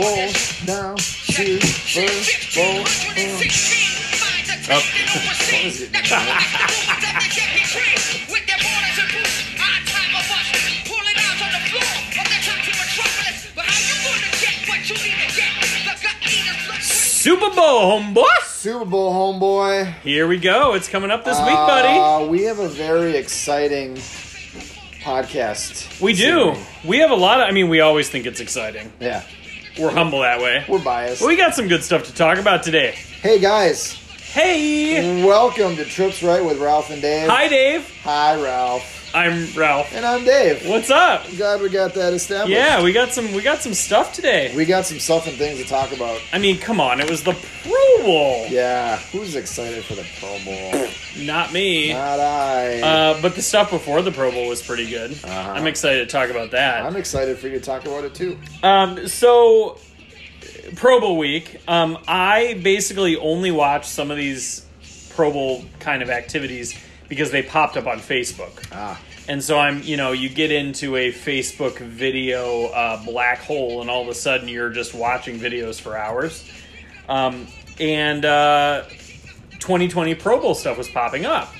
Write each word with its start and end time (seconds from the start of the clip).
bowl, 0.00 0.16
bowl, 0.16 0.32
now, 0.66 0.96
Super 0.96 1.66
Bowl. 2.54 2.80
Up. 4.70 4.82
What 5.50 5.64
was 5.64 5.80
it? 5.82 5.90
Super 17.20 17.50
Bowl, 17.54 18.00
homeboy. 18.00 18.24
Super 18.46 18.84
Bowl, 18.86 19.12
homeboy. 19.12 19.92
Here 20.00 20.26
we 20.26 20.38
go. 20.38 20.74
It's 20.74 20.88
coming 20.88 21.10
up 21.10 21.22
this 21.24 21.38
week, 21.40 21.48
buddy. 21.48 21.88
Uh, 21.88 22.26
we 22.30 22.44
have 22.44 22.58
a 22.58 22.68
very 22.68 23.16
exciting 23.16 23.96
podcast. 25.02 26.00
We 26.00 26.14
do. 26.14 26.54
series. 26.54 26.66
We 26.84 26.98
have 27.00 27.10
a 27.10 27.14
lot 27.16 27.40
of. 27.40 27.48
I 27.48 27.50
mean, 27.52 27.68
we 27.68 27.80
always 27.80 28.08
think 28.08 28.24
it's 28.24 28.40
exciting. 28.40 28.90
Yeah, 29.00 29.22
We're 29.80 29.90
humble 29.90 30.20
that 30.20 30.40
way. 30.40 30.62
we're 30.68 30.78
biased. 30.78 31.22
But 31.22 31.28
we 31.28 31.36
got 31.36 31.54
some 31.54 31.66
good 31.66 31.82
stuff 31.82 32.04
to 32.04 32.14
talk 32.14 32.36
about 32.36 32.62
today. 32.62 32.90
Hey 33.22 33.38
guys, 33.40 33.94
Hey. 34.32 35.24
welcome 35.24 35.74
to 35.76 35.84
Trips 35.86 36.22
Right 36.22 36.44
with 36.44 36.58
Ralph 36.58 36.90
and 36.90 37.00
Dave. 37.00 37.28
Hi, 37.30 37.48
Dave. 37.48 37.90
Hi, 38.04 38.40
Ralph. 38.40 38.99
I'm 39.12 39.52
Ralph. 39.56 39.92
And 39.92 40.06
I'm 40.06 40.24
Dave. 40.24 40.68
What's 40.68 40.88
up? 40.88 41.26
Glad 41.36 41.60
we 41.60 41.68
got 41.68 41.94
that 41.94 42.12
established. 42.12 42.52
Yeah, 42.52 42.80
we 42.80 42.92
got 42.92 43.12
some. 43.12 43.32
We 43.32 43.42
got 43.42 43.58
some 43.60 43.74
stuff 43.74 44.12
today. 44.12 44.54
We 44.54 44.64
got 44.64 44.86
some 44.86 45.00
stuff 45.00 45.26
and 45.26 45.36
things 45.36 45.58
to 45.58 45.66
talk 45.66 45.90
about. 45.90 46.20
I 46.32 46.38
mean, 46.38 46.58
come 46.58 46.80
on. 46.80 47.00
It 47.00 47.10
was 47.10 47.24
the 47.24 47.32
Pro 47.32 48.04
Bowl. 48.04 48.46
Yeah, 48.48 48.98
who's 48.98 49.34
excited 49.34 49.84
for 49.84 49.96
the 49.96 50.06
Pro 50.20 50.38
Bowl? 50.44 50.88
Not 51.26 51.52
me. 51.52 51.92
Not 51.92 52.20
I. 52.20 52.80
Uh, 52.80 53.20
but 53.20 53.34
the 53.34 53.42
stuff 53.42 53.70
before 53.70 54.00
the 54.02 54.12
Pro 54.12 54.30
Bowl 54.30 54.48
was 54.48 54.62
pretty 54.62 54.88
good. 54.88 55.12
Uh-huh. 55.24 55.52
I'm 55.56 55.66
excited 55.66 56.08
to 56.08 56.12
talk 56.12 56.30
about 56.30 56.52
that. 56.52 56.84
I'm 56.86 56.96
excited 56.96 57.36
for 57.36 57.48
you 57.48 57.54
to 57.54 57.64
talk 57.64 57.84
about 57.86 58.04
it 58.04 58.14
too. 58.14 58.38
Um, 58.62 59.08
so 59.08 59.80
Pro 60.76 61.00
Bowl 61.00 61.18
week, 61.18 61.60
um, 61.66 61.98
I 62.06 62.60
basically 62.62 63.16
only 63.16 63.50
watch 63.50 63.86
some 63.88 64.12
of 64.12 64.16
these 64.16 64.64
Pro 65.10 65.32
Bowl 65.32 65.64
kind 65.80 66.00
of 66.00 66.10
activities 66.10 66.78
because 67.10 67.30
they 67.30 67.42
popped 67.42 67.76
up 67.76 67.86
on 67.86 67.98
Facebook. 67.98 68.66
Ah, 68.72 68.98
And 69.28 69.44
so 69.44 69.58
I'm, 69.58 69.82
you 69.82 69.98
know, 69.98 70.12
you 70.12 70.30
get 70.30 70.50
into 70.50 70.96
a 70.96 71.12
Facebook 71.12 71.78
video 71.78 72.66
uh, 72.68 73.04
black 73.04 73.40
hole, 73.40 73.82
and 73.82 73.90
all 73.90 74.00
of 74.00 74.08
a 74.08 74.14
sudden 74.14 74.48
you're 74.48 74.70
just 74.70 74.94
watching 74.94 75.38
videos 75.38 75.78
for 75.78 75.98
hours. 75.98 76.50
Um, 77.08 77.46
and 77.78 78.24
uh, 78.24 78.84
2020 79.58 80.14
Pro 80.14 80.40
Bowl 80.40 80.54
stuff 80.54 80.78
was 80.78 80.88
popping 80.88 81.26
up. 81.26 81.52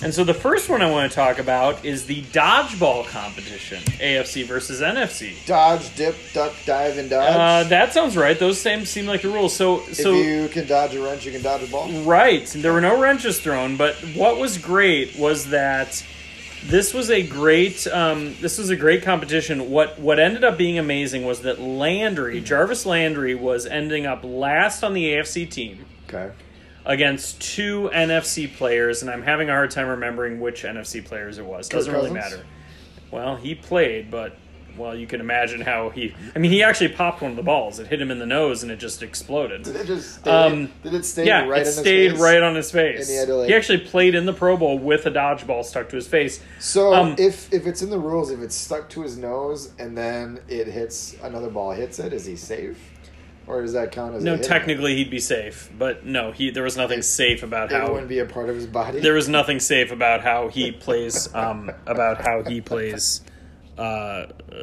And 0.00 0.14
so 0.14 0.22
the 0.22 0.34
first 0.34 0.68
one 0.68 0.80
I 0.80 0.88
want 0.90 1.10
to 1.10 1.14
talk 1.14 1.40
about 1.40 1.84
is 1.84 2.06
the 2.06 2.22
dodgeball 2.22 3.06
competition, 3.08 3.82
AFC 3.82 4.44
versus 4.44 4.80
NFC. 4.80 5.44
dodge, 5.44 5.92
dip, 5.96 6.14
duck, 6.32 6.52
dive, 6.64 6.98
and 6.98 7.10
dodge. 7.10 7.34
Uh, 7.34 7.68
that 7.68 7.92
sounds 7.92 8.16
right. 8.16 8.38
Those 8.38 8.60
same 8.60 8.84
seem 8.84 9.06
like 9.06 9.22
the 9.22 9.28
rules. 9.28 9.56
So, 9.56 9.80
so 9.86 10.14
if 10.14 10.24
you 10.26 10.48
can 10.48 10.68
dodge 10.68 10.94
a 10.94 11.02
wrench, 11.02 11.26
you 11.26 11.32
can 11.32 11.42
dodge 11.42 11.64
a 11.64 11.66
ball. 11.66 11.90
right. 12.02 12.46
There 12.46 12.72
were 12.72 12.80
no 12.80 13.00
wrenches 13.00 13.40
thrown, 13.40 13.76
but 13.76 13.96
what 14.14 14.38
was 14.38 14.56
great 14.56 15.16
was 15.18 15.46
that 15.50 16.04
this 16.66 16.94
was 16.94 17.10
a 17.10 17.22
great 17.26 17.86
um, 17.88 18.34
this 18.40 18.58
was 18.58 18.70
a 18.70 18.76
great 18.76 19.02
competition. 19.02 19.70
What 19.70 19.98
what 19.98 20.18
ended 20.20 20.44
up 20.44 20.56
being 20.58 20.78
amazing 20.78 21.24
was 21.24 21.42
that 21.42 21.60
Landry 21.60 22.40
Jarvis 22.40 22.86
Landry 22.86 23.34
was 23.34 23.66
ending 23.66 24.06
up 24.06 24.22
last 24.24 24.82
on 24.82 24.92
the 24.92 25.12
AFC 25.12 25.48
team 25.50 25.86
Okay. 26.08 26.32
Against 26.88 27.40
two 27.40 27.90
NFC 27.92 28.52
players, 28.56 29.02
and 29.02 29.10
I'm 29.10 29.22
having 29.22 29.48
a 29.48 29.52
hard 29.52 29.70
time 29.70 29.86
remembering 29.88 30.40
which 30.40 30.64
NFC 30.64 31.04
players 31.04 31.38
it 31.38 31.44
was. 31.44 31.68
Doesn't 31.68 31.92
really 31.92 32.10
matter. 32.10 32.44
Well, 33.10 33.36
he 33.36 33.54
played, 33.54 34.10
but 34.10 34.36
well, 34.76 34.94
you 34.94 35.06
can 35.06 35.20
imagine 35.20 35.60
how 35.60 35.90
he. 35.90 36.14
I 36.34 36.38
mean, 36.38 36.50
he 36.50 36.62
actually 36.62 36.88
popped 36.90 37.20
one 37.20 37.32
of 37.32 37.36
the 37.36 37.42
balls. 37.42 37.78
It 37.78 37.88
hit 37.88 38.00
him 38.00 38.10
in 38.10 38.18
the 38.18 38.26
nose, 38.26 38.62
and 38.62 38.72
it 38.72 38.76
just 38.76 39.02
exploded. 39.02 39.64
Did 39.64 39.76
it 39.76 39.86
just 39.86 40.20
stay? 40.20 40.30
Um, 40.30 40.70
did 40.82 40.94
it 40.94 41.04
stay 41.04 41.26
yeah, 41.26 41.46
right 41.46 41.62
it 41.62 41.66
in 41.66 41.72
stayed 41.72 42.04
his 42.04 42.12
face? 42.14 42.20
right 42.22 42.42
on 42.42 42.54
his 42.54 42.70
face. 42.70 43.08
He 43.08 43.26
to, 43.26 43.34
like- 43.34 43.48
he 43.48 43.54
actually 43.54 43.78
played 43.80 44.14
in 44.14 44.24
the 44.24 44.32
Pro 44.32 44.56
Bowl 44.56 44.78
with 44.78 45.04
a 45.06 45.10
dodgeball 45.10 45.64
stuck 45.64 45.88
to 45.90 45.96
his 45.96 46.06
face. 46.08 46.40
So 46.58 46.94
Um, 46.94 47.16
if 47.18 47.52
if 47.52 47.66
it's 47.66 47.82
in 47.82 47.90
the 47.90 47.98
rules, 47.98 48.30
if 48.30 48.40
it's 48.40 48.54
stuck 48.54 48.88
to 48.90 49.02
his 49.02 49.18
nose 49.18 49.72
and 49.78 49.96
then 49.98 50.40
it 50.48 50.66
hits 50.68 51.16
another 51.22 51.50
ball 51.50 51.72
hits 51.72 51.98
it, 51.98 52.12
is 52.12 52.24
he 52.24 52.36
safe? 52.36 52.78
Or 53.48 53.62
does 53.62 53.72
that 53.72 53.92
count 53.92 54.14
as 54.14 54.22
No, 54.22 54.36
technically 54.36 54.94
he'd 54.96 55.10
be 55.10 55.20
safe, 55.20 55.70
but 55.76 56.04
no, 56.04 56.32
he 56.32 56.50
there 56.50 56.62
was 56.62 56.76
nothing 56.76 57.00
safe 57.02 57.42
about 57.42 57.72
it 57.72 57.76
how 57.80 57.90
wouldn't 57.92 58.08
be 58.08 58.18
a 58.18 58.26
part 58.26 58.50
of 58.50 58.56
his 58.56 58.66
body. 58.66 59.00
there 59.00 59.14
was 59.14 59.28
nothing 59.28 59.58
safe 59.58 59.90
about 59.90 60.20
how 60.20 60.48
he 60.48 60.70
plays 60.70 61.34
um, 61.34 61.70
about 61.86 62.20
how 62.20 62.42
he 62.44 62.60
plays 62.60 63.22
uh, 63.78 63.80
uh, 63.82 64.56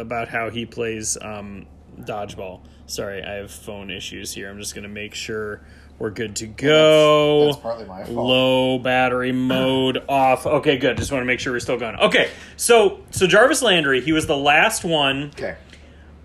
about 0.00 0.28
how 0.28 0.50
he 0.50 0.66
plays 0.66 1.18
um, 1.20 1.66
dodgeball. 2.00 2.60
Sorry, 2.86 3.22
I 3.22 3.34
have 3.34 3.50
phone 3.50 3.90
issues 3.90 4.32
here. 4.32 4.48
I'm 4.48 4.58
just 4.58 4.74
gonna 4.74 4.88
make 4.88 5.14
sure 5.14 5.60
we're 5.98 6.10
good 6.10 6.36
to 6.36 6.46
go. 6.46 7.46
That's 7.46 7.56
partly 7.58 7.84
my 7.86 8.04
fault. 8.04 8.16
Low 8.16 8.78
battery 8.78 9.32
mode 9.32 10.04
off. 10.08 10.46
Okay, 10.46 10.76
good. 10.78 10.96
Just 10.96 11.10
want 11.10 11.22
to 11.22 11.26
make 11.26 11.40
sure 11.40 11.52
we're 11.52 11.58
still 11.60 11.78
going. 11.78 11.96
Okay, 11.96 12.30
so 12.56 13.00
so 13.10 13.26
Jarvis 13.26 13.62
Landry, 13.62 14.00
he 14.00 14.12
was 14.12 14.26
the 14.28 14.36
last 14.36 14.84
one 14.84 15.32
Okay. 15.34 15.56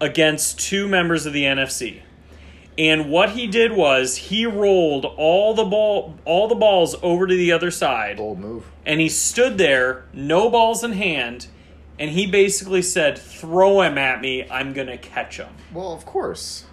Against 0.03 0.59
two 0.59 0.87
members 0.87 1.25
of 1.25 1.33
the 1.33 1.43
NFC. 1.45 2.01
And 2.77 3.09
what 3.09 3.31
he 3.31 3.47
did 3.47 3.71
was 3.71 4.17
he 4.17 4.45
rolled 4.45 5.05
all 5.05 5.53
the 5.53 5.63
ball 5.63 6.15
all 6.25 6.47
the 6.47 6.55
balls 6.55 6.95
over 7.03 7.27
to 7.27 7.35
the 7.35 7.51
other 7.51 7.69
side 7.71 8.17
Bold 8.17 8.39
move. 8.39 8.65
and 8.85 8.99
he 8.99 9.09
stood 9.09 9.57
there, 9.57 10.05
no 10.11 10.49
balls 10.49 10.83
in 10.83 10.93
hand, 10.93 11.47
and 11.99 12.09
he 12.09 12.25
basically 12.25 12.81
said, 12.81 13.17
"Throw 13.17 13.81
him 13.81 13.97
at 13.99 14.21
me, 14.21 14.47
I'm 14.49 14.73
going 14.73 14.87
to 14.87 14.97
catch 14.97 15.37
him." 15.37 15.49
Well, 15.71 15.93
of 15.93 16.05
course. 16.05 16.65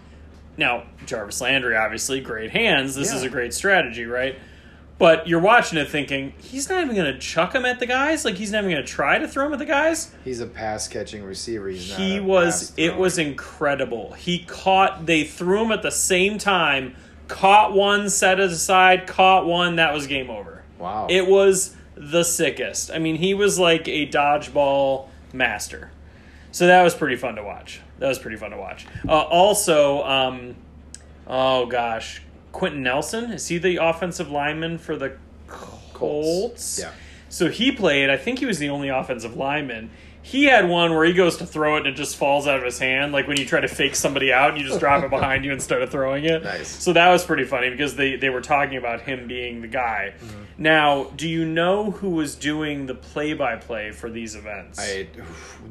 Now, 0.56 0.84
Jarvis 1.06 1.40
Landry 1.40 1.76
obviously 1.76 2.20
great 2.20 2.50
hands. 2.50 2.94
This 2.94 3.12
is 3.12 3.22
a 3.22 3.28
great 3.28 3.54
strategy, 3.54 4.04
right? 4.06 4.36
But 5.00 5.26
you're 5.26 5.40
watching 5.40 5.78
it 5.78 5.88
thinking, 5.88 6.34
he's 6.36 6.68
not 6.68 6.82
even 6.82 6.94
going 6.94 7.12
to 7.12 7.18
chuck 7.18 7.54
him 7.54 7.64
at 7.64 7.80
the 7.80 7.86
guys? 7.86 8.24
Like 8.24 8.36
he's 8.36 8.52
not 8.52 8.58
even 8.58 8.70
going 8.70 8.84
to 8.84 8.88
try 8.88 9.18
to 9.18 9.26
throw 9.26 9.46
him 9.46 9.54
at 9.54 9.58
the 9.58 9.64
guys? 9.64 10.12
He's 10.24 10.40
a 10.40 10.46
pass 10.46 10.86
catching 10.88 11.24
receiver. 11.24 11.68
He's 11.68 11.96
he 11.96 12.20
was 12.20 12.72
it 12.76 12.96
was 12.96 13.18
incredible 13.18 14.12
he 14.12 14.40
caught 14.40 15.06
they 15.06 15.24
threw 15.24 15.64
him 15.64 15.72
at 15.72 15.82
the 15.82 15.90
same 15.90 16.38
time 16.38 16.94
caught 17.28 17.72
one 17.72 18.08
set 18.10 18.40
it 18.40 18.50
aside 18.50 19.06
caught 19.06 19.46
one 19.46 19.76
that 19.76 19.92
was 19.92 20.06
game 20.06 20.30
over 20.30 20.62
wow. 20.78 21.06
it 21.08 21.26
was 21.26 21.76
the 21.94 22.24
sickest 22.24 22.90
i 22.90 22.98
mean 22.98 23.16
he 23.16 23.34
was 23.34 23.58
like 23.58 23.86
a 23.88 24.06
dodgeball 24.06 25.08
master 25.32 25.90
so 26.52 26.66
that 26.66 26.82
was 26.82 26.94
pretty 26.94 27.16
fun 27.16 27.36
to 27.36 27.42
watch 27.42 27.80
that 27.98 28.08
was 28.08 28.18
pretty 28.18 28.36
fun 28.36 28.50
to 28.50 28.56
watch 28.56 28.86
uh, 29.08 29.12
also 29.12 30.02
um, 30.04 30.56
oh 31.26 31.66
gosh 31.66 32.22
quentin 32.52 32.82
nelson 32.82 33.32
is 33.32 33.46
he 33.48 33.58
the 33.58 33.76
offensive 33.76 34.30
lineman 34.30 34.76
for 34.78 34.96
the 34.96 35.12
colts 35.92 36.78
Yeah. 36.80 36.92
so 37.28 37.48
he 37.48 37.70
played, 37.72 38.10
I 38.10 38.16
think 38.16 38.38
he 38.40 38.46
was 38.46 38.58
the 38.58 38.68
only 38.70 38.88
offensive 38.88 39.36
lineman. 39.36 39.90
He 40.22 40.44
had 40.44 40.68
one 40.68 40.94
where 40.94 41.04
he 41.04 41.12
goes 41.12 41.38
to 41.38 41.46
throw 41.46 41.76
it 41.76 41.78
and 41.78 41.88
it 41.88 41.94
just 41.96 42.16
falls 42.16 42.46
out 42.46 42.58
of 42.58 42.64
his 42.64 42.78
hand, 42.78 43.12
like 43.12 43.26
when 43.26 43.38
you 43.38 43.46
try 43.46 43.60
to 43.60 43.68
fake 43.68 43.94
somebody 43.94 44.32
out 44.32 44.50
and 44.50 44.60
you 44.60 44.66
just 44.66 44.78
drop 44.78 45.02
it 45.02 45.10
behind 45.10 45.44
you 45.44 45.52
instead 45.52 45.80
of 45.80 45.90
throwing 45.90 46.24
it. 46.24 46.44
Nice. 46.44 46.68
So 46.68 46.92
that 46.92 47.08
was 47.08 47.24
pretty 47.24 47.44
funny 47.44 47.70
because 47.70 47.96
they, 47.96 48.16
they 48.16 48.28
were 48.28 48.42
talking 48.42 48.76
about 48.76 49.00
him 49.00 49.26
being 49.26 49.62
the 49.62 49.68
guy. 49.68 50.14
Mm-hmm. 50.18 50.40
Now, 50.58 51.04
do 51.16 51.26
you 51.26 51.46
know 51.46 51.90
who 51.90 52.10
was 52.10 52.34
doing 52.34 52.84
the 52.84 52.94
play 52.94 53.32
by 53.32 53.56
play 53.56 53.92
for 53.92 54.10
these 54.10 54.34
events? 54.34 54.78
I, 54.78 55.06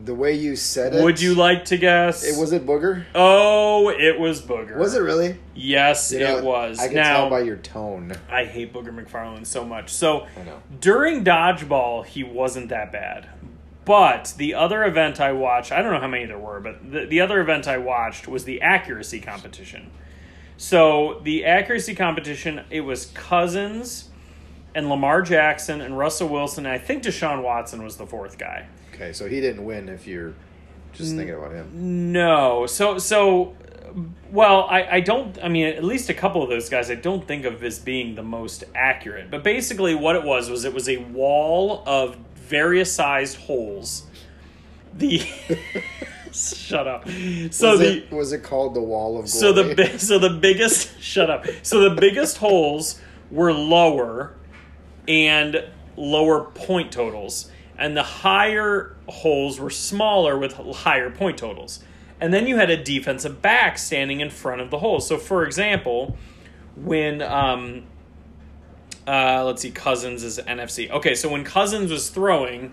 the 0.03 0.15
way 0.15 0.33
you 0.33 0.55
said 0.55 0.95
it. 0.95 1.03
Would 1.03 1.21
you 1.21 1.35
like 1.35 1.65
to 1.65 1.77
guess? 1.77 2.23
It 2.23 2.39
was 2.39 2.51
it 2.51 2.65
Booger? 2.65 3.05
Oh, 3.13 3.89
it 3.89 4.19
was 4.19 4.41
Booger. 4.41 4.77
Was 4.77 4.95
it 4.95 5.01
really? 5.01 5.38
Yes, 5.53 6.12
You 6.12 6.19
know, 6.19 6.38
it 6.38 6.44
was. 6.44 6.79
I 6.79 6.88
can 6.88 6.95
now, 6.95 7.18
tell 7.18 7.29
by 7.29 7.41
your 7.41 7.57
tone. 7.57 8.18
I 8.31 8.45
hate 8.45 8.74
Booger 8.74 8.89
McFarland 8.89 9.45
so 9.45 9.63
much. 9.63 9.91
So 9.91 10.25
I 10.35 10.44
know. 10.44 10.62
during 10.79 11.24
dodgeball, 11.24 12.03
he 12.06 12.24
wasn't 12.24 12.69
that 12.69 12.91
bad. 12.91 13.29
But 13.89 14.36
the 14.38 14.53
other 14.53 14.83
event 14.83 15.19
I 15.19 15.31
watched, 15.31 15.71
I 15.71 15.81
don't 15.81 15.91
know 15.91 16.00
how 16.00 16.07
many 16.07 16.27
there 16.27 16.38
were, 16.38 16.59
but 16.59 16.91
the, 16.91 17.07
the 17.07 17.21
other 17.21 17.41
event 17.41 17.68
I 17.68 17.80
watched 17.80 18.27
was 18.27 18.44
the 18.44 18.62
accuracy 18.62 19.19
competition. 19.19 19.89
So 20.57 21.19
the 21.24 21.44
accuracy 21.45 21.95
competition, 21.95 22.62
it 22.69 22.81
was 22.81 23.07
Cousins 23.07 24.09
and 24.75 24.89
Lamar 24.89 25.24
Jackson 25.24 25.81
and 25.81 25.97
Russell 25.97 26.30
Wilson. 26.30 26.68
And 26.68 26.75
I 26.75 26.77
think 26.77 27.01
Deshaun 27.01 27.41
Watson 27.41 27.83
was 27.83 27.97
the 27.97 28.06
fourth 28.06 28.38
guy. 28.38 28.68
Okay, 28.94 29.12
so 29.12 29.27
he 29.27 29.41
didn't 29.41 29.65
win 29.65 29.89
if 29.89 30.06
you're 30.06 30.36
just 30.94 31.15
thinking 31.15 31.33
about 31.33 31.53
him. 31.53 32.12
No. 32.12 32.68
So 32.68 33.00
so 33.00 33.56
well, 34.31 34.68
I, 34.69 34.83
I 34.83 35.00
don't 35.00 35.44
I 35.44 35.50
mean 35.50 35.65
at 35.65 35.83
least 35.83 36.12
a 36.12 36.13
couple 36.13 36.44
of 36.44 36.50
those 36.50 36.69
guys 36.69 36.91
I 36.91 36.95
don't 36.95 37.27
think 37.27 37.44
of 37.44 37.63
as 37.63 37.80
being 37.80 38.13
the 38.13 38.21
most 38.21 38.65
accurate. 38.75 39.31
But 39.31 39.44
basically 39.44 39.95
what 39.95 40.15
it 40.15 40.24
was 40.24 40.47
was 40.47 40.63
it 40.63 40.75
was 40.75 40.88
a 40.88 40.97
wall 40.97 41.81
of 41.88 42.28
various 42.50 42.92
sized 42.92 43.38
holes. 43.38 44.07
The 44.94 45.19
Shut 46.31 46.88
up. 46.88 47.07
So 47.07 47.72
was, 47.72 47.80
the 47.80 47.98
it, 47.98 48.12
was 48.12 48.31
it 48.34 48.44
called 48.44 48.75
the 48.75 48.81
Wall 48.81 49.19
of 49.19 49.25
Glory? 49.25 49.28
so 49.28 49.51
the 49.51 49.98
so 50.00 50.19
the 50.19 50.30
biggest 50.30 51.01
shut 51.01 51.30
up. 51.30 51.46
So 51.63 51.90
the 51.90 52.00
biggest 52.00 52.38
holes 52.38 53.00
were 53.31 53.54
lower 53.54 54.36
and 55.07 55.63
lower 55.98 56.46
point 56.51 56.92
totals, 56.92 57.50
and 57.78 57.98
the 57.98 58.04
higher 58.04 58.96
holes 59.07 59.60
were 59.60 59.69
smaller 59.69 60.38
with 60.38 60.54
higher 60.54 61.10
point 61.10 61.38
totals. 61.38 61.80
And 62.22 62.34
then 62.34 62.48
you 62.48 62.57
had 62.57 62.69
a 62.69 62.81
defensive 62.81 63.42
back 63.42 63.78
standing 63.78 64.19
in 64.19 64.30
front 64.30 64.62
of 64.62 64.72
the 64.72 64.80
hole. 64.80 65.00
So, 65.00 65.18
for 65.18 65.46
example, 65.46 66.18
when 66.75 67.22
um, 67.22 67.84
uh, 69.09 69.44
let's 69.44 69.63
see, 69.63 69.71
Cousins 69.71 70.23
is 70.23 70.38
NFC. 70.38 70.91
Okay, 70.91 71.15
so 71.15 71.29
when 71.29 71.44
Cousins 71.44 71.91
was 71.91 72.09
throwing, 72.09 72.71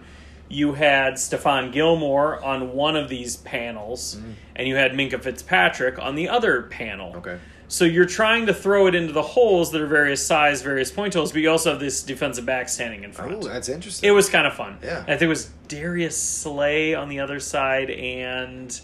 you 0.49 0.75
had 0.75 1.15
Stephon 1.15 1.73
Gilmore 1.73 2.45
on 2.45 2.75
one 2.75 2.95
of 2.95 3.09
these 3.09 3.37
panels, 3.37 4.21
and 4.55 4.69
you 4.69 4.77
had 4.77 4.93
Minkah 4.93 5.23
Fitzpatrick 5.23 5.99
on 5.99 6.15
the 6.15 6.29
other 6.29 6.65
panel. 6.65 7.17
Okay. 7.17 7.39
So 7.69 7.85
you're 7.85 8.07
trying 8.07 8.47
to 8.47 8.55
throw 8.55 8.87
it 8.87 8.95
into 8.95 9.15
the 9.15 9.23
holes 9.23 9.73
that 9.73 9.81
are 9.81 9.87
various 9.87 10.25
size, 10.25 10.61
various 10.61 10.91
point 10.91 11.15
holes, 11.15 11.33
but 11.33 11.41
you 11.41 11.51
also 11.51 11.71
have 11.71 11.81
this 11.81 12.03
defensive 12.03 12.45
back 12.45 12.69
standing 12.69 13.03
in 13.03 13.13
front. 13.13 13.33
Oh, 13.33 13.49
that's 13.49 13.71
interesting. 13.71 14.07
It 14.07 14.13
was 14.13 14.29
kind 14.29 14.47
of 14.47 14.53
fun. 14.53 14.79
Yeah. 14.85 15.01
I 15.01 15.13
think 15.13 15.23
it 15.23 15.29
was 15.29 15.51
Darius 15.69 16.21
Slay 16.23 16.95
on 16.95 17.09
the 17.09 17.21
other 17.21 17.41
side, 17.41 17.91
and 17.91 18.79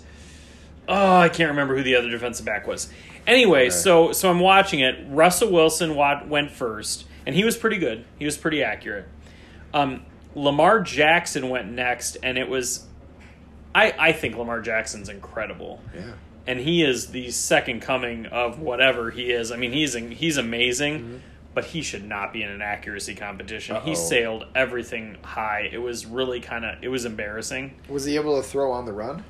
oh, 0.88 1.16
I 1.19 1.28
can't 1.28 1.50
remember 1.50 1.76
who 1.76 1.82
the 1.82 1.96
other 1.96 2.08
defensive 2.08 2.46
back 2.46 2.66
was. 2.66 2.88
Anyway, 3.26 3.70
so 3.70 4.12
so 4.12 4.31
I'm 4.31 4.40
watching 4.40 4.81
it. 4.81 4.98
Russell 5.08 5.52
Wilson 5.52 5.94
went 5.94 6.50
first, 6.50 7.05
and 7.26 7.34
he 7.34 7.44
was 7.44 7.56
pretty 7.56 7.78
good. 7.78 8.04
He 8.19 8.24
was 8.24 8.36
pretty 8.36 8.62
accurate. 8.62 9.06
Um, 9.74 10.04
Lamar 10.34 10.80
Jackson 10.80 11.48
went 11.48 11.70
next, 11.70 12.16
and 12.22 12.38
it 12.38 12.48
was. 12.48 12.86
I 13.74 13.94
I 13.98 14.12
think 14.12 14.36
Lamar 14.36 14.60
Jackson's 14.60 15.08
incredible 15.08 15.80
yeah. 15.94 16.12
and 16.46 16.60
he 16.60 16.82
is 16.82 17.06
the 17.08 17.30
second 17.30 17.80
coming 17.80 18.26
of 18.26 18.58
whatever 18.58 19.10
he 19.10 19.30
is. 19.32 19.50
I 19.50 19.56
mean, 19.56 19.72
he's 19.72 19.94
he's 19.94 20.36
amazing, 20.36 21.22
but 21.54 21.64
he 21.64 21.80
should 21.80 22.04
not 22.04 22.32
be 22.34 22.42
in 22.42 22.50
an 22.50 22.60
accuracy 22.60 23.14
competition. 23.14 23.76
He 23.76 23.92
Uh-oh. 23.92 23.94
sailed 23.94 24.46
everything 24.54 25.16
high. 25.22 25.70
It 25.72 25.78
was 25.78 26.04
really 26.04 26.40
kind 26.40 26.64
of 26.66 26.82
it 26.84 26.88
was 26.88 27.06
embarrassing. 27.06 27.74
Was 27.88 28.04
he 28.04 28.16
able 28.16 28.36
to 28.36 28.46
throw 28.46 28.72
on 28.72 28.84
the 28.84 28.92
run? 28.92 29.24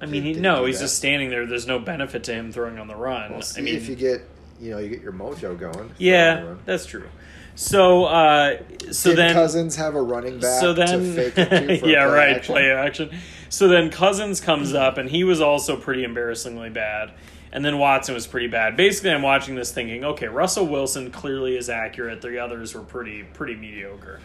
I 0.00 0.06
mean, 0.06 0.22
he, 0.22 0.34
he 0.34 0.40
no, 0.40 0.64
he's 0.66 0.78
that? 0.78 0.84
just 0.84 0.96
standing 0.98 1.30
there. 1.30 1.46
There's 1.46 1.66
no 1.66 1.78
benefit 1.78 2.24
to 2.24 2.34
him 2.34 2.52
throwing 2.52 2.78
on 2.78 2.88
the 2.88 2.96
run. 2.96 3.32
Well, 3.32 3.42
I 3.56 3.60
mean, 3.60 3.74
if 3.74 3.88
you 3.88 3.96
get, 3.96 4.22
you 4.64 4.70
know, 4.70 4.78
you 4.78 4.88
get 4.88 5.02
your 5.02 5.12
mojo 5.12 5.58
going. 5.58 5.72
throw 5.72 5.82
on 5.82 5.88
the 5.88 5.94
yeah, 5.98 6.54
that's 6.64 6.86
true. 6.86 7.08
So, 7.56 8.06
uh, 8.06 8.62
so 8.90 9.10
Did 9.10 9.18
then 9.18 9.34
Cousins 9.34 9.76
have 9.76 9.94
a 9.94 10.02
running 10.02 10.40
back 10.40 10.60
so 10.60 10.72
then 10.72 10.88
to 10.88 11.14
fake 11.14 11.38
it 11.38 11.50
to 11.50 11.78
for 11.80 11.86
yeah 11.86 12.04
right 12.04 12.36
action? 12.36 12.52
play 12.52 12.70
action. 12.72 13.10
So 13.48 13.68
then 13.68 13.90
cousins 13.90 14.40
comes 14.40 14.74
up 14.74 14.98
and 14.98 15.08
he 15.08 15.22
was 15.22 15.40
also 15.40 15.76
pretty 15.76 16.02
embarrassingly 16.02 16.70
bad. 16.70 17.12
And 17.52 17.64
then 17.64 17.78
watson 17.78 18.14
was 18.14 18.26
pretty 18.26 18.48
bad. 18.48 18.76
Basically 18.76 19.12
i'm 19.12 19.22
watching 19.22 19.54
this 19.54 19.70
thinking 19.70 20.04
okay 20.04 20.26
russell 20.26 20.66
wilson 20.66 21.12
clearly 21.12 21.56
is 21.56 21.70
accurate. 21.70 22.20
The 22.20 22.38
others 22.38 22.74
were 22.74 22.82
pretty 22.82 23.22
pretty 23.22 23.54
mediocre. 23.54 24.20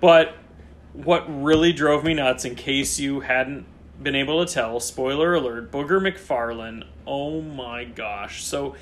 But 0.00 0.36
what 0.92 1.24
really 1.42 1.72
drove 1.72 2.04
me 2.04 2.14
nuts 2.14 2.44
in 2.44 2.54
case 2.54 3.00
you 3.00 3.18
hadn't 3.18 3.66
been 4.00 4.14
able 4.14 4.46
to 4.46 4.54
tell 4.54 4.78
spoiler 4.78 5.34
alert 5.34 5.72
booger 5.72 6.00
mcfarland 6.00 6.84
oh 7.06 7.40
my 7.40 7.82
gosh. 7.84 8.44
So 8.44 8.76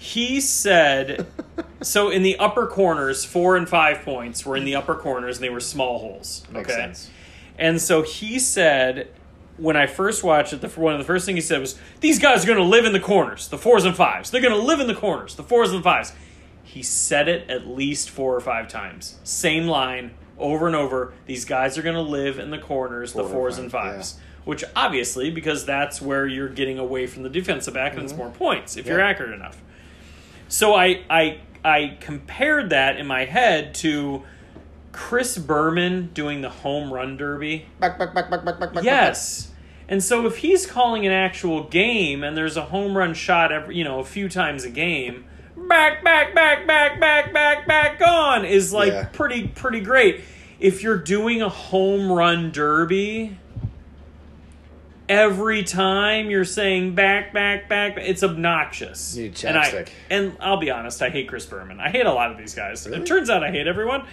he 0.00 0.40
said 0.40 1.26
so 1.82 2.08
in 2.08 2.22
the 2.22 2.38
upper 2.38 2.66
corners, 2.66 3.26
four 3.26 3.54
and 3.54 3.68
five 3.68 4.00
points 4.02 4.46
were 4.46 4.56
in 4.56 4.64
the 4.64 4.74
upper 4.74 4.94
corners, 4.94 5.36
and 5.36 5.44
they 5.44 5.50
were 5.50 5.60
small 5.60 5.98
holes. 5.98 6.42
Makes 6.50 6.70
okay, 6.70 6.80
sense. 6.80 7.10
and 7.58 7.78
so 7.80 8.00
he 8.00 8.38
said 8.38 9.08
when 9.58 9.76
I 9.76 9.86
first 9.86 10.24
watched 10.24 10.54
it, 10.54 10.62
the 10.62 10.68
one 10.68 10.94
of 10.94 10.98
the 10.98 11.04
first 11.04 11.26
things 11.26 11.36
he 11.36 11.40
said 11.42 11.60
was, 11.60 11.78
"These 12.00 12.18
guys 12.18 12.44
are 12.44 12.46
going 12.46 12.58
to 12.58 12.64
live 12.64 12.86
in 12.86 12.94
the 12.94 13.00
corners, 13.00 13.48
the 13.48 13.58
fours 13.58 13.84
and 13.84 13.94
fives. 13.94 14.30
They're 14.30 14.40
going 14.40 14.58
to 14.58 14.66
live 14.66 14.80
in 14.80 14.86
the 14.86 14.94
corners, 14.94 15.34
the 15.34 15.42
fours 15.42 15.70
and 15.70 15.84
fives." 15.84 16.14
He 16.64 16.82
said 16.82 17.28
it 17.28 17.50
at 17.50 17.66
least 17.66 18.08
four 18.08 18.34
or 18.34 18.40
five 18.40 18.68
times, 18.68 19.18
same 19.22 19.66
line 19.66 20.12
over 20.38 20.66
and 20.66 20.74
over. 20.74 21.12
These 21.26 21.44
guys 21.44 21.76
are 21.76 21.82
going 21.82 21.94
to 21.96 22.00
live 22.00 22.38
in 22.38 22.50
the 22.50 22.58
corners, 22.58 23.12
Four 23.12 23.24
the 23.24 23.28
or 23.28 23.32
fours 23.32 23.56
five, 23.56 23.62
and 23.64 23.72
fives. 23.72 24.18
Which 24.44 24.64
obviously, 24.74 25.30
because 25.30 25.66
that's 25.66 26.00
where 26.00 26.26
you're 26.26 26.48
getting 26.48 26.78
away 26.78 27.06
from 27.06 27.22
the 27.22 27.28
defensive 27.28 27.74
back, 27.74 27.92
and 27.92 28.02
it's 28.02 28.14
more 28.14 28.30
points 28.30 28.78
if 28.78 28.86
you're 28.86 28.96
Mm-hmm. 28.98 29.06
Accurate 29.10 29.34
enough. 29.34 29.60
So 30.50 30.74
I 30.74 31.02
I 31.08 31.38
I 31.64 31.96
compared 32.00 32.70
that 32.70 32.96
in 32.98 33.06
my 33.06 33.24
head 33.24 33.74
to 33.76 34.24
Chris 34.92 35.38
Berman 35.38 36.10
doing 36.12 36.40
the 36.42 36.50
home 36.50 36.92
run 36.92 37.16
derby. 37.16 37.66
Back, 37.78 37.98
back, 37.98 38.12
back, 38.12 38.28
back, 38.30 38.44
back, 38.44 38.58
back, 38.58 38.74
back. 38.74 38.84
Yes. 38.84 39.52
And 39.88 40.02
so 40.02 40.26
if 40.26 40.38
he's 40.38 40.66
calling 40.66 41.06
an 41.06 41.12
actual 41.12 41.64
game 41.64 42.22
and 42.24 42.36
there's 42.36 42.56
a 42.56 42.64
home 42.64 42.96
run 42.96 43.14
shot 43.14 43.52
every 43.52 43.76
you 43.76 43.84
know, 43.84 44.00
a 44.00 44.04
few 44.04 44.28
times 44.28 44.64
a 44.64 44.70
game, 44.70 45.24
back, 45.56 46.02
back, 46.02 46.34
back, 46.34 46.66
back, 46.66 46.98
back, 47.00 47.32
back, 47.32 47.66
back, 47.66 47.98
gone 48.00 48.44
is 48.44 48.72
like 48.72 48.92
Yeah. 48.92 49.04
pretty 49.12 49.46
pretty 49.48 49.80
great. 49.80 50.22
If 50.58 50.82
you're 50.82 50.98
doing 50.98 51.40
a 51.42 51.48
home 51.48 52.10
run 52.10 52.50
derby, 52.50 53.38
every 55.10 55.64
time 55.64 56.30
you're 56.30 56.44
saying 56.44 56.94
back, 56.94 57.34
back, 57.34 57.68
back, 57.68 57.96
it's 57.96 58.22
obnoxious. 58.22 59.16
You 59.16 59.32
and 59.44 59.58
I, 59.58 59.86
and 60.08 60.36
I'll 60.38 60.56
be 60.56 60.70
honest, 60.70 61.02
I 61.02 61.10
hate 61.10 61.28
Chris 61.28 61.44
Berman. 61.44 61.80
I 61.80 61.90
hate 61.90 62.06
a 62.06 62.12
lot 62.12 62.30
of 62.30 62.38
these 62.38 62.54
guys. 62.54 62.86
Really? 62.86 63.02
It 63.02 63.06
turns 63.06 63.28
out 63.28 63.42
I 63.42 63.50
hate 63.50 63.66
everyone. 63.66 64.06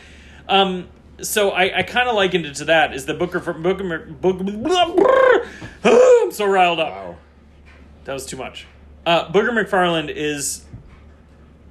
Um, 0.49 0.88
so 1.21 1.51
I, 1.51 1.79
I 1.79 1.83
kind 1.83 2.09
of 2.09 2.15
likened 2.15 2.47
it 2.47 2.55
to 2.55 2.65
that. 2.65 2.94
Is 2.94 3.05
the 3.05 3.13
Booker 3.13 3.39
from 3.39 3.61
Booker 3.61 3.99
Book? 4.09 4.41
I'm 5.83 6.31
so 6.31 6.45
riled 6.47 6.79
up. 6.79 6.89
Wow. 6.89 7.17
That 8.05 8.13
was 8.13 8.25
too 8.25 8.38
much. 8.38 8.65
Uh, 9.05 9.31
Booger 9.31 9.49
McFarland 9.49 10.09
is 10.09 10.65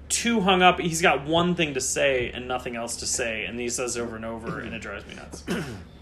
too 0.08 0.40
hung 0.40 0.62
up. 0.62 0.78
He's 0.78 1.02
got 1.02 1.26
one 1.26 1.56
thing 1.56 1.74
to 1.74 1.80
say 1.80 2.30
and 2.30 2.46
nothing 2.46 2.76
else 2.76 2.96
to 2.98 3.06
say, 3.06 3.44
and 3.44 3.58
he 3.58 3.68
says 3.68 3.96
it 3.96 4.02
over 4.02 4.14
and 4.14 4.24
over, 4.24 4.60
and 4.60 4.72
it 4.72 4.78
drives 4.78 5.04
me 5.06 5.16
nuts. 5.16 5.44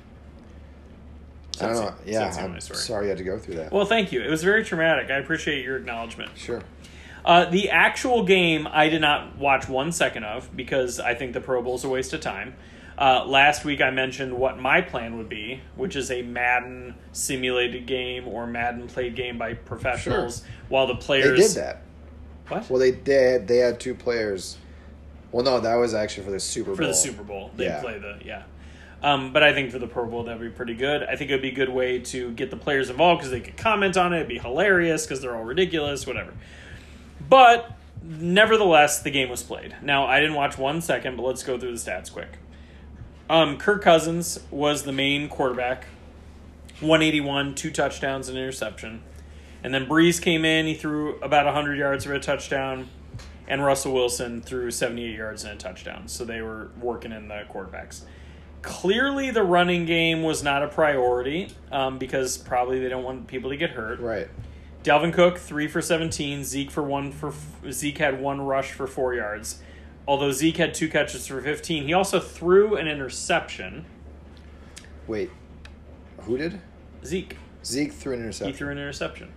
I 1.62 1.66
don't 1.66 1.74
know. 1.84 1.94
Yeah, 2.06 2.20
That's 2.20 2.36
the 2.36 2.42
I'm 2.42 2.60
story. 2.60 2.78
sorry 2.78 3.04
you 3.04 3.08
had 3.10 3.18
to 3.18 3.24
go 3.24 3.38
through 3.38 3.56
that. 3.56 3.72
Well, 3.72 3.84
thank 3.86 4.12
you. 4.12 4.20
It 4.22 4.30
was 4.30 4.42
very 4.42 4.64
traumatic. 4.64 5.10
I 5.10 5.16
appreciate 5.18 5.64
your 5.64 5.76
acknowledgement. 5.76 6.30
sure. 6.36 6.62
Uh, 7.24 7.46
the 7.46 7.70
actual 7.70 8.24
game, 8.24 8.68
I 8.70 8.88
did 8.90 9.00
not 9.00 9.38
watch 9.38 9.66
one 9.68 9.92
second 9.92 10.24
of 10.24 10.54
because 10.54 11.00
I 11.00 11.14
think 11.14 11.32
the 11.32 11.40
Pro 11.40 11.62
Bowl 11.62 11.76
is 11.76 11.84
a 11.84 11.88
waste 11.88 12.12
of 12.12 12.20
time. 12.20 12.54
Uh, 12.98 13.24
last 13.24 13.64
week, 13.64 13.80
I 13.80 13.90
mentioned 13.90 14.34
what 14.34 14.58
my 14.60 14.80
plan 14.82 15.16
would 15.16 15.28
be, 15.30 15.60
which 15.74 15.96
is 15.96 16.10
a 16.10 16.20
Madden 16.22 16.94
simulated 17.12 17.86
game 17.86 18.28
or 18.28 18.46
Madden 18.46 18.86
played 18.88 19.16
game 19.16 19.38
by 19.38 19.54
professionals, 19.54 20.44
while 20.68 20.86
the 20.86 20.94
They 20.94 21.00
players. 21.00 21.54
did 21.54 21.62
that. 21.62 21.82
What? 22.48 22.68
Well, 22.68 22.78
they 22.78 22.92
did. 22.92 23.48
They 23.48 23.56
had 23.56 23.80
two 23.80 23.94
players. 23.94 24.58
Well, 25.32 25.44
no, 25.44 25.58
that 25.60 25.74
was 25.76 25.94
actually 25.94 26.24
for 26.26 26.30
the 26.30 26.38
Super 26.38 26.66
Bowl. 26.66 26.76
for 26.76 26.86
the 26.86 26.94
Super 26.94 27.22
Bowl. 27.24 27.50
They 27.56 27.64
Yeah. 27.64 27.80
play 27.80 27.98
the 27.98 28.18
yeah. 28.24 28.42
Um, 29.04 29.34
but 29.34 29.42
I 29.42 29.52
think 29.52 29.70
for 29.70 29.78
the 29.78 29.86
Pro 29.86 30.06
Bowl 30.06 30.24
that 30.24 30.38
would 30.38 30.50
be 30.50 30.56
pretty 30.56 30.72
good. 30.72 31.02
I 31.02 31.14
think 31.16 31.30
it 31.30 31.34
would 31.34 31.42
be 31.42 31.50
a 31.50 31.54
good 31.54 31.68
way 31.68 31.98
to 31.98 32.30
get 32.32 32.50
the 32.50 32.56
players 32.56 32.88
involved 32.88 33.20
because 33.20 33.32
they 33.32 33.40
could 33.40 33.58
comment 33.58 33.98
on 33.98 34.14
it. 34.14 34.16
It'd 34.16 34.28
be 34.28 34.38
hilarious 34.38 35.04
because 35.04 35.20
they're 35.20 35.36
all 35.36 35.44
ridiculous, 35.44 36.06
whatever. 36.06 36.32
But 37.28 37.70
nevertheless, 38.02 39.02
the 39.02 39.10
game 39.10 39.28
was 39.28 39.42
played. 39.42 39.76
Now 39.82 40.06
I 40.06 40.20
didn't 40.20 40.36
watch 40.36 40.56
one 40.56 40.80
second, 40.80 41.18
but 41.18 41.22
let's 41.24 41.42
go 41.42 41.58
through 41.58 41.76
the 41.76 41.90
stats 41.90 42.10
quick. 42.10 42.38
Um, 43.28 43.58
Kirk 43.58 43.82
Cousins 43.82 44.38
was 44.50 44.84
the 44.84 44.92
main 44.92 45.28
quarterback, 45.28 45.84
181, 46.80 47.56
two 47.56 47.70
touchdowns, 47.70 48.30
and 48.30 48.38
interception. 48.38 49.02
And 49.62 49.74
then 49.74 49.84
Brees 49.84 50.20
came 50.20 50.46
in, 50.46 50.64
he 50.64 50.72
threw 50.72 51.16
about 51.20 51.44
100 51.44 51.76
yards 51.76 52.06
for 52.06 52.14
a 52.14 52.20
touchdown, 52.20 52.88
and 53.46 53.62
Russell 53.62 53.92
Wilson 53.92 54.40
threw 54.40 54.70
78 54.70 55.14
yards 55.14 55.44
and 55.44 55.52
a 55.52 55.56
touchdown. 55.56 56.08
So 56.08 56.24
they 56.24 56.40
were 56.40 56.70
working 56.80 57.12
in 57.12 57.28
the 57.28 57.44
quarterbacks. 57.52 58.04
Clearly, 58.64 59.30
the 59.30 59.42
running 59.42 59.84
game 59.84 60.22
was 60.22 60.42
not 60.42 60.62
a 60.62 60.68
priority 60.68 61.48
um, 61.70 61.98
because 61.98 62.38
probably 62.38 62.80
they 62.80 62.88
don't 62.88 63.04
want 63.04 63.26
people 63.26 63.50
to 63.50 63.56
get 63.56 63.70
hurt. 63.70 64.00
Right. 64.00 64.26
Dalvin 64.82 65.12
Cook 65.12 65.38
three 65.38 65.68
for 65.68 65.82
seventeen. 65.82 66.44
Zeke 66.44 66.70
for 66.70 66.82
one 66.82 67.12
for 67.12 67.32
Zeke 67.70 67.98
had 67.98 68.20
one 68.20 68.40
rush 68.40 68.72
for 68.72 68.86
four 68.86 69.14
yards. 69.14 69.60
Although 70.08 70.32
Zeke 70.32 70.56
had 70.56 70.74
two 70.74 70.88
catches 70.88 71.26
for 71.26 71.40
fifteen, 71.42 71.84
he 71.84 71.92
also 71.92 72.18
threw 72.20 72.76
an 72.76 72.88
interception. 72.88 73.84
Wait. 75.06 75.30
Who 76.22 76.38
did? 76.38 76.60
Zeke 77.04 77.36
Zeke 77.64 77.92
threw 77.92 78.14
an 78.14 78.20
interception. 78.20 78.52
he 78.52 78.58
threw 78.58 78.70
an 78.70 78.78
interception. 78.78 79.30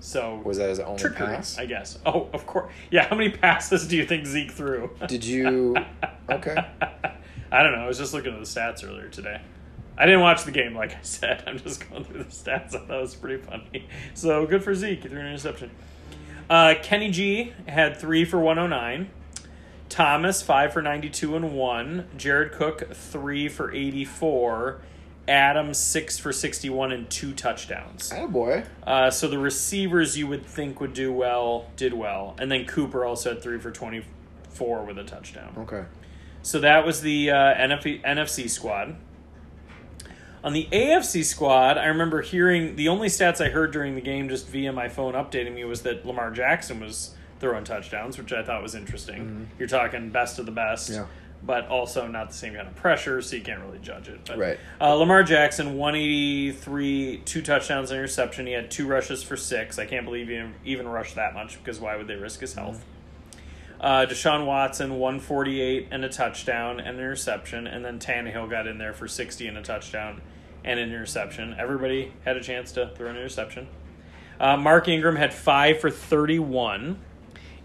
So 0.00 0.40
Was 0.44 0.58
that 0.58 0.68
his 0.68 0.80
only 0.80 0.98
trickery, 1.00 1.26
pass? 1.26 1.58
I 1.58 1.66
guess. 1.66 1.98
Oh, 2.06 2.28
of 2.32 2.46
course. 2.46 2.72
Yeah. 2.90 3.08
How 3.08 3.16
many 3.16 3.30
passes 3.38 3.88
do 3.88 3.96
you 3.96 4.04
think 4.06 4.26
Zeke 4.26 4.52
threw? 4.52 4.90
Did 5.06 5.24
you? 5.24 5.76
Okay. 6.30 6.54
I 7.50 7.62
don't 7.62 7.72
know. 7.72 7.78
I 7.78 7.86
was 7.86 7.98
just 7.98 8.12
looking 8.12 8.32
at 8.32 8.38
the 8.38 8.46
stats 8.46 8.86
earlier 8.86 9.08
today. 9.08 9.40
I 9.96 10.06
didn't 10.06 10.20
watch 10.20 10.44
the 10.44 10.52
game, 10.52 10.74
like 10.74 10.92
I 10.94 11.02
said. 11.02 11.42
I'm 11.46 11.58
just 11.58 11.88
going 11.88 12.04
through 12.04 12.22
the 12.22 12.30
stats. 12.30 12.74
I 12.74 12.78
thought 12.80 12.90
it 12.98 13.00
was 13.00 13.14
pretty 13.14 13.42
funny. 13.42 13.86
So 14.14 14.46
good 14.46 14.62
for 14.64 14.74
Zeke. 14.74 15.02
He 15.02 15.08
threw 15.08 15.20
an 15.20 15.26
interception. 15.26 15.70
Uh, 16.50 16.74
Kenny 16.82 17.10
G 17.10 17.52
had 17.66 17.96
three 17.96 18.24
for 18.24 18.38
109. 18.40 19.10
Thomas 19.88 20.42
five 20.42 20.72
for 20.72 20.82
92 20.82 21.36
and 21.36 21.54
one. 21.54 22.08
Jared 22.16 22.52
Cook 22.52 22.92
three 22.94 23.48
for 23.48 23.72
84. 23.72 24.80
Adams 25.28 25.76
six 25.78 26.18
for 26.18 26.32
61 26.32 26.90
and 26.90 27.08
two 27.10 27.34
touchdowns. 27.34 28.10
Attaboy. 28.10 28.66
Uh, 28.86 29.10
so 29.10 29.28
the 29.28 29.38
receivers 29.38 30.16
you 30.16 30.26
would 30.26 30.44
think 30.46 30.80
would 30.80 30.94
do 30.94 31.12
well 31.12 31.70
did 31.76 31.92
well, 31.92 32.34
and 32.38 32.50
then 32.50 32.64
Cooper 32.64 33.04
also 33.04 33.34
had 33.34 33.42
three 33.42 33.58
for 33.58 33.70
24 33.70 34.84
with 34.84 34.98
a 34.98 35.04
touchdown. 35.04 35.52
Okay. 35.58 35.84
So 36.48 36.60
that 36.60 36.86
was 36.86 37.02
the 37.02 37.30
uh, 37.30 37.36
NF- 37.36 38.02
NFC 38.02 38.48
squad. 38.48 38.96
On 40.42 40.54
the 40.54 40.66
AFC 40.72 41.22
squad, 41.22 41.76
I 41.76 41.88
remember 41.88 42.22
hearing 42.22 42.74
the 42.74 42.88
only 42.88 43.08
stats 43.08 43.44
I 43.44 43.50
heard 43.50 43.70
during 43.70 43.94
the 43.96 44.00
game 44.00 44.30
just 44.30 44.48
via 44.48 44.72
my 44.72 44.88
phone 44.88 45.12
updating 45.12 45.54
me 45.54 45.64
was 45.64 45.82
that 45.82 46.06
Lamar 46.06 46.30
Jackson 46.30 46.80
was 46.80 47.10
throwing 47.38 47.64
touchdowns, 47.64 48.16
which 48.16 48.32
I 48.32 48.42
thought 48.42 48.62
was 48.62 48.74
interesting. 48.74 49.50
You're 49.58 49.68
talking 49.68 50.08
best 50.08 50.38
of 50.38 50.46
the 50.46 50.52
best. 50.52 50.88
Mm-hmm. 50.90 51.00
Yeah. 51.02 51.06
But 51.42 51.68
also 51.68 52.06
not 52.06 52.28
the 52.30 52.34
same 52.34 52.54
kind 52.54 52.66
of 52.66 52.74
pressure, 52.76 53.20
so 53.20 53.36
you 53.36 53.42
can't 53.42 53.60
really 53.60 53.78
judge 53.80 54.08
it. 54.08 54.20
But, 54.26 54.38
Right. 54.38 54.58
Uh, 54.80 54.94
Lamar 54.94 55.24
Jackson, 55.24 55.76
183, 55.76 57.18
two 57.26 57.42
touchdowns, 57.42 57.90
and 57.90 57.98
interception. 57.98 58.46
He 58.46 58.54
had 58.54 58.70
two 58.70 58.86
rushes 58.86 59.22
for 59.22 59.36
six. 59.36 59.78
I 59.78 59.84
can't 59.84 60.06
believe 60.06 60.28
he 60.28 60.34
even- 60.36 60.54
even 60.64 60.88
rushed 60.88 61.16
that 61.16 61.34
much 61.34 61.58
because 61.62 61.78
why 61.78 61.94
would 61.96 62.06
they 62.08 62.16
risk 62.16 62.40
his 62.40 62.54
health? 62.54 62.82
Uh, 63.80 64.06
Deshaun 64.06 64.44
Watson, 64.44 64.98
148 64.98 65.88
and 65.90 66.04
a 66.04 66.08
touchdown 66.08 66.80
and 66.80 66.88
an 66.88 66.96
interception. 66.96 67.66
And 67.66 67.84
then 67.84 67.98
Tannehill 67.98 68.50
got 68.50 68.66
in 68.66 68.78
there 68.78 68.92
for 68.92 69.06
60 69.06 69.46
and 69.46 69.56
a 69.56 69.62
touchdown 69.62 70.20
and 70.64 70.80
an 70.80 70.88
interception. 70.88 71.54
Everybody 71.58 72.12
had 72.24 72.36
a 72.36 72.42
chance 72.42 72.72
to 72.72 72.90
throw 72.96 73.08
an 73.08 73.16
interception. 73.16 73.68
Uh, 74.40 74.56
Mark 74.56 74.88
Ingram 74.88 75.16
had 75.16 75.34
five 75.34 75.80
for 75.80 75.90
31, 75.90 76.98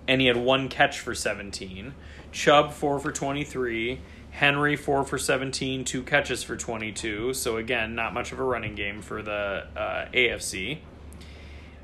and 0.08 0.22
he 0.22 0.28
had 0.28 0.38
one 0.38 0.70
catch 0.70 1.00
for 1.00 1.14
17. 1.14 1.94
Chubb, 2.32 2.72
four 2.72 3.00
for 3.00 3.12
23. 3.12 4.00
Henry, 4.32 4.76
four 4.76 5.04
for 5.04 5.20
17, 5.20 5.86
two 5.86 6.02
catches 6.02 6.42
for 6.42 6.58
22. 6.58 7.36
So, 7.36 7.58
again, 7.58 7.94
not 7.94 8.16
much 8.16 8.32
of 8.32 8.40
a 8.40 8.44
running 8.44 8.74
game 8.74 9.04
for 9.04 9.22
the 9.22 9.68
uh, 9.76 10.08
AFC. 10.12 10.80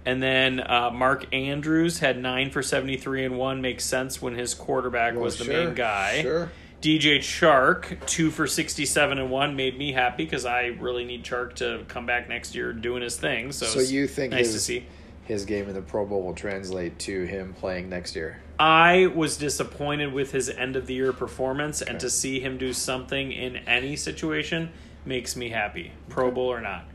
And 0.10 0.24
then 0.24 0.60
uh, 0.60 0.90
Mark 0.92 1.32
Andrews 1.32 2.00
had 2.00 2.20
nine 2.20 2.50
for 2.50 2.64
73 2.64 3.26
and 3.26 3.38
one. 3.38 3.62
Makes 3.62 3.86
sense 3.86 4.20
when 4.20 4.34
his 4.34 4.56
quarterback 4.56 5.14
Well, 5.14 5.22
was 5.22 5.38
the 5.38 5.44
sure, 5.44 5.66
main 5.66 5.76
guy. 5.76 6.24
Sure. 6.24 6.52
DJ 6.82 7.20
Chark, 7.20 8.04
two 8.08 8.32
for 8.32 8.48
67 8.48 9.20
and 9.20 9.30
one, 9.30 9.56
made 9.56 9.78
me 9.78 9.92
happy 9.92 10.24
because 10.26 10.48
I 10.48 10.68
really 10.80 11.06
need 11.06 11.24
Chark 11.24 11.54
to 11.58 11.86
come 11.88 12.08
back 12.08 12.28
next 12.28 12.56
year 12.56 12.74
doing 12.74 13.04
his 13.04 13.18
thing. 13.18 13.52
So, 13.52 13.68
So 13.68 13.82
you 13.82 14.08
think 14.08 14.32
nice 14.32 14.46
his, 14.48 14.54
to 14.54 14.60
see. 14.62 14.86
his 15.26 15.46
game 15.46 15.68
in 15.70 15.76
the 15.76 15.82
Pro 15.82 16.08
Bowl 16.08 16.24
will 16.24 16.34
translate 16.34 16.98
to 17.00 17.26
him 17.26 17.54
playing 17.54 17.88
next 17.88 18.16
year? 18.16 18.42
I 18.58 19.12
was 19.14 19.38
disappointed 19.38 20.12
with 20.12 20.32
his 20.32 20.50
end 20.50 20.76
of 20.76 20.88
the 20.88 20.96
year 20.96 21.14
performance, 21.14 21.84
and 21.84 22.00
to 22.00 22.10
see 22.10 22.40
him 22.40 22.58
do 22.58 22.74
something 22.74 23.32
in 23.32 23.58
any 23.58 23.96
situation 23.96 24.72
makes 25.06 25.36
me 25.36 25.50
happy, 25.50 25.92
Pro 26.08 26.32
Bowl 26.32 26.48
or 26.52 26.62
not. 26.62 26.86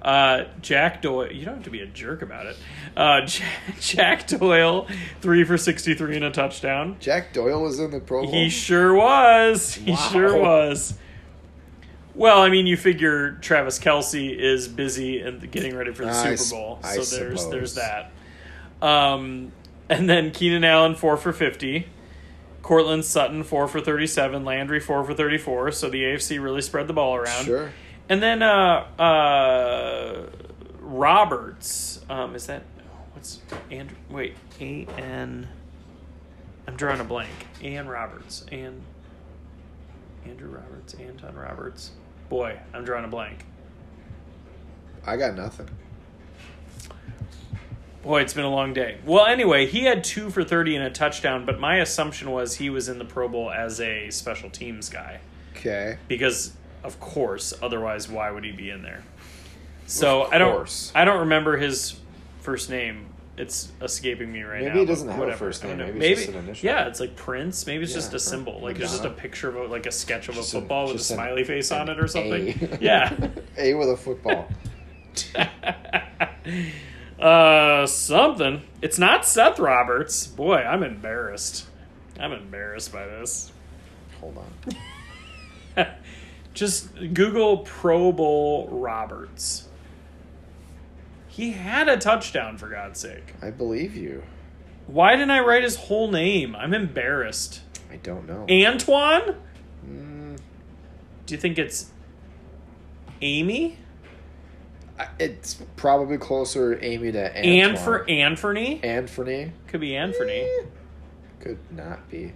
Uh, 0.00 0.44
Jack 0.62 1.02
Doyle, 1.02 1.30
you 1.32 1.44
don't 1.44 1.56
have 1.56 1.64
to 1.64 1.70
be 1.70 1.80
a 1.80 1.86
jerk 1.86 2.22
about 2.22 2.46
it. 2.46 2.56
Uh, 2.96 3.20
Jack, 3.26 3.80
Jack 3.80 4.26
Doyle, 4.28 4.86
three 5.20 5.42
for 5.44 5.58
63 5.58 6.16
and 6.16 6.24
a 6.24 6.30
touchdown. 6.30 6.96
Jack 7.00 7.32
Doyle 7.32 7.62
was 7.62 7.80
in 7.80 7.90
the 7.90 7.98
Pro 8.00 8.22
Bowl. 8.22 8.32
He 8.32 8.48
sure 8.48 8.94
was. 8.94 9.74
He 9.74 9.90
Wow. 9.92 9.96
sure 10.12 10.40
was. 10.40 10.94
Well, 12.14 12.40
I 12.42 12.48
mean, 12.48 12.66
you 12.66 12.76
figure 12.76 13.32
Travis 13.40 13.78
Kelce 13.78 14.36
is 14.36 14.66
busy 14.68 15.20
and 15.20 15.50
getting 15.50 15.76
ready 15.76 15.92
for 15.92 16.04
the 16.04 16.10
I 16.10 16.14
Super 16.14 16.32
s- 16.32 16.50
Bowl, 16.52 16.80
I 16.82 16.96
so 16.96 17.16
there's 17.16 17.40
suppose. 17.40 17.50
there's 17.50 17.74
that. 17.74 18.10
Um, 18.82 19.52
and 19.88 20.08
then 20.08 20.30
Keenan 20.32 20.64
Allen 20.64 20.94
four 20.96 21.16
for 21.16 21.32
fifty, 21.32 21.86
Courtland 22.62 23.04
Sutton 23.04 23.42
four 23.44 23.68
for 23.68 23.80
thirty 23.80 24.06
seven, 24.06 24.44
Landry 24.44 24.80
four 24.80 25.04
for 25.04 25.14
thirty 25.14 25.38
four. 25.38 25.70
So 25.70 25.88
the 25.88 26.02
AFC 26.02 26.42
really 26.42 26.60
spread 26.62 26.86
the 26.88 26.92
ball 26.92 27.14
around. 27.16 27.44
Sure. 27.44 27.70
And 28.08 28.22
then 28.22 28.42
uh, 28.42 28.86
uh, 28.98 30.26
Roberts, 30.80 32.00
um, 32.08 32.34
is 32.34 32.46
that 32.46 32.62
what's 33.12 33.40
Andrew? 33.70 33.96
Wait, 34.10 34.34
A 34.60 34.86
N. 34.96 35.48
I'm 36.66 36.76
drawing 36.76 37.00
a 37.00 37.04
blank. 37.04 37.30
Ann 37.62 37.88
Roberts, 37.88 38.44
Ann. 38.52 38.82
Andrew 40.26 40.50
Roberts, 40.50 40.94
Anton 40.94 41.34
Roberts. 41.34 41.92
Boy, 42.28 42.58
I'm 42.74 42.84
drawing 42.84 43.04
a 43.04 43.08
blank. 43.08 43.44
I 45.06 45.16
got 45.16 45.34
nothing. 45.34 45.68
Boy, 48.02 48.20
it's 48.20 48.34
been 48.34 48.44
a 48.44 48.50
long 48.50 48.74
day. 48.74 48.98
Well, 49.04 49.26
anyway, 49.26 49.66
he 49.66 49.84
had 49.84 50.04
two 50.04 50.30
for 50.30 50.44
30 50.44 50.76
and 50.76 50.84
a 50.84 50.90
touchdown, 50.90 51.46
but 51.46 51.58
my 51.58 51.76
assumption 51.76 52.30
was 52.30 52.56
he 52.56 52.70
was 52.70 52.88
in 52.88 52.98
the 52.98 53.04
Pro 53.04 53.28
Bowl 53.28 53.50
as 53.50 53.80
a 53.80 54.10
special 54.10 54.50
teams 54.50 54.88
guy. 54.88 55.20
Okay. 55.56 55.98
because 56.06 56.52
of 56.84 56.98
course 57.00 57.52
otherwise 57.62 58.08
why 58.08 58.30
would 58.30 58.44
he 58.44 58.52
be 58.52 58.70
in 58.70 58.82
there? 58.82 59.02
So 59.86 60.24
i 60.30 60.38
don't 60.38 60.92
i 60.94 61.04
don't 61.04 61.20
remember 61.20 61.56
his 61.56 61.98
first 62.40 62.70
name. 62.70 63.06
It's 63.36 63.70
escaping 63.80 64.32
me 64.32 64.42
right 64.42 64.62
Maybe 64.64 64.74
now 64.74 64.80
he 64.80 64.86
doesn't 64.86 65.08
have 65.10 65.28
a 65.28 65.36
first 65.36 65.62
name. 65.62 65.76
Maybe 65.76 66.06
it's 66.06 66.20
just 66.22 66.32
an 66.34 66.44
initial. 66.44 66.66
yeah 66.66 66.88
it's 66.88 66.98
like 66.98 67.14
prince. 67.14 67.66
Maybe 67.68 67.84
it's 67.84 67.92
just 67.94 68.12
a 68.12 68.18
symbol. 68.18 68.58
Like 68.60 68.80
it's 68.80 68.90
just 68.90 69.04
a 69.04 69.10
picture 69.10 69.48
of 69.48 69.54
a, 69.56 69.64
like 69.72 69.86
a 69.86 69.92
sketch 69.92 70.28
of 70.28 70.34
Just 70.34 70.54
a 70.54 70.56
an- 70.56 70.62
football 70.64 70.86
with 70.86 70.94
a 70.96 70.98
just 70.98 71.10
an- 71.12 71.16
smiley 71.18 71.44
face 71.44 71.70
on 71.70 71.88
it 71.88 72.00
or 72.00 72.08
something. 72.08 72.48
A. 72.48 72.78
yeah. 72.80 73.14
A 73.56 73.74
with 73.74 73.90
a 73.90 73.96
football. 73.96 74.48
uh 77.20 77.86
something. 77.86 78.62
It's 78.82 78.98
not 78.98 79.24
seth 79.26 79.58
roberts. 79.58 80.26
Boy 80.26 80.56
i'm 80.56 80.82
embarrassed. 80.82 81.66
I'm 82.18 82.32
embarrassed 82.32 82.92
by 82.92 83.06
this. 83.06 83.52
Hold 84.20 84.38
on. 84.38 84.74
Just 86.58 86.92
Google 87.14 87.58
Pro 87.58 88.10
Bowl 88.10 88.66
Roberts. 88.72 89.68
He 91.28 91.52
had 91.52 91.88
a 91.88 91.96
touchdown, 91.96 92.58
for 92.58 92.68
God's 92.68 92.98
sake. 92.98 93.34
I 93.40 93.50
believe 93.52 93.94
you. 93.94 94.24
Why 94.88 95.12
didn't 95.12 95.30
I 95.30 95.38
write 95.38 95.62
his 95.62 95.76
whole 95.76 96.10
name? 96.10 96.56
I'm 96.56 96.74
embarrassed. 96.74 97.60
I 97.92 97.96
don't 97.98 98.26
know. 98.26 98.44
Antoine? 98.50 99.36
Mm, 99.88 100.40
Do 101.26 101.34
you 101.34 101.38
think 101.38 101.58
it's 101.60 101.92
Amy? 103.22 103.78
It's 105.20 105.62
probably 105.76 106.18
closer 106.18 106.76
Amy 106.82 107.12
to 107.12 107.36
Anne 107.36 107.70
Antoine. 107.76 107.84
for 107.84 108.10
Anthony? 108.10 108.82
Anthony. 108.82 109.52
Could 109.68 109.80
be 109.80 109.94
Anthony. 109.96 110.44
Could 111.38 111.60
not 111.70 112.10
be. 112.10 112.32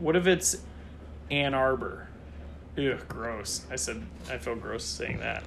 What 0.00 0.16
if 0.16 0.26
it's 0.26 0.56
Ann 1.30 1.54
Arbor? 1.54 2.08
Ugh, 2.78 2.98
gross. 3.08 3.66
I 3.70 3.76
said 3.76 4.02
I 4.30 4.38
feel 4.38 4.56
gross 4.56 4.84
saying 4.84 5.18
that. 5.18 5.44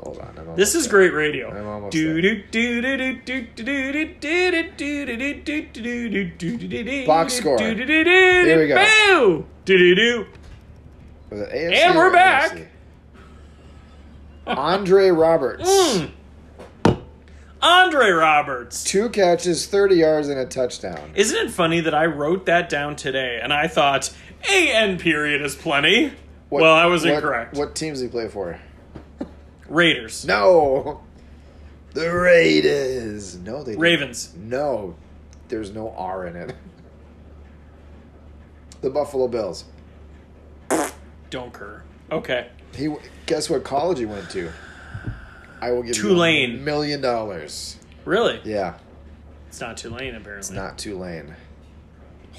Hold 0.00 0.18
on. 0.18 0.34
I'm 0.38 0.56
This 0.56 0.74
is 0.74 0.84
there. 0.84 0.92
great 0.92 1.12
radio. 1.12 1.50
I'm 1.50 1.66
almost 1.66 1.92
Do 1.92 2.20
do 2.20 2.42
do 2.50 2.80
do 2.80 2.96
do 2.96 3.14
do 3.14 3.42
do 3.42 3.62
do 3.64 4.14
do 4.14 4.14
do 4.20 4.62
do 4.76 5.06
do 5.06 5.06
do 5.06 5.44
do 5.44 6.08
do 6.08 6.24
do 6.28 6.56
do 6.58 6.84
do 6.84 7.06
Box 7.06 7.34
score. 7.34 7.58
Here 7.58 8.58
we 8.58 8.68
go. 8.68 8.84
Boo! 9.06 9.46
Do 9.64 9.78
do 9.78 9.94
do. 9.94 10.26
Was 11.30 11.40
it 11.40 11.50
AFC 11.50 11.74
And 11.76 11.96
we're 11.98 12.12
back. 12.12 12.68
Andre 14.46 15.10
Roberts. 15.10 15.68
Mm. 15.68 16.10
Andre 17.60 18.10
Roberts. 18.10 18.84
Two 18.84 19.08
catches, 19.10 19.66
30 19.66 19.96
yards, 19.96 20.28
and 20.28 20.38
a 20.38 20.46
touchdown. 20.46 21.10
Isn't 21.16 21.48
it 21.48 21.50
funny 21.50 21.80
that 21.80 21.94
I 21.94 22.06
wrote 22.06 22.46
that 22.46 22.68
down 22.68 22.94
today 22.96 23.40
and 23.42 23.52
I 23.52 23.66
thought 23.66 24.14
A 24.50 24.72
N 24.72 24.98
period 24.98 25.42
is 25.42 25.54
plenty? 25.54 26.12
What- 26.48 26.62
well, 26.62 26.74
I 26.74 26.86
was 26.86 27.04
what- 27.04 27.14
incorrect. 27.14 27.56
What 27.56 27.74
teams 27.74 28.00
he 28.00 28.08
play 28.08 28.28
for? 28.28 28.58
Raiders. 29.68 30.24
No. 30.24 31.00
The 31.94 32.12
Raiders. 32.12 33.36
No, 33.36 33.58
they 33.62 33.72
didn't. 33.72 33.80
Ravens. 33.80 34.32
No. 34.36 34.94
There's 35.48 35.72
no 35.72 35.90
R 35.96 36.26
in 36.26 36.36
it. 36.36 36.54
The 38.80 38.90
Buffalo 38.90 39.28
Bills. 39.28 39.64
Don't. 41.30 41.54
Okay. 42.10 42.46
He 42.74 42.94
guess 43.26 43.50
what 43.50 43.64
college 43.64 43.98
he 43.98 44.06
went 44.06 44.30
to? 44.30 44.50
I 45.60 45.72
will 45.72 45.82
give 45.82 45.96
you 45.96 46.02
Tulane. 46.02 46.54
a 46.54 46.58
million 46.58 47.00
dollars. 47.00 47.76
Really? 48.04 48.40
Yeah, 48.44 48.74
It's 49.48 49.60
not 49.60 49.76
Tulane 49.76 50.14
apparently. 50.14 50.38
it's 50.38 50.50
not 50.50 50.78
Tulane. 50.78 51.34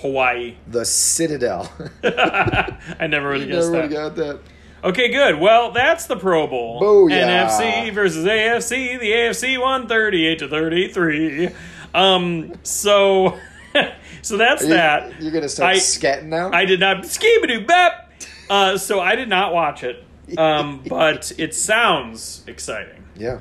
Hawaii. 0.02 0.56
The 0.68 0.86
Citadel. 0.86 1.72
I 2.04 3.08
never 3.08 3.30
would 3.32 3.42
have 3.42 3.50
guessed 3.50 3.72
never 3.72 3.88
that. 3.88 3.94
got 3.94 4.16
that. 4.16 4.40
Okay, 4.84 5.10
good. 5.10 5.40
Well, 5.40 5.72
that's 5.72 6.06
the 6.08 6.16
Pro 6.16 6.48
Bowl. 6.48 6.82
Booyah. 6.82 7.48
NFC 7.50 7.94
versus 7.94 8.26
AFC. 8.26 9.00
The 9.00 9.12
AFC 9.12 9.60
won 9.60 9.88
38 9.88 10.40
to 10.40 10.48
33. 10.48 11.50
Um, 11.94 12.54
so, 12.64 13.38
so 14.22 14.38
that's 14.38 14.62
you, 14.64 14.70
that. 14.70 15.22
You're 15.22 15.32
gonna 15.34 15.50
start 15.50 15.76
I- 15.76 15.80
scatting 15.80 16.26
now. 16.26 16.52
I 16.54 16.64
did 16.66 16.80
not 16.80 17.04
skibadoo 17.04 17.68
bap. 17.68 18.12
Uh, 18.50 18.78
so 18.78 19.00
I 19.00 19.16
did 19.16 19.28
not 19.30 19.54
watch 19.54 19.84
it. 19.84 20.04
Um, 20.38 20.82
but 20.88 21.32
it 21.38 21.54
sounds 21.54 22.44
exciting. 22.48 23.04
yeah. 23.18 23.40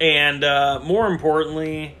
And 0.00 0.42
uh, 0.42 0.80
more 0.82 1.06
importantly, 1.06 1.96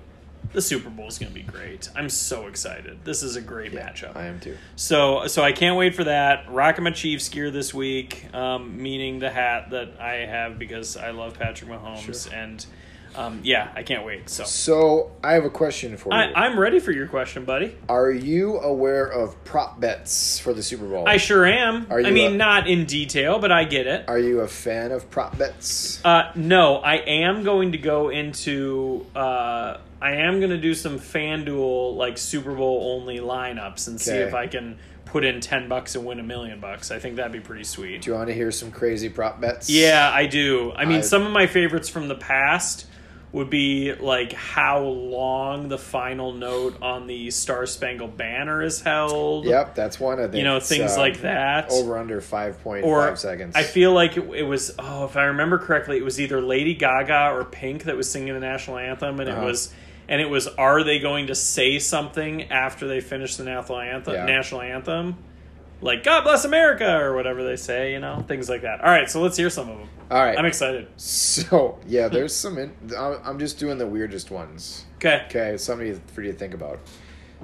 the 0.52 0.62
Super 0.62 0.90
Bowl 0.90 1.08
is 1.08 1.18
going 1.18 1.32
to 1.32 1.34
be 1.34 1.42
great. 1.42 1.88
I'm 1.96 2.08
so 2.08 2.46
excited. 2.46 3.04
This 3.04 3.22
is 3.22 3.36
a 3.36 3.40
great 3.40 3.72
matchup. 3.72 4.16
I 4.16 4.26
am 4.26 4.38
too. 4.40 4.56
So 4.76 5.26
so 5.26 5.42
I 5.42 5.52
can't 5.52 5.76
wait 5.76 5.94
for 5.94 6.04
that. 6.04 6.50
Rocking 6.50 6.84
my 6.84 6.90
Chiefs 6.90 7.28
gear 7.28 7.50
this 7.50 7.72
week, 7.72 8.26
um, 8.34 8.80
meaning 8.82 9.18
the 9.18 9.30
hat 9.30 9.70
that 9.70 10.00
I 10.00 10.26
have 10.26 10.58
because 10.58 10.96
I 10.96 11.10
love 11.10 11.38
Patrick 11.38 11.70
Mahomes 11.70 12.24
Sure. 12.30 12.34
and 12.38 12.64
um, 13.14 13.40
yeah, 13.42 13.70
I 13.74 13.82
can't 13.82 14.04
wait. 14.04 14.28
So 14.30 14.44
So 14.44 15.10
I 15.22 15.32
have 15.34 15.44
a 15.44 15.50
question 15.50 15.96
for 15.96 16.12
you. 16.12 16.18
I, 16.18 16.32
I'm 16.46 16.58
ready 16.58 16.78
for 16.78 16.92
your 16.92 17.06
question, 17.06 17.44
buddy. 17.44 17.76
Are 17.88 18.10
you 18.10 18.58
aware 18.58 19.06
of 19.06 19.42
prop 19.44 19.80
bets 19.80 20.38
for 20.38 20.52
the 20.52 20.62
Super 20.62 20.86
Bowl? 20.86 21.08
I 21.08 21.16
sure 21.16 21.44
am. 21.46 21.86
Are 21.90 22.00
you 22.00 22.06
I 22.06 22.10
mean, 22.10 22.34
a- 22.34 22.36
not 22.36 22.68
in 22.68 22.84
detail, 22.86 23.38
but 23.38 23.52
I 23.52 23.64
get 23.64 23.86
it. 23.86 24.08
Are 24.08 24.18
you 24.18 24.40
a 24.40 24.48
fan 24.48 24.92
of 24.92 25.10
prop 25.10 25.36
bets? 25.38 26.04
Uh, 26.04 26.32
no, 26.34 26.76
I 26.76 26.94
am 26.96 27.44
going 27.44 27.72
to 27.72 27.78
go 27.78 28.08
into. 28.10 29.06
Uh, 29.14 29.78
I 30.00 30.12
am 30.16 30.38
going 30.40 30.50
to 30.50 30.58
do 30.58 30.74
some 30.74 30.98
FanDuel 30.98 31.96
like 31.96 32.18
Super 32.18 32.54
Bowl 32.54 32.98
only 32.98 33.18
lineups 33.18 33.86
and 33.88 34.00
see 34.00 34.12
Okay. 34.12 34.22
if 34.22 34.34
I 34.34 34.46
can 34.48 34.78
put 35.04 35.24
in 35.24 35.40
ten 35.40 35.68
bucks 35.68 35.94
and 35.94 36.04
win 36.04 36.18
a 36.18 36.22
million 36.22 36.58
bucks. 36.58 36.90
I 36.90 36.98
think 36.98 37.16
that'd 37.16 37.32
be 37.32 37.40
pretty 37.40 37.64
sweet. 37.64 38.02
Do 38.02 38.10
you 38.10 38.16
want 38.16 38.28
to 38.28 38.34
hear 38.34 38.50
some 38.50 38.70
crazy 38.72 39.08
prop 39.08 39.40
bets? 39.40 39.68
Yeah, 39.70 40.10
I 40.12 40.26
do. 40.26 40.72
I 40.74 40.86
mean, 40.86 40.98
I- 40.98 41.02
some 41.02 41.24
of 41.26 41.32
my 41.32 41.46
favorites 41.46 41.88
from 41.88 42.08
the 42.08 42.14
past 42.14 42.86
would 43.32 43.48
be 43.48 43.94
like 43.94 44.32
how 44.34 44.80
long 44.82 45.68
the 45.68 45.78
final 45.78 46.32
note 46.32 46.76
on 46.82 47.06
the 47.06 47.30
Star 47.30 47.64
Spangled 47.64 48.16
Banner 48.16 48.62
is 48.62 48.82
held. 48.82 49.46
Yep, 49.46 49.74
that's 49.74 49.98
one. 49.98 50.18
of 50.20 50.32
the 50.32 50.38
You 50.38 50.44
know, 50.44 50.60
things 50.60 50.96
like 50.98 51.22
that. 51.22 51.70
Over 51.70 51.96
under 51.96 52.20
five 52.20 52.62
point 52.62 52.84
five 52.84 53.18
seconds. 53.18 53.56
I 53.56 53.62
feel 53.62 53.92
like 53.92 54.16
it, 54.18 54.24
it 54.34 54.42
was. 54.42 54.74
Oh, 54.78 55.06
if 55.06 55.16
I 55.16 55.24
remember 55.24 55.58
correctly, 55.58 55.96
it 55.96 56.04
was 56.04 56.20
either 56.20 56.42
Lady 56.42 56.74
Gaga 56.74 57.30
or 57.34 57.44
Pink 57.44 57.84
that 57.84 57.96
was 57.96 58.10
singing 58.10 58.34
the 58.34 58.40
national 58.40 58.76
anthem, 58.78 59.18
and 59.20 59.28
Uh-huh. 59.30 59.40
it 59.40 59.44
was. 59.44 59.72
And 60.08 60.20
it 60.20 60.28
was, 60.28 60.46
are 60.48 60.82
they 60.82 60.98
going 60.98 61.28
to 61.28 61.34
say 61.34 61.78
something 61.78 62.50
after 62.50 62.86
they 62.88 63.00
finish 63.00 63.36
the 63.36 63.44
national 63.44 63.78
anthem? 63.78 64.14
Yeah. 64.14 64.24
National 64.26 64.60
anthem, 64.60 65.16
like 65.82 66.04
"God 66.04 66.22
bless 66.22 66.44
America" 66.44 66.98
or 66.98 67.14
whatever 67.14 67.44
they 67.44 67.56
say, 67.56 67.92
you 67.92 68.00
know, 68.00 68.24
things 68.26 68.48
like 68.48 68.62
that. 68.62 68.80
All 68.80 68.90
right, 68.90 69.10
so 69.10 69.20
let's 69.20 69.36
hear 69.36 69.50
some 69.50 69.68
of 69.68 69.78
them. 69.78 69.88
All 70.10 70.18
right. 70.18 70.38
I'm 70.38 70.44
excited. 70.44 70.88
so 70.96 71.78
yeah, 71.86 72.08
there's 72.08 72.34
some. 72.34 72.58
In, 72.58 72.74
I'm 72.96 73.38
just 73.38 73.58
doing 73.58 73.78
the 73.78 73.86
weirdest 73.86 74.30
ones. 74.30 74.84
Okay. 74.96 75.24
Okay, 75.26 75.56
something 75.56 76.00
for 76.06 76.22
you 76.22 76.32
to 76.32 76.38
think 76.38 76.54
about. 76.54 76.78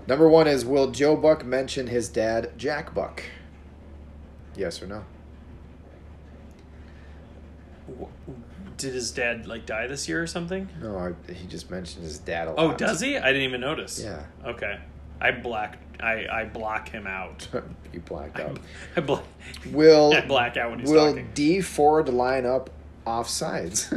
Number 0.07 0.29
one 0.29 0.47
is 0.47 0.65
Will 0.65 0.91
Joe 0.91 1.17
Buck 1.17 1.45
mention 1.45 1.89
his 1.89 2.09
dad 2.09 2.53
Jack 2.57 2.95
Buck? 2.95 3.23
Yes 4.57 4.83
or 4.83 4.87
no? 4.87 5.05
Did 8.77 8.95
his 8.95 9.11
dad 9.11 9.47
like 9.47 9.67
die 9.67 9.87
this 9.87 10.09
year 10.09 10.23
or 10.23 10.27
something? 10.27 10.69
No, 10.81 10.97
I, 10.99 11.33
he 11.33 11.47
just 11.47 11.71
mentioned 11.71 12.05
his 12.05 12.19
dad 12.19 12.49
a 12.49 12.53
oh, 12.53 12.67
lot. 12.67 12.75
Oh, 12.75 12.77
does 12.77 13.01
he? 13.01 13.17
I 13.17 13.29
didn't 13.29 13.43
even 13.43 13.61
notice. 13.61 14.01
Yeah. 14.03 14.25
Okay. 14.45 14.79
I 15.21 15.33
black. 15.33 15.79
I 16.01 16.27
I 16.31 16.45
block 16.45 16.89
him 16.89 17.07
out. 17.07 17.47
you 17.93 18.01
blacked 18.01 18.39
out. 18.41 18.59
I, 18.97 19.01
bla- 19.01 19.23
Will 19.71 20.13
I 20.17 20.21
black 20.27 20.57
out 20.57 20.71
when 20.71 20.81
he's 20.81 20.91
Will 20.91 21.09
talking. 21.11 21.29
Dee 21.35 21.61
Ford 21.61 22.09
line 22.09 22.47
up 22.47 22.71
off 23.07 23.29
sides? 23.29 23.93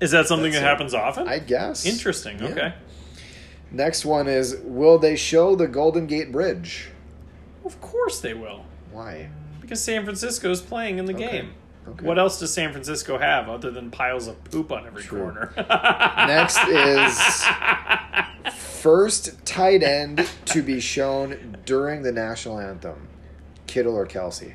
Is 0.00 0.10
that 0.10 0.26
something 0.26 0.50
That's 0.52 0.62
that 0.62 0.66
it. 0.66 0.70
happens 0.70 0.94
often? 0.94 1.28
I 1.28 1.38
guess. 1.38 1.86
Interesting. 1.86 2.38
Yeah. 2.38 2.46
Okay. 2.48 2.74
Next 3.70 4.04
one 4.04 4.28
is 4.28 4.56
Will 4.62 4.98
they 4.98 5.16
show 5.16 5.54
the 5.56 5.66
Golden 5.68 6.06
Gate 6.06 6.30
Bridge? 6.32 6.90
Of 7.64 7.80
course 7.80 8.20
they 8.20 8.34
will, 8.34 8.64
Why? 8.92 9.30
because 9.60 9.82
San 9.82 10.04
Francisco 10.04 10.50
is 10.50 10.60
playing 10.60 10.98
in 10.98 11.06
the 11.06 11.14
Okay. 11.14 11.30
game. 11.30 11.54
Okay. 11.86 12.06
What 12.06 12.18
else 12.18 12.38
does 12.40 12.52
San 12.52 12.72
Francisco 12.72 13.18
have 13.18 13.48
other 13.48 13.70
than 13.70 13.90
piles 13.90 14.26
of 14.26 14.42
poop 14.44 14.72
on 14.72 14.86
every 14.86 15.02
True. 15.02 15.20
corner? 15.20 15.52
Next 16.26 16.58
is 16.66 17.44
first 18.80 19.44
tight 19.44 19.82
end 19.82 20.28
to 20.46 20.62
be 20.62 20.80
shown 20.80 21.58
during 21.66 22.02
the 22.02 22.12
national 22.12 22.58
anthem, 22.58 23.08
Kittle 23.66 23.94
or 23.96 24.06
Kelce. 24.06 24.54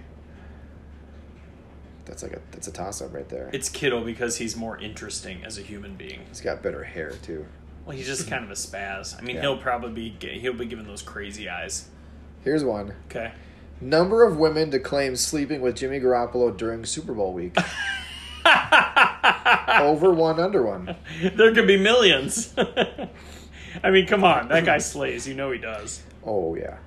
That's 2.06 2.24
like 2.24 2.34
a 2.34 2.42
that's 2.52 2.68
a 2.68 2.72
toss 2.72 3.02
up 3.02 3.14
right 3.14 3.30
there. 3.30 3.52
it's 3.54 3.70
Kittle 3.70 4.02
because 4.02 4.38
he's 4.38 4.56
more 4.56 4.78
interesting 4.80 5.44
as 5.46 5.60
a 5.60 5.62
human 5.62 5.96
being. 5.96 6.22
He's 6.30 6.42
got 6.42 6.64
better 6.64 6.84
hair 6.84 7.12
too. 7.22 7.46
Well, 7.86 7.96
he's 7.96 8.08
just 8.08 8.28
kind 8.28 8.44
of 8.44 8.50
a 8.50 8.56
spaz. 8.56 9.16
I 9.18 9.22
mean, 9.22 9.36
Yeah. 9.36 9.42
he'll 9.44 9.58
probably 9.58 10.10
be 10.10 10.30
he'll 10.40 10.54
be 10.54 10.66
given 10.66 10.86
those 10.88 11.04
crazy 11.04 11.48
eyes. 11.50 11.88
Here's 12.44 12.64
one. 12.64 12.94
Okay. 13.08 13.32
Number 13.82 14.24
of 14.24 14.38
women 14.38 14.72
to 14.72 14.80
claim 14.80 15.16
sleeping 15.16 15.62
with 15.62 15.76
Jimmy 15.78 16.00
Garoppolo 16.00 16.56
during 16.56 16.84
Super 16.86 17.14
Bowl 17.14 17.34
week. 17.34 17.56
Over 19.82 20.12
one, 20.12 20.40
under 20.40 20.64
one. 20.64 20.96
there 21.22 21.54
could 21.54 21.68
be 21.68 21.78
millions. 21.78 22.54
I 23.84 23.92
mean, 23.92 24.08
come 24.08 24.24
on, 24.24 24.48
that 24.50 24.66
guy 24.66 24.80
slays. 24.80 25.28
You 25.28 25.34
know 25.36 25.52
he 25.52 25.60
does. 25.60 26.02
Oh 26.26 26.56
yeah, 26.56 26.78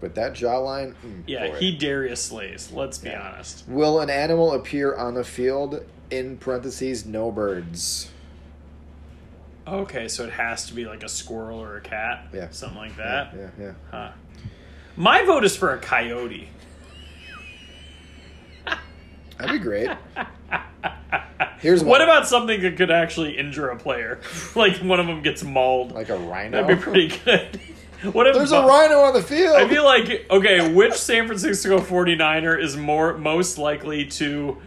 but 0.00 0.14
that 0.16 0.32
jawline. 0.32 0.94
mm, 1.04 1.22
Yeah, 1.26 1.48
boy. 1.48 1.56
he 1.58 1.76
Darius 1.76 2.22
slays. 2.22 2.72
Let's 2.72 2.98
be 2.98 3.10
Yeah. 3.10 3.30
honest. 3.34 3.64
Will 3.68 4.00
an 4.00 4.10
animal 4.10 4.52
appear 4.52 4.94
on 4.94 5.14
the 5.14 5.24
field? 5.24 5.84
In 6.10 6.38
parentheses, 6.38 7.06
no 7.06 7.30
birds. 7.30 8.10
Okay, 9.68 10.08
so 10.08 10.24
it 10.24 10.32
has 10.32 10.66
to 10.66 10.74
be 10.74 10.84
like 10.86 11.04
a 11.04 11.08
squirrel 11.08 11.60
or 11.62 11.76
a 11.76 11.80
cat. 11.80 12.26
Yeah. 12.32 12.48
something 12.50 12.78
like 12.78 12.96
that. 12.96 13.32
Yeah, 13.36 13.50
yeah. 13.60 13.72
Huh. 13.92 14.10
My 15.00 15.24
vote 15.24 15.44
is 15.44 15.56
for 15.56 15.72
a 15.72 15.78
coyote. 15.78 16.50
That'd 19.38 19.52
be 19.52 19.58
great. 19.58 19.88
Here's 21.60 21.82
What 21.82 22.00
one. 22.00 22.02
about 22.02 22.26
something 22.26 22.60
that 22.60 22.76
could 22.76 22.90
actually 22.90 23.38
injure 23.38 23.70
a 23.70 23.78
player? 23.78 24.20
like 24.54 24.76
one 24.82 25.00
of 25.00 25.06
them 25.06 25.22
gets 25.22 25.42
mauled. 25.42 25.92
like 25.92 26.10
a 26.10 26.18
rhino? 26.18 26.60
That'd 26.60 26.76
be 26.76 26.82
pretty 26.82 27.18
good. 27.24 27.58
what 28.12 28.26
if 28.26 28.34
There's 28.34 28.52
a 28.52 28.60
rhino 28.60 29.00
on 29.00 29.14
the 29.14 29.22
field. 29.22 29.56
I 29.56 29.66
feel 29.66 29.84
like 29.84 30.26
okay, 30.30 30.70
which 30.70 30.92
San 30.92 31.26
Francisco 31.26 31.78
49er 31.78 32.62
is 32.62 32.76
more 32.76 33.16
most 33.16 33.56
likely 33.56 34.04
to 34.04 34.60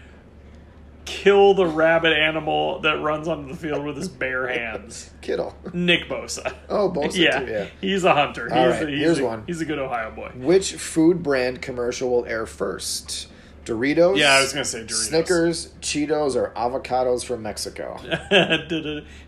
kill 1.14 1.54
the 1.54 1.66
rabbit 1.66 2.14
animal 2.14 2.80
that 2.80 3.00
runs 3.02 3.28
onto 3.28 3.52
the 3.52 3.58
field 3.58 3.86
with 3.86 3.96
his 3.98 4.10
bare 4.10 4.48
hands? 4.60 5.12
Kittle. 5.22 5.56
Nick 5.72 6.10
Bosa. 6.10 6.54
Oh, 6.70 6.90
Bosa 6.90 7.16
yeah, 7.16 7.40
too. 7.40 7.52
Yeah. 7.52 7.68
he's 7.80 8.04
a 8.04 8.14
hunter. 8.14 8.52
All 8.52 8.66
he's 8.66 8.74
right, 8.74 8.88
a, 8.88 8.92
he's 8.92 9.00
here's 9.00 9.20
a, 9.20 9.26
one. 9.26 9.44
He's 9.46 9.62
a 9.62 9.66
good 9.66 9.80
Ohio 9.80 10.12
boy. 10.12 10.32
Which 10.36 10.74
food 10.74 11.22
brand 11.22 11.62
commercial 11.62 12.10
will 12.10 12.26
air 12.26 12.46
first? 12.46 13.30
Doritos. 13.64 14.18
Yeah, 14.18 14.34
I 14.34 14.42
was 14.42 14.52
gonna 14.52 14.66
say 14.66 14.84
Doritos. 14.84 15.08
Snickers, 15.08 15.68
Cheetos, 15.80 16.36
or 16.36 16.52
avocados 16.56 17.24
from 17.24 17.44
Mexico. 17.44 17.98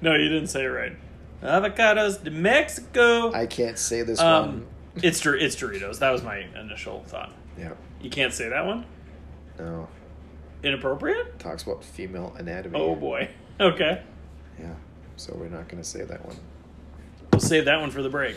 no, 0.02 0.16
you 0.16 0.30
didn't 0.30 0.48
say 0.48 0.64
it 0.64 0.68
right. 0.68 0.98
Avocados 1.42 2.22
de 2.22 2.32
Mexico. 2.32 3.32
I 3.32 3.46
can't 3.46 3.78
say 3.80 4.02
this 4.02 4.20
um, 4.20 4.46
one. 4.46 4.68
it's 4.96 5.26
it's 5.26 5.56
Doritos. 5.56 6.00
That 6.00 6.12
was 6.12 6.24
my 6.24 6.40
initial 6.60 7.04
thought. 7.04 7.32
Yeah. 7.58 7.74
You 8.02 8.10
can't 8.10 8.34
say 8.34 8.50
that 8.50 8.66
one. 8.66 8.86
No. 9.58 9.88
Inappropriate. 10.66 11.38
Talks 11.40 11.64
about 11.64 11.84
female 11.84 12.36
anatomy. 12.38 12.80
Oh 12.80 12.96
boy. 12.96 13.30
Okay, 13.60 14.02
Yeah. 14.60 14.74
So 15.16 15.34
we're 15.40 15.48
not 15.48 15.70
going 15.70 15.82
to 15.82 15.88
say 15.88 16.04
that 16.04 16.26
one. 16.26 16.36
we'll 17.32 17.40
save 17.40 17.66
that 17.66 17.80
one 17.80 17.90
for 17.92 18.02
the 18.02 18.10
break. 18.10 18.36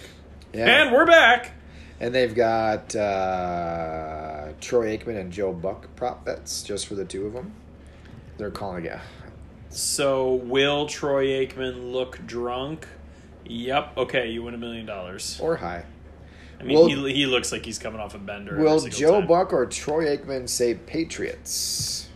Yeah. 0.52 0.82
And 0.82 0.92
we're 0.92 1.06
back. 1.06 1.52
And 2.00 2.14
they've 2.14 2.32
got 2.34 2.94
uh, 2.94 4.52
Troy 4.60 4.96
Aikman 4.96 5.18
and 5.18 5.32
Joe 5.32 5.52
Buck 5.52 5.88
prop 5.96 6.24
bets 6.24 6.62
just 6.62 6.86
for 6.86 6.94
the 6.94 7.04
two 7.04 7.26
of 7.26 7.32
them. 7.32 7.52
They're 8.36 8.52
calling 8.52 8.84
it. 8.84 8.98
So 9.70 10.34
will 10.34 10.86
Troy 10.86 11.26
Aikman 11.26 11.90
look 11.92 12.24
drunk? 12.26 12.86
Yep. 13.46 13.96
Okay, 13.96 14.30
you 14.30 14.42
win 14.44 14.54
a 14.54 14.58
million 14.58 14.86
dollars. 14.86 15.40
Or 15.42 15.56
high. 15.56 15.84
I 16.60 16.62
mean, 16.62 16.76
Will- 16.76 16.86
he, 17.06 17.12
he 17.14 17.26
looks 17.26 17.50
like 17.50 17.64
he's 17.64 17.78
coming 17.78 18.00
off 18.00 18.14
a 18.14 18.18
bender. 18.18 18.56
Will 18.58 18.80
Joe 18.86 19.18
time. 19.20 19.26
Buck 19.28 19.52
or 19.52 19.66
Troy 19.66 20.16
Aikman 20.16 20.48
say 20.48 20.74
Patriots? 20.74 22.07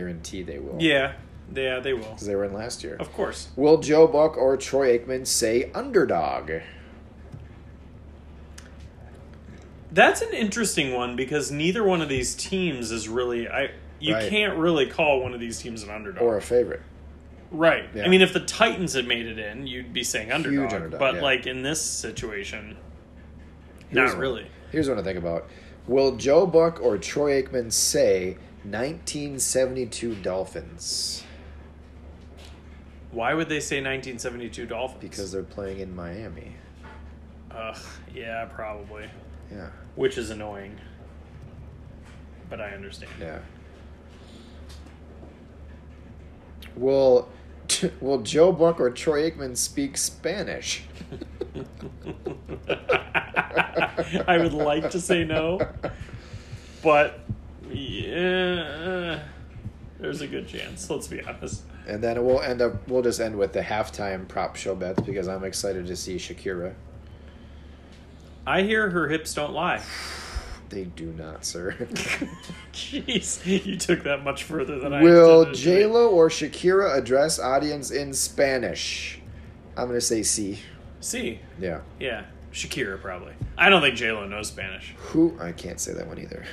Guarantee 0.00 0.42
they 0.42 0.58
will. 0.58 0.76
Yeah, 0.78 1.14
yeah, 1.54 1.80
they 1.80 1.94
will. 1.94 2.02
Because 2.10 2.26
they 2.26 2.34
were 2.36 2.44
in 2.44 2.52
last 2.52 2.84
year. 2.84 2.96
Of 3.00 3.12
course. 3.14 3.48
Will 3.56 3.78
Joe 3.78 4.06
Buck 4.06 4.36
or 4.36 4.56
Troy 4.58 4.98
Aikman 4.98 5.26
say 5.26 5.70
underdog? 5.74 6.50
That's 9.92 10.20
an 10.20 10.32
interesting 10.34 10.92
one 10.92 11.16
because 11.16 11.50
neither 11.50 11.82
one 11.82 12.02
of 12.02 12.08
these 12.08 12.34
teams 12.34 12.90
is 12.90 13.08
really 13.08 13.48
I. 13.48 13.70
You 13.98 14.12
Right. 14.14 14.28
can't 14.28 14.58
really 14.58 14.84
call 14.86 15.22
one 15.22 15.32
of 15.32 15.40
these 15.40 15.58
teams 15.58 15.82
an 15.82 15.88
underdog. 15.90 16.22
Or 16.22 16.36
a 16.36 16.42
favorite? 16.42 16.82
right. 17.50 17.84
Yeah. 17.94 18.04
I 18.04 18.08
mean, 18.08 18.20
if 18.20 18.32
the 18.34 18.40
Titans 18.40 18.92
had 18.92 19.06
made 19.06 19.24
it 19.24 19.38
in, 19.38 19.66
you'd 19.66 19.92
be 19.94 20.02
saying 20.02 20.30
underdog. 20.32 20.72
underdog, 20.74 20.98
but 21.00 21.14
yeah. 21.14 21.22
like 21.22 21.46
in 21.46 21.62
this 21.62 21.80
situation, 21.80 22.76
Here's 23.88 23.94
not 23.94 24.08
one. 24.10 24.18
really. 24.18 24.46
Here's 24.72 24.88
what 24.90 24.98
I 24.98 25.02
think 25.02 25.16
about. 25.16 25.48
Will 25.86 26.16
Joe 26.16 26.44
Buck 26.46 26.82
or 26.82 26.98
Troy 26.98 27.40
Aikman 27.40 27.72
say 27.72 28.36
1972 28.70 30.16
Dolphins? 30.16 31.22
Why 33.12 33.32
would 33.32 33.48
they 33.48 33.60
say 33.60 33.76
1972 33.76 34.66
Dolphins? 34.66 35.00
Because 35.00 35.32
they're 35.32 35.42
playing 35.42 35.80
in 35.80 35.94
Miami. 35.94 36.56
Ugh, 37.50 37.78
yeah, 38.14 38.44
probably. 38.46 39.06
Yeah. 39.50 39.70
Which 39.94 40.18
is 40.18 40.30
annoying. 40.30 40.78
But 42.50 42.60
I 42.60 42.70
understand. 42.70 43.12
Yeah. 43.20 43.38
Will 46.76 47.28
Will 48.00 48.20
Joe 48.22 48.52
Buck 48.52 48.80
or 48.80 48.90
Troy 48.90 49.30
Aikman 49.30 49.56
speak 49.56 49.96
Spanish? 49.96 50.84
I 54.26 54.38
would 54.38 54.52
like 54.52 54.90
to 54.90 55.00
say 55.00 55.24
no, 55.24 55.60
but 56.82 57.25
yeah, 57.70 59.22
there's 59.98 60.20
a 60.20 60.26
good 60.26 60.48
chance. 60.48 60.88
Let's 60.90 61.06
be 61.08 61.22
honest. 61.22 61.62
And 61.86 62.02
then 62.02 62.24
we'll 62.24 62.40
end 62.40 62.60
up. 62.62 62.88
We'll 62.88 63.02
just 63.02 63.20
end 63.20 63.36
with 63.36 63.52
the 63.52 63.60
halftime 63.60 64.26
prop 64.26 64.56
show 64.56 64.74
bets 64.74 65.00
because 65.02 65.28
I'm 65.28 65.44
excited 65.44 65.86
to 65.86 65.96
see 65.96 66.16
Shakira. 66.16 66.74
I 68.46 68.62
hear 68.62 68.90
her 68.90 69.08
hips 69.08 69.34
don't 69.34 69.52
lie. 69.52 69.82
They 70.68 70.82
do 70.82 71.12
not, 71.12 71.44
sir. 71.44 71.76
Jeez, 72.72 73.46
you 73.64 73.76
took 73.76 74.02
that 74.02 74.24
much 74.24 74.42
further 74.42 74.80
than 74.80 74.92
I 74.92 75.00
Will. 75.00 75.52
J 75.52 75.86
Lo 75.86 76.08
or 76.10 76.28
Shakira 76.28 76.92
address 76.98 77.38
audience 77.38 77.92
in 77.92 78.12
Spanish? 78.12 79.20
I'm 79.76 79.86
gonna 79.86 80.00
say 80.00 80.24
C. 80.24 80.58
See, 80.98 81.38
Yeah. 81.60 81.82
yeah, 82.00 82.24
Shakira 82.52 83.00
probably. 83.00 83.34
I 83.56 83.68
don't 83.68 83.80
think 83.80 83.94
J 83.94 84.10
Lo 84.10 84.26
knows 84.26 84.48
Spanish. 84.48 84.92
Who? 84.98 85.36
I 85.40 85.52
can't 85.52 85.78
say 85.78 85.92
that 85.92 86.08
one 86.08 86.18
either. 86.18 86.44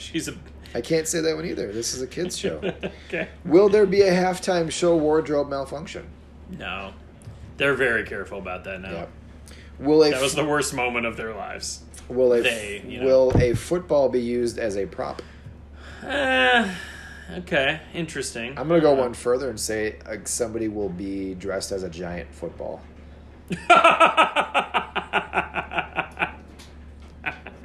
She's 0.12 0.28
a 0.28 0.34
I 0.74 0.80
can't 0.80 1.06
say 1.08 1.20
that 1.20 1.34
one 1.34 1.44
either. 1.46 1.72
This 1.72 1.94
is 1.94 2.00
a 2.02 2.06
kids 2.06 2.38
show. 2.38 2.60
okay. 3.08 3.28
Will 3.44 3.68
there 3.68 3.86
be 3.86 4.02
a 4.02 4.12
halftime 4.12 4.70
show 4.70 4.96
wardrobe 4.96 5.48
malfunction? 5.48 6.06
No, 6.56 6.92
they're 7.56 7.74
very 7.74 8.04
careful 8.04 8.38
about 8.38 8.64
that 8.64 8.80
now. 8.80 8.90
Yep. 8.92 9.10
Will 9.80 10.04
a 10.04 10.10
That 10.10 10.22
was 10.22 10.34
the 10.34 10.44
worst 10.44 10.72
moment 10.74 11.06
of 11.06 11.16
their 11.16 11.34
lives. 11.34 11.82
will 12.08 12.32
a 12.34 12.40
they, 12.42 12.84
you 12.86 13.00
know. 13.00 13.04
will 13.06 13.32
a 13.40 13.54
football 13.54 14.08
be 14.08 14.20
used 14.20 14.58
as 14.58 14.76
a 14.76 14.86
prop? 14.86 15.22
Uh, 16.06 16.72
okay, 17.38 17.80
interesting. 17.92 18.56
I'm 18.58 18.68
gonna 18.68 18.80
go 18.80 18.92
Uh, 18.92 19.02
one 19.02 19.14
further 19.14 19.50
and 19.50 19.58
say 19.58 19.98
uh, 20.06 20.16
somebody 20.24 20.68
will 20.68 20.88
be 20.88 21.34
dressed 21.34 21.72
as 21.72 21.82
a 21.82 21.90
giant 21.90 22.32
football. 22.32 22.80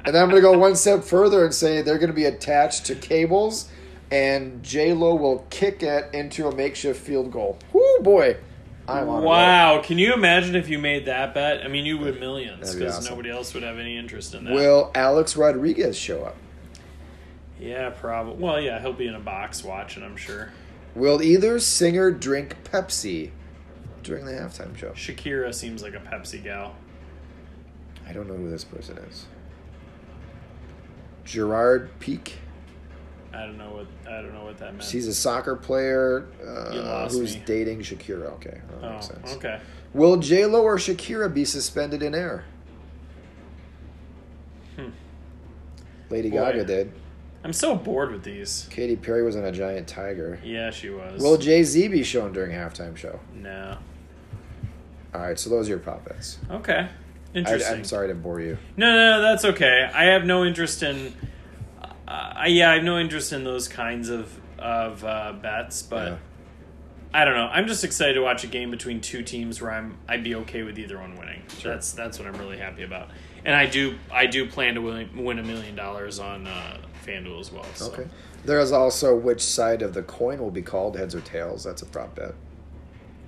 And 0.06 0.14
then 0.14 0.22
I'm 0.22 0.30
going 0.30 0.40
to 0.40 0.48
go 0.48 0.56
one 0.56 0.76
step 0.76 1.02
further 1.02 1.44
and 1.44 1.52
say 1.52 1.82
they're 1.82 1.98
going 1.98 2.10
to 2.10 2.14
be 2.14 2.24
attached 2.26 2.86
to 2.86 2.94
cables, 2.94 3.68
and 4.10 4.62
J 4.62 4.92
Lo 4.92 5.14
will 5.16 5.44
kick 5.50 5.82
it 5.82 6.14
into 6.14 6.46
a 6.46 6.54
makeshift 6.54 7.00
field 7.00 7.32
goal. 7.32 7.58
Whoo 7.72 7.98
boy, 8.02 8.36
I'm 8.88 9.08
on. 9.08 9.24
wow, 9.24 9.82
can 9.82 9.98
you 9.98 10.14
imagine 10.14 10.54
if 10.54 10.68
you 10.68 10.78
made 10.78 11.06
that 11.06 11.34
bet? 11.34 11.64
I 11.64 11.68
mean, 11.68 11.84
you 11.84 11.98
would 11.98 12.20
millions 12.20 12.60
That'd 12.60 12.74
be 12.76 12.84
because 12.84 12.98
awesome. 12.98 13.10
nobody 13.10 13.30
else 13.30 13.52
would 13.52 13.64
have 13.64 13.78
any 13.78 13.96
interest 13.96 14.34
in 14.34 14.44
that. 14.44 14.54
Will 14.54 14.92
Alex 14.94 15.36
Rodriguez 15.36 15.98
show 15.98 16.22
up? 16.24 16.36
yeah, 17.58 17.90
probably. 17.90 18.42
Well, 18.42 18.60
yeah, 18.60 18.80
he'll 18.80 18.92
be 18.92 19.08
in 19.08 19.14
a 19.14 19.20
box 19.20 19.64
watching. 19.64 20.02
I'm 20.04 20.16
sure. 20.16 20.52
Will 20.94 21.20
either 21.20 21.58
singer 21.58 22.10
drink 22.10 22.56
Pepsi 22.64 23.30
during 24.02 24.24
the 24.24 24.32
halftime 24.32 24.76
show? 24.76 24.90
Shakira 24.92 25.52
seems 25.52 25.82
like 25.82 25.94
a 25.94 25.98
Pepsi 25.98 26.42
gal. 26.42 26.76
I 28.08 28.12
don't 28.12 28.28
know 28.28 28.36
who 28.36 28.48
this 28.48 28.62
person 28.64 28.98
is. 28.98 29.26
Gerard 31.26 31.90
Piqué. 32.00 32.32
I 33.34 33.40
don't 33.40 33.58
know 33.58 33.70
what 33.70 33.86
I 34.10 34.22
don't 34.22 34.32
know 34.32 34.44
what 34.44 34.56
that 34.58 34.72
meant. 34.72 34.90
He's 34.90 35.06
a 35.08 35.14
soccer 35.14 35.56
player 35.56 36.26
uh, 36.42 37.08
who's 37.08 37.34
me. 37.34 37.42
dating 37.44 37.80
Shakira. 37.80 38.32
Okay, 38.34 38.60
that 38.80 38.86
oh, 38.86 38.92
makes 38.92 39.08
sense. 39.08 39.34
okay. 39.34 39.60
Will 39.92 40.16
J 40.16 40.46
Lo 40.46 40.62
or 40.62 40.76
Shakira 40.76 41.32
be 41.32 41.44
suspended 41.44 42.02
in 42.02 42.14
air? 42.14 42.44
Hmm. 44.76 44.90
Lady 46.08 46.30
Boy. 46.30 46.36
Gaga 46.36 46.64
did. 46.64 46.92
I'm 47.44 47.52
so 47.52 47.76
bored 47.76 48.10
with 48.10 48.22
these. 48.24 48.66
Katy 48.70 48.96
Perry 48.96 49.22
was 49.22 49.36
on 49.36 49.44
a 49.44 49.52
giant 49.52 49.86
tiger. 49.86 50.40
Yeah, 50.42 50.70
she 50.70 50.90
was. 50.90 51.22
Will 51.22 51.36
Jay 51.36 51.62
Z 51.62 51.88
be 51.88 52.02
shown 52.02 52.32
during 52.32 52.52
halftime 52.52 52.96
show? 52.96 53.20
no. 53.34 53.76
All 55.14 55.22
right, 55.22 55.38
so 55.38 55.48
those 55.48 55.66
are 55.66 55.70
your 55.70 55.78
prop 55.78 56.04
bets. 56.06 56.38
Okay. 56.50 56.90
I, 57.36 57.40
Interesting. 57.40 57.76
I'm 57.76 57.84
sorry 57.84 58.08
to 58.08 58.14
bore 58.14 58.40
you. 58.40 58.56
No, 58.76 58.90
no, 58.90 59.16
no, 59.16 59.22
that's 59.22 59.44
okay. 59.44 59.90
I 59.92 60.04
have 60.06 60.24
no 60.24 60.44
interest 60.44 60.82
in. 60.82 61.12
Uh, 62.08 62.44
yeah, 62.46 62.70
I 62.70 62.74
have 62.74 62.84
no 62.84 62.98
interest 62.98 63.32
in 63.32 63.44
those 63.44 63.68
kinds 63.68 64.08
of 64.08 64.32
of 64.58 65.04
uh, 65.04 65.34
bets, 65.42 65.82
but 65.82 66.12
Yeah. 66.12 66.16
I 67.12 67.24
don't 67.24 67.34
know. 67.34 67.48
I'm 67.50 67.66
just 67.66 67.84
excited 67.84 68.14
to 68.14 68.20
watch 68.20 68.44
a 68.44 68.46
game 68.46 68.70
between 68.70 69.00
two 69.00 69.22
teams 69.22 69.60
where 69.60 69.70
I'm 69.70 69.98
I'd 70.08 70.24
be 70.24 70.34
okay 70.36 70.62
with 70.62 70.78
either 70.78 70.98
one 70.98 71.16
winning. 71.16 71.42
Sure. 71.58 71.72
That's 71.72 71.92
that's 71.92 72.18
what 72.18 72.26
I'm 72.28 72.36
really 72.36 72.58
happy 72.58 72.82
about. 72.82 73.08
And 73.44 73.54
I 73.54 73.66
do 73.66 73.98
I 74.12 74.26
do 74.26 74.46
plan 74.48 74.74
to 74.74 74.80
win, 74.80 75.24
win 75.24 75.38
a 75.38 75.42
million 75.42 75.74
dollars 75.76 76.18
on 76.18 76.46
uh, 76.46 76.78
FanDuel 77.06 77.40
as 77.40 77.52
well. 77.52 77.66
So. 77.74 77.92
Okay. 77.92 78.06
There 78.44 78.60
is 78.60 78.70
also 78.70 79.16
which 79.16 79.42
side 79.42 79.82
of 79.82 79.92
the 79.94 80.02
coin 80.02 80.38
will 80.38 80.50
be 80.50 80.62
called, 80.62 80.96
heads 80.96 81.14
or 81.14 81.20
tails. 81.20 81.64
That's 81.64 81.82
a 81.82 81.86
prop 81.86 82.14
bet. 82.14 82.34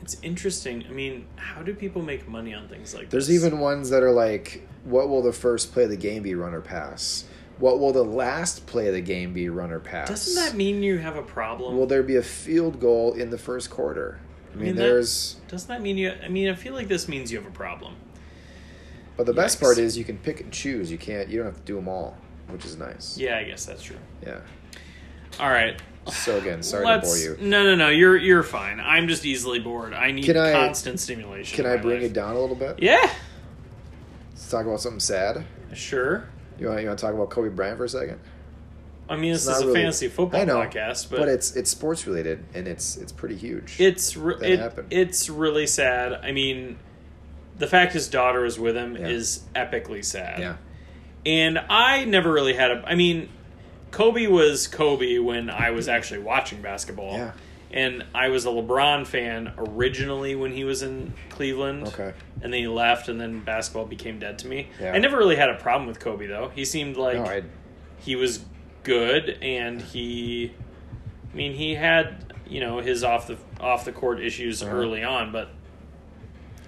It's 0.08 0.16
interesting. 0.22 0.86
I 0.88 0.92
mean, 0.92 1.26
how 1.36 1.60
do 1.60 1.74
people 1.74 2.00
make 2.00 2.26
money 2.26 2.54
on 2.54 2.66
things 2.66 2.94
like 2.94 3.10
this? 3.10 3.10
There's 3.10 3.26
this? 3.26 3.44
even 3.44 3.58
ones 3.60 3.90
that 3.90 4.02
are 4.02 4.10
like, 4.10 4.66
what 4.84 5.10
will 5.10 5.20
the 5.20 5.34
first 5.34 5.70
play 5.74 5.84
of 5.84 5.90
the 5.90 5.98
game 5.98 6.22
be, 6.22 6.34
run 6.34 6.54
or 6.54 6.62
pass? 6.62 7.24
What 7.58 7.78
will 7.78 7.92
the 7.92 8.06
last 8.06 8.66
play 8.66 8.88
of 8.88 8.94
the 8.94 9.02
game 9.02 9.34
be, 9.34 9.50
run 9.50 9.70
or 9.70 9.80
pass? 9.80 10.08
Doesn't 10.08 10.34
that 10.36 10.56
mean 10.56 10.82
you 10.82 10.96
have 10.96 11.16
a 11.16 11.22
problem? 11.22 11.76
Will 11.76 11.84
there 11.86 12.02
be 12.02 12.16
a 12.16 12.22
field 12.22 12.80
goal 12.80 13.12
in 13.12 13.28
the 13.28 13.36
first 13.36 13.68
quarter? 13.68 14.18
I 14.50 14.56
mean, 14.56 14.64
mean, 14.64 14.76
that- 14.76 14.82
there's. 14.82 15.34
Doesn't 15.46 15.68
that 15.68 15.82
mean 15.82 15.98
you? 15.98 16.10
I 16.24 16.28
mean, 16.28 16.48
I 16.48 16.54
feel 16.54 16.72
like 16.72 16.88
this 16.88 17.06
means 17.06 17.30
you 17.30 17.36
have 17.36 17.46
a 17.46 17.50
problem. 17.50 17.94
But 19.18 19.26
the 19.26 19.34
best 19.34 19.60
part 19.60 19.76
is 19.76 19.98
you 19.98 20.04
can 20.04 20.16
pick 20.16 20.40
and 20.40 20.50
choose. 20.50 20.90
You 20.90 20.96
can't. 20.96 21.28
You 21.28 21.36
don't 21.36 21.46
have 21.52 21.56
to 21.56 21.64
do 21.66 21.74
them 21.74 21.86
all, 21.86 22.16
which 22.46 22.64
is 22.64 22.78
nice. 22.78 23.18
Yeah, 23.18 23.36
I 23.36 23.44
guess 23.44 23.66
that's 23.66 23.82
true. 23.82 23.98
Yeah. 24.24 24.40
All 25.38 25.50
right. 25.50 25.78
So 26.10 26.36
again, 26.38 26.62
sorry 26.62 26.84
Let's, 26.86 27.20
to 27.22 27.28
bore 27.30 27.38
you. 27.38 27.48
No, 27.48 27.64
no, 27.64 27.74
no. 27.74 27.88
You're 27.88 28.16
you're 28.16 28.42
fine. 28.42 28.80
I'm 28.80 29.08
just 29.08 29.24
easily 29.24 29.58
bored. 29.58 29.92
I 29.94 30.10
need 30.10 30.24
Can 30.24 30.36
I- 30.36 30.52
constant 30.52 31.00
stimulation. 31.00 31.56
Can 31.56 31.66
in 31.66 31.72
I 31.72 31.76
my 31.76 31.82
bring 31.82 32.00
life. 32.02 32.10
it 32.10 32.12
down 32.14 32.34
a 32.36 32.40
little 32.40 32.56
bit? 32.56 32.82
Yeah, 32.82 33.10
Let's 34.32 34.50
talk 34.50 34.66
about 34.66 34.80
something 34.80 35.00
sad. 35.00 35.44
sure. 35.74 36.28
You 36.58 36.66
want 36.68 36.80
you 36.82 36.86
want 36.88 36.98
to 36.98 37.04
talk 37.04 37.14
about 37.14 37.30
Kobe 37.30 37.48
Bryant 37.50 37.76
for 37.78 37.84
a 37.84 37.88
second? 37.88 38.18
I 39.10 39.16
mean, 39.16 39.32
this 39.32 39.46
It's 39.46 39.56
is 39.56 39.60
not 39.60 39.62
a 39.64 39.66
really- 39.68 39.80
fantasy 39.80 40.08
football 40.08 40.40
I 40.40 40.44
know, 40.44 40.56
podcast, 40.58 41.08
but, 41.10 41.20
But 41.20 41.28
it's 41.28 41.56
it's 41.56 41.70
sports 41.70 42.06
related 42.06 42.44
and 42.54 42.66
it's 42.68 42.96
it's 42.96 43.12
pretty 43.12 43.36
huge. 43.36 43.80
it's 43.80 44.16
re- 44.16 44.36
that 44.40 44.50
it, 44.50 44.58
happened. 44.58 44.88
it's 44.92 45.30
really 45.30 45.66
sad. 45.66 46.12
I 46.12 46.32
mean, 46.32 46.78
the 47.58 47.66
fact 47.66 47.92
his 47.94 48.08
daughter 48.08 48.44
is 48.44 48.58
with 48.58 48.76
him 48.76 48.96
Yeah. 48.96 49.08
is 49.08 49.44
epically 49.54 50.04
sad. 50.04 50.40
yeah. 50.40 50.56
And 51.26 51.58
I 51.68 52.04
never 52.04 52.32
really 52.32 52.54
had 52.54 52.70
a. 52.70 52.82
I 52.86 52.94
mean, 52.94 53.28
Kobe 53.90 54.26
was 54.26 54.66
Kobe 54.66 55.18
when 55.18 55.50
I 55.50 55.70
was 55.70 55.88
actually 55.88 56.20
watching 56.20 56.60
basketball. 56.62 57.12
Yeah. 57.12 57.32
And 57.70 58.04
I 58.14 58.28
was 58.28 58.46
a 58.46 58.48
LeBron 58.48 59.06
fan 59.06 59.52
originally 59.58 60.34
when 60.34 60.52
he 60.52 60.64
was 60.64 60.82
in 60.82 61.12
Cleveland. 61.28 61.88
Okay. 61.88 62.14
And 62.40 62.52
then 62.52 62.60
he 62.60 62.66
left, 62.68 63.08
and 63.08 63.20
then 63.20 63.40
basketball 63.40 63.84
became 63.84 64.18
dead 64.18 64.38
to 64.40 64.46
me. 64.48 64.70
Yeah. 64.80 64.92
I 64.92 64.98
never 64.98 65.18
really 65.18 65.36
had 65.36 65.50
a 65.50 65.54
problem 65.56 65.86
with 65.86 66.00
Kobe, 66.00 66.26
though. 66.26 66.50
He 66.54 66.64
seemed 66.64 66.96
like 66.96 67.16
no, 67.16 67.42
he 67.98 68.16
was 68.16 68.42
good, 68.84 69.38
and 69.42 69.82
he. 69.82 70.54
I 71.32 71.36
mean, 71.36 71.52
he 71.52 71.74
had 71.74 72.32
you 72.48 72.60
know 72.60 72.78
his 72.80 73.04
off 73.04 73.26
the 73.26 73.36
off 73.60 73.84
the 73.84 73.92
court 73.92 74.20
issues 74.20 74.62
Uh-huh. 74.62 74.72
early 74.74 75.04
on, 75.04 75.30
but 75.30 75.50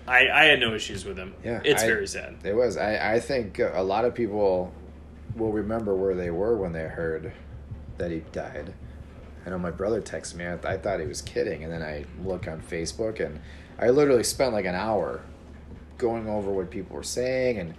I 0.07 0.29
I 0.29 0.45
had 0.45 0.61
no 0.61 0.75
issues 0.75 1.05
with 1.07 1.17
him. 1.17 1.35
Yeah, 1.45 1.61
it's 1.65 1.83
I- 1.83 1.87
very 1.87 2.07
sad. 2.07 2.37
it 2.45 2.55
was. 2.55 2.77
I 2.77 3.15
I 3.15 3.21
think 3.21 3.59
a 3.59 3.83
lot 3.83 4.05
of 4.05 4.15
people 4.15 4.73
will 5.37 5.53
remember 5.53 5.95
where 5.95 6.15
they 6.15 6.31
were 6.31 6.57
when 6.57 6.73
they 6.73 6.85
heard 6.89 7.33
that 7.99 8.11
he 8.11 8.21
died. 8.33 8.73
I 9.47 9.51
know 9.51 9.59
my 9.59 9.71
brother 9.71 10.01
texted 10.03 10.35
me. 10.37 10.47
I, 10.47 10.55
I 10.75 10.77
thought 10.77 11.01
he 11.01 11.07
was 11.07 11.23
kidding, 11.23 11.65
and 11.65 11.73
then 11.73 11.83
I 11.83 12.05
look 12.23 12.47
on 12.47 12.61
Facebook, 12.61 13.25
and 13.25 13.41
I 13.79 13.89
literally 13.91 14.25
spent 14.25 14.53
like 14.53 14.67
an 14.67 14.75
hour 14.75 15.21
going 15.99 16.29
over 16.29 16.51
what 16.51 16.71
people 16.71 16.97
were 16.97 17.03
saying 17.03 17.59
and 17.59 17.75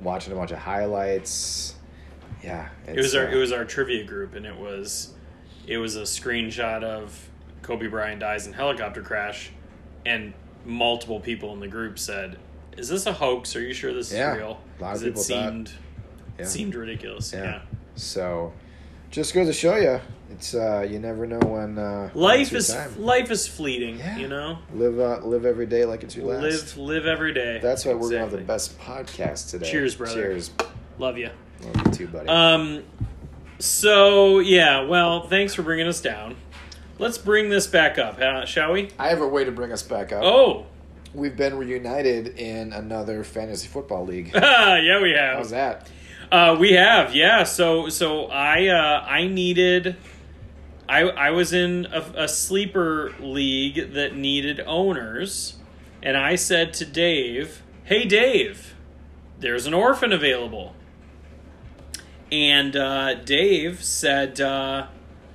watching 0.00 0.32
a 0.32 0.36
bunch 0.36 0.50
of 0.50 0.58
highlights. 0.58 1.74
Yeah, 2.42 2.68
It 2.86 2.96
was 2.96 3.14
our 3.14 3.26
uh, 3.26 3.30
it 3.32 3.36
was 3.36 3.52
our 3.52 3.64
trivia 3.64 4.04
group, 4.04 4.34
and 4.34 4.46
it 4.46 4.56
was 4.56 5.14
it 5.66 5.78
was 5.78 5.96
a 5.96 6.02
screenshot 6.02 6.82
of 6.82 7.28
Kobe 7.62 7.86
Bryant 7.88 8.20
dies 8.20 8.46
in 8.46 8.52
helicopter 8.52 9.02
crash, 9.02 9.50
and 10.04 10.32
multiple 10.64 11.20
people 11.20 11.52
in 11.52 11.60
the 11.60 11.68
group 11.68 11.98
said, 11.98 12.38
"Is 12.76 12.88
this 12.88 13.06
a 13.06 13.12
hoax? 13.12 13.54
Are 13.56 13.60
you 13.62 13.72
sure 13.72 13.92
this 13.94 14.10
is 14.12 14.18
Yeah, 14.18 14.36
real?" 14.36 14.60
a 14.78 14.82
lot 14.82 14.96
of 14.96 15.02
people 15.02 15.20
it 15.20 15.24
thought- 15.24 15.24
seemed 15.24 15.72
yeah. 16.38 16.44
seemed 16.44 16.74
ridiculous. 16.74 17.32
Yeah. 17.32 17.42
Yeah. 17.44 17.62
So, 17.94 18.52
just 19.10 19.34
goes 19.34 19.46
to 19.46 19.52
show 19.52 19.76
you, 19.76 20.00
it's 20.30 20.54
uh, 20.54 20.86
you 20.88 20.98
never 20.98 21.26
know 21.26 21.38
when 21.38 21.78
uh, 21.78 22.10
Life 22.14 22.52
is 22.52 22.68
time. 22.68 23.00
life 23.00 23.30
is 23.30 23.46
fleeting. 23.46 23.98
Yeah. 23.98 24.18
You 24.18 24.28
know, 24.28 24.58
live 24.74 24.98
uh, 24.98 25.20
live 25.24 25.44
every 25.46 25.66
day 25.66 25.84
like 25.84 26.02
it's 26.02 26.16
your 26.16 26.26
last. 26.26 26.76
live 26.76 26.76
live 26.76 27.06
every 27.06 27.32
day. 27.32 27.58
That's 27.62 27.84
why 27.84 27.94
we're 27.94 28.10
gonna 28.10 28.20
have 28.20 28.32
the 28.32 28.38
best 28.38 28.78
podcast 28.78 29.50
today. 29.50 29.70
Cheers, 29.70 29.94
brother. 29.94 30.14
Cheers. 30.14 30.50
Love 30.98 31.18
you. 31.18 31.30
Love 31.62 31.86
you 31.86 31.92
too, 31.92 32.06
buddy. 32.08 32.28
Um. 32.28 32.82
So 33.58 34.40
yeah, 34.40 34.82
well, 34.82 35.26
thanks 35.28 35.54
for 35.54 35.62
bringing 35.62 35.86
us 35.86 36.00
down. 36.00 36.36
Let's 36.98 37.18
bring 37.18 37.50
this 37.50 37.66
back 37.66 37.98
up, 37.98 38.18
huh, 38.18 38.46
shall 38.46 38.72
we? 38.72 38.90
I 38.98 39.08
have 39.08 39.20
a 39.20 39.28
way 39.28 39.44
to 39.44 39.52
bring 39.52 39.70
us 39.72 39.82
back 39.82 40.12
up. 40.12 40.22
Oh, 40.22 40.66
We've 41.14 41.36
been 41.36 41.56
reunited 41.56 42.38
in 42.38 42.74
another 42.74 43.24
fantasy 43.24 43.68
football 43.68 44.04
league. 44.04 44.32
yeah, 44.34 45.00
we 45.00 45.12
have. 45.12 45.38
How's 45.38 45.50
that? 45.50 45.88
Uh, 46.30 46.56
we 46.58 46.72
have, 46.72 47.14
yeah. 47.14 47.44
So, 47.44 47.88
so 47.88 48.26
I, 48.26 48.66
uh, 48.66 49.04
I 49.06 49.26
needed, 49.28 49.96
I, 50.88 51.02
I 51.02 51.30
was 51.30 51.52
in 51.52 51.86
a, 51.86 52.24
a 52.24 52.28
sleeper 52.28 53.14
league 53.20 53.92
that 53.94 54.16
needed 54.16 54.60
owners, 54.66 55.56
and 56.02 56.16
I 56.16 56.34
said 56.34 56.74
to 56.74 56.84
Dave, 56.84 57.62
"Hey, 57.84 58.04
Dave, 58.04 58.74
there's 59.38 59.66
an 59.66 59.74
orphan 59.74 60.12
available." 60.12 60.74
And 62.32 62.76
uh, 62.76 63.14
Dave 63.14 63.82
said, 63.84 64.40
uh, 64.40 64.86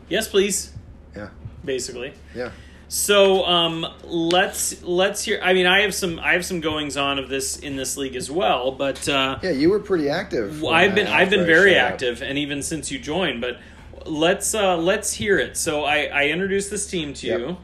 "Yes, 0.10 0.28
please." 0.28 0.74
Yeah. 1.16 1.30
Basically, 1.64 2.14
Yeah. 2.36 2.52
So 2.94 3.46
um, 3.46 3.88
let's 4.04 4.84
let's 4.84 5.24
hear. 5.24 5.40
I 5.42 5.54
mean, 5.54 5.66
I 5.66 5.80
have 5.84 5.96
some 5.96 6.20
I 6.20 6.34
have 6.34 6.44
some 6.44 6.60
goings 6.60 6.98
on 6.98 7.20
of 7.20 7.30
this 7.30 7.58
in 7.58 7.78
this 7.78 7.96
league 7.96 8.18
as 8.18 8.30
well, 8.30 8.74
but 8.74 9.08
uh, 9.08 9.40
Yeah, 9.42 9.52
you 9.52 9.70
were 9.70 9.80
pretty 9.80 10.10
active. 10.10 10.62
I've 10.66 10.94
been 10.94 11.08
I've 11.08 11.30
been 11.30 11.46
very 11.46 11.80
up. 11.80 11.90
active, 11.94 12.22
and 12.22 12.38
even 12.38 12.62
since 12.62 12.92
you 12.92 13.00
joined. 13.00 13.40
But 13.40 13.62
let's 14.06 14.54
uh, 14.54 14.76
let's 14.76 15.14
hear 15.14 15.40
it. 15.40 15.56
So 15.56 15.86
I, 15.86 16.08
I 16.08 16.24
introduced 16.26 16.70
this 16.70 16.86
team 16.86 17.14
to 17.14 17.28
Yep. 17.28 17.40
you, 17.40 17.58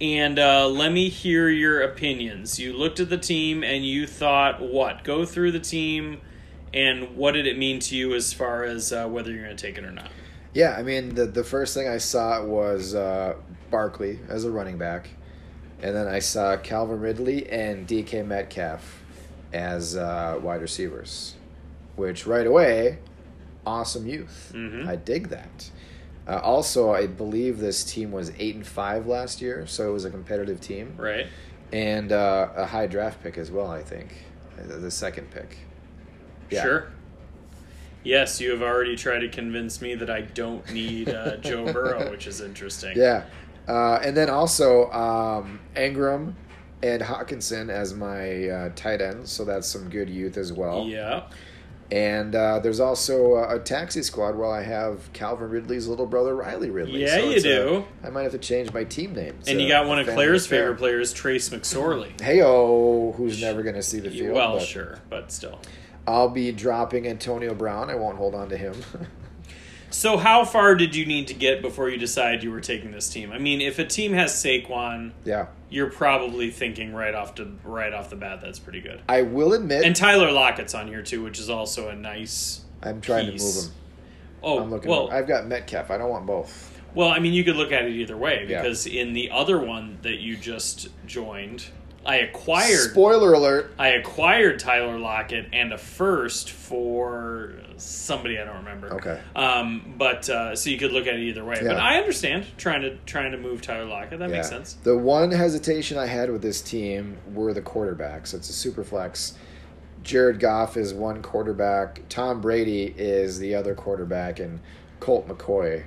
and 0.00 0.38
uh, 0.38 0.66
let 0.68 0.90
me 0.90 1.10
hear 1.10 1.50
your 1.50 1.82
opinions. 1.82 2.58
You 2.58 2.72
looked 2.72 2.98
at 2.98 3.10
the 3.10 3.18
team 3.18 3.62
and 3.62 3.84
you 3.84 4.06
thought 4.06 4.62
what? 4.62 5.04
Go 5.04 5.26
through 5.26 5.52
the 5.52 5.60
team, 5.60 6.22
and 6.72 7.14
what 7.14 7.32
did 7.32 7.46
it 7.46 7.58
mean 7.58 7.78
to 7.80 7.94
you 7.94 8.14
as 8.14 8.32
far 8.32 8.64
as 8.64 8.90
uh, 8.90 9.06
whether 9.06 9.30
you're 9.30 9.44
going 9.44 9.54
to 9.54 9.62
take 9.66 9.76
it 9.76 9.84
or 9.84 9.92
not? 9.92 10.08
Yeah, 10.54 10.74
I 10.78 10.82
mean 10.82 11.14
the 11.14 11.26
the 11.26 11.44
first 11.44 11.74
thing 11.74 11.86
I 11.88 11.98
saw 11.98 12.42
was 12.42 12.94
uh, 12.94 13.34
Barkley 13.70 14.20
as 14.28 14.44
a 14.44 14.50
running 14.50 14.78
back, 14.78 15.08
and 15.82 15.94
then 15.94 16.06
I 16.06 16.18
saw 16.20 16.56
Calvin 16.56 17.00
Ridley 17.00 17.48
and 17.50 17.86
DK 17.86 18.26
Metcalf 18.26 19.02
as 19.52 19.96
uh, 19.96 20.38
wide 20.42 20.60
receivers, 20.62 21.34
which 21.96 22.26
right 22.26 22.46
away, 22.46 22.98
awesome 23.66 24.06
youth. 24.06 24.52
Mhm. 24.54 24.86
I 24.86 24.96
dig 24.96 25.28
that. 25.28 25.70
Uh, 26.28 26.40
also, 26.42 26.92
I 26.92 27.06
believe 27.06 27.58
this 27.60 27.84
team 27.84 28.10
was 28.10 28.32
eight 28.38 28.56
and 28.56 28.66
five 28.66 29.06
last 29.06 29.40
year, 29.40 29.64
so 29.66 29.88
it 29.88 29.92
was 29.92 30.04
a 30.04 30.10
competitive 30.10 30.60
team 30.60 30.94
Right. 30.96 31.26
and 31.72 32.10
uh, 32.10 32.48
a 32.56 32.66
high 32.66 32.86
draft 32.86 33.22
pick 33.22 33.38
as 33.38 33.50
well. 33.50 33.70
I 33.70 33.82
think 33.82 34.12
Uh, 34.58 34.78
the 34.78 34.90
second 34.90 35.30
pick. 35.30 35.58
Yeah. 36.50 36.62
Sure. 36.62 36.86
Yes, 38.02 38.40
you 38.40 38.50
have 38.52 38.62
already 38.62 38.96
tried 38.96 39.18
to 39.20 39.28
convince 39.28 39.82
me 39.82 39.94
that 39.96 40.08
I 40.08 40.20
don't 40.22 40.68
need 40.72 41.08
uh, 41.08 41.36
Joe 41.38 41.72
Burrow, 41.72 42.08
which 42.10 42.26
is 42.26 42.40
interesting. 42.40 42.92
Yeah, 42.96 43.24
uh, 43.68 44.00
and 44.02 44.16
then 44.16 44.30
also 44.30 44.90
um, 44.90 45.60
Engram 45.74 46.34
and 46.82 47.02
Hockenson 47.02 47.68
as 47.70 47.94
my 47.94 48.48
uh, 48.48 48.68
tight 48.74 49.00
ends, 49.00 49.30
so 49.30 49.44
that's 49.44 49.66
some 49.66 49.88
good 49.88 50.08
youth 50.08 50.36
as 50.36 50.52
well. 50.52 50.86
Yeah. 50.86 51.24
And 51.90 52.34
uh, 52.34 52.58
there's 52.58 52.80
also 52.80 53.34
a, 53.34 53.56
a 53.56 53.58
taxi 53.60 54.02
squad 54.02 54.36
where 54.36 54.50
I 54.50 54.62
have 54.62 55.12
Calvin 55.12 55.50
Ridley's 55.50 55.86
little 55.86 56.06
brother 56.06 56.34
Riley 56.34 56.68
Ridley. 56.68 57.02
Yeah, 57.02 57.18
you 57.18 57.40
do. 57.40 57.84
I 58.02 58.10
might 58.10 58.22
have 58.22 58.32
to 58.32 58.38
change 58.38 58.72
my 58.72 58.82
team 58.82 59.14
name. 59.14 59.38
And 59.46 59.60
you 59.60 59.68
got 59.68 59.86
one 59.86 60.00
of 60.00 60.06
Claire's 60.08 60.46
favorite 60.46 60.78
players, 60.78 61.12
Trace 61.12 61.48
McSorley. 61.50 62.16
Heyo, 62.18 63.14
who's 63.14 63.40
never 63.40 63.62
going 63.62 63.76
to 63.76 63.84
see 63.84 64.00
the 64.00 64.10
field? 64.10 64.34
well, 64.34 64.58
but 64.58 64.66
sure, 64.66 64.98
but 65.08 65.30
still. 65.30 65.60
I'll 66.08 66.28
be 66.28 66.52
dropping 66.52 67.06
Antonio 67.06 67.54
Brown. 67.54 67.88
I 67.90 67.94
won't 67.94 68.16
hold 68.16 68.34
on 68.34 68.48
to 68.48 68.56
him. 68.56 68.74
So, 69.90 70.16
how 70.16 70.44
far 70.44 70.74
did 70.74 70.94
you 70.94 71.06
need 71.06 71.28
to 71.28 71.34
get 71.34 71.62
before 71.62 71.88
you 71.88 71.96
decide 71.96 72.42
you 72.42 72.50
were 72.50 72.60
taking 72.60 72.90
this 72.90 73.08
team? 73.08 73.32
I 73.32 73.38
mean, 73.38 73.60
if 73.60 73.78
a 73.78 73.84
team 73.84 74.12
has 74.12 74.32
Saquon, 74.32 75.12
yeah, 75.24 75.46
you're 75.70 75.90
probably 75.90 76.50
thinking 76.50 76.92
right 76.92 77.14
off 77.14 77.36
to 77.36 77.52
right 77.64 77.92
off 77.94 78.10
the 78.10 78.16
bat 78.16 78.40
that's 78.42 78.58
pretty 78.58 78.80
good. 78.80 79.00
I 79.08 79.22
will 79.22 79.52
admit 79.52 79.84
And 79.84 79.94
Tyler 79.96 80.30
Lockett's 80.32 80.74
on 80.74 80.88
here 80.88 81.02
too, 81.02 81.22
which 81.22 81.38
is 81.38 81.48
also 81.48 81.88
a 81.88 81.94
nice. 81.96 82.62
I'm 82.82 83.00
trying 83.00 83.30
piece. 83.30 83.42
to 83.42 83.66
move 83.66 83.66
him. 83.66 83.80
Oh 84.42 84.60
I'm 84.62 84.70
looking. 84.70 84.90
well, 84.90 85.10
I've 85.10 85.26
got 85.26 85.46
Metcalf. 85.46 85.90
I 85.90 85.98
don't 85.98 86.10
want 86.10 86.26
both. 86.26 86.80
well. 86.94 87.08
I 87.08 87.18
mean, 87.20 87.32
you 87.32 87.44
could 87.44 87.56
look 87.56 87.72
at 87.72 87.84
it 87.84 87.92
either 87.92 88.16
way 88.16 88.44
Yeah. 88.48 88.60
because 88.62 88.86
in 88.86 89.12
the 89.12 89.30
other 89.30 89.58
one 89.60 89.98
that 90.02 90.18
you 90.18 90.36
just 90.36 90.88
joined, 91.06 91.66
I 92.06 92.16
acquired 92.18 92.90
Spoiler 92.90 93.32
alert. 93.32 93.74
I 93.78 93.88
acquired 93.88 94.60
Tyler 94.60 94.98
Lockett 94.98 95.48
and 95.52 95.72
a 95.72 95.78
first 95.78 96.50
for 96.50 97.54
somebody 97.76 98.38
I 98.38 98.44
don't 98.44 98.58
remember. 98.58 98.94
Okay. 98.94 99.20
Um, 99.34 99.94
but 99.98 100.28
uh, 100.30 100.54
so 100.54 100.70
you 100.70 100.78
could 100.78 100.92
look 100.92 101.06
at 101.06 101.14
it 101.14 101.20
either 101.20 101.44
way. 101.44 101.58
But 101.60 101.76
I 101.76 101.98
understand 101.98 102.46
trying 102.56 102.82
to 102.82 102.96
trying 103.06 103.32
to 103.32 103.38
move 103.38 103.60
Tyler 103.60 103.86
Lockett. 103.86 104.20
That 104.20 104.30
makes 104.30 104.48
sense. 104.48 104.74
The 104.84 104.96
one 104.96 105.32
hesitation 105.32 105.98
I 105.98 106.06
had 106.06 106.30
with 106.30 106.42
this 106.42 106.60
team 106.60 107.18
were 107.34 107.52
the 107.52 107.62
quarterbacks. 107.62 108.34
It's 108.34 108.48
a 108.48 108.52
super 108.52 108.84
flex. 108.84 109.36
Jared 110.02 110.38
Goff 110.38 110.76
is 110.76 110.94
one 110.94 111.20
quarterback. 111.20 112.02
Tom 112.08 112.40
Brady 112.40 112.94
is 112.96 113.40
the 113.40 113.56
other 113.56 113.74
quarterback, 113.74 114.38
and 114.38 114.60
Colt 115.00 115.26
McCoy. 115.26 115.84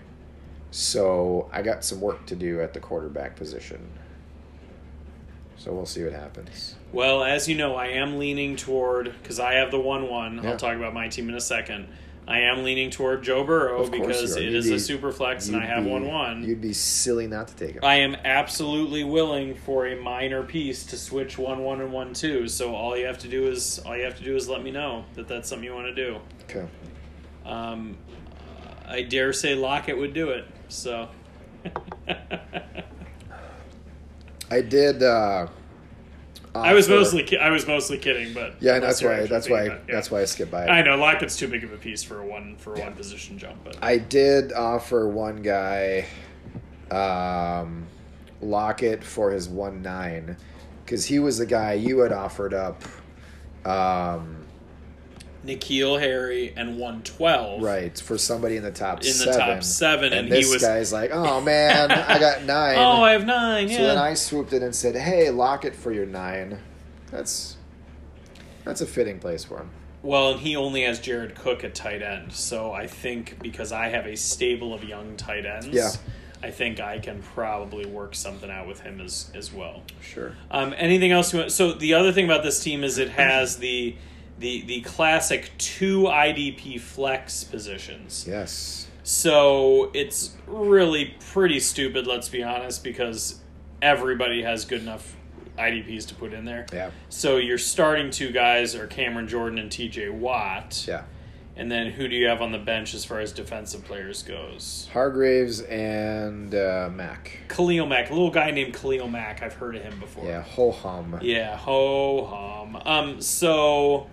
So 0.71 1.49
I 1.53 1.61
got 1.61 1.85
some 1.85 2.01
work 2.01 2.25
to 2.27 2.35
do 2.35 2.61
at 2.61 2.73
the 2.73 2.81
quarterback 2.81 3.37
position. 3.37 3.89
So 5.59 5.73
we'll 5.73 5.85
see 5.85 6.03
what 6.05 6.13
happens. 6.13 6.75
Well, 6.93 7.21
as 7.21 7.49
you 7.49 7.55
know, 7.55 7.75
I 7.75 7.87
am 7.87 8.17
leaning 8.17 8.55
toward 8.55 9.13
because 9.21 9.41
I 9.41 9.55
have 9.55 9.71
the 9.71 9.79
one 9.79 10.09
one. 10.09 10.41
Yeah. 10.41 10.51
I'll 10.51 10.57
talk 10.57 10.75
about 10.75 10.93
my 10.93 11.09
team 11.09 11.27
in 11.27 11.35
a 11.35 11.41
second. 11.41 11.89
I 12.29 12.41
am 12.41 12.63
leaning 12.63 12.91
toward 12.91 13.23
Joe 13.23 13.43
Burrow 13.43 13.89
because 13.89 14.37
it 14.37 14.43
You'd 14.43 14.53
is 14.53 14.69
a 14.69 14.79
super 14.79 15.11
flex 15.11 15.47
and 15.47 15.57
I 15.57 15.65
have 15.65 15.83
be- 15.83 15.89
one 15.89 16.07
one. 16.07 16.43
You'd 16.43 16.61
be 16.61 16.73
silly 16.73 17.27
not 17.27 17.49
to 17.49 17.55
take 17.55 17.73
him. 17.73 17.83
I 17.83 17.95
am 17.95 18.15
absolutely 18.23 19.03
willing 19.03 19.55
for 19.55 19.87
a 19.87 19.95
minor 19.99 20.43
piece 20.43 20.85
to 20.87 20.97
switch 20.97 21.37
one 21.37 21.59
one 21.63 21.81
and 21.81 21.91
one 21.91 22.13
two. 22.13 22.47
So 22.47 22.73
all 22.73 22.95
you 22.95 23.05
have 23.05 23.17
to 23.19 23.27
do 23.27 23.47
is 23.49 23.79
all 23.79 23.97
you 23.97 24.05
have 24.05 24.17
to 24.17 24.23
do 24.23 24.35
is 24.35 24.47
let 24.47 24.63
me 24.63 24.71
know 24.71 25.03
that 25.15 25.27
that's 25.27 25.49
something 25.49 25.65
you 25.65 25.73
want 25.73 25.87
to 25.87 25.95
do. 25.95 26.19
Okay. 26.43 26.67
Um, 27.45 27.97
I 28.87 29.01
dare 29.01 29.33
say 29.33 29.55
Lockett 29.55 29.97
would 29.97 30.13
do 30.13 30.29
it. 30.29 30.45
So. 30.69 31.09
I 34.51 34.61
did. 34.61 35.03
Uh, 35.03 35.47
I 36.55 36.73
was 36.73 36.89
mostly 36.89 37.23
ki- 37.23 37.37
I 37.37 37.49
was 37.51 37.67
mostly 37.67 37.97
kidding, 37.97 38.33
but 38.33 38.55
Yeah, 38.59 38.79
that's 38.79 39.03
why. 39.03 39.25
That's 39.27 39.49
why. 39.49 39.63
it, 39.65 39.81
yeah. 39.87 39.93
That's 39.95 40.09
why 40.09 40.21
I 40.21 40.25
skipped 40.25 40.51
by 40.51 40.65
it. 40.65 40.69
I 40.69 40.81
know 40.81 40.95
Lockett's 40.95 41.37
too 41.37 41.47
big 41.47 41.63
of 41.63 41.71
a 41.71 41.77
piece 41.77 42.03
for 42.03 42.19
a 42.21 42.25
one 42.25 42.55
for 42.57 42.73
a 42.75 42.79
one 42.79 42.93
position 42.93 43.37
jump, 43.37 43.57
but 43.63 43.77
I 43.81 43.97
did 43.97 44.51
offer 44.53 45.07
one 45.07 45.41
guy 45.43 46.05
um, 46.91 47.85
Lockett 48.41 49.03
for 49.03 49.31
his 49.31 49.47
one 49.47 49.81
nine 49.81 50.37
because 50.83 51.05
he 51.05 51.19
was 51.19 51.37
the 51.37 51.45
guy 51.45 51.73
you 51.73 51.99
had 51.99 52.11
offered 52.11 52.53
up. 52.53 52.81
Um, 53.65 54.38
N'Keal 55.45 55.99
Harry 55.99 56.53
and 56.55 56.77
one 56.77 57.01
twelve. 57.03 57.61
right 57.61 57.97
for 57.99 58.17
somebody 58.17 58.57
in 58.57 58.63
the 58.63 58.71
top 58.71 58.99
In 59.01 59.07
the 59.07 59.13
seven. 59.13 59.39
top 59.39 59.63
seven, 59.63 60.13
and 60.13 60.27
he 60.27 60.33
this 60.33 60.51
was- 60.51 60.61
guy's 60.61 60.91
like, 60.91 61.11
"Oh 61.13 61.39
man, 61.41 61.91
I 61.91 62.19
got 62.19 62.43
nine. 62.45 62.77
Oh, 62.77 63.01
I 63.03 63.11
have 63.13 63.25
nine. 63.25 63.69
So 63.69 63.77
then 63.77 63.97
I 63.97 64.13
swooped 64.15 64.51
in 64.53 64.63
and 64.63 64.75
said, 64.75 64.95
"Hey, 64.95 65.29
Lockett 65.29 65.75
for 65.75 65.91
your 65.91 66.05
nine. 66.05 66.59
That's 67.11 67.55
that's 68.65 68.81
a 68.81 68.85
fitting 68.85 69.19
place 69.19 69.43
for 69.43 69.59
him." 69.59 69.69
well, 70.01 70.31
and 70.31 70.39
he 70.39 70.55
only 70.55 70.83
has 70.83 70.97
Jared 70.99 71.35
Cook 71.35 71.63
at 71.65 71.75
tight 71.75 72.01
end, 72.01 72.31
so 72.31 72.71
I 72.71 72.87
think 72.87 73.37
because 73.41 73.73
I 73.73 73.89
have 73.89 74.05
a 74.05 74.15
stable 74.15 74.73
of 74.73 74.81
young 74.83 75.17
tight 75.17 75.45
ends, 75.45 75.67
Yeah. 75.67 75.91
I 76.41 76.51
think 76.51 76.79
I 76.79 76.99
can 76.99 77.21
probably 77.21 77.85
work 77.85 78.15
something 78.15 78.49
out 78.49 78.65
with 78.65 78.79
him 78.79 79.01
as 79.01 79.29
as 79.35 79.51
well. 79.51 79.83
Sure. 80.01 80.35
Um, 80.51 80.73
anything 80.77 81.11
else? 81.11 81.33
You 81.33 81.39
want? 81.39 81.51
So 81.51 81.73
the 81.73 81.93
other 81.95 82.13
thing 82.13 82.23
about 82.25 82.43
this 82.43 82.63
team 82.63 82.83
is 82.85 82.97
it 82.97 83.09
has 83.09 83.57
the 83.57 83.95
the 84.39 84.61
the 84.61 84.81
classic 84.81 85.51
two 85.57 86.03
IDP 86.03 86.79
flex 86.79 87.43
positions. 87.43 88.25
Yes. 88.27 88.87
So 89.03 89.89
it's 89.93 90.35
really 90.45 91.15
pretty 91.31 91.59
stupid, 91.59 92.05
let's 92.05 92.29
be 92.29 92.43
honest, 92.43 92.83
because 92.83 93.39
everybody 93.81 94.43
has 94.43 94.65
good 94.65 94.81
enough 94.81 95.15
IDPs 95.57 96.07
to 96.07 96.15
put 96.15 96.33
in 96.33 96.45
there. 96.45 96.65
Yeah. 96.71 96.91
So 97.09 97.37
your 97.37 97.57
starting 97.57 98.11
two 98.11 98.31
guys 98.31 98.75
are 98.75 98.87
Cameron 98.87 99.27
Jordan 99.27 99.57
and 99.57 99.69
TJ 99.71 100.11
Watt. 100.11 100.85
Yeah. 100.87 101.03
And 101.55 101.69
then 101.69 101.91
who 101.91 102.07
do 102.07 102.15
you 102.15 102.27
have 102.27 102.41
on 102.41 102.53
the 102.53 102.57
bench 102.57 102.93
as 102.93 103.03
far 103.03 103.19
as 103.19 103.33
defensive 103.33 103.83
players 103.83 104.23
goes? 104.23 104.87
Hargraves 104.93 105.59
and 105.59 106.55
uh, 106.55 106.89
Mac. 106.89 107.39
Khalil 107.49 107.85
Mack, 107.85 108.09
a 108.09 108.13
little 108.13 108.31
guy 108.31 108.51
named 108.51 108.73
Khalil 108.73 109.09
Mack. 109.09 109.43
I've 109.43 109.55
heard 109.55 109.75
of 109.75 109.81
him 109.81 109.99
before. 109.99 110.23
Yeah. 110.23 110.41
Ho 110.41 110.71
hum. 110.71 111.19
Yeah, 111.21 111.57
ho 111.57 112.25
hum. 112.25 112.81
Um, 112.85 113.21
so, 113.21 114.07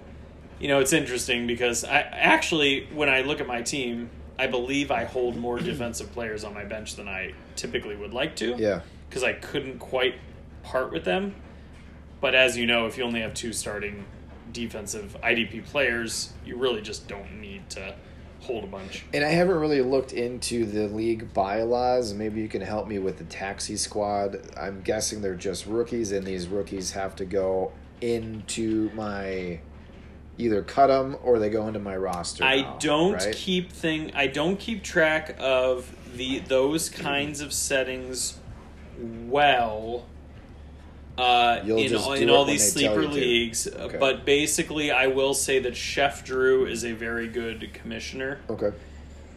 you 0.59 0.69
know, 0.69 0.81
it's 0.81 0.93
interesting 0.93 1.47
because 1.47 1.85
I 1.85 2.01
actually, 2.01 2.89
when 2.93 3.09
I 3.09 3.23
look 3.23 3.41
at 3.41 3.47
my 3.47 3.63
team, 3.63 4.11
I 4.39 4.47
believe 4.47 4.91
I 4.91 5.05
hold 5.05 5.37
more 5.37 5.59
defensive 5.61 6.13
players 6.13 6.45
on 6.45 6.55
my 6.55 6.65
bench 6.65 6.97
than 6.97 7.09
I 7.09 7.33
typically 7.57 7.97
would 7.97 8.13
like 8.13 8.37
to. 8.37 8.57
Yeah. 8.59 8.81
Because 9.09 9.23
I 9.23 9.33
couldn't 9.33 9.79
quite 9.79 10.15
part 10.63 10.93
with 10.93 11.05
them. 11.05 11.35
But 12.21 12.35
as 12.35 12.57
you 12.57 12.67
know, 12.67 12.87
if 12.87 12.97
you 12.99 13.05
only 13.05 13.21
have 13.21 13.35
two 13.35 13.53
starting 13.53 14.05
defensive 14.53 15.17
IDP 15.23 15.65
players, 15.67 16.33
you 16.45 16.57
really 16.57 16.81
just 16.81 17.09
don't 17.09 17.41
need 17.41 17.69
to 17.71 17.95
hold 18.41 18.65
a 18.65 18.67
bunch. 18.67 19.05
And 19.13 19.25
I 19.25 19.29
haven't 19.29 19.57
really 19.57 19.83
looked 19.83 20.13
into 20.13 20.65
the 20.65 20.89
league 20.89 21.33
bylaws. 21.35 22.15
Maybe 22.15 22.41
you 22.41 22.49
can 22.49 22.63
help 22.63 22.89
me 22.89 22.99
with 22.99 23.19
the 23.19 23.25
taxi 23.25 23.77
squad. 23.77 24.39
I'm 24.57 24.81
guessing 24.83 25.21
they're 25.21 25.35
just 25.35 25.67
rookies, 25.67 26.13
and 26.13 26.27
these 26.27 26.49
rookies 26.49 26.93
have 26.93 27.17
to 27.17 27.25
go 27.25 27.73
into 28.01 28.91
my 28.95 29.61
either 30.39 30.63
cut 30.63 30.89
them 30.89 31.17
or 31.23 31.39
they 31.39 31.51
go 31.51 31.67
into 31.69 31.79
my 31.81 31.97
roster. 31.97 32.45
I 32.45 32.63
now, 32.63 32.77
don't 32.81 33.13
right? 33.15 33.35
keep 33.35 33.73
thing. 33.73 34.13
I 34.15 34.27
don't 34.27 34.59
keep 34.59 34.83
track 34.83 35.37
of 35.39 35.91
the 36.17 36.41
those 36.41 36.89
kinds 36.89 37.41
of 37.41 37.53
settings 37.53 38.39
well. 39.27 40.07
Uh, 41.19 41.63
You'll 41.65 41.79
in 41.79 41.89
just 41.89 42.05
all, 42.07 42.15
do 42.15 42.23
in 42.23 42.29
it 42.29 42.33
all 42.33 42.45
these 42.45 42.73
sleeper 42.73 43.07
leagues, 43.07 43.67
Okay. 43.67 43.97
but 43.97 44.27
basically, 44.27 44.91
I 44.91 45.07
will 45.07 45.33
say 45.33 45.59
that 45.61 45.75
Chef 45.75 46.23
Drew 46.25 46.67
is 46.67 46.85
a 46.85 46.93
very 46.93 47.27
good 47.27 47.71
commissioner, 47.73 48.39
Okay, 48.51 48.73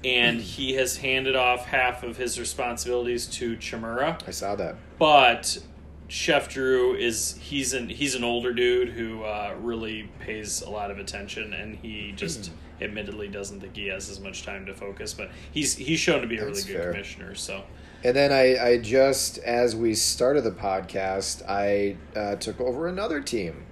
and 0.04 0.42
he 0.42 0.74
has 0.74 0.98
handed 0.98 1.38
off 1.38 1.68
half 1.68 2.04
of 2.04 2.18
his 2.18 2.38
responsibilities 2.38 3.28
to 3.28 3.56
Chimura. 3.56 4.20
I 4.28 4.32
saw 4.32 4.56
that. 4.56 4.76
but 4.98 5.58
Chef 6.10 6.50
Drew 6.50 6.96
is 6.96 7.38
he's 7.40 7.74
an 7.74 7.88
he's 7.90 8.16
an 8.16 8.24
older 8.24 8.52
dude 8.54 8.90
who 8.90 9.24
uh, 9.24 9.56
really 9.62 10.10
pays 10.20 10.62
a 10.62 10.70
lot 10.70 10.92
of 10.92 11.00
attention, 11.00 11.54
and 11.54 11.76
he 11.78 12.12
just 12.16 12.52
admittedly 12.82 13.28
doesn't 13.28 13.60
think 13.62 13.76
he 13.76 13.88
has 13.88 14.10
as 14.10 14.20
much 14.20 14.44
time 14.44 14.66
to 14.66 14.74
focus. 14.74 15.14
But 15.14 15.30
he's 15.52 15.76
he's 15.76 16.00
shown 16.00 16.22
to 16.22 16.28
be 16.28 16.38
a 16.38 16.46
That's 16.46 16.66
really 16.66 16.74
good 16.74 16.82
fair. 16.84 16.92
commissioner. 16.92 17.36
So 17.36 17.64
And 18.04 18.16
then 18.16 18.32
I, 18.32 18.58
I 18.72 18.78
just, 18.80 19.38
as 19.40 19.76
we 19.76 19.94
started 19.94 20.44
the 20.44 20.52
podcast, 20.52 21.44
I 21.48 21.96
uh, 22.18 22.36
took 22.38 22.60
over 22.60 22.88
another 22.88 23.22
team. 23.22 23.66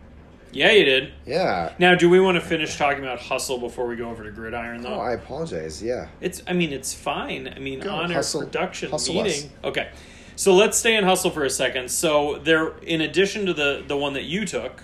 yeah, 0.51 0.71
you 0.71 0.85
did. 0.85 1.13
Yeah. 1.25 1.73
Now, 1.79 1.95
do 1.95 2.09
we 2.09 2.19
want 2.19 2.35
to 2.35 2.41
finish 2.41 2.77
talking 2.77 3.03
about 3.03 3.19
hustle 3.19 3.57
before 3.57 3.87
we 3.87 3.95
go 3.95 4.09
over 4.09 4.23
to 4.23 4.31
gridiron 4.31 4.81
though? 4.81 4.95
Oh, 4.95 4.99
I 4.99 5.13
apologize. 5.13 5.81
Yeah. 5.81 6.09
It's. 6.21 6.43
I 6.45 6.53
mean, 6.53 6.71
it's 6.71 6.93
fine. 6.93 7.51
I 7.55 7.57
mean, 7.59 7.79
Go, 7.79 7.89
on 7.95 8.11
hustle- 8.11 8.41
production 8.43 8.91
hustle 8.91 9.15
meeting. 9.23 9.45
us. 9.45 9.49
Okay, 9.63 9.89
so 10.37 10.53
let's 10.53 10.77
stay 10.77 10.95
in 10.95 11.03
hustle 11.03 11.31
for 11.31 11.43
a 11.43 11.49
second. 11.49 11.89
So 11.89 12.39
there, 12.43 12.77
in 12.77 13.01
addition 13.01 13.47
to 13.47 13.53
the 13.53 13.83
the 13.85 13.97
one 13.97 14.13
that 14.13 14.25
you 14.25 14.45
took, 14.45 14.83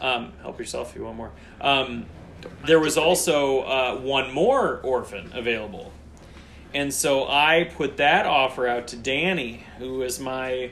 um, 0.00 0.32
help 0.40 0.58
yourself 0.58 0.90
if 0.90 0.96
you 0.96 1.04
want 1.04 1.16
more. 1.18 1.32
Um, 1.60 2.06
there 2.66 2.80
was 2.80 2.96
also 2.96 3.60
uh, 3.60 4.00
one 4.00 4.32
more 4.32 4.80
orphan 4.82 5.30
available, 5.34 5.92
and 6.72 6.92
so 6.92 7.28
I 7.28 7.70
put 7.76 7.98
that 7.98 8.24
offer 8.24 8.66
out 8.66 8.88
to 8.88 8.96
Danny, 8.96 9.64
who 9.78 10.02
is 10.02 10.18
my 10.18 10.70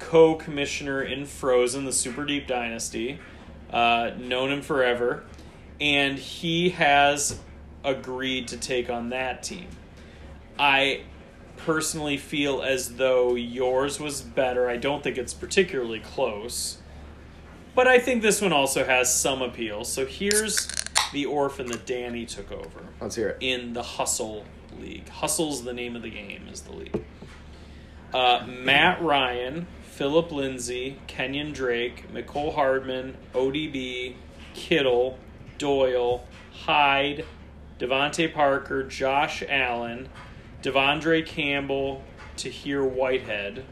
co-commissioner 0.00 1.02
in 1.02 1.24
Frozen, 1.24 1.84
the 1.84 1.92
Super 1.92 2.24
Deep 2.24 2.46
Dynasty. 2.48 3.20
Uh, 3.70 4.12
known 4.18 4.50
him 4.50 4.62
forever, 4.62 5.24
and 5.80 6.18
he 6.18 6.70
has 6.70 7.38
agreed 7.84 8.48
to 8.48 8.56
take 8.56 8.90
on 8.90 9.10
that 9.10 9.42
team. 9.42 9.68
I 10.58 11.02
personally 11.58 12.16
feel 12.16 12.62
as 12.62 12.96
though 12.96 13.34
yours 13.34 14.00
was 14.00 14.20
better. 14.22 14.68
I 14.68 14.76
don't 14.76 15.02
think 15.02 15.18
it's 15.18 15.34
particularly 15.34 16.00
close. 16.00 16.78
But 17.74 17.86
I 17.86 17.98
think 17.98 18.22
this 18.22 18.40
one 18.40 18.52
also 18.52 18.84
has 18.84 19.14
some 19.14 19.42
appeal. 19.42 19.84
So 19.84 20.04
here's 20.06 20.68
the 21.12 21.26
orphan 21.26 21.66
that 21.68 21.86
Danny 21.86 22.26
took 22.26 22.50
over 22.50 22.80
Let's 23.00 23.14
hear 23.14 23.28
it. 23.30 23.36
in 23.40 23.72
the 23.72 23.82
Hustle 23.82 24.44
League. 24.80 25.08
Hustle's 25.08 25.64
the 25.64 25.72
name 25.72 25.94
of 25.96 26.02
the 26.02 26.10
game, 26.10 26.48
is 26.50 26.62
the 26.62 26.72
league. 26.72 27.04
Uh, 28.12 28.44
Matt 28.48 29.02
Ryan, 29.02 29.66
Philip 29.82 30.32
Lindsay, 30.32 30.98
Kenyon 31.06 31.52
Drake, 31.52 32.12
Mecole 32.12 32.54
Hardman, 32.54 33.16
ODB, 33.34 34.14
Kittle, 34.54 35.18
Doyle, 35.58 36.24
Hyde, 36.64 37.24
DeVante 37.78 38.32
Parker, 38.32 38.82
Josh 38.82 39.42
Allen, 39.48 40.08
De'Vondre 40.62 41.24
Campbell, 41.24 42.02
Tahir 42.36 42.84
Whitehead. 42.84 43.64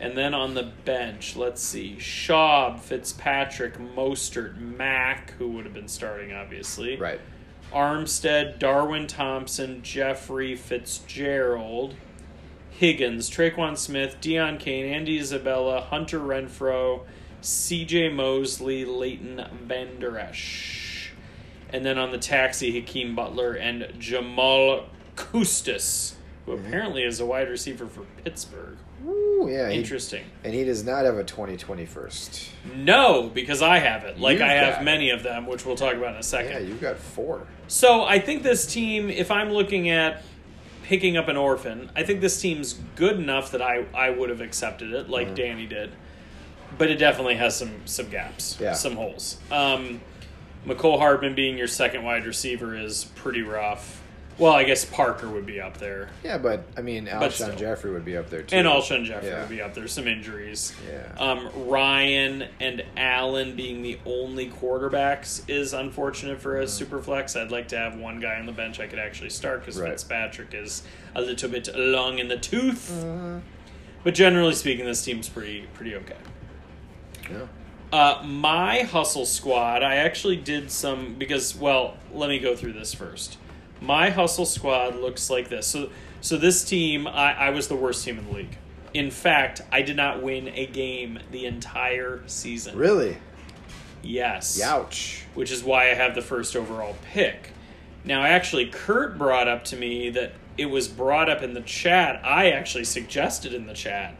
And 0.00 0.18
then 0.18 0.34
on 0.34 0.54
the 0.54 0.72
bench, 0.84 1.36
let's 1.36 1.62
see, 1.62 1.96
Schaub, 1.98 2.80
Fitzpatrick, 2.80 3.78
Mostert, 3.78 4.58
Mack, 4.58 5.32
who 5.32 5.48
would 5.50 5.64
have 5.64 5.74
been 5.74 5.88
starting, 5.88 6.32
obviously. 6.32 6.96
Right. 6.96 7.20
Armstead, 7.72 8.58
Darwin 8.58 9.06
Thompson, 9.06 9.82
Jeffery 9.82 10.56
Fitzgerald, 10.56 11.94
Higgins, 12.70 13.30
Tre'Quan 13.30 13.78
Smith, 13.78 14.16
Deon 14.20 14.58
Cain, 14.58 14.84
Andy 14.86 15.18
Isabella, 15.18 15.80
Hunter 15.80 16.20
Renfrow, 16.20 17.02
CJ 17.40 18.12
Mosley, 18.12 18.84
Leighton 18.84 19.44
Vander 19.64 20.18
Esch. 20.18 21.12
And 21.70 21.84
then 21.84 21.98
on 21.98 22.10
the 22.10 22.18
taxi, 22.18 22.72
Hakeem 22.72 23.14
Butler 23.14 23.54
and 23.54 23.88
Jamal 23.98 24.86
Kustis, 25.16 26.14
who 26.46 26.52
apparently 26.52 27.02
is 27.02 27.20
a 27.20 27.26
wide 27.26 27.48
receiver 27.48 27.86
for 27.86 28.02
Pittsburgh. 28.24 28.76
Ooh, 29.06 29.48
yeah. 29.50 29.68
he- 29.70 29.76
Interesting. 29.78 30.24
and 30.44 30.54
he 30.54 30.64
does 30.64 30.84
not 30.84 31.04
have 31.04 31.16
a 31.18 31.24
2020 31.24 31.84
first. 31.86 32.50
No, 32.74 33.28
because 33.28 33.60
I 33.62 33.78
have 33.78 34.04
it. 34.04 34.18
Like 34.18 34.34
You've 34.38 34.42
I 34.48 34.52
have 34.52 34.74
got- 34.76 34.84
many 34.84 35.10
of 35.10 35.22
them, 35.22 35.46
which 35.46 35.64
we'll 35.66 35.76
talk 35.76 35.94
about 35.94 36.14
in 36.14 36.20
a 36.20 36.22
second. 36.22 36.52
Yeah, 36.52 36.58
you've 36.60 36.80
got 36.80 36.96
four. 36.96 37.46
So 37.68 38.04
I 38.04 38.18
think 38.18 38.42
this 38.42 38.66
team, 38.66 39.10
if 39.10 39.30
I'm 39.30 39.50
looking 39.50 39.88
at 39.90 40.22
picking 40.84 41.16
up 41.16 41.28
an 41.28 41.36
orphan, 41.36 41.90
I 41.96 42.02
think 42.02 42.20
this 42.20 42.40
team's 42.40 42.74
good 42.96 43.16
enough 43.18 43.52
that 43.52 43.62
I, 43.62 43.86
I 43.94 44.10
would 44.10 44.28
have 44.30 44.40
accepted 44.40 44.92
it, 44.92 45.08
like 45.08 45.28
Mm-hmm. 45.28 45.34
Danny 45.36 45.66
did. 45.66 45.92
But 46.76 46.90
it 46.90 46.96
definitely 46.96 47.36
has 47.36 47.56
some 47.56 47.86
some 47.86 48.08
gaps, 48.10 48.58
Yeah. 48.60 48.72
some 48.72 48.96
holes. 48.96 49.38
Um, 49.50 50.00
Mecole 50.66 50.98
Hardman 50.98 51.34
being 51.34 51.56
your 51.56 51.68
second 51.68 52.02
wide 52.02 52.26
receiver 52.26 52.74
is 52.76 53.04
pretty 53.14 53.42
rough. 53.42 54.02
Well, 54.36 54.52
I 54.52 54.64
guess 54.64 54.84
Parker 54.84 55.28
would 55.30 55.46
be 55.46 55.60
up 55.60 55.76
there, 55.78 56.08
Yeah, 56.24 56.38
but 56.38 56.64
I 56.76 56.80
mean, 56.82 57.04
But 57.04 57.30
Alshon. 57.30 57.56
Jeffery 57.56 57.92
would 57.92 58.04
be 58.04 58.16
up 58.16 58.30
there 58.30 58.42
too. 58.42 58.56
and 58.56 58.66
Alshon 58.66 59.04
Jeffery 59.04 59.28
Yeah. 59.28 59.40
would 59.40 59.48
be 59.48 59.62
up 59.62 59.74
there. 59.74 59.86
Some 59.86 60.08
injuries. 60.08 60.74
Yeah. 60.90 61.06
Um, 61.18 61.48
Ryan 61.68 62.46
and 62.58 62.84
Allen 62.96 63.54
being 63.54 63.82
the 63.82 63.98
only 64.04 64.48
quarterbacks 64.50 65.42
is 65.48 65.72
unfortunate 65.72 66.40
for 66.40 66.60
a 66.60 66.66
super 66.66 67.00
flex. 67.00 67.36
I'd 67.36 67.52
like 67.52 67.68
to 67.68 67.76
have 67.78 67.96
one 67.96 68.18
guy 68.18 68.34
on 68.36 68.46
the 68.46 68.52
bench 68.52 68.80
I 68.80 68.86
could 68.88 68.98
actually 68.98 69.30
start 69.30 69.60
because 69.60 69.78
Right. 69.80 69.90
Fitzpatrick 69.90 70.52
is 70.52 70.82
a 71.14 71.20
little 71.20 71.48
bit 71.50 71.68
long 71.76 72.18
in 72.18 72.26
the 72.28 72.36
tooth. 72.38 72.90
Uh, 73.04 73.38
But 74.02 74.14
generally 74.14 74.54
speaking, 74.54 74.84
this 74.84 75.02
team's 75.04 75.28
pretty 75.28 75.66
pretty 75.74 75.94
okay. 75.94 76.16
yeah. 77.30 77.46
Uh, 77.92 78.20
my 78.24 78.80
hustle 78.80 79.24
squad, 79.26 79.82
I 79.84 79.94
actually 79.96 80.36
did 80.36 80.70
some 80.72 81.14
because 81.14 81.54
well, 81.54 81.96
let 82.12 82.28
me 82.28 82.40
go 82.40 82.56
through 82.56 82.72
this 82.72 82.92
first. 82.92 83.38
My 83.84 84.10
hustle 84.10 84.46
squad 84.46 84.96
looks 84.96 85.28
like 85.30 85.48
this. 85.48 85.66
So 85.66 85.90
so 86.20 86.38
this 86.38 86.64
team, 86.64 87.06
I, 87.06 87.34
I 87.34 87.50
was 87.50 87.68
the 87.68 87.76
worst 87.76 88.02
team 88.02 88.18
in 88.18 88.26
the 88.26 88.32
league. 88.32 88.56
In 88.94 89.10
fact, 89.10 89.60
I 89.70 89.82
did 89.82 89.96
not 89.96 90.22
win 90.22 90.48
a 90.48 90.66
game 90.66 91.18
the 91.30 91.44
entire 91.44 92.22
season. 92.26 92.78
Really? 92.78 93.18
Yes. 94.02 94.58
Youch. 94.58 95.24
Which 95.34 95.50
is 95.50 95.62
why 95.62 95.90
I 95.90 95.94
have 95.94 96.14
the 96.14 96.22
first 96.22 96.56
overall 96.56 96.96
pick. 97.12 97.50
Now, 98.04 98.22
actually, 98.22 98.66
Kurt 98.66 99.18
brought 99.18 99.48
up 99.48 99.64
to 99.64 99.76
me 99.76 100.10
that 100.10 100.32
it 100.56 100.66
was 100.66 100.88
brought 100.88 101.28
up 101.28 101.42
in 101.42 101.52
the 101.52 101.60
chat. 101.60 102.24
I 102.24 102.52
actually 102.52 102.84
suggested 102.84 103.52
in 103.52 103.66
the 103.66 103.74
chat 103.74 104.14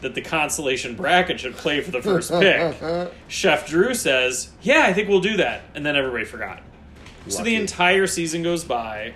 that 0.00 0.14
the 0.14 0.22
consolation 0.22 0.96
bracket 0.96 1.40
should 1.40 1.56
play 1.56 1.80
for 1.80 1.90
the 1.92 2.02
first 2.02 2.30
pick. 2.32 3.12
Chef 3.28 3.68
Drew 3.68 3.94
says, 3.94 4.50
Yeah, 4.62 4.84
I 4.84 4.92
think 4.92 5.08
we'll 5.08 5.20
do 5.20 5.36
that. 5.36 5.62
And 5.74 5.86
then 5.86 5.94
everybody 5.94 6.24
forgot. 6.24 6.60
So 7.28 7.42
the 7.42 7.56
entire 7.56 8.06
season 8.06 8.42
goes 8.42 8.64
by. 8.64 9.14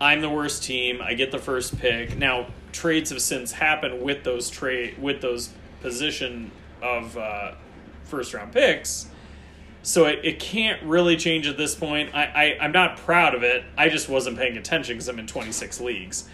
I'm 0.00 0.20
the 0.20 0.30
worst 0.30 0.62
team. 0.62 1.00
I 1.02 1.14
get 1.14 1.30
the 1.30 1.38
first 1.38 1.78
pick. 1.78 2.16
Now 2.16 2.46
trades 2.72 3.10
have 3.10 3.20
since 3.20 3.52
happened 3.52 4.02
with 4.02 4.24
those 4.24 4.48
trade 4.48 4.96
with 4.98 5.20
those 5.20 5.50
position 5.82 6.50
of 6.82 7.16
uh, 7.16 7.52
first 8.04 8.32
round 8.32 8.52
picks. 8.52 9.08
So 9.82 10.06
it, 10.06 10.20
it 10.24 10.38
can't 10.40 10.82
really 10.82 11.16
change 11.16 11.46
at 11.46 11.56
this 11.56 11.74
point. 11.74 12.14
I, 12.14 12.24
I 12.24 12.64
I'm 12.64 12.72
not 12.72 12.96
proud 12.98 13.34
of 13.34 13.42
it. 13.42 13.64
I 13.76 13.88
just 13.88 14.08
wasn't 14.08 14.38
paying 14.38 14.56
attention 14.56 14.94
because 14.94 15.08
I'm 15.08 15.18
in 15.18 15.26
26 15.26 15.80
leagues. 15.80 16.28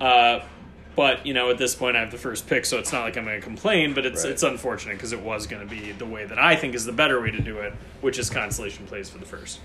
Uh, 0.00 0.40
but 0.96 1.26
you 1.26 1.34
know, 1.34 1.50
at 1.50 1.58
this 1.58 1.74
point, 1.74 1.96
I 1.96 2.00
have 2.00 2.10
the 2.10 2.18
first 2.18 2.46
pick, 2.46 2.64
so 2.64 2.78
it's 2.78 2.92
not 2.92 3.02
like 3.02 3.16
I'm 3.16 3.24
going 3.24 3.40
to 3.40 3.44
complain. 3.44 3.94
But 3.94 4.06
it's 4.06 4.24
Right. 4.24 4.32
it's 4.32 4.42
unfortunate 4.42 4.94
because 4.94 5.12
it 5.12 5.20
was 5.20 5.46
going 5.46 5.66
to 5.66 5.74
be 5.74 5.92
the 5.92 6.06
way 6.06 6.24
that 6.24 6.38
I 6.38 6.56
think 6.56 6.74
is 6.74 6.84
the 6.84 6.92
better 6.92 7.20
way 7.20 7.30
to 7.30 7.40
do 7.40 7.58
it, 7.58 7.72
which 8.00 8.18
is 8.18 8.30
consolation 8.30 8.86
plays 8.86 9.08
for 9.10 9.18
the 9.18 9.26
first. 9.26 9.60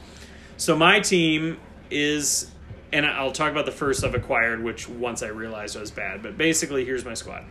So 0.59 0.75
my 0.75 0.99
team 0.99 1.57
is, 1.89 2.51
and 2.91 3.05
I'll 3.05 3.31
talk 3.31 3.49
about 3.51 3.65
the 3.65 3.71
first 3.71 4.03
I've 4.03 4.13
acquired, 4.13 4.61
which 4.61 4.89
once 4.89 5.23
I 5.23 5.27
realized 5.29 5.79
was 5.79 5.89
bad. 5.89 6.21
But 6.21 6.37
basically, 6.37 6.83
here's 6.83 7.05
my 7.05 7.13
squad: 7.13 7.45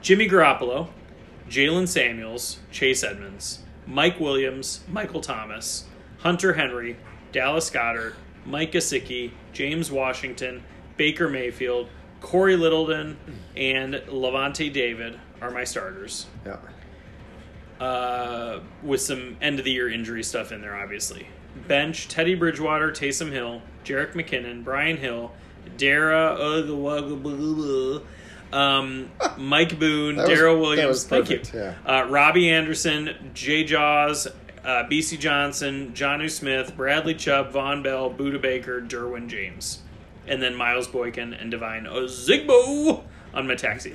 Jimmy 0.00 0.26
Garoppolo, 0.26 0.88
Jaylen 1.48 1.86
Samuels, 1.86 2.58
Chase 2.70 3.04
Edmonds, 3.04 3.58
Mike 3.86 4.18
Williams, 4.18 4.80
Michael 4.88 5.20
Thomas, 5.20 5.84
Hunter 6.20 6.54
Henry, 6.54 6.96
Dallas 7.32 7.68
Goedert, 7.70 8.14
Mike 8.46 8.72
Gesicki, 8.72 9.32
James 9.52 9.90
Washington, 9.92 10.62
Baker 10.96 11.28
Mayfield, 11.28 11.88
Cory 12.22 12.56
Littleton, 12.56 13.18
and 13.56 13.92
Lavonte 14.08 14.72
David 14.72 15.20
are 15.42 15.50
my 15.50 15.64
starters 15.64 16.26
Yeah. 16.46 16.56
uh, 17.84 18.60
with 18.82 19.02
some 19.02 19.36
end 19.42 19.58
of 19.58 19.66
the 19.66 19.70
year 19.72 19.90
injury 19.90 20.22
stuff 20.22 20.50
in 20.50 20.62
there, 20.62 20.76
obviously. 20.76 21.26
Bench 21.68 22.08
Teddy 22.08 22.34
Bridgewater, 22.34 22.90
Taysom 22.90 23.32
Hill, 23.32 23.62
Jerick 23.84 24.12
McKinnon, 24.14 24.64
Brian 24.64 24.96
Hill, 24.96 25.32
Dara, 25.76 26.36
um, 28.52 29.10
Mike 29.38 29.78
Boone, 29.78 30.16
Darrel 30.16 30.60
Williams, 30.60 31.04
thank 31.04 31.30
you, 31.30 31.40
yeah. 31.54 31.74
uh, 31.86 32.06
Robbie 32.08 32.50
Anderson, 32.50 33.30
Jay 33.34 33.64
Jaws, 33.64 34.26
uh, 34.26 34.84
BC 34.90 35.18
Johnson, 35.18 35.92
Jonnu 35.94 36.30
Smith, 36.30 36.76
Bradley 36.76 37.14
Chubb, 37.14 37.52
Vonn 37.52 37.82
Bell, 37.82 38.10
Budda 38.10 38.40
Baker, 38.40 38.80
Derwin 38.80 39.28
James, 39.28 39.80
and 40.26 40.42
then 40.42 40.54
Miles 40.54 40.86
Boykin 40.88 41.32
and 41.32 41.50
Devine 41.50 41.84
Ozigbo 41.84 43.02
on 43.32 43.46
my 43.46 43.54
taxi. 43.54 43.94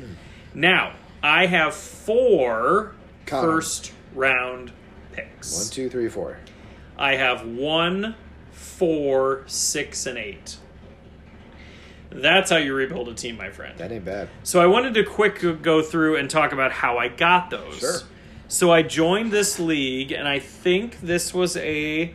Now 0.53 0.93
I 1.22 1.45
have 1.47 1.74
four 1.76 2.93
'em. 3.28 3.41
first 3.41 3.91
round 4.14 4.72
picks. 5.12 5.58
One, 5.58 5.68
two, 5.70 5.89
three, 5.89 6.10
four. 6.10 6.38
I 6.98 7.16
have 7.16 7.46
one, 7.46 8.16
four, 8.52 9.43
six, 9.48 10.06
and 10.06 10.18
eight. 10.18 10.58
That's 12.10 12.50
how 12.50 12.58
you 12.58 12.74
rebuild 12.74 13.10
a 13.10 13.14
team, 13.14 13.36
my 13.36 13.50
friend. 13.50 13.78
That 13.78 13.91
ain't 13.91 14.06
bad. 14.06 14.30
So 14.43 14.62
I 14.62 14.68
wanted 14.68 14.93
to 14.93 15.04
quick 15.04 15.62
go 15.62 15.82
through 15.82 16.16
and 16.16 16.30
talk 16.30 16.54
about 16.54 16.72
how 16.72 16.98
I 16.98 17.10
got 17.10 17.50
those. 17.50 17.80
Sure. 17.80 18.00
So 18.48 18.72
I 18.72 18.84
joined 18.84 19.32
this 19.32 19.60
league, 19.60 20.12
and 20.12 20.28
I 20.28 20.39
think 20.39 21.02
this 21.02 21.34
was 21.34 21.58
a, 21.58 22.14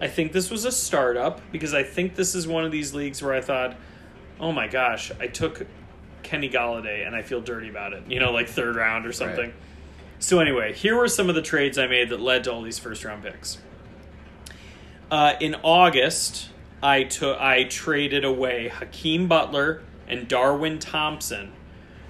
I 0.00 0.08
think 0.08 0.32
this 0.32 0.50
was 0.50 0.64
a 0.64 0.72
startup 0.72 1.40
because 1.50 1.72
I 1.72 1.82
think 1.82 2.14
this 2.14 2.34
is 2.34 2.46
one 2.46 2.64
of 2.64 2.72
these 2.72 2.92
leagues 2.92 3.22
where 3.22 3.32
I 3.32 3.40
thought, 3.40 3.76
oh 4.38 4.52
my 4.52 4.66
gosh, 4.66 5.12
I 5.18 5.28
took 5.28 5.66
Kenny 6.22 6.50
Golladay 6.50 7.06
and 7.06 7.16
I 7.16 7.22
feel 7.22 7.40
dirty 7.40 7.70
about 7.70 7.92
it. 7.94 8.02
You 8.08 8.20
know, 8.20 8.32
like 8.32 8.48
third 8.48 8.76
round 8.76 9.06
or 9.06 9.12
something. 9.12 9.46
Right. 9.46 9.54
So 10.18 10.40
anyway, 10.40 10.74
here 10.74 10.96
were 10.96 11.08
some 11.08 11.28
of 11.28 11.34
the 11.34 11.42
trades 11.42 11.78
I 11.78 11.86
made 11.86 12.10
that 12.10 12.20
led 12.20 12.44
to 12.44 12.52
all 12.52 12.62
these 12.62 12.78
first 12.78 13.04
round 13.04 13.22
picks. 13.22 13.58
Uh, 15.10 15.34
in 15.40 15.54
August, 15.62 16.48
I 16.82 17.04
took 17.04 17.38
I 17.40 17.64
traded 17.64 18.24
away 18.24 18.68
Hakeem 18.68 19.26
Butler 19.28 19.82
and 20.06 20.28
Darwin 20.28 20.78
Thompson 20.78 21.52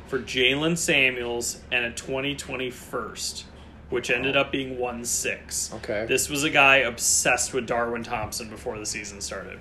for 0.07 0.19
Jaylen 0.19 0.77
Samuels 0.77 1.61
and 1.71 1.85
a 1.85 1.91
2020 1.93 2.71
first, 2.71 3.45
which 3.91 4.11
ended 4.11 4.37
up 4.37 4.51
being 4.51 4.79
one 4.79 5.05
six. 5.05 5.73
Okay. 5.77 6.07
This 6.07 6.29
was 6.29 6.45
a 6.45 6.51
guy 6.51 6.77
obsessed 6.77 7.53
with 7.55 7.67
Darwin 7.67 8.03
Thompson 8.03 8.49
before 8.49 8.79
the 8.79 8.87
season 8.87 9.21
started, 9.21 9.59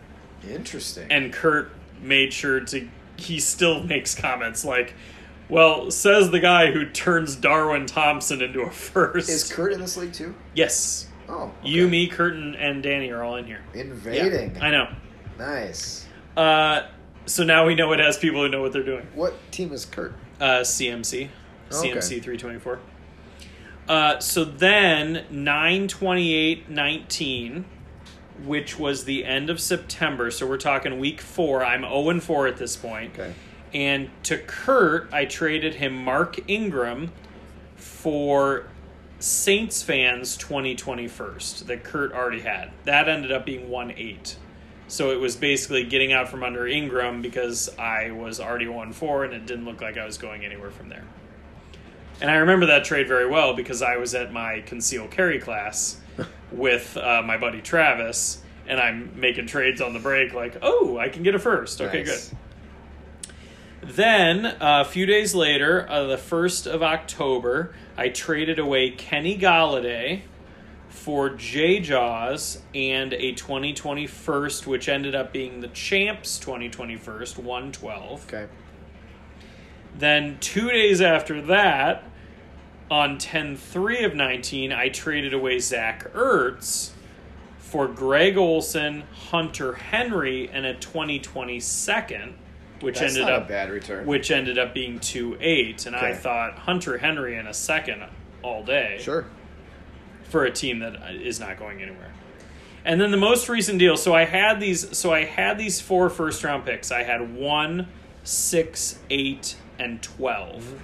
Interesting. 0.48 1.08
and 1.12 1.32
Kurt 1.34 1.72
made 2.02 2.34
sure 2.34 2.60
to. 2.62 2.88
He 3.18 3.40
still 3.40 3.84
makes 3.84 4.14
comments 4.16 4.64
like, 4.64 4.94
"Well, 5.50 5.90
says 5.92 6.30
the 6.32 6.40
guy 6.40 6.72
who 6.72 6.86
turns 6.86 7.36
Darwin 7.36 7.86
Thompson 7.88 8.42
into 8.42 8.62
a 8.62 8.70
first. 8.72 9.28
is 9.30 9.52
Kurt 9.52 9.74
in 9.74 9.80
this 9.80 9.98
league 9.98 10.14
too? 10.14 10.36
yes, 10.54 11.08
Oh, 11.30 11.44
okay. 11.60 11.70
you, 11.70 11.88
me, 11.88 12.08
Curtin, 12.08 12.56
and, 12.56 12.82
Danny 12.82 13.10
are 13.12 13.24
all 13.24 13.36
in 13.36 13.46
here. 13.46 13.62
invading. 13.74 14.56
Yeah, 14.56 14.64
I 14.64 14.72
know. 14.72 14.88
Nice. 15.38 16.06
Uh, 16.36 16.88
so 17.26 17.44
now 17.44 17.66
we 17.66 17.76
know 17.76 17.92
it 17.94 18.00
has 18.00 18.18
people 18.18 18.42
who 18.42 18.50
know 18.50 18.62
what 18.62 18.72
they're 18.74 18.84
doing. 18.84 19.08
What 19.14 19.34
team 19.52 19.74
is 19.74 19.86
Kurt? 19.86 20.14
Uh, 20.40 20.62
CMC, 20.62 21.30
Okay. 21.72 21.90
CMC 22.00 22.22
three 22.24 22.38
twenty 22.38 22.60
four. 22.60 22.80
Uh, 23.90 24.20
so 24.20 24.46
then 24.46 25.26
nine 25.30 25.88
twenty 25.88 26.34
eight 26.34 26.70
nineteen, 26.70 27.66
which 28.46 28.80
was 28.80 29.04
the 29.06 29.26
end 29.26 29.50
of 29.50 29.60
September. 29.60 30.32
So 30.32 30.48
we're 30.48 30.58
talking 30.58 31.00
week 31.00 31.20
four. 31.22 31.66
I'm 31.66 31.82
zero 31.82 32.10
and 32.10 32.24
four 32.24 32.48
at 32.48 32.58
this 32.58 32.78
point. 32.78 33.14
Okay. 33.14 33.34
And 33.74 34.10
to 34.24 34.38
Kurt, 34.38 35.12
I 35.14 35.26
traded 35.26 35.76
him 35.76 35.94
Mark 35.94 36.40
Ingram 36.50 37.12
for 37.76 38.68
Saints 39.20 39.82
fans 39.82 40.38
2020 40.38 41.08
first 41.08 41.68
that 41.68 41.84
Kurt 41.84 42.12
already 42.14 42.42
had. 42.42 42.72
That 42.86 43.10
ended 43.10 43.32
up 43.32 43.46
being 43.46 43.70
1 43.70 43.94
8. 43.98 44.36
So 44.88 45.12
it 45.12 45.20
was 45.20 45.36
basically 45.36 45.84
getting 45.84 46.14
out 46.14 46.30
from 46.30 46.44
under 46.44 46.66
Ingram 46.68 47.22
because 47.22 47.70
I 47.78 48.12
was 48.12 48.40
already 48.40 48.68
1 48.68 48.94
4 48.94 49.26
and 49.26 49.34
it 49.34 49.46
didn't 49.46 49.66
look 49.66 49.82
like 49.82 49.98
I 49.98 50.06
was 50.06 50.18
going 50.18 50.46
anywhere 50.46 50.72
from 50.72 50.90
there. 50.90 51.04
And 52.22 52.32
I 52.32 52.36
remember 52.36 52.68
that 52.68 52.84
trade 52.86 53.08
very 53.08 53.28
well 53.28 53.54
because 53.54 53.82
I 53.82 53.98
was 53.98 54.16
at 54.16 54.32
my 54.32 54.62
conceal 54.66 55.08
carry 55.08 55.40
class 55.40 56.00
with 56.52 56.96
uh, 56.98 57.22
my 57.24 57.38
buddy 57.38 57.62
Travis 57.62 58.42
and 58.68 58.80
I'm 58.80 59.20
making 59.20 59.48
trades 59.48 59.82
on 59.82 59.94
the 59.94 60.00
break 60.00 60.34
like, 60.34 60.58
oh, 60.62 60.98
I 60.98 61.10
can 61.10 61.24
get 61.24 61.36
a 61.36 61.40
first. 61.40 61.82
Okay, 61.82 62.04
Nice. 62.04 62.30
good. 62.30 62.38
Then, 63.88 64.46
uh, 64.46 64.58
a 64.60 64.86
few 64.86 65.06
days 65.06 65.34
later, 65.34 65.90
uh, 65.90 66.08
the 66.08 66.18
1st 66.18 66.68
of 66.68 66.84
October, 66.84 67.74
I 67.96 68.10
traded 68.10 68.60
away 68.60 68.90
Kenny 68.90 69.38
Golladay 69.38 70.24
for 70.90 71.30
J 71.30 71.80
Jaws 71.80 72.62
and 72.76 73.14
a 73.14 73.32
2020 73.32 74.06
first, 74.06 74.68
which 74.68 74.90
ended 74.90 75.16
up 75.16 75.32
being 75.32 75.62
the 75.62 75.70
Champs 75.70 76.38
2020 76.38 76.98
first, 76.98 77.38
112. 77.38 78.26
Okay. 78.26 78.48
Then, 79.98 80.38
two 80.42 80.70
days 80.70 81.00
after 81.00 81.42
that, 81.44 82.04
on 82.92 83.18
10 83.18 83.56
3 83.56 84.04
of 84.04 84.14
19, 84.14 84.74
I 84.74 84.90
traded 84.90 85.34
away 85.34 85.60
Zach 85.60 86.12
Ertz 86.14 86.92
for 87.58 87.88
Greg 87.88 88.38
Olsen, 88.38 89.04
Hunter 89.30 89.76
Henry, 89.76 90.50
and 90.50 90.66
a 90.66 90.74
2020 90.74 91.62
second, 91.62 92.34
which 92.82 93.00
That's 93.00 93.16
ended 93.16 93.34
up 93.34 93.46
a 93.46 93.48
bad 93.48 93.70
return. 93.70 94.06
which 94.06 94.32
ended 94.32 94.58
up 94.58 94.74
being 94.74 95.00
two 95.00 95.38
eight, 95.40 95.86
and 95.86 95.96
I 95.96 96.14
thought 96.14 96.60
Hunter 96.60 96.98
Henry 96.98 97.38
in 97.38 97.48
a 97.48 97.54
second 97.54 98.04
all 98.44 98.64
day 98.64 98.98
sure. 99.02 99.26
for 100.24 100.46
a 100.46 100.52
team 100.52 100.80
that 100.80 101.16
is 101.16 101.40
not 101.40 101.58
going 101.58 101.82
anywhere. 101.82 102.14
And 102.86 103.02
then 103.02 103.12
the 103.12 103.18
most 103.18 103.50
recent 103.50 103.80
deal. 103.80 103.98
So 103.98 104.14
I 104.14 104.26
had 104.26 104.60
these. 104.60 104.98
So 104.98 105.14
I 105.14 105.26
had 105.26 105.58
these 105.58 105.82
four 105.82 106.10
first 106.10 106.44
round 106.44 106.66
picks. 106.66 106.92
I 106.92 107.04
had 107.04 107.36
one, 107.36 107.88
six, 108.24 109.00
eight, 109.10 109.58
and 109.80 110.02
12 110.02 110.64
mm-hmm. 110.64 110.78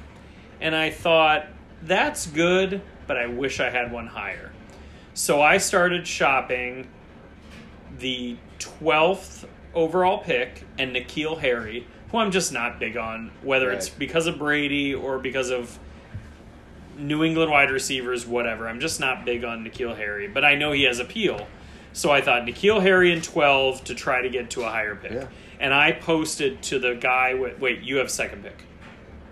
and 0.62 0.76
I 0.76 0.90
thought 0.90 1.48
that's 1.82 2.28
good, 2.28 2.82
but 3.08 3.18
I 3.18 3.28
wish 3.28 3.60
I 3.60 3.70
had 3.70 3.92
one 3.92 4.08
higher. 4.08 4.52
So 5.14 5.42
I 5.42 5.58
started 5.58 6.08
shopping 6.08 6.88
the 8.00 8.38
twelfth 8.58 9.46
overall 9.74 10.20
pick 10.20 10.66
and 10.78 10.96
N'Keal 10.96 11.40
Harry, 11.40 11.88
who 12.12 12.18
I'm 12.18 12.32
just 12.32 12.54
not 12.54 12.80
big 12.80 12.98
on, 12.98 13.32
whether 13.42 13.72
it's 13.72 13.90
because 13.90 14.28
of 14.28 14.38
Brady 14.38 14.94
or 14.94 15.20
because 15.20 15.50
of 15.50 15.80
New 16.98 17.24
England 17.24 17.52
wide 17.52 17.72
receivers, 17.72 18.26
whatever. 18.26 18.68
I'm 18.68 18.80
just 18.80 19.00
not 19.00 19.26
big 19.26 19.44
on 19.44 19.66
N'Keal 19.66 19.98
Harry, 19.98 20.28
but 20.28 20.46
I 20.46 20.56
know 20.56 20.72
he 20.72 20.84
has 20.84 21.00
appeal. 21.00 21.48
So 21.92 22.12
I 22.12 22.22
thought 22.22 22.44
N'Keal 22.44 22.82
Harry 22.82 23.12
in 23.12 23.22
12 23.22 23.84
to 23.86 23.96
try 23.96 24.22
to 24.22 24.30
get 24.30 24.50
to 24.52 24.64
a 24.64 24.70
higher 24.70 24.96
pick. 24.96 25.12
Yeah. 25.12 25.28
And 25.60 25.74
I 25.74 25.92
posted 25.92 26.62
to 26.64 26.80
the 26.80 26.96
guy 26.96 27.36
with, 27.36 27.60
wait, 27.60 27.82
you 27.82 27.98
have 27.98 28.12
second 28.12 28.44
pick. 28.44 28.66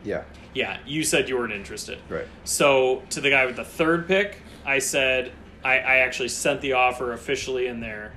Yeah. 0.03 0.23
Yeah, 0.53 0.77
you 0.85 1.03
said 1.03 1.29
you 1.29 1.37
weren't 1.37 1.53
interested. 1.53 1.99
Right. 2.09 2.27
So 2.43 3.03
to 3.11 3.21
the 3.21 3.29
guy 3.29 3.45
with 3.45 3.55
the 3.55 3.63
third 3.63 4.07
pick, 4.07 4.41
I 4.65 4.79
said 4.79 5.31
I, 5.63 5.79
I 5.79 5.95
actually 5.97 6.29
sent 6.29 6.61
the 6.61 6.73
offer 6.73 7.13
officially 7.13 7.67
in 7.67 7.79
there. 7.79 8.13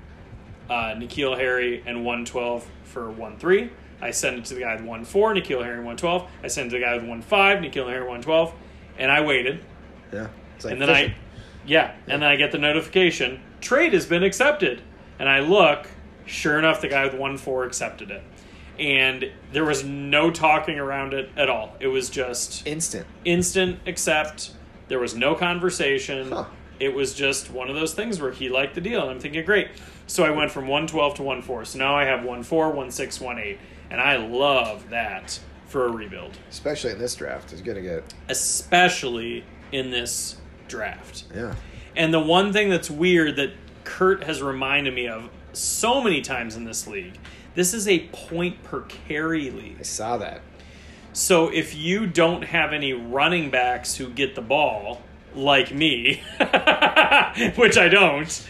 Uh, 0.68 0.94
N'Keal 0.94 1.36
Harry 1.36 1.82
and 1.86 2.04
one 2.04 2.24
twelve 2.24 2.66
for 2.84 3.10
one 3.10 3.36
three. 3.38 3.70
I 4.00 4.10
sent 4.10 4.38
it 4.38 4.44
to 4.46 4.54
the 4.54 4.60
guy 4.60 4.76
with 4.76 4.84
one 4.84 5.04
four, 5.04 5.34
N'Keal 5.34 5.62
Harry 5.62 5.82
one 5.82 5.96
twelve. 5.96 6.30
I 6.42 6.48
sent 6.48 6.68
it 6.68 6.70
to 6.70 6.76
the 6.76 6.84
guy 6.84 6.96
with 6.96 7.04
one 7.04 7.22
five, 7.22 7.58
N'Keal 7.58 7.88
Harry 7.88 8.06
one 8.06 8.22
twelve, 8.22 8.54
and 8.98 9.10
I 9.10 9.20
waited. 9.20 9.64
Yeah. 10.12 10.28
Like 10.62 10.72
and 10.72 10.82
then 10.82 10.88
fishing. 10.88 11.10
I, 11.10 11.16
yeah, 11.66 11.94
and 12.06 12.22
then 12.22 12.30
I 12.30 12.36
get 12.36 12.52
the 12.52 12.58
notification 12.58 13.40
trade 13.60 13.92
has 13.92 14.06
been 14.06 14.22
accepted, 14.22 14.82
and 15.18 15.28
I 15.28 15.40
look. 15.40 15.86
Sure 16.26 16.58
enough, 16.58 16.80
the 16.80 16.88
guy 16.88 17.04
with 17.04 17.14
one 17.14 17.36
four 17.36 17.64
accepted 17.64 18.10
it, 18.10 18.22
and 18.78 19.30
there 19.52 19.64
was 19.64 19.84
no 19.84 20.30
talking 20.30 20.78
around 20.78 21.12
it 21.12 21.28
at 21.36 21.50
all. 21.50 21.76
It 21.80 21.88
was 21.88 22.08
just 22.08 22.66
instant. 22.66 23.06
instant 23.26 23.80
accept. 23.86 24.52
There 24.88 24.98
was 24.98 25.14
no 25.14 25.34
conversation. 25.34 26.32
Huh. 26.32 26.46
It 26.80 26.94
was 26.94 27.12
just 27.12 27.50
one 27.50 27.68
of 27.68 27.76
those 27.76 27.92
things 27.92 28.20
where 28.20 28.32
he 28.32 28.48
liked 28.48 28.74
the 28.74 28.80
deal, 28.80 29.02
and 29.02 29.10
I'm 29.10 29.20
thinking, 29.20 29.44
great. 29.44 29.68
So 30.06 30.24
I 30.24 30.30
went 30.30 30.50
from 30.50 30.64
112 30.68 31.14
to 31.14 31.42
14. 31.42 31.64
So 31.64 31.78
now 31.78 31.96
I 31.96 32.04
have 32.04 32.24
14, 32.46 32.90
16, 32.90 33.38
18, 33.38 33.58
and 33.90 34.00
I 34.00 34.16
love 34.16 34.90
that 34.90 35.38
for 35.66 35.86
a 35.86 35.90
rebuild, 35.92 36.38
Especially 36.50 36.92
in 36.92 36.98
this 36.98 37.14
draft. 37.14 37.52
It's 37.52 37.62
gonna 37.62 37.82
get 37.82 38.14
especially 38.28 39.44
in 39.72 39.90
this 39.90 40.36
draft. 40.68 41.24
yeah. 41.34 41.54
And 41.96 42.12
the 42.12 42.20
one 42.20 42.52
thing 42.52 42.70
that's 42.70 42.90
weird 42.90 43.36
that 43.36 43.52
Kurt 43.84 44.24
has 44.24 44.42
reminded 44.42 44.94
me 44.94 45.06
of 45.08 45.30
so 45.52 46.02
many 46.02 46.20
times 46.20 46.56
in 46.56 46.64
this 46.64 46.86
league, 46.86 47.18
this 47.54 47.72
is 47.72 47.86
a 47.86 48.00
point 48.08 48.62
per 48.64 48.82
carry 48.82 49.50
league. 49.50 49.76
I 49.78 49.82
saw 49.82 50.16
that. 50.18 50.40
So 51.12 51.48
if 51.48 51.74
you 51.74 52.06
don't 52.06 52.42
have 52.42 52.72
any 52.72 52.92
running 52.92 53.50
backs 53.50 53.94
who 53.94 54.08
get 54.08 54.34
the 54.34 54.42
ball, 54.42 55.02
like 55.34 55.72
me, 55.72 56.22
which 57.56 57.76
I 57.78 57.88
don't, 57.88 58.48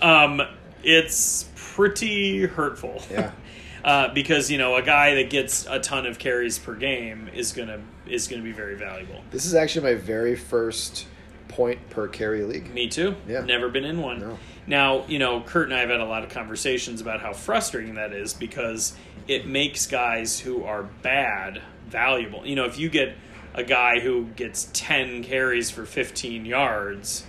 um, 0.00 0.42
it's 0.82 1.48
pretty 1.54 2.46
hurtful. 2.46 3.02
Yeah. 3.10 3.32
Uh, 3.82 4.12
because 4.12 4.50
you 4.50 4.58
know 4.58 4.76
a 4.76 4.82
guy 4.82 5.14
that 5.14 5.30
gets 5.30 5.64
a 5.64 5.80
ton 5.80 6.04
of 6.04 6.18
carries 6.18 6.58
per 6.58 6.74
game 6.74 7.30
is 7.34 7.52
gonna 7.52 7.80
is 8.06 8.28
gonna 8.28 8.42
be 8.42 8.52
very 8.52 8.74
valuable. 8.74 9.22
This 9.30 9.46
is 9.46 9.54
actually 9.54 9.94
my 9.94 9.98
very 9.98 10.36
first 10.36 11.06
point 11.48 11.88
per 11.88 12.06
carry 12.06 12.44
league. 12.44 12.74
Me 12.74 12.88
too. 12.88 13.16
Yeah. 13.26 13.40
Never 13.40 13.70
been 13.70 13.86
in 13.86 14.02
one. 14.02 14.20
No. 14.20 14.38
Now, 14.66 15.06
you 15.06 15.18
know, 15.18 15.40
Kurt 15.40 15.64
and 15.64 15.74
I 15.74 15.80
have 15.80 15.88
had 15.88 16.00
a 16.00 16.04
lot 16.04 16.22
of 16.24 16.28
conversations 16.28 17.00
about 17.00 17.20
how 17.20 17.32
frustrating 17.32 17.94
that 17.94 18.12
is 18.12 18.34
because 18.34 18.94
it 19.26 19.46
makes 19.46 19.86
guys 19.86 20.38
who 20.38 20.64
are 20.64 20.82
bad 20.82 21.62
valuable. 21.88 22.46
You 22.46 22.56
know, 22.56 22.66
if 22.66 22.78
you 22.78 22.88
get 22.88 23.16
a 23.54 23.64
guy 23.64 24.00
who 24.00 24.26
gets 24.36 24.68
10 24.72 25.24
carries 25.24 25.70
for 25.70 25.84
15 25.84 26.44
yards 26.44 27.26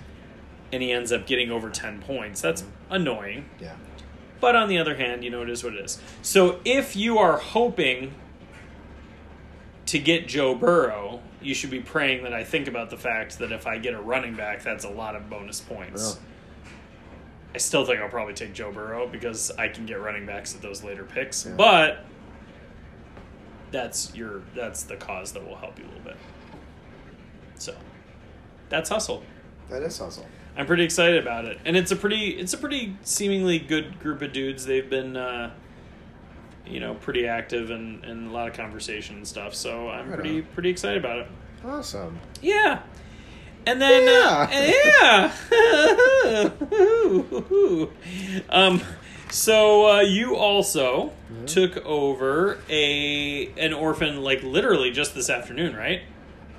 and 0.71 0.81
he 0.81 0.91
ends 0.91 1.11
up 1.11 1.25
getting 1.25 1.51
over 1.51 1.69
10 1.69 2.01
points, 2.01 2.41
that's 2.41 2.63
annoying. 2.89 3.45
Yeah. 3.59 3.75
But 4.39 4.55
on 4.55 4.69
the 4.69 4.77
other 4.77 4.95
hand, 4.95 5.23
you 5.23 5.29
know, 5.29 5.43
it 5.43 5.49
is 5.49 5.63
what 5.63 5.73
it 5.73 5.85
is. 5.85 6.01
So 6.21 6.59
if 6.65 6.95
you 6.95 7.17
are 7.19 7.37
hoping 7.37 8.13
to 9.85 9.99
get 9.99 10.27
Joe 10.27 10.55
Burrow, 10.55 11.21
you 11.41 11.53
should 11.53 11.69
be 11.69 11.79
praying 11.79 12.23
that 12.23 12.33
I 12.33 12.43
think 12.43 12.67
about 12.67 12.89
the 12.89 12.97
fact 12.97 13.39
that 13.39 13.51
if 13.51 13.67
I 13.67 13.77
get 13.77 13.93
a 13.93 14.01
running 14.01 14.35
back, 14.35 14.63
that's 14.63 14.85
a 14.85 14.89
lot 14.89 15.15
of 15.15 15.29
bonus 15.29 15.61
points. 15.61 16.15
Yeah. 16.15 16.71
I 17.53 17.57
still 17.57 17.85
think 17.85 17.99
I'll 17.99 18.09
probably 18.09 18.33
take 18.33 18.53
Joe 18.53 18.71
Burrow 18.71 19.07
because 19.07 19.51
I 19.57 19.67
can 19.67 19.85
get 19.85 19.99
running 20.01 20.25
backs 20.25 20.55
at 20.55 20.61
those 20.61 20.83
later 20.83 21.03
picks. 21.03 21.45
Yeah. 21.45 21.55
But 21.55 22.05
that's 23.71 24.15
your 24.15 24.41
that's 24.55 24.83
the 24.83 24.95
cause 24.95 25.33
that 25.33 25.45
will 25.45 25.55
help 25.55 25.77
you 25.77 25.85
a 25.85 25.87
little 25.87 26.03
bit. 26.03 26.17
So 27.55 27.75
that's 28.69 28.89
hustle. 28.89 29.23
That 29.69 29.81
is 29.83 29.97
hustle. 29.97 30.25
I'm 30.57 30.65
pretty 30.65 30.83
excited 30.83 31.21
about 31.21 31.45
it, 31.45 31.59
and 31.65 31.75
it's 31.77 31.91
a 31.91 31.95
pretty 31.95 32.29
it's 32.31 32.53
a 32.53 32.57
pretty 32.57 32.95
seemingly 33.03 33.57
good 33.59 33.99
group 33.99 34.21
of 34.21 34.33
dudes. 34.33 34.65
They've 34.65 34.89
been. 34.89 35.15
Uh, 35.17 35.51
you 36.63 36.79
know, 36.79 36.93
pretty 36.93 37.27
active 37.27 37.69
and, 37.71 38.05
and 38.05 38.29
a 38.29 38.31
lot 38.31 38.47
of 38.47 38.53
conversation 38.53 39.17
and 39.17 39.27
stuff. 39.27 39.53
So 39.53 39.89
I'm 39.89 40.07
Right 40.09 40.15
pretty 40.19 40.37
on. 40.37 40.47
pretty 40.53 40.69
excited 40.69 40.99
about 41.03 41.17
it. 41.19 41.27
Awesome. 41.65 42.17
Yeah. 42.41 42.83
And 43.65 43.81
then 43.81 44.03
Yeah. 44.05 45.29
uh, 45.51 46.51
yeah. 47.81 47.85
um 48.49 48.81
so 49.29 49.89
uh, 49.89 50.01
you 50.01 50.35
also 50.35 51.11
took 51.45 51.77
over 51.85 52.59
a 52.69 53.47
an 53.57 53.73
orphan 53.73 54.21
like 54.23 54.43
literally 54.43 54.91
just 54.91 55.13
this 55.15 55.29
afternoon, 55.29 55.75
right? 55.75 56.01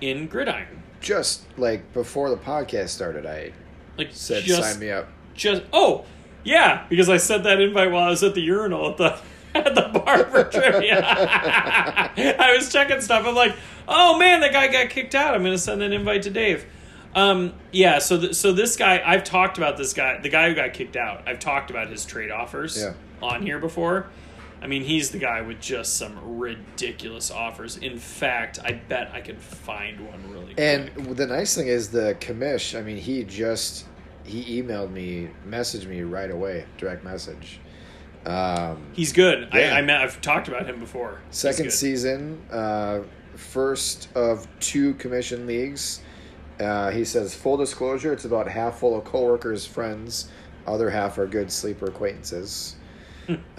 In 0.00 0.26
Gridiron. 0.26 0.82
Just 1.00 1.42
like 1.56 1.92
before 1.94 2.28
the 2.28 2.36
podcast 2.36 2.88
started, 2.90 3.24
I 3.24 3.52
Like 3.98 4.08
said, 4.12 4.42
just 4.44 4.62
"Sign 4.62 4.78
me 4.80 4.90
up." 4.90 5.08
just 5.34 5.62
oh 5.72 6.04
yeah 6.44 6.84
because 6.90 7.08
i 7.08 7.16
sent 7.16 7.44
that 7.44 7.58
invite 7.60 7.90
while 7.90 8.04
i 8.04 8.10
was 8.10 8.22
at 8.22 8.34
the 8.34 8.40
urinal 8.42 8.90
at 8.90 8.96
the 8.98 9.18
at 9.54 9.74
the 9.74 9.90
bar 9.98 10.24
for 10.26 10.44
trivia 10.44 11.02
i 11.06 12.54
was 12.56 12.70
checking 12.72 13.00
stuff. 13.00 13.26
I'm 13.26 13.34
like 13.34 13.54
oh 13.88 14.18
man 14.18 14.40
that 14.40 14.52
guy 14.52 14.68
got 14.68 14.90
kicked 14.90 15.14
out. 15.14 15.34
I'm 15.34 15.42
gonna 15.42 15.58
send 15.58 15.82
an 15.82 15.92
invite 15.92 16.22
to 16.22 16.30
dave. 16.30 16.64
Um 17.14 17.52
yeah 17.72 17.98
so 17.98 18.18
th- 18.20 18.34
so 18.34 18.52
this 18.52 18.76
guy 18.76 19.02
i've 19.04 19.24
talked 19.24 19.58
about 19.58 19.76
this 19.76 19.92
guy 19.92 20.18
the 20.22 20.28
guy 20.30 20.48
who 20.48 20.54
got 20.54 20.72
kicked 20.72 20.96
out. 20.96 21.22
I've 21.26 21.38
talked 21.40 21.70
about 21.70 21.88
his 21.88 22.04
trade 22.04 22.30
offers 22.30 22.78
Yeah. 22.80 22.92
on 23.22 23.42
here 23.42 23.58
before 23.58 24.06
I 24.62 24.68
mean, 24.68 24.82
he's 24.82 25.10
the 25.10 25.18
guy 25.18 25.40
with 25.42 25.60
just 25.60 25.96
some 25.96 26.38
ridiculous 26.38 27.32
offers. 27.32 27.76
In 27.78 27.98
fact, 27.98 28.60
I 28.64 28.72
bet 28.72 29.10
I 29.12 29.20
could 29.20 29.40
find 29.40 30.06
one 30.06 30.30
really 30.30 30.54
quick. 30.54 30.60
And 30.60 31.16
the 31.16 31.26
nice 31.26 31.54
thing 31.56 31.66
is 31.66 31.90
the 31.90 32.16
commish. 32.20 32.78
I 32.78 32.82
mean, 32.82 32.96
he 32.96 33.24
just 33.24 33.86
he 34.24 34.62
emailed 34.62 34.92
me, 34.92 35.30
messaged 35.46 35.86
me 35.86 36.02
right 36.02 36.30
away, 36.30 36.64
direct 36.78 37.02
message. 37.02 37.58
Um, 38.24 38.86
he's 38.92 39.12
good. 39.12 39.48
Yeah. 39.52 39.74
I, 39.74 39.78
I 39.78 39.82
met, 39.82 40.00
I've 40.00 40.20
talked 40.20 40.46
about 40.46 40.66
him 40.66 40.78
before. 40.78 41.20
Second 41.30 41.72
season, 41.72 42.40
uh, 42.52 43.00
first 43.34 44.08
of 44.14 44.46
two 44.60 44.94
commission 44.94 45.46
leagues. 45.46 46.02
Uh, 46.60 46.90
he 46.90 47.04
says, 47.04 47.34
full 47.34 47.56
disclosure, 47.56 48.12
it's 48.12 48.24
about 48.24 48.46
half 48.46 48.78
full 48.78 48.96
of 48.96 49.04
coworkers, 49.04 49.66
friends, 49.66 50.30
other 50.66 50.90
half 50.90 51.18
are 51.18 51.26
good 51.26 51.50
sleeper 51.50 51.86
acquaintances. 51.86 52.76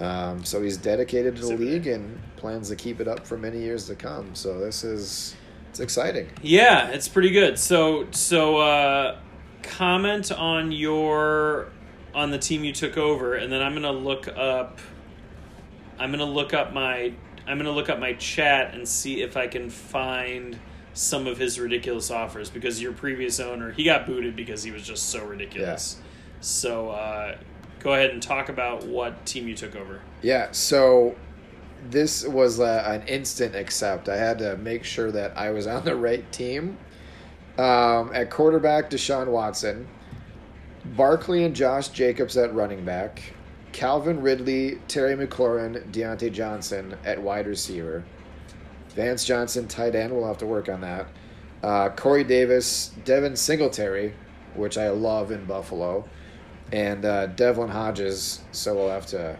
Um, 0.00 0.44
so 0.44 0.62
he's 0.62 0.76
dedicated 0.76 1.36
to 1.36 1.42
the 1.42 1.56
league 1.56 1.86
and 1.86 2.20
plans 2.36 2.68
to 2.68 2.76
keep 2.76 3.00
it 3.00 3.08
up 3.08 3.26
for 3.26 3.36
many 3.36 3.60
years 3.60 3.86
to 3.86 3.94
come. 3.94 4.34
So 4.34 4.58
this 4.60 4.84
is 4.84 5.34
it's 5.70 5.80
exciting. 5.80 6.28
Yeah, 6.40 6.90
it's 6.90 7.08
pretty 7.08 7.30
good. 7.30 7.58
So 7.58 8.06
so 8.12 8.58
uh 8.58 9.18
comment 9.62 10.30
on 10.30 10.70
your 10.70 11.72
on 12.14 12.30
the 12.30 12.38
team 12.38 12.62
you 12.62 12.72
took 12.72 12.96
over 12.96 13.34
and 13.34 13.52
then 13.52 13.60
I'm 13.60 13.72
going 13.72 13.82
to 13.82 13.90
look 13.90 14.28
up 14.28 14.78
I'm 15.98 16.10
going 16.10 16.20
to 16.20 16.32
look 16.32 16.54
up 16.54 16.72
my 16.72 17.12
I'm 17.46 17.58
going 17.58 17.64
to 17.64 17.72
look 17.72 17.88
up 17.88 17.98
my 17.98 18.12
chat 18.12 18.74
and 18.74 18.86
see 18.86 19.22
if 19.22 19.36
I 19.36 19.48
can 19.48 19.68
find 19.68 20.58
some 20.92 21.26
of 21.26 21.38
his 21.38 21.58
ridiculous 21.58 22.10
offers 22.10 22.50
because 22.50 22.80
your 22.80 22.92
previous 22.92 23.40
owner, 23.40 23.72
he 23.72 23.82
got 23.82 24.06
booted 24.06 24.36
because 24.36 24.62
he 24.62 24.70
was 24.70 24.86
just 24.86 25.10
so 25.10 25.24
ridiculous. 25.24 25.96
So 26.40 26.90
uh 26.90 27.36
go 27.84 27.92
ahead 27.92 28.10
and 28.10 28.20
talk 28.20 28.48
about 28.48 28.84
what 28.84 29.24
team 29.26 29.46
you 29.46 29.54
took 29.54 29.76
over. 29.76 30.00
Yeah, 30.22 30.48
so 30.50 31.14
this 31.90 32.26
was 32.26 32.58
uh, 32.58 32.82
an 32.86 33.06
instant 33.06 33.54
accept. 33.54 34.08
I 34.08 34.16
had 34.16 34.38
to 34.38 34.56
make 34.56 34.82
sure 34.82 35.12
that 35.12 35.36
I 35.36 35.50
was 35.50 35.66
on 35.68 35.84
the 35.84 35.94
right 35.94 36.30
team. 36.32 36.78
Um, 37.58 38.10
at 38.12 38.30
quarterback, 38.30 38.90
Deshaun 38.90 39.28
Watson. 39.28 39.86
Barkley 40.96 41.44
and 41.44 41.54
Josh 41.54 41.88
Jacobs 41.88 42.36
at 42.36 42.52
running 42.54 42.84
back. 42.84 43.22
Calvin 43.72 44.20
Ridley, 44.20 44.78
Terry 44.88 45.14
McLaurin, 45.14 45.90
Diontae 45.92 46.32
Johnson 46.32 46.96
at 47.04 47.20
wide 47.20 47.46
receiver. 47.46 48.04
Vance 48.90 49.24
Johnson, 49.24 49.66
tight 49.66 49.94
end. 49.94 50.12
We'll 50.12 50.26
have 50.26 50.38
to 50.38 50.46
work 50.46 50.68
on 50.68 50.80
that. 50.82 51.06
Uh, 51.62 51.88
Corey 51.90 52.24
Davis, 52.24 52.92
Devin 53.04 53.36
Singletary, 53.36 54.14
which 54.54 54.78
I 54.78 54.90
love 54.90 55.32
in 55.32 55.44
Buffalo, 55.46 56.08
and 56.74 57.04
uh, 57.04 57.26
Devlin 57.28 57.70
Hodges. 57.70 58.40
So 58.50 58.74
we'll 58.74 58.90
have 58.90 59.06
to. 59.06 59.38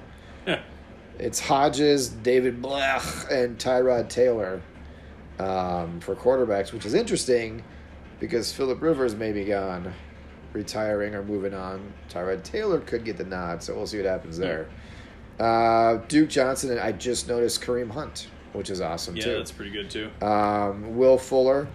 It's 1.19 1.39
Hodges, 1.39 2.09
David 2.09 2.61
Blough, 2.63 3.01
and 3.31 3.57
Tyrod 3.59 4.09
Taylor 4.09 4.61
um, 5.39 6.01
for 6.01 6.17
quarterbacks, 6.17 6.73
which 6.73 6.87
is 6.87 6.95
interesting 6.95 7.63
because 8.19 8.53
Philip 8.53 8.83
Rivers 8.83 9.15
may 9.15 9.33
be 9.33 9.45
gone, 9.45 9.93
retiring 10.53 11.15
or 11.15 11.23
moving 11.23 11.55
on. 11.55 11.93
Tyrod 12.09 12.43
Taylor 12.43 12.81
could 12.81 13.05
get 13.05 13.17
the 13.17 13.25
nod, 13.25 13.63
so 13.63 13.77
we'll 13.77 13.87
see 13.87 13.97
what 13.99 14.07
happens 14.07 14.39
there. 14.39 14.69
Uh, 15.39 15.99
Duke 16.09 16.31
Johnson, 16.31 16.71
and 16.71 16.81
I 16.81 16.93
just 16.93 17.29
noticed 17.29 17.61
Kareem 17.61 17.91
Hunt, 17.91 18.29
which 18.53 18.71
is 18.71 18.81
awesome 18.81 19.17
Yeah, 19.17 19.23
too. 19.23 19.31
Yeah, 19.31 19.37
that's 19.39 19.53
pretty 19.53 19.71
good 19.73 19.91
too. 19.91 20.11
Um, 20.25 20.97
Will 20.97 21.19
Fuller, 21.19 21.69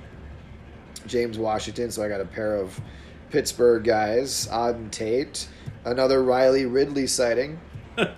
James 1.07 1.38
Washington. 1.38 1.91
So 1.91 2.03
I 2.03 2.10
got 2.10 2.22
a 2.22 2.26
pair 2.26 2.55
of 2.55 2.80
Pittsburgh 3.30 3.84
guys. 3.84 4.48
Auden 4.48 4.92
Tate, 4.92 5.48
another 5.86 6.24
Riley 6.24 6.66
Ridley 6.66 7.08
sighting, 7.08 7.60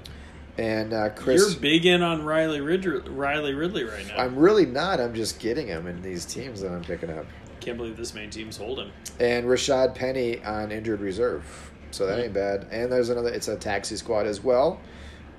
and 0.58 0.94
uh, 0.94 1.10
Chris. 1.10 1.42
You're 1.52 1.60
big 1.60 1.86
in 1.86 2.02
on 2.02 2.24
Riley 2.24 2.62
Ridley, 2.62 3.00
Riley 3.10 3.54
Ridley 3.54 3.84
right 3.84 4.08
now. 4.08 4.18
I'm 4.18 4.36
really 4.36 4.66
not. 4.66 5.00
I'm 5.00 5.14
just 5.14 5.40
getting 5.40 5.68
him 5.68 5.88
in 5.88 6.02
these 6.02 6.26
teams 6.26 6.62
that 6.62 6.72
I'm 6.72 6.84
picking 6.84 7.10
up. 7.10 7.26
Can't 7.60 7.78
believe 7.78 7.96
this 7.98 8.14
main 8.14 8.30
teams 8.30 8.58
holding. 8.58 8.92
And 9.20 9.46
Rashaad 9.46 9.94
Penny 9.96 10.44
on 10.44 10.72
injured 10.72 11.00
reserve. 11.00 11.72
So 11.92 12.08
that 12.08 12.18
Hmm. 12.18 12.24
ain't 12.26 12.34
bad. 12.34 12.68
And 12.72 12.92
there's 12.92 13.10
another, 13.10 13.30
it's 13.30 13.50
a 13.50 13.56
taxi 13.58 13.98
squad 13.98 14.26
as 14.26 14.44
well 14.44 14.80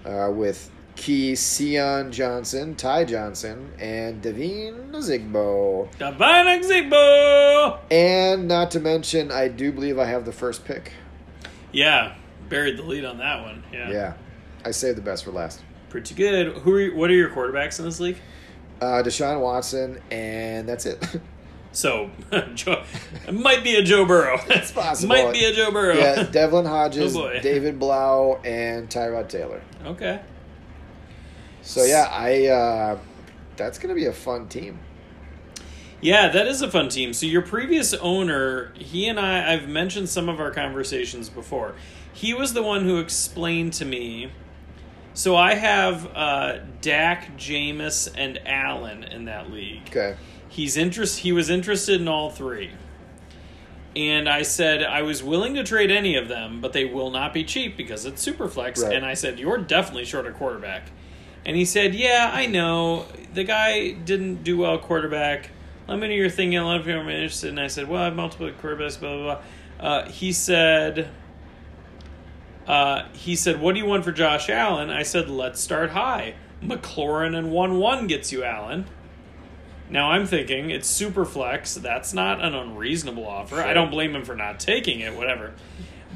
uh, 0.05 0.31
with 0.33 0.71
Key 0.97 1.35
Johnson, 1.35 2.77
Ty 2.77 3.05
Johnson, 3.07 3.73
and 3.79 4.21
Devine 4.23 4.93
Zigbo. 4.93 5.91
Davina 5.97 6.61
Zigbo! 6.63 7.79
And 7.91 8.47
not 8.47 8.71
to 8.73 8.81
mention, 8.81 9.31
I 9.33 9.49
do 9.49 9.73
believe 9.73 9.99
I 9.99 10.05
have 10.05 10.25
the 10.25 10.33
first 10.33 10.65
pick. 10.65 10.93
Yeah, 11.73 12.15
buried 12.49 12.77
the 12.79 12.83
lead 12.83 13.05
on 13.05 13.19
that 13.19 13.43
one. 13.43 13.63
Yeah, 13.73 13.91
Yeah. 13.91 14.13
I 14.65 14.71
saved 14.71 14.97
the 14.99 15.03
best 15.03 15.25
for 15.25 15.33
last. 15.33 15.61
pretty 15.89 16.15
good. 16.15 16.59
Who? 16.59 16.75
Are 16.75 16.81
you, 16.81 16.95
what 16.97 17.11
are 17.11 17.15
your 17.15 17.31
quarterbacks 17.31 17.79
in 17.79 17.85
this 17.85 17.99
league? 17.99 18.19
Uh, 18.81 19.03
Deshaun 19.03 19.41
Watson, 19.41 20.01
and 20.11 20.69
that's 20.69 20.87
it. 20.87 21.05
So, 21.75 22.11
Joe, 22.55 22.83
it 23.27 23.33
might 23.33 23.65
be 23.65 23.77
a 23.77 23.83
Joe 23.83 24.05
Burrow. 24.05 24.39
It's 24.51 24.71
possible. 24.71 25.09
might 25.17 25.33
be 25.33 25.47
a 25.47 25.55
Joe 25.55 25.71
Burrow. 25.71 25.95
yeah, 25.97 26.25
Devlin 26.25 26.67
Hodges, 26.67 27.17
Oh. 27.17 27.33
David 27.41 27.79
Blough, 27.79 28.39
and 28.45 28.91
Tyrod 28.91 29.31
Taylor. 29.31 29.63
okay. 29.87 30.21
So 31.63 31.85
yeah, 31.85 32.09
I 32.11 32.47
uh, 32.47 32.99
that's 33.57 33.79
gonna 33.79 33.95
be 33.95 34.07
a 34.07 34.13
fun 34.13 34.49
team. 34.49 34.79
Yeah, 36.01 36.29
that 36.29 36.49
is 36.49 36.63
a 36.63 36.71
fun 36.71 36.89
team. 36.89 37.13
So 37.13 37.27
your 37.27 37.43
previous 37.43 37.95
owner, 37.95 38.73
he 38.75 39.07
and 39.07 39.21
I, 39.21 39.53
I've 39.53 39.69
mentioned 39.69 40.09
some 40.09 40.29
of 40.29 40.41
our 40.41 40.51
conversations 40.51 41.29
before. 41.29 41.77
He 42.13 42.35
was 42.35 42.55
the 42.55 42.63
one 42.63 42.85
who 42.85 42.99
explained 42.99 43.73
to 43.75 43.85
me. 43.85 44.33
So 45.15 45.37
I 45.37 45.55
have 45.55 46.11
uh, 46.15 46.59
Dak, 46.81 47.37
Jameis, 47.37 48.13
and 48.17 48.41
Allen 48.47 49.05
in 49.05 49.27
that 49.27 49.51
league. 49.51 49.83
Okay. 49.89 50.17
He's 50.49 50.77
interest. 50.77 51.21
He 51.21 51.33
was 51.33 51.49
interested 51.51 52.01
in 52.01 52.09
all 52.09 52.31
three, 52.31 52.71
and 53.95 54.29
I 54.29 54.43
said 54.43 54.83
I 54.83 55.03
was 55.03 55.23
willing 55.23 55.55
to 55.55 55.65
trade 55.65 55.91
any 55.91 56.17
of 56.17 56.29
them, 56.29 56.61
but 56.61 56.73
they 56.73 56.85
will 56.85 57.11
not 57.11 57.33
be 57.33 57.45
cheap 57.45 57.77
because 57.77 58.05
it's 58.07 58.27
Superflex. 58.27 58.83
Right. 58.83 58.97
And 58.97 59.07
I 59.07 59.15
said 59.15 59.39
you're 59.39 59.59
definitely 59.59 60.05
short 60.05 60.27
a 60.27 60.33
quarterback, 60.33 60.91
and 61.45 61.57
he 61.57 61.65
said, 61.65 61.95
"Yeah, 61.95 62.31
I 62.33 62.47
know. 62.47 63.07
The 63.35 63.45
guy 63.45 63.93
didn't 63.93 64.45
do 64.45 64.59
well 64.59 64.79
quarterback. 64.79 65.51
Let 65.89 65.99
me 65.99 66.09
know 66.09 66.15
your 66.15 66.31
thing. 66.31 66.57
A 66.57 66.65
lot 66.65 66.81
of 66.81 66.87
people 66.87 67.01
are 67.01 67.11
interested." 67.11 67.51
And 67.51 67.61
I 67.61 67.67
said, 67.67 67.89
"Well, 67.89 68.03
I 68.03 68.07
have 68.07 68.17
multiple 68.17 68.51
quarterbacks." 68.51 68.99
Blah 68.99 69.17
blah 69.17 69.23
blah. 69.81 69.87
Uh, 69.89 70.09
he 70.11 70.33
said. 70.33 71.09
Uh, 72.67 73.09
he 73.13 73.35
said, 73.35 73.61
"What 73.61 73.75
do 73.75 73.81
you 73.81 73.87
want 73.87 74.05
for 74.05 74.13
Josh 74.13 74.49
Allen?" 74.49 74.91
I 74.91 75.03
said, 75.03 75.29
"Let's 75.29 75.61
start 75.61 75.91
high. 75.91 76.35
McLaurin 76.63 77.37
and 77.37 77.51
one 77.51 77.79
one 77.79 78.07
gets 78.07 78.31
you 78.31 78.45
Allen." 78.45 78.87
Now 79.91 80.13
I'm 80.13 80.27
thinking 80.27 80.71
it's 80.71 80.89
super 80.89 81.27
flex. 81.27 81.75
That's 81.75 82.15
not 82.15 82.43
an 82.43 82.55
unreasonable 82.55 83.27
offer. 83.27 83.61
I 83.61 83.75
don't 83.75 83.91
blame 83.91 84.17
him 84.17 84.25
for 84.25 84.35
not 84.35 84.59
taking 84.59 85.01
it, 85.01 85.15
whatever. 85.15 85.53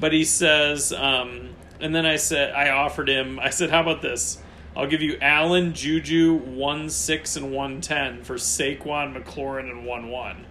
But 0.01 0.14
he 0.14 0.24
says, 0.24 0.95
um, 0.95 1.51
and 1.79 1.95
then 1.95 2.07
I 2.07 2.16
said, 2.16 2.55
I 2.55 2.70
offered 2.70 3.09
him. 3.09 3.39
I 3.39 3.51
said, 3.51 3.68
how 3.70 3.83
about 3.83 4.01
this? 4.01 4.39
I'll 4.77 4.87
give 4.87 5.03
you 5.03 5.18
Allen, 5.20 5.72
Juju, 5.72 6.35
one 6.35 6.91
six 6.91 7.37
and 7.37 7.51
one 7.51 7.81
ten 7.81 8.22
for 8.22 8.35
Saquon, 8.35 9.16
McLaurin, 9.16 9.70
and 9.70 9.87
one 9.87 10.11
one. 10.11 10.47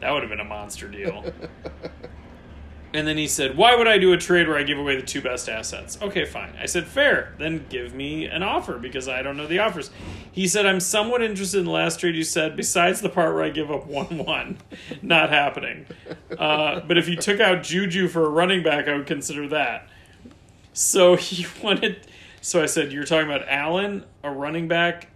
That 0.00 0.10
would 0.10 0.22
have 0.22 0.30
been 0.30 0.40
a 0.40 0.44
monster 0.44 0.88
deal. 0.88 1.24
And 2.94 3.08
then 3.08 3.16
he 3.16 3.26
said, 3.26 3.56
Why 3.56 3.74
would 3.74 3.88
I 3.88 3.98
do 3.98 4.12
a 4.12 4.18
trade 4.18 4.48
where 4.48 4.58
I 4.58 4.64
give 4.64 4.78
away 4.78 4.96
the 4.96 5.06
two 5.06 5.22
best 5.22 5.48
assets? 5.48 5.98
Okay, 6.02 6.24
fine. 6.24 6.54
I 6.60 6.66
said, 6.66 6.86
Fair. 6.86 7.34
Then 7.38 7.64
give 7.70 7.94
me 7.94 8.26
an 8.26 8.42
offer 8.42 8.78
because 8.78 9.08
I 9.08 9.22
don't 9.22 9.36
know 9.36 9.46
the 9.46 9.60
offers. 9.60 9.90
He 10.30 10.46
said, 10.46 10.66
I'm 10.66 10.80
somewhat 10.80 11.22
interested 11.22 11.58
in 11.58 11.64
the 11.64 11.70
last 11.70 12.00
trade 12.00 12.14
you 12.14 12.24
said, 12.24 12.54
besides 12.56 13.00
the 13.00 13.08
part 13.08 13.34
where 13.34 13.44
I 13.44 13.48
give 13.48 13.70
up 13.70 13.86
1 13.86 14.18
1. 14.18 14.58
Not 15.02 15.30
happening. 15.30 15.86
Uh, 16.38 16.80
but 16.80 16.98
if 16.98 17.08
you 17.08 17.16
took 17.16 17.40
out 17.40 17.62
Juju 17.62 18.08
for 18.08 18.26
a 18.26 18.28
running 18.28 18.62
back, 18.62 18.88
I 18.88 18.96
would 18.96 19.06
consider 19.06 19.48
that. 19.48 19.88
So 20.74 21.16
he 21.16 21.46
wanted. 21.62 22.06
So 22.42 22.62
I 22.62 22.66
said, 22.66 22.92
You're 22.92 23.04
talking 23.04 23.30
about 23.30 23.48
Allen, 23.48 24.04
a 24.22 24.30
running 24.30 24.68
back, 24.68 25.08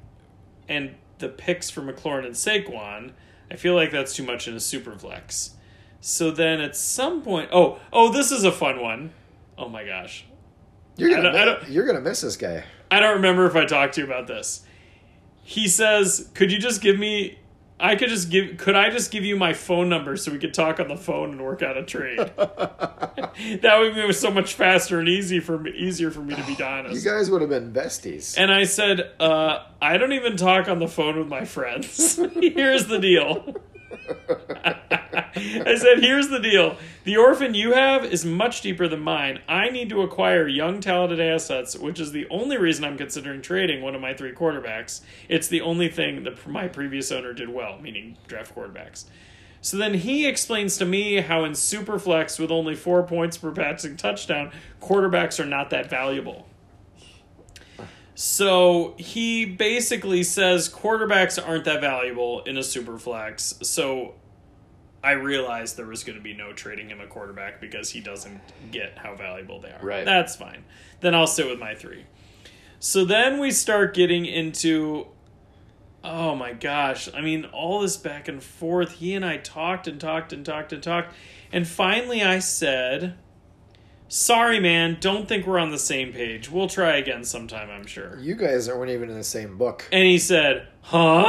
and 0.69 0.95
the 1.19 1.29
picks 1.29 1.69
for 1.69 1.83
McLaurin 1.83 2.25
and 2.25 2.35
Saquon. 2.35 3.13
I 3.51 3.57
feel 3.57 3.75
like 3.75 3.91
that's 3.91 4.15
too 4.15 4.23
much 4.23 4.49
in 4.49 4.55
a 4.55 4.61
super 4.61 4.97
flex. 4.97 5.51
So 6.01 6.31
then 6.31 6.61
at 6.61 6.77
some 6.77 7.23
point, 7.23 7.51
oh, 7.53 7.79
oh, 7.93 8.13
this 8.13 8.31
is 8.33 8.45
a 8.45 8.53
fun 8.53 8.81
one. 8.81 9.13
Oh 9.59 9.69
my 9.69 9.85
gosh. 9.85 10.25
You're 10.97 11.11
gonna, 11.11 11.29
I 11.31 11.33
don't- 11.33 11.37
I 11.37 11.45
don't- 11.45 11.69
you're 11.69 11.87
gonna 11.87 12.01
miss 12.01 12.21
this 12.23 12.37
guy. 12.37 12.65
I 12.91 13.01
don't 13.01 13.17
remember 13.17 13.47
if 13.47 13.57
I 13.57 13.65
talked 13.67 13.95
to 13.95 14.01
you 14.03 14.07
about 14.07 14.27
this. 14.29 14.65
He 15.43 15.67
says, 15.69 16.31
"Could 16.35 16.51
you 16.53 16.59
just 16.59 16.81
give 16.81 16.99
me 16.99 17.39
I 17.79 17.97
could 17.97 18.09
just 18.09 18.31
give 18.31 18.57
could 18.57 18.75
I 18.75 18.91
just 18.91 19.11
give 19.11 19.25
you 19.25 19.37
my 19.37 19.53
phone 19.53 19.89
number 19.89 20.17
so 20.17 20.33
we 20.33 20.39
could 20.39 20.55
talk 20.55 20.81
on 20.81 20.89
the 20.89 20.97
phone 20.97 21.33
and 21.33 21.43
work 21.43 21.63
out 21.63 21.77
a 21.77 21.83
trade?" 21.83 22.19
that 22.37 23.77
would 23.79 23.95
be 23.95 24.13
so 24.13 24.31
much 24.31 24.55
faster 24.55 24.99
and 24.99 25.09
easy 25.09 25.41
for 25.41 25.59
me, 25.59 25.71
easier 25.73 26.11
for 26.11 26.21
me 26.21 26.35
to 26.35 26.43
be 26.45 26.63
honest. 26.63 26.95
You 26.95 27.11
guys 27.11 27.31
would 27.31 27.43
have 27.43 27.51
been 27.51 27.73
besties. 27.73 28.37
And 28.39 28.53
I 28.53 28.65
said, 28.65 29.11
uh, 29.21 29.65
I 29.81 29.99
don't 29.99 30.13
even 30.13 30.37
talk 30.37 30.69
on 30.69 30.79
the 30.79 30.89
phone 30.89 31.19
with 31.19 31.29
my 31.29 31.45
friends. 31.45 32.17
Here's 32.35 32.87
the 32.87 32.99
deal. 32.99 33.55
I 35.39 35.77
said, 35.77 36.01
here's 36.01 36.29
the 36.29 36.41
deal. 36.41 36.77
The 37.05 37.17
orphan 37.17 37.55
you 37.55 37.73
have 37.73 38.05
is 38.05 38.25
much 38.25 38.63
deeper 38.63 38.89
than 38.89 39.01
mine. 39.01 39.41
I 39.49 39.69
need 39.69 39.91
to 39.91 40.01
acquire 40.03 40.49
young, 40.49 40.81
talented 40.81 41.21
assets, 41.21 41.77
which 41.77 42.01
is 42.01 42.13
the 42.13 42.27
only 42.31 42.57
reason 42.57 42.85
I'm 42.85 42.97
considering 42.97 43.43
trading 43.43 43.83
one 43.83 43.95
of 43.95 44.01
my 44.01 44.15
three 44.15 44.33
quarterbacks. 44.33 45.03
It's 45.29 45.49
the 45.49 45.61
only 45.61 45.89
thing 45.89 46.25
that 46.25 46.47
my 46.47 46.69
previous 46.69 47.13
owner 47.13 47.33
did 47.33 47.51
well, 47.51 47.79
meaning 47.79 48.17
draft 48.27 48.55
quarterbacks. 48.55 49.05
So 49.61 49.77
then 49.77 49.95
he 49.95 50.27
explains 50.27 50.79
to 50.79 50.87
me 50.87 51.17
how 51.21 51.45
in 51.45 51.53
Superflex, 51.53 52.39
with 52.39 52.51
only 52.51 52.75
four 52.75 53.03
points 53.03 53.37
per 53.37 53.51
passing 53.51 53.97
touchdown, 53.97 54.53
quarterbacks 54.81 55.39
are 55.39 55.47
not 55.47 55.71
that 55.71 55.91
valuable. 55.91 56.47
So 58.19 58.95
he 58.97 59.45
basically 59.45 60.23
says 60.23 60.71
quarterbacks 60.71 61.39
aren't 61.47 61.67
that 61.67 61.83
valuable 61.83 62.43
in 62.45 62.57
a 62.57 62.63
super 62.63 62.99
flex. 62.99 63.59
So 63.63 64.15
I 65.05 65.13
realized 65.13 65.77
there 65.77 65.85
was 65.85 66.03
going 66.03 66.17
to 66.17 66.23
be 66.23 66.33
no 66.33 66.55
trading 66.55 66.89
him 66.89 66.99
a 67.03 67.07
quarterback 67.07 67.61
because 67.61 67.91
he 67.91 68.01
doesn't 68.01 68.41
get 68.73 68.97
how 68.97 69.17
valuable 69.17 69.61
they 69.61 69.69
are. 69.69 69.81
Right. 69.83 70.07
That's 70.07 70.35
fine. 70.35 70.65
Then 71.01 71.15
I'll 71.15 71.27
sit 71.27 71.47
with 71.47 71.59
my 71.59 71.75
three. 71.75 72.07
So 72.79 73.05
then 73.05 73.39
we 73.39 73.51
start 73.51 73.93
getting 73.93 74.25
into 74.25 75.09
oh 76.03 76.35
my 76.35 76.55
gosh. 76.55 77.13
I 77.13 77.21
mean, 77.21 77.45
all 77.45 77.81
this 77.81 77.99
back 77.99 78.29
and 78.29 78.43
forth. 78.43 78.93
He 78.93 79.13
and 79.13 79.27
I 79.27 79.37
talked 79.37 79.87
and 79.87 80.01
talked 80.01 80.33
and 80.33 80.47
talked 80.47 80.73
and 80.73 80.83
talked. 80.83 81.13
And 81.53 81.69
finally 81.69 82.23
I 82.23 82.39
said, 82.39 83.19
Sorry, 84.09 84.61
man, 84.61 84.99
don't 85.01 85.27
think 85.29 85.47
we're 85.47 85.59
on 85.59 85.71
the 85.71 85.79
same 85.79 86.13
page. 86.13 86.51
We'll 86.51 86.69
try 86.69 86.97
again 86.97 87.25
sometime, 87.25 87.71
I'm 87.71 87.87
sure. 87.87 88.19
You 88.21 88.37
guys 88.37 88.69
aren't 88.69 88.91
even 88.91 89.11
in 89.11 89.17
the 89.17 89.25
same 89.25 89.59
book. 89.59 89.89
And 89.91 90.05
he 90.05 90.19
said, 90.19 90.69
Huh? 90.83 91.27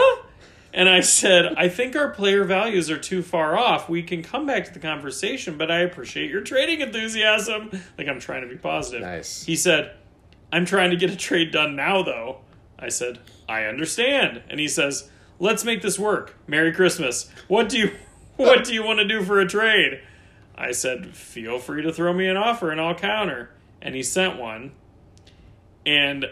And 0.73 0.87
I 0.87 0.99
said, 0.99 1.55
I 1.57 1.69
think 1.69 1.95
our 1.95 2.11
player 2.11 2.43
values 2.43 2.91
are 2.91 2.99
too 2.99 3.23
far 3.23 3.57
off. 3.57 3.89
We 3.89 4.03
can 4.03 4.21
come 4.21 4.45
back 4.45 4.65
to 4.65 4.73
the 4.73 4.79
conversation, 4.79 5.57
but 5.57 5.71
I 5.71 5.79
appreciate 5.79 6.29
your 6.29 6.41
trading 6.41 6.81
enthusiasm. 6.81 7.71
Like 7.97 8.07
I'm 8.07 8.19
trying 8.19 8.41
to 8.41 8.47
be 8.47 8.57
positive. 8.57 9.01
Nice. 9.01 9.43
He 9.43 9.55
said, 9.55 9.95
I'm 10.51 10.65
trying 10.65 10.91
to 10.91 10.95
get 10.95 11.09
a 11.09 11.15
trade 11.15 11.51
done 11.51 11.75
now, 11.75 12.03
though. 12.03 12.41
I 12.77 12.89
said, 12.89 13.19
I 13.49 13.63
understand. 13.63 14.43
And 14.49 14.59
he 14.59 14.67
says, 14.67 15.09
Let's 15.39 15.63
make 15.63 15.81
this 15.81 15.97
work. 15.97 16.35
Merry 16.47 16.71
Christmas. 16.71 17.29
What 17.47 17.69
do 17.69 17.77
you 17.77 17.91
what 18.35 18.63
do 18.63 18.73
you 18.73 18.83
want 18.83 18.99
to 18.99 19.07
do 19.07 19.23
for 19.23 19.39
a 19.39 19.47
trade? 19.47 20.01
I 20.57 20.71
said, 20.71 21.15
Feel 21.15 21.59
free 21.59 21.83
to 21.83 21.93
throw 21.93 22.13
me 22.13 22.27
an 22.27 22.37
offer 22.37 22.71
and 22.71 22.81
I'll 22.81 22.95
counter. 22.95 23.51
And 23.81 23.93
he 23.93 24.03
sent 24.03 24.37
one. 24.39 24.71
And 25.85 26.25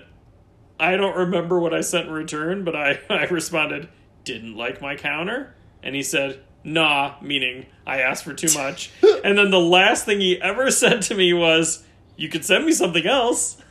I 0.80 0.97
don't 0.97 1.15
remember 1.15 1.59
what 1.59 1.73
I 1.73 1.82
sent 1.82 2.07
in 2.07 2.13
return, 2.13 2.63
but 2.63 2.76
I, 2.76 2.99
I 3.09 3.26
responded, 3.26 3.89
didn't 4.23 4.55
like 4.55 4.82
my 4.82 4.95
counter? 4.95 5.55
And 5.84 5.95
he 5.95 6.03
said, 6.03 6.41
nah, 6.63 7.15
meaning 7.21 7.67
I 7.86 8.01
asked 8.01 8.23
for 8.23 8.34
too 8.34 8.53
much. 8.57 8.91
and 9.23 9.38
then 9.38 9.51
the 9.51 9.59
last 9.59 10.05
thing 10.05 10.19
he 10.19 10.41
ever 10.41 10.71
said 10.71 11.03
to 11.03 11.15
me 11.15 11.34
was, 11.34 11.86
you 12.17 12.30
could 12.30 12.43
send 12.43 12.65
me 12.65 12.71
something 12.71 13.05
else. 13.05 13.61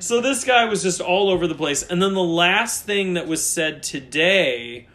so 0.00 0.20
this 0.20 0.44
guy 0.44 0.66
was 0.66 0.82
just 0.82 1.00
all 1.00 1.30
over 1.30 1.46
the 1.46 1.54
place. 1.54 1.82
And 1.82 2.02
then 2.02 2.14
the 2.14 2.20
last 2.20 2.84
thing 2.84 3.14
that 3.14 3.26
was 3.26 3.44
said 3.44 3.82
today, 3.82 4.86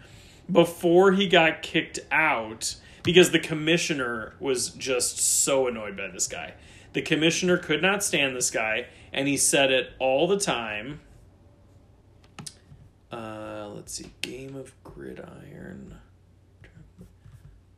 before 0.51 1.13
he 1.13 1.27
got 1.27 1.61
kicked 1.61 1.99
out, 2.11 2.75
because 3.03 3.31
the 3.31 3.39
commissioner 3.39 4.33
was 4.39 4.69
just 4.69 5.17
so 5.19 5.67
annoyed 5.67 5.95
by 5.97 6.07
this 6.07 6.27
guy. 6.27 6.53
The 6.93 7.01
commissioner 7.01 7.57
could 7.57 7.81
not 7.81 8.03
stand 8.03 8.35
this 8.35 8.49
guy, 8.49 8.87
and 9.13 9.27
he 9.27 9.37
said 9.37 9.71
it 9.71 9.91
all 9.99 10.27
the 10.27 10.39
time. 10.39 11.01
Uh, 13.11 13.69
let's 13.73 13.93
see, 13.93 14.11
Game 14.21 14.55
of 14.55 14.73
Gridiron. 14.83 15.95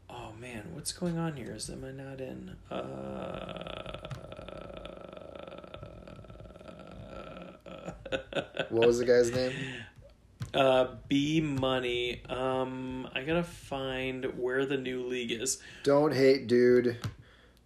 Oh 0.09 0.31
man, 0.39 0.69
what's 0.73 0.91
going 0.91 1.17
on 1.17 1.35
here? 1.35 1.53
Is 1.53 1.69
am 1.69 1.85
I 1.85 1.91
not 1.91 2.19
in? 2.19 2.55
Uh, 2.71 4.07
What 8.69 8.87
was 8.87 8.99
the 8.99 9.05
guy's 9.05 9.31
name? 9.31 9.53
Uh, 10.53 10.87
B 11.07 11.41
money. 11.41 12.21
Um, 12.27 13.07
I 13.13 13.23
gotta 13.23 13.43
find 13.43 14.25
where 14.37 14.65
the 14.65 14.77
new 14.77 15.03
league 15.07 15.31
is. 15.31 15.59
Don't 15.83 16.13
hate, 16.13 16.47
dude. 16.47 16.97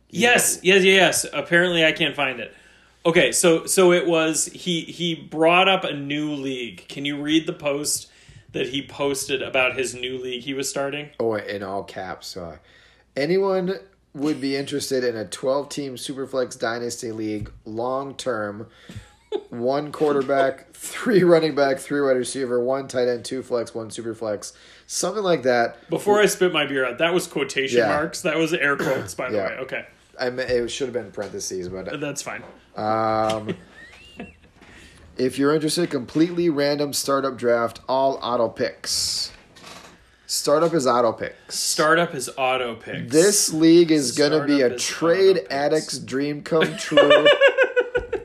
Yes, 0.09 0.59
yes, 0.61 0.83
yes, 0.83 1.23
yes. 1.23 1.25
Apparently, 1.33 1.85
I 1.85 1.91
can't 1.91 2.15
find 2.15 2.39
it. 2.39 2.53
Okay, 3.05 3.31
so 3.31 3.65
so 3.65 3.91
it 3.91 4.07
was 4.07 4.45
he 4.45 4.81
he 4.81 5.15
brought 5.15 5.67
up 5.67 5.83
a 5.83 5.93
new 5.93 6.31
league. 6.33 6.87
Can 6.87 7.03
you 7.05 7.21
read 7.21 7.47
the 7.47 7.53
post 7.53 8.09
that 8.53 8.69
he 8.69 8.85
posted 8.85 9.41
about 9.41 9.75
his 9.75 9.93
new 9.93 10.17
league 10.17 10.43
he 10.43 10.53
was 10.53 10.69
starting? 10.69 11.09
Oh, 11.19 11.35
in 11.35 11.63
all 11.63 11.83
caps. 11.83 12.37
Uh, 12.37 12.57
anyone 13.15 13.79
would 14.13 14.39
be 14.39 14.55
interested 14.55 15.03
in 15.03 15.15
a 15.15 15.25
12 15.25 15.69
team 15.69 15.95
Superflex 15.95 16.57
Dynasty 16.57 17.11
League 17.11 17.51
long 17.65 18.15
term. 18.15 18.67
One 19.49 19.91
quarterback, 19.91 20.71
three 20.73 21.23
running 21.23 21.53
back, 21.55 21.77
three 21.79 22.01
wide 22.01 22.17
receiver, 22.17 22.59
one 22.63 22.87
tight 22.87 23.07
end, 23.07 23.23
two 23.23 23.43
flex, 23.43 23.73
one 23.75 23.91
super 23.91 24.15
flex, 24.15 24.53
something 24.87 25.23
like 25.23 25.43
that. 25.43 25.87
Before 25.89 26.19
I 26.19 26.25
spit 26.25 26.51
my 26.51 26.65
beer 26.65 26.85
out, 26.85 26.97
that 26.97 27.13
was 27.13 27.27
quotation 27.27 27.77
Yeah. 27.79 27.87
marks. 27.87 28.21
That 28.21 28.37
was 28.37 28.53
air 28.53 28.75
quotes, 28.75 29.13
by 29.13 29.29
the 29.29 29.37
Yeah. 29.37 29.47
way. 29.49 29.57
Okay, 29.61 29.85
I 30.19 30.29
mean, 30.31 30.47
it 30.47 30.67
should 30.69 30.87
have 30.87 30.93
been 30.93 31.11
parentheses, 31.11 31.69
but 31.69 31.99
that's 32.01 32.21
fine. 32.23 32.43
Um, 32.75 33.55
if 35.17 35.37
you're 35.37 35.53
interested, 35.53 35.89
completely 35.91 36.49
random 36.49 36.91
startup 36.93 37.37
draft, 37.37 37.79
all 37.87 38.19
auto 38.23 38.49
picks. 38.49 39.31
Startup 40.25 40.73
is 40.73 40.87
auto 40.87 41.11
picks. 41.11 41.59
Startup 41.59 42.15
is 42.15 42.27
auto 42.37 42.73
picks. 42.75 43.11
This 43.11 43.53
league 43.53 43.91
is 43.91 44.13
gonna 44.13 44.45
be 44.47 44.61
a 44.61 44.75
trade 44.75 45.45
addict's 45.51 45.99
dream 45.99 46.41
come 46.41 46.75
true. 46.79 47.27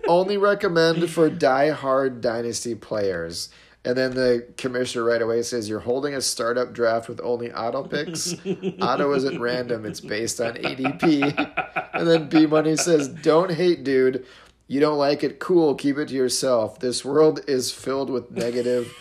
Only 0.08 0.38
recommend 0.38 1.10
for 1.10 1.28
die-hard 1.28 2.20
dynasty 2.20 2.74
players. 2.74 3.50
And 3.84 3.96
then 3.96 4.14
the 4.14 4.46
commissioner 4.56 5.04
right 5.04 5.22
away 5.22 5.42
says, 5.42 5.68
You're 5.68 5.80
holding 5.80 6.14
a 6.14 6.20
startup 6.20 6.72
draft 6.72 7.08
with 7.08 7.20
only 7.22 7.52
auto 7.52 7.84
picks. 7.84 8.34
auto 8.80 9.14
isn't 9.14 9.40
random, 9.40 9.86
it's 9.86 10.00
based 10.00 10.40
on 10.40 10.54
ADP. 10.54 11.88
And 11.94 12.08
then 12.08 12.28
B 12.28 12.46
Money 12.46 12.76
says, 12.76 13.08
Don't 13.08 13.52
hate, 13.52 13.84
dude. 13.84 14.26
You 14.66 14.80
don't 14.80 14.98
like 14.98 15.24
it? 15.24 15.38
Cool, 15.38 15.74
keep 15.74 15.96
it 15.96 16.08
to 16.08 16.14
yourself. 16.14 16.80
This 16.80 17.04
world 17.04 17.40
is 17.46 17.72
filled 17.72 18.10
with 18.10 18.30
negative. 18.30 18.92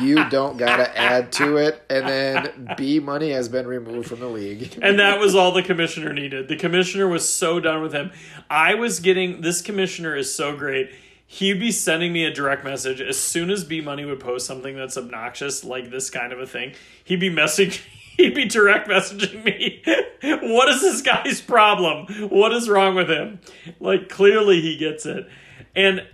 You 0.00 0.28
don't 0.30 0.56
gotta 0.56 0.96
add 0.98 1.32
to 1.32 1.56
it. 1.56 1.82
And 1.90 2.08
then 2.08 2.74
B 2.76 2.98
Money 2.98 3.30
has 3.30 3.48
been 3.48 3.66
removed 3.66 4.08
from 4.08 4.20
the 4.20 4.28
league. 4.28 4.78
and 4.82 4.98
that 4.98 5.18
was 5.18 5.34
all 5.34 5.52
the 5.52 5.62
commissioner 5.62 6.12
needed. 6.12 6.48
The 6.48 6.56
commissioner 6.56 7.08
was 7.08 7.28
so 7.28 7.60
done 7.60 7.82
with 7.82 7.92
him. 7.92 8.10
I 8.48 8.74
was 8.74 9.00
getting 9.00 9.40
this 9.40 9.62
commissioner 9.62 10.16
is 10.16 10.34
so 10.34 10.56
great. 10.56 10.90
He'd 11.26 11.60
be 11.60 11.72
sending 11.72 12.12
me 12.12 12.24
a 12.24 12.32
direct 12.32 12.62
message 12.62 13.00
as 13.00 13.18
soon 13.18 13.50
as 13.50 13.64
B 13.64 13.80
Money 13.80 14.04
would 14.04 14.20
post 14.20 14.46
something 14.46 14.76
that's 14.76 14.98
obnoxious, 14.98 15.64
like 15.64 15.90
this 15.90 16.10
kind 16.10 16.30
of 16.32 16.38
a 16.38 16.46
thing. 16.46 16.74
He'd 17.04 17.20
be 17.20 17.30
messaging. 17.30 17.80
He'd 18.18 18.34
be 18.34 18.44
direct 18.44 18.88
messaging 18.88 19.42
me. 19.42 19.82
what 20.42 20.68
is 20.68 20.82
this 20.82 21.00
guy's 21.00 21.40
problem? 21.40 22.28
What 22.28 22.52
is 22.52 22.68
wrong 22.68 22.94
with 22.94 23.08
him? 23.08 23.40
Like 23.80 24.10
clearly 24.10 24.60
he 24.60 24.76
gets 24.76 25.06
it, 25.06 25.26
and 25.74 26.06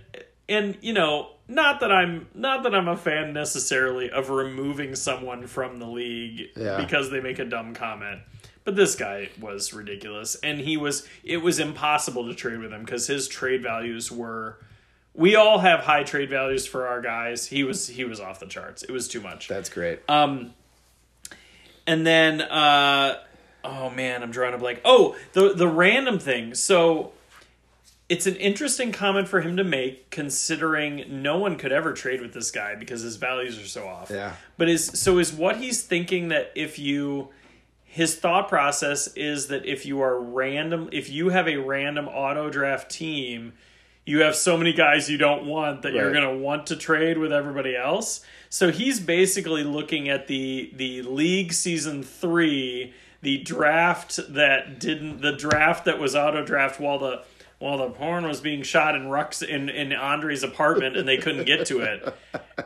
and 0.47 0.77
you 0.81 0.93
know 0.93 1.31
not 1.49 1.81
that 1.81 1.91
I'm 1.91 2.27
not 2.33 2.63
that 2.63 2.73
I'm 2.73 2.87
a 2.87 2.95
fan 2.95 3.33
necessarily 3.33 4.09
of 4.09 4.29
removing 4.29 4.95
someone 4.95 5.47
from 5.47 5.79
the 5.79 5.87
league 5.87 6.49
Yeah. 6.55 6.77
because 6.77 7.09
they 7.09 7.19
make 7.19 7.39
a 7.39 7.45
dumb 7.45 7.73
comment. 7.73 8.21
But 8.63 8.75
this 8.75 8.95
guy 8.95 9.29
was 9.41 9.73
ridiculous 9.73 10.35
and 10.43 10.59
he 10.59 10.77
was 10.77 11.05
it 11.23 11.37
was 11.37 11.59
impossible 11.59 12.27
to 12.27 12.35
trade 12.35 12.59
with 12.59 12.71
him 12.71 12.85
because 12.85 13.07
his 13.07 13.27
trade 13.27 13.63
values 13.63 14.11
were 14.11 14.59
we 15.15 15.35
all 15.35 15.57
have 15.59 15.79
high 15.81 16.03
trade 16.03 16.29
values 16.29 16.67
for 16.67 16.87
our 16.87 17.01
guys. 17.01 17.47
He 17.47 17.63
was 17.63 17.87
he 17.87 18.03
was 18.05 18.19
off 18.19 18.39
the 18.39 18.45
charts. 18.45 18.83
It 18.83 18.91
was 18.91 19.07
too 19.07 19.19
much. 19.21 19.47
That's 19.47 19.69
great. 19.69 20.01
Um, 20.07 20.53
and 21.87 22.05
then, 22.05 22.41
uh, 22.41 23.15
oh 23.63 23.89
man, 23.89 24.21
I'm 24.21 24.29
drawing 24.31 24.53
a 24.53 24.57
blank. 24.59 24.81
Oh, 24.85 25.15
the 25.33 25.53
the 25.53 25.67
random 25.67 26.19
thing. 26.19 26.53
So 26.53 27.11
it's 28.09 28.25
an 28.25 28.35
interesting 28.37 28.91
comment 28.91 29.27
for 29.27 29.41
him 29.41 29.55
to 29.57 29.63
make, 29.63 30.09
considering 30.09 31.21
no 31.21 31.37
one 31.37 31.57
could 31.57 31.71
ever 31.71 31.93
trade 31.93 32.21
with 32.21 32.33
this 32.33 32.49
guy 32.49 32.73
because 32.73 33.01
his 33.01 33.17
values 33.17 33.57
are 33.59 33.67
so 33.67 33.87
off. 33.87 34.09
Yeah. 34.09 34.33
But 34.57 34.67
is 34.67 34.85
so 34.85 35.19
is 35.19 35.31
what 35.31 35.57
he's 35.57 35.83
thinking 35.83 36.29
that 36.29 36.51
if 36.55 36.79
you 36.79 37.29
his 37.83 38.15
thought 38.15 38.47
process 38.49 39.07
is 39.15 39.47
that 39.47 39.65
if 39.65 39.85
you 39.85 40.01
are 40.01 40.19
random 40.19 40.89
if 40.91 41.09
you 41.09 41.29
have 41.29 41.47
a 41.47 41.57
random 41.57 42.07
auto 42.07 42.47
draft 42.49 42.91
team 42.91 43.51
you 44.05 44.21
have 44.21 44.35
so 44.35 44.55
many 44.55 44.71
guys 44.73 45.09
you 45.09 45.17
don't 45.17 45.45
want 45.45 45.81
that 45.81 45.93
you're 45.93 46.13
going 46.13 46.23
to 46.23 46.43
want 46.43 46.67
to 46.67 46.75
trade 46.75 47.17
with 47.17 47.33
everybody 47.33 47.75
else 47.75 48.23
so 48.47 48.71
he's 48.71 48.99
basically 48.99 49.63
looking 49.63 50.07
at 50.07 50.27
the 50.27 50.71
the 50.75 51.01
league 51.01 51.51
season 51.51 52.03
3 52.03 52.93
the 53.23 53.39
draft 53.39 54.19
that 54.29 54.79
didn't 54.79 55.21
the 55.21 55.31
draft 55.31 55.85
that 55.85 55.97
was 55.97 56.15
auto 56.15 56.45
draft 56.45 56.79
while 56.79 56.99
the 56.99 57.23
while 57.59 57.77
the 57.77 57.89
porn 57.89 58.25
was 58.25 58.39
being 58.41 58.63
shot 58.63 58.95
in 58.95 59.03
Rux 59.03 59.45
in, 59.45 59.69
in 59.69 59.91
Andre's 59.93 60.43
apartment 60.43 60.95
and 60.97 61.07
they 61.07 61.17
couldn't 61.17 61.45
get 61.45 61.67
to 61.67 61.81
it. 61.81 62.15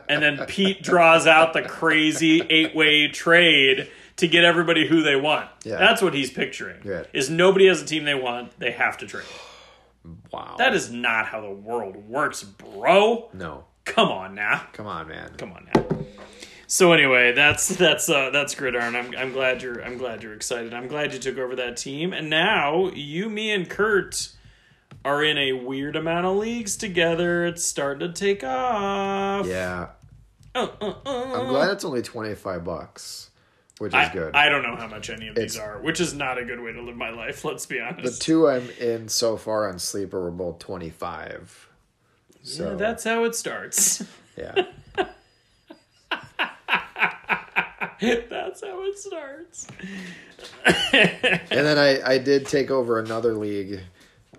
And 0.08 0.22
then 0.22 0.46
Pete 0.46 0.82
draws 0.82 1.26
out 1.26 1.52
the 1.52 1.62
crazy 1.62 2.40
eight 2.48 2.74
way 2.74 3.08
trade 3.08 3.90
to 4.16 4.28
get 4.28 4.44
everybody 4.44 4.86
who 4.86 5.02
they 5.02 5.16
want. 5.16 5.48
Yeah. 5.64 5.78
That's 5.78 6.00
what 6.00 6.14
he's 6.14 6.30
picturing. 6.30 6.80
Right. 6.84 7.06
Is 7.12 7.28
nobody 7.28 7.66
has 7.66 7.82
a 7.82 7.84
team 7.84 8.04
they 8.04 8.14
want, 8.14 8.58
they 8.58 8.70
have 8.70 8.98
to 8.98 9.06
trade. 9.06 9.26
Wow. 10.30 10.56
That 10.58 10.74
is 10.74 10.90
not 10.90 11.24
how 11.24 11.40
the 11.40 11.50
world 11.50 11.96
works, 11.96 12.42
bro. 12.42 13.30
no. 13.32 13.64
Come 13.86 14.10
on 14.10 14.34
now. 14.34 14.66
Come 14.72 14.86
on, 14.86 15.08
man. 15.08 15.32
Come 15.38 15.52
on 15.52 15.66
now. 15.74 15.84
So 16.66 16.92
anyway, 16.92 17.32
that's 17.32 17.68
that's 17.68 18.08
uh, 18.08 18.30
that's 18.30 18.54
Gridiron. 18.54 18.96
I'm 18.96 19.14
I'm 19.16 19.32
glad 19.32 19.62
you're 19.62 19.82
I'm 19.82 19.96
glad 19.96 20.22
you're 20.22 20.34
excited. 20.34 20.74
I'm 20.74 20.88
glad 20.88 21.12
you 21.12 21.18
took 21.18 21.38
over 21.38 21.54
that 21.56 21.76
team, 21.76 22.12
and 22.12 22.28
now 22.28 22.90
you, 22.94 23.28
me, 23.30 23.50
and 23.52 23.68
Kurt 23.68 24.30
are 25.04 25.22
in 25.22 25.36
a 25.36 25.52
weird 25.52 25.96
amount 25.96 26.26
of 26.26 26.36
leagues 26.36 26.76
together. 26.76 27.44
It's 27.46 27.64
starting 27.64 28.08
to 28.08 28.12
take 28.12 28.42
off. 28.42 29.46
Yeah. 29.46 29.88
Uh, 30.54 30.68
uh, 30.80 30.94
uh. 31.04 31.40
I'm 31.40 31.48
glad 31.48 31.70
it's 31.72 31.84
only 31.84 32.02
25 32.02 32.64
bucks, 32.64 33.30
which 33.78 33.90
is 33.90 33.94
I, 33.94 34.12
good. 34.12 34.34
I 34.34 34.48
don't 34.48 34.62
know 34.62 34.76
how 34.76 34.86
much 34.86 35.10
any 35.10 35.28
of 35.28 35.34
these 35.34 35.58
are, 35.58 35.80
which 35.80 36.00
is 36.00 36.14
not 36.14 36.38
a 36.38 36.44
good 36.44 36.60
way 36.60 36.72
to 36.72 36.80
live 36.80 36.96
my 36.96 37.10
life. 37.10 37.44
Let's 37.44 37.66
be 37.66 37.80
honest. 37.80 38.18
the 38.18 38.24
two 38.24 38.48
I'm 38.48 38.70
in 38.80 39.08
so 39.08 39.36
far 39.36 39.68
on 39.68 39.78
Sleeper 39.78 40.20
were 40.20 40.30
both 40.30 40.58
25. 40.60 41.68
So, 42.42 42.70
Yeah, 42.70 42.76
that's 42.76 43.04
how 43.04 43.24
it 43.24 43.34
starts. 43.34 44.04
yeah. 44.38 44.66
that's 48.00 48.60
how 48.62 48.84
it 48.84 48.98
starts. 48.98 49.66
And 50.94 51.66
then 51.66 51.78
I, 51.78 52.14
I 52.14 52.18
did 52.18 52.46
take 52.46 52.70
over 52.70 52.98
another 52.98 53.34
league 53.34 53.80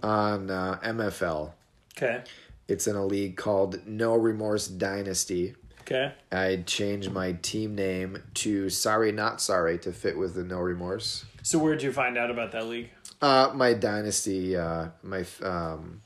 on 0.04 0.50
uh, 0.50 0.80
MFL. 0.84 1.52
Okay. 1.98 2.24
It's 2.68 2.88
in 2.88 2.96
a 2.96 3.06
league 3.06 3.38
called 3.38 3.86
No 3.88 4.16
Remorse 4.16 4.68
Dynasty. 4.68 5.56
Okay. 5.82 6.14
I 6.32 6.64
changed 6.66 7.12
my 7.12 7.34
team 7.34 7.76
name 7.76 8.24
to 8.36 8.70
Sorry 8.70 9.12
Not 9.12 9.40
Sorry 9.40 9.78
to 9.80 9.92
fit 9.92 10.18
with 10.18 10.34
the 10.34 10.44
No 10.44 10.58
Remorse. 10.60 11.26
So 11.44 11.60
where'd 11.60 11.84
you 11.84 11.92
find 11.94 12.18
out 12.18 12.32
about 12.32 12.52
that 12.54 12.66
league? 12.66 12.90
Uh, 13.22 13.52
my 13.54 13.74
dynasty, 13.74 14.58
uh, 14.58 14.88
my 15.04 15.24
um, 15.44 16.02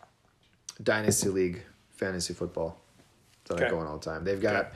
dynasty 0.83 1.29
league 1.29 1.63
fantasy 1.91 2.33
football 2.33 2.77
that 3.45 3.61
I 3.63 3.69
go 3.69 3.79
on 3.79 3.87
all 3.87 3.97
the 3.97 4.05
time. 4.05 4.23
They've 4.25 4.39
got 4.41 4.55
Okay. 4.55 4.67
a 4.69 4.71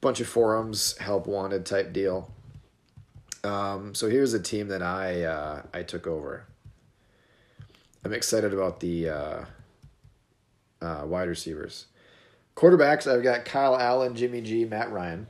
bunch 0.00 0.20
of 0.20 0.26
forums, 0.28 0.96
help 0.98 1.26
wanted 1.26 1.66
type 1.66 1.92
deal. 1.92 2.30
Um, 3.44 3.94
so 3.94 4.08
here's 4.08 4.32
a 4.34 4.40
team 4.40 4.68
that 4.68 4.82
I 4.82 5.24
uh, 5.24 5.62
I 5.74 5.82
took 5.82 6.06
over. 6.06 6.46
I'm 8.04 8.12
excited 8.12 8.52
about 8.52 8.80
the 8.80 9.08
uh, 9.08 9.44
uh, 10.80 11.02
wide 11.06 11.28
receivers, 11.28 11.86
quarterbacks. 12.56 13.10
I've 13.10 13.22
got 13.22 13.44
Kyle 13.44 13.78
Allen, 13.78 14.14
Jimmy 14.16 14.40
G, 14.40 14.64
Matt 14.64 14.90
Ryan. 14.90 15.26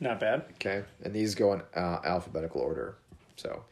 Not 0.00 0.20
bad. 0.20 0.44
Okay, 0.54 0.84
and 1.02 1.12
these 1.12 1.34
go 1.34 1.52
in 1.54 1.62
uh, 1.74 1.98
alphabetical 2.04 2.60
order. 2.60 2.96
So 3.36 3.64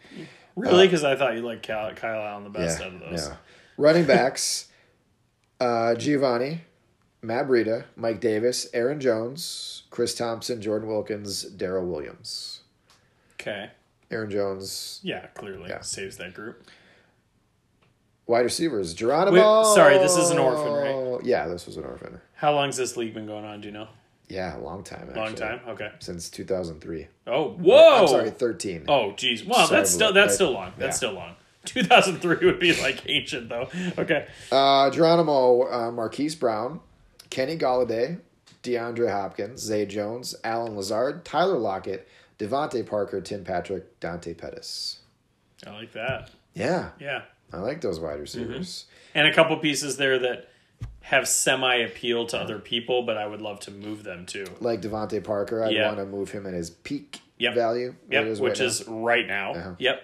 Really? 0.56 0.86
Because 0.86 1.04
I 1.04 1.16
thought 1.16 1.34
you 1.34 1.42
liked 1.42 1.66
Kyle, 1.66 1.92
Kyle 1.94 2.22
Allen 2.26 2.44
the 2.44 2.50
best 2.50 2.80
yeah, 2.80 2.86
out 2.86 2.94
of 2.94 3.00
those. 3.00 3.28
Yeah. 3.28 3.36
Running 3.76 4.04
backs, 4.06 4.68
uh, 5.60 5.94
Giovanni, 5.94 6.62
Matt 7.22 7.46
Breida, 7.46 7.84
Mike 7.94 8.20
Davis, 8.20 8.66
Aaron 8.72 8.98
Jones, 8.98 9.82
Chris 9.90 10.14
Thompson, 10.14 10.62
Jordan 10.62 10.88
Wilkins, 10.88 11.42
Darrel 11.44 11.86
Williams. 11.86 12.60
Okay. 13.38 13.70
Aaron 14.10 14.30
Jones, 14.30 15.00
Yeah, 15.02 15.26
clearly 15.34 15.68
Yeah. 15.68 15.80
saves 15.82 16.16
that 16.16 16.32
group. 16.32 16.64
Wide 18.26 18.40
receivers, 18.40 18.92
Geronimo. 18.94 19.58
Wait, 19.62 19.74
sorry, 19.74 19.98
this 19.98 20.16
is 20.16 20.30
an 20.30 20.38
orphan, 20.38 20.72
right? 20.72 21.24
Yeah, 21.24 21.46
this 21.46 21.66
was 21.66 21.76
an 21.76 21.84
orphan. 21.84 22.20
How 22.34 22.52
long's 22.54 22.76
this 22.76 22.96
league 22.96 23.14
been 23.14 23.26
going 23.26 23.44
on? 23.44 23.60
Do 23.60 23.68
you 23.68 23.72
know? 23.74 23.88
Yeah, 24.28 24.56
a 24.56 24.58
long 24.58 24.82
time. 24.82 25.02
Actually. 25.08 25.20
Long 25.22 25.34
time. 25.36 25.60
Okay. 25.68 25.92
Since 26.00 26.30
2003. 26.30 27.06
Oh, 27.28 27.50
whoa. 27.50 28.00
I'm 28.02 28.08
sorry, 28.08 28.30
13. 28.30 28.86
Oh, 28.88 29.12
geez. 29.12 29.44
Well, 29.44 29.66
Sorry, 29.68 29.78
that's 29.80 29.90
still 29.92 30.12
that's 30.12 30.32
I- 30.32 30.34
still 30.34 30.50
long. 30.50 30.72
That's 30.76 30.94
yeah. 30.94 30.96
still 30.96 31.12
long. 31.12 31.36
2003 31.66 32.46
would 32.46 32.58
be 32.60 32.80
like 32.80 33.02
ancient 33.08 33.48
though. 33.48 33.68
Okay. 33.98 34.26
Uh, 34.52 34.90
Geronimo, 34.90 35.62
uh, 35.70 35.90
Marquise 35.92 36.34
Brown, 36.34 36.80
Kenny 37.30 37.56
Golladay, 37.56 38.18
DeAndre 38.62 39.10
Hopkins, 39.10 39.62
Zay 39.62 39.86
Jones, 39.86 40.34
Allen 40.44 40.76
Lazard, 40.76 41.24
Tyler 41.24 41.58
Lockett, 41.58 42.08
DeVante 42.38 42.84
Parker, 42.86 43.20
Tim 43.20 43.44
Patrick, 43.44 43.98
Dante 44.00 44.34
Pettis. 44.34 45.00
I 45.66 45.70
like 45.70 45.92
that. 45.92 46.30
Yeah, 46.54 46.90
Yeah. 47.00 47.22
I 47.52 47.58
like 47.58 47.80
those 47.80 48.00
wide 48.00 48.20
receivers. 48.20 48.86
And 49.14 49.26
a 49.26 49.32
couple 49.34 49.56
pieces 49.58 49.96
there 49.96 50.18
that 50.18 50.48
have 51.02 51.26
semi 51.28 51.76
appeal 51.76 52.26
to 52.26 52.38
other 52.38 52.58
people, 52.58 53.02
but 53.02 53.16
I 53.16 53.26
would 53.26 53.40
love 53.40 53.60
to 53.60 53.70
move 53.70 54.02
them 54.04 54.26
too. 54.26 54.44
Like 54.60 54.82
DeVante 54.82 55.22
Parker, 55.22 55.64
I'd 55.64 55.72
Yeah. 55.72 55.86
want 55.86 55.98
to 55.98 56.04
move 56.06 56.30
him 56.32 56.46
at 56.46 56.52
his 56.54 56.70
peak 56.70 57.20
Yep. 57.38 57.54
value. 57.54 57.94
Yep, 58.10 58.24
is 58.26 58.40
which 58.40 58.58
right 58.58 58.58
now. 58.60 58.66
is 58.66 58.88
right 58.88 59.26
now. 59.26 59.52
Uh-huh. 59.54 59.70
Yep. 59.78 60.02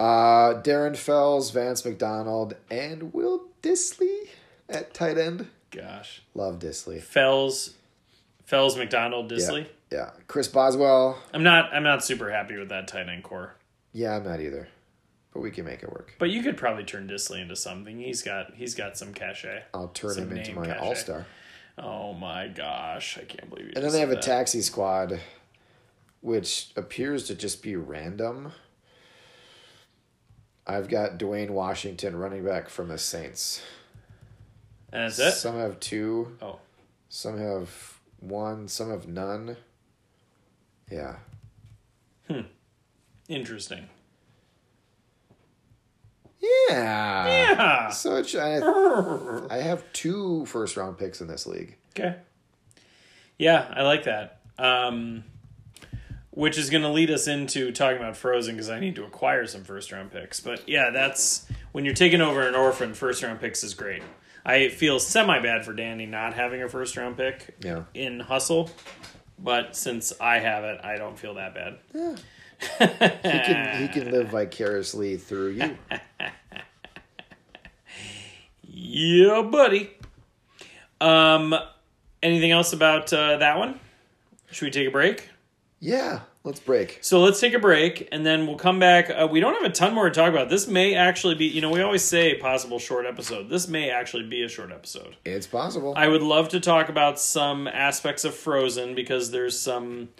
uh, 0.00 0.60
Darren 0.62 0.96
Fells, 0.96 1.50
Vance 1.50 1.84
McDonald, 1.84 2.56
and 2.70 3.12
Will 3.14 3.44
Dissly 3.62 4.28
at 4.68 4.94
tight 4.94 5.18
end. 5.18 5.48
Gosh. 5.70 6.22
Love 6.34 6.58
Dissly. 6.58 7.00
Fells 7.02 7.74
Fells 8.44 8.76
McDonald 8.76 9.30
Dissly. 9.30 9.66
Yeah, 9.90 9.98
yeah. 9.98 10.10
Chris 10.26 10.48
Boswell. 10.48 11.18
I'm 11.32 11.42
not 11.42 11.72
I'm 11.72 11.82
not 11.84 12.04
super 12.04 12.30
happy 12.30 12.56
with 12.56 12.68
that 12.70 12.88
tight 12.88 13.08
end 13.08 13.22
core. 13.22 13.54
Yeah, 13.92 14.16
I'm 14.16 14.24
not 14.24 14.40
either, 14.40 14.68
but 15.32 15.40
we 15.40 15.50
can 15.50 15.64
make 15.64 15.82
it 15.82 15.90
work. 15.90 16.14
But 16.18 16.30
you 16.30 16.42
could 16.42 16.56
probably 16.56 16.84
turn 16.84 17.08
Dissly 17.08 17.40
into 17.40 17.56
something. 17.56 17.98
He's 17.98 18.22
got 18.22 18.54
he's 18.54 18.74
got 18.74 18.96
some 18.96 19.14
cachet. 19.14 19.64
I'll 19.74 19.88
turn 19.88 20.18
him 20.18 20.36
into 20.36 20.54
my 20.54 20.76
all 20.78 20.94
star. 20.94 21.26
Oh 21.78 22.12
my 22.12 22.48
gosh, 22.48 23.18
I 23.18 23.24
can't 23.24 23.48
believe 23.48 23.66
you. 23.66 23.72
And 23.74 23.84
then 23.84 23.92
they 23.92 24.00
have 24.00 24.10
a 24.10 24.16
taxi 24.16 24.60
squad, 24.60 25.20
which 26.20 26.70
appears 26.76 27.24
to 27.28 27.34
just 27.34 27.62
be 27.62 27.76
random. 27.76 28.52
I've 30.66 30.88
got 30.88 31.18
Dwayne 31.18 31.50
Washington, 31.50 32.14
running 32.16 32.44
back 32.44 32.68
from 32.68 32.88
the 32.88 32.98
Saints. 32.98 33.62
And 34.92 35.04
that's 35.04 35.18
it. 35.18 35.32
Some 35.32 35.56
have 35.56 35.80
two, 35.80 36.36
Oh, 36.40 36.60
some 37.08 37.38
have 37.38 37.98
one, 38.20 38.68
some 38.68 38.90
have 38.90 39.08
none. 39.08 39.56
Yeah. 40.90 41.16
Hmm. 42.28 42.42
Interesting. 43.28 43.88
Yeah. 46.42 47.26
Yeah. 47.26 47.88
So 47.90 48.16
I, 48.16 49.46
I 49.54 49.58
have 49.58 49.84
two 49.92 50.44
first 50.46 50.76
round 50.76 50.98
picks 50.98 51.20
in 51.20 51.28
this 51.28 51.46
league. 51.46 51.76
Okay. 51.90 52.16
Yeah, 53.38 53.72
I 53.74 53.82
like 53.82 54.04
that. 54.04 54.40
Um, 54.58 55.24
which 56.30 56.56
is 56.58 56.70
going 56.70 56.82
to 56.82 56.88
lead 56.88 57.10
us 57.10 57.26
into 57.28 57.72
talking 57.72 57.98
about 57.98 58.16
Frozen 58.16 58.54
because 58.54 58.70
I 58.70 58.80
need 58.80 58.96
to 58.96 59.04
acquire 59.04 59.46
some 59.46 59.64
first 59.64 59.92
round 59.92 60.10
picks. 60.12 60.40
But 60.40 60.68
yeah, 60.68 60.90
that's 60.90 61.46
when 61.72 61.84
you're 61.84 61.94
taking 61.94 62.20
over 62.20 62.46
an 62.46 62.54
orphan. 62.54 62.94
First 62.94 63.22
round 63.22 63.40
picks 63.40 63.62
is 63.62 63.74
great. 63.74 64.02
I 64.44 64.68
feel 64.70 64.98
semi 64.98 65.38
bad 65.40 65.64
for 65.64 65.72
Danny 65.72 66.06
not 66.06 66.34
having 66.34 66.62
a 66.62 66.68
first 66.68 66.96
round 66.96 67.16
pick 67.16 67.54
Yeah. 67.60 67.84
in 67.94 68.18
Hustle, 68.20 68.70
but 69.38 69.76
since 69.76 70.12
I 70.20 70.38
have 70.38 70.64
it, 70.64 70.80
I 70.82 70.96
don't 70.96 71.18
feel 71.18 71.34
that 71.34 71.54
bad. 71.54 71.78
Yeah. 71.94 72.16
He 72.78 72.86
can 72.86 73.82
he 73.82 73.88
can 73.88 74.10
live 74.10 74.28
vicariously 74.30 75.16
through 75.16 75.50
you. 75.50 75.76
Yeah, 78.62 79.42
buddy. 79.42 79.90
Um, 81.00 81.54
anything 82.22 82.50
else 82.50 82.72
about 82.72 83.12
uh, 83.12 83.38
that 83.38 83.58
one? 83.58 83.78
Should 84.50 84.66
we 84.66 84.70
take 84.70 84.88
a 84.88 84.90
break? 84.90 85.28
Yeah, 85.80 86.20
let's 86.44 86.60
break. 86.60 86.98
So 87.00 87.20
let's 87.20 87.40
take 87.40 87.54
a 87.54 87.58
break, 87.58 88.08
and 88.12 88.24
then 88.24 88.46
we'll 88.46 88.56
come 88.56 88.78
back. 88.78 89.10
Uh, 89.10 89.26
we 89.26 89.40
don't 89.40 89.54
have 89.54 89.68
a 89.68 89.74
ton 89.74 89.94
more 89.94 90.08
to 90.08 90.14
talk 90.14 90.30
about. 90.30 90.48
This 90.48 90.68
may 90.68 90.94
actually 90.94 91.34
be, 91.34 91.46
you 91.46 91.60
know, 91.60 91.70
we 91.70 91.80
always 91.80 92.04
say 92.04 92.38
possible 92.38 92.78
short 92.78 93.04
episode. 93.04 93.48
This 93.48 93.66
may 93.66 93.90
actually 93.90 94.28
be 94.28 94.42
a 94.42 94.48
short 94.48 94.70
episode. 94.70 95.16
It's 95.24 95.46
possible. 95.46 95.94
I 95.96 96.06
would 96.06 96.22
love 96.22 96.50
to 96.50 96.60
talk 96.60 96.88
about 96.88 97.18
some 97.18 97.66
aspects 97.66 98.24
of 98.24 98.34
Frozen 98.34 98.94
because 98.94 99.32
there's 99.32 99.58
some 99.58 100.10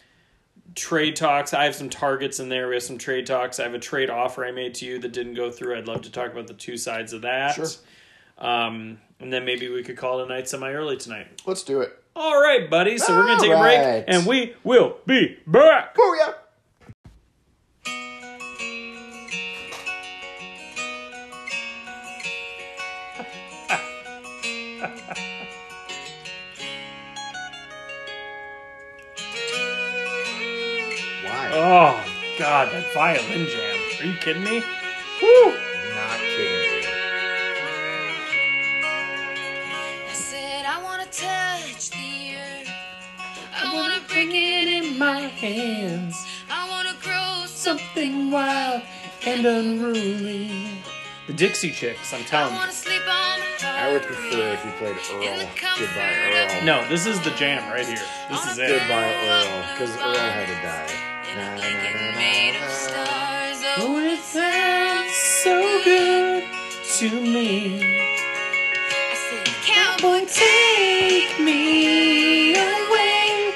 trade 0.74 1.16
talks. 1.16 1.54
I 1.54 1.64
have 1.64 1.74
some 1.74 1.90
targets 1.90 2.40
in 2.40 2.48
there. 2.48 2.68
We 2.68 2.74
have 2.74 2.82
some 2.82 2.98
trade 2.98 3.26
talks. 3.26 3.60
I 3.60 3.64
have 3.64 3.74
a 3.74 3.78
trade 3.78 4.10
offer 4.10 4.44
I 4.44 4.52
made 4.52 4.74
to 4.76 4.86
you 4.86 4.98
that 5.00 5.12
didn't 5.12 5.34
go 5.34 5.50
through. 5.50 5.76
I'd 5.76 5.86
love 5.86 6.02
to 6.02 6.10
talk 6.10 6.32
about 6.32 6.46
the 6.46 6.54
two 6.54 6.76
sides 6.76 7.12
of 7.12 7.22
that. 7.22 7.54
Sure. 7.54 7.66
Um, 8.38 8.98
and 9.20 9.32
then 9.32 9.44
maybe 9.44 9.68
we 9.68 9.82
could 9.82 9.96
call 9.96 10.20
it 10.20 10.24
a 10.24 10.28
night 10.28 10.48
semi 10.48 10.70
early 10.72 10.96
tonight. 10.96 11.42
let's 11.46 11.62
do 11.62 11.80
it. 11.80 11.98
All 12.14 12.40
right, 12.40 12.68
buddy. 12.68 12.98
So 12.98 13.16
we're 13.16 13.24
going 13.24 13.38
to 13.38 13.44
take 13.46 13.56
a 13.56 13.60
break 13.60 14.04
and 14.08 14.26
we 14.26 14.54
will 14.64 14.98
be 15.06 15.38
back. 15.46 15.94
Booyah! 15.94 16.34
God, 32.62 32.72
that 32.74 32.94
violin 32.94 33.48
jam. 33.48 33.78
Are 34.00 34.06
you 34.06 34.14
kidding 34.18 34.44
me? 34.44 34.62
Woo! 35.20 35.46
Not 35.96 36.18
kidding 36.20 36.62
you. 36.62 36.88
I 40.08 40.12
said 40.12 40.64
I 40.64 40.80
wanna 40.80 41.06
touch 41.06 41.90
the 41.90 42.36
earth. 42.36 42.70
I 43.52 43.74
wanna 43.74 44.00
break 44.06 44.28
it 44.28 44.68
in 44.68 44.96
my 44.96 45.22
hands. 45.22 46.24
I 46.48 46.70
wanna 46.70 46.94
grow 47.02 47.46
something 47.46 48.30
wild 48.30 48.82
and 49.26 49.44
unruly. 49.44 50.84
The 51.26 51.32
Dixie 51.32 51.72
Chicks, 51.72 52.12
I'm 52.14 52.24
telling 52.24 52.52
you. 52.52 52.60
wanna 52.60 52.70
sleep 52.70 53.02
on 53.08 53.40
I 53.64 53.92
would 53.92 54.02
prefer 54.02 54.52
if 54.52 54.64
you 54.64 54.70
played 54.78 54.96
Earl. 55.10 55.48
Goodbye, 55.78 56.58
Earl. 56.58 56.64
No, 56.64 56.88
this 56.88 57.06
is 57.06 57.20
the 57.22 57.30
jam 57.30 57.68
right 57.72 57.86
here. 57.86 58.06
This 58.30 58.52
is 58.52 58.58
it. 58.58 58.68
Goodbye, 58.68 59.14
Earl. 59.26 59.62
Because 59.72 59.96
Earl 59.96 60.14
had 60.14 60.46
to 60.46 60.54
die. 60.62 61.12
Na, 61.34 61.54
na, 61.56 62.12
na, 62.16 62.41
Oh, 63.74 63.98
it 63.98 64.18
sounds 64.18 65.14
so 65.14 65.82
good 65.82 66.44
to 66.98 67.08
me. 67.22 67.80
I 67.80 69.14
said, 69.14 69.46
Cowboy, 69.64 70.26
take 70.26 71.40
me 71.40 72.52
away. 72.52 73.54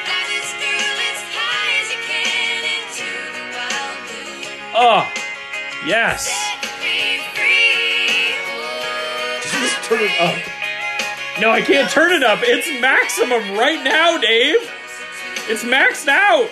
Fly 0.00 0.24
this 0.32 0.50
girl 0.56 0.96
as 1.04 1.20
high 1.36 1.72
as 1.82 1.92
you 1.92 2.00
can 2.00 2.64
into 2.80 3.04
the 3.36 3.44
wild 3.52 4.00
blue. 4.08 4.72
Oh, 4.74 5.04
yes. 5.84 6.24
Set 6.24 6.64
me 6.80 7.20
free. 7.36 8.40
Just 9.60 9.84
turn 9.84 10.00
it 10.00 10.16
up. 10.18 10.38
No, 11.42 11.50
I 11.50 11.60
can't 11.60 11.90
turn 11.90 12.12
it 12.12 12.22
up. 12.22 12.38
It's 12.42 12.80
maximum 12.80 13.58
right 13.58 13.84
now, 13.84 14.16
Dave. 14.16 14.66
It's 15.46 15.62
maxed 15.62 16.08
out. 16.08 16.48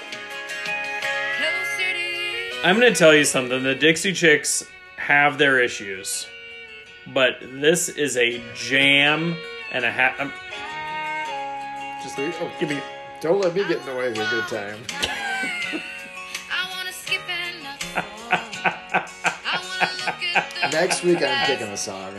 Closer 2.63 2.69
to 2.69 2.69
you. 2.69 2.71
I'm 2.71 2.81
going 2.81 2.93
to 2.93 2.99
tell 2.99 3.15
you 3.15 3.25
something. 3.25 3.63
The 3.63 3.75
Dixie 3.75 4.13
Chicks 4.13 4.65
have 4.97 5.39
their 5.39 5.61
issues, 5.61 6.27
but 7.13 7.37
this 7.41 7.89
is 7.89 8.17
a 8.17 8.43
jam 8.55 9.37
and 9.73 9.85
a 9.85 9.91
half. 9.91 10.19
Um, 10.21 10.33
Just 12.03 12.19
leave. 12.19 12.35
Oh, 12.41 12.51
give 12.61 12.69
me. 12.71 12.81
don't 13.21 13.41
let 13.41 13.55
me 13.55 13.63
get 13.67 13.79
in 13.81 13.87
the 13.87 13.95
way 13.97 14.09
of 14.09 14.19
a 14.19 14.31
good 14.31 14.49
time. 14.49 14.79
I 16.51 16.71
wanna 16.77 16.93
skip 16.93 17.21
and 17.29 17.63
not 17.65 17.83
fall. 17.83 18.31
I 19.25 19.61
wanna 19.65 19.93
look 20.07 20.23
at 20.37 20.51
the 20.63 20.69
Next 20.77 21.03
week 21.03 21.23
I'm 21.23 21.47
picking 21.47 21.69
a 21.69 21.77
song. 21.77 22.15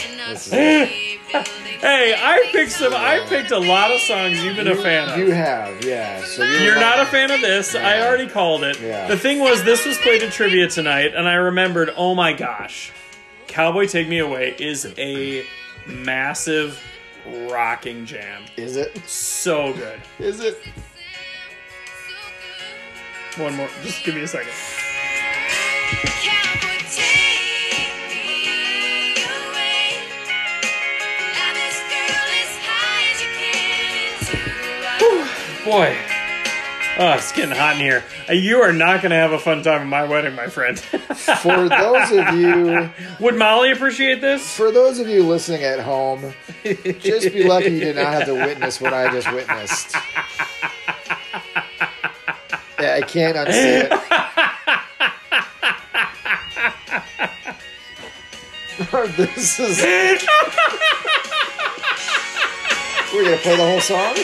And 1.34 1.43
not 1.43 1.45
This 1.45 1.49
is 1.49 1.55
see 1.55 1.63
buildings 1.63 1.81
Hey, 1.81 2.15
I 2.17 2.49
picked 2.51 2.71
some. 2.71 2.93
I 2.93 3.25
picked 3.27 3.51
a 3.51 3.59
lot 3.59 3.91
of 3.91 3.99
songs 4.01 4.43
you've 4.43 4.55
been 4.55 4.67
a 4.67 4.75
fan 4.75 5.09
of. 5.09 5.17
You 5.17 5.31
have, 5.31 5.84
yeah. 5.84 6.23
So 6.23 6.43
you're, 6.43 6.61
You're 6.61 6.79
not 6.79 6.99
a 6.99 7.05
fan 7.05 7.31
of 7.31 7.41
this. 7.41 7.75
I 7.75 8.01
already 8.05 8.27
called 8.27 8.63
it. 8.63 8.79
Yeah. 8.79 9.07
The 9.07 9.17
thing 9.17 9.39
was, 9.39 9.63
this 9.63 9.86
was 9.86 9.97
played 9.97 10.23
at 10.23 10.31
trivia 10.31 10.67
tonight, 10.69 11.13
and 11.15 11.27
I 11.27 11.34
remembered, 11.34 11.91
oh 11.97 12.15
my 12.15 12.34
gosh, 12.34 12.91
Cowboy 13.47 13.88
Take 13.88 14.07
Me 14.07 14.19
Away 14.19 14.55
is 14.59 14.93
a 14.97 15.45
massive 15.88 16.81
rocking 17.49 18.05
jam. 18.05 18.43
Is 18.57 18.77
it? 18.77 18.97
So 19.07 19.73
good. 19.73 20.01
Is 20.19 20.39
it? 20.39 20.57
One 23.38 23.55
more. 23.55 23.69
Just 23.84 24.03
give 24.03 24.15
me 24.15 24.21
a 24.21 24.27
second. 24.27 24.53
Boy. 35.66 35.95
Oh, 36.99 37.14
it's 37.14 37.32
getting 37.32 37.55
hot 37.55 37.74
in 37.76 37.80
here. 37.82 38.03
Uh, 38.30 38.34
You 38.34 38.61
are 38.61 38.72
not 38.74 39.01
going 39.01 39.09
to 39.11 39.16
have 39.16 39.32
a 39.32 39.39
fun 39.39 39.64
time 39.64 39.82
at 39.82 39.88
my 39.88 40.03
wedding, 40.03 40.36
my 40.36 40.47
friend. 40.47 40.78
For 40.80 41.68
those 41.70 42.11
of 42.11 42.36
you, 42.38 42.89
Would 43.20 43.36
Molly 43.36 43.72
appreciate 43.72 44.22
this? 44.22 44.55
for 44.55 44.70
those 44.72 44.99
of 44.99 45.07
you 45.07 45.24
listening 45.24 45.64
at 45.64 45.80
home, 45.80 46.34
just 46.64 47.34
be 47.34 47.45
lucky 47.47 47.72
you 47.72 47.80
did 47.80 47.95
not 47.95 48.14
have 48.14 48.26
to 48.26 48.34
witness 48.36 48.80
what 48.80 48.93
I 48.93 49.09
just 49.11 49.32
witnessed. 49.34 49.95
Yeah, 52.80 52.95
I 52.95 53.01
can't 53.01 53.38
unsee 53.38 53.89
it. 53.89 53.91
this 59.18 59.59
is. 59.59 59.82
We're 63.14 63.24
gonna 63.26 63.38
play 63.38 63.55
the 63.55 63.64
whole 63.64 63.80
song. 63.82 64.16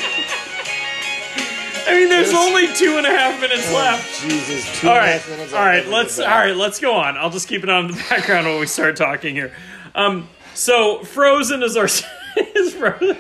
I 2.00 2.04
mean, 2.04 2.10
there's 2.12 2.34
only 2.34 2.74
two 2.76 2.98
and 2.98 3.06
a 3.06 3.10
half 3.10 3.42
minutes 3.42 3.74
left. 3.74 4.24
Oh, 4.24 4.30
Jesus, 4.30 4.80
two 4.80 4.88
all 4.88 4.96
and 4.96 5.04
a 5.04 5.06
right, 5.06 5.20
half 5.20 5.30
minutes. 5.30 5.54
all 5.54 5.60
I'll 5.60 5.90
Let's 5.90 6.20
all 6.20 6.28
right. 6.28 6.56
Let's 6.56 6.80
go 6.80 6.96
on. 6.96 7.18
I'll 7.18 7.30
just 7.30 7.50
keep 7.50 7.62
it 7.62 7.70
on 7.70 7.88
the 7.88 7.94
background 8.10 8.48
while 8.48 8.58
we 8.58 8.68
start 8.68 8.96
talking 8.96 9.36
here. 9.36 9.52
Um, 9.96 10.30
so 10.54 11.04
Frozen 11.04 11.62
is 11.62 11.76
our 11.76 11.86
is 12.38 12.74
Frozen. 12.74 13.18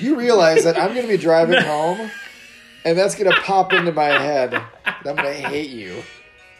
You 0.00 0.16
realize 0.16 0.64
that 0.64 0.76
I'm 0.76 0.94
going 0.94 1.02
to 1.06 1.08
be 1.12 1.16
driving 1.16 1.62
home, 1.62 2.10
and 2.84 2.98
that's 2.98 3.14
going 3.14 3.30
to 3.30 3.40
pop 3.42 3.72
into 3.72 3.92
my 3.92 4.06
head. 4.06 4.52
I'm 4.84 5.02
going 5.04 5.18
to 5.18 5.32
hate 5.32 5.70
you. 5.70 6.02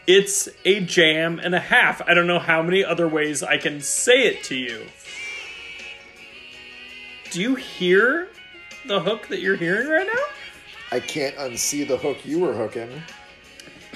It's 0.07 0.47
a 0.63 0.79
jam 0.79 1.39
and 1.43 1.53
a 1.53 1.59
half. 1.59 2.01
I 2.07 2.13
don't 2.13 2.27
know 2.27 2.39
how 2.39 2.61
many 2.61 2.85
other 2.85 3.05
ways 3.09 3.43
I 3.43 3.57
can 3.57 3.81
say 3.81 4.27
it 4.27 4.43
to 4.45 4.55
you. 4.55 4.85
Do 7.31 7.41
you 7.41 7.55
hear 7.55 8.29
the 8.87 8.99
hook 8.99 9.27
that 9.27 9.39
you're 9.41 9.55
hearing 9.55 9.87
right 9.87 10.07
now? 10.07 10.21
I 10.91 10.99
can't 10.99 11.35
unsee 11.35 11.87
the 11.87 11.97
hook 11.97 12.25
you 12.25 12.39
were 12.39 12.53
hooking. 12.53 13.01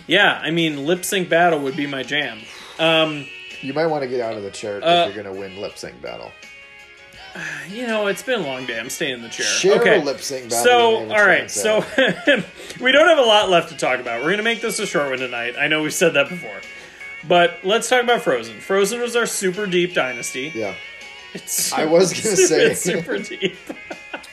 Yeah, 0.07 0.39
I 0.43 0.51
mean, 0.51 0.85
lip 0.85 1.05
sync 1.05 1.29
battle 1.29 1.59
would 1.59 1.75
be 1.77 1.85
my 1.87 2.03
jam. 2.03 2.39
Um, 2.79 3.27
You 3.61 3.73
might 3.73 3.87
want 3.87 4.03
to 4.03 4.07
get 4.09 4.21
out 4.21 4.35
of 4.35 4.43
the 4.43 4.51
chair 4.51 4.83
Uh, 4.83 5.07
if 5.07 5.13
you're 5.15 5.23
going 5.23 5.33
to 5.35 5.39
win 5.39 5.59
lip 5.61 5.77
sync 5.77 6.01
battle. 6.01 6.31
you 7.69 7.85
know, 7.85 8.07
it's 8.07 8.23
been 8.23 8.39
a 8.39 8.43
long 8.43 8.65
day. 8.65 8.79
I'm 8.79 8.89
staying 8.89 9.15
in 9.15 9.21
the 9.21 9.29
chair. 9.29 9.45
Share 9.45 9.79
okay. 9.81 10.03
lip 10.03 10.19
sync 10.21 10.49
battle. 10.49 10.63
So, 10.63 10.89
you 10.89 10.93
may 10.93 10.99
have 11.01 11.09
a 11.09 11.13
all 11.21 11.27
right. 11.27 11.51
So, 11.51 11.85
we 12.83 12.91
don't 12.91 13.07
have 13.07 13.19
a 13.19 13.21
lot 13.27 13.49
left 13.49 13.69
to 13.69 13.77
talk 13.77 13.99
about. 13.99 14.19
We're 14.21 14.27
going 14.29 14.37
to 14.37 14.43
make 14.43 14.61
this 14.61 14.79
a 14.79 14.85
short 14.87 15.09
one 15.09 15.19
tonight. 15.19 15.55
I 15.59 15.67
know 15.67 15.83
we've 15.83 15.93
said 15.93 16.13
that 16.15 16.29
before. 16.29 16.59
But 17.27 17.57
let's 17.63 17.89
talk 17.89 18.03
about 18.03 18.21
Frozen. 18.21 18.59
Frozen 18.61 19.01
was 19.01 19.15
our 19.15 19.25
super 19.25 19.67
deep 19.67 19.93
dynasty. 19.93 20.51
yeah, 20.55 20.73
It's 21.33 21.73
I 21.73 21.83
was 21.85 22.13
gonna 22.13 22.35
say. 22.35 22.71
it's 22.71 22.81
super 22.81 23.17
deep. 23.19 23.57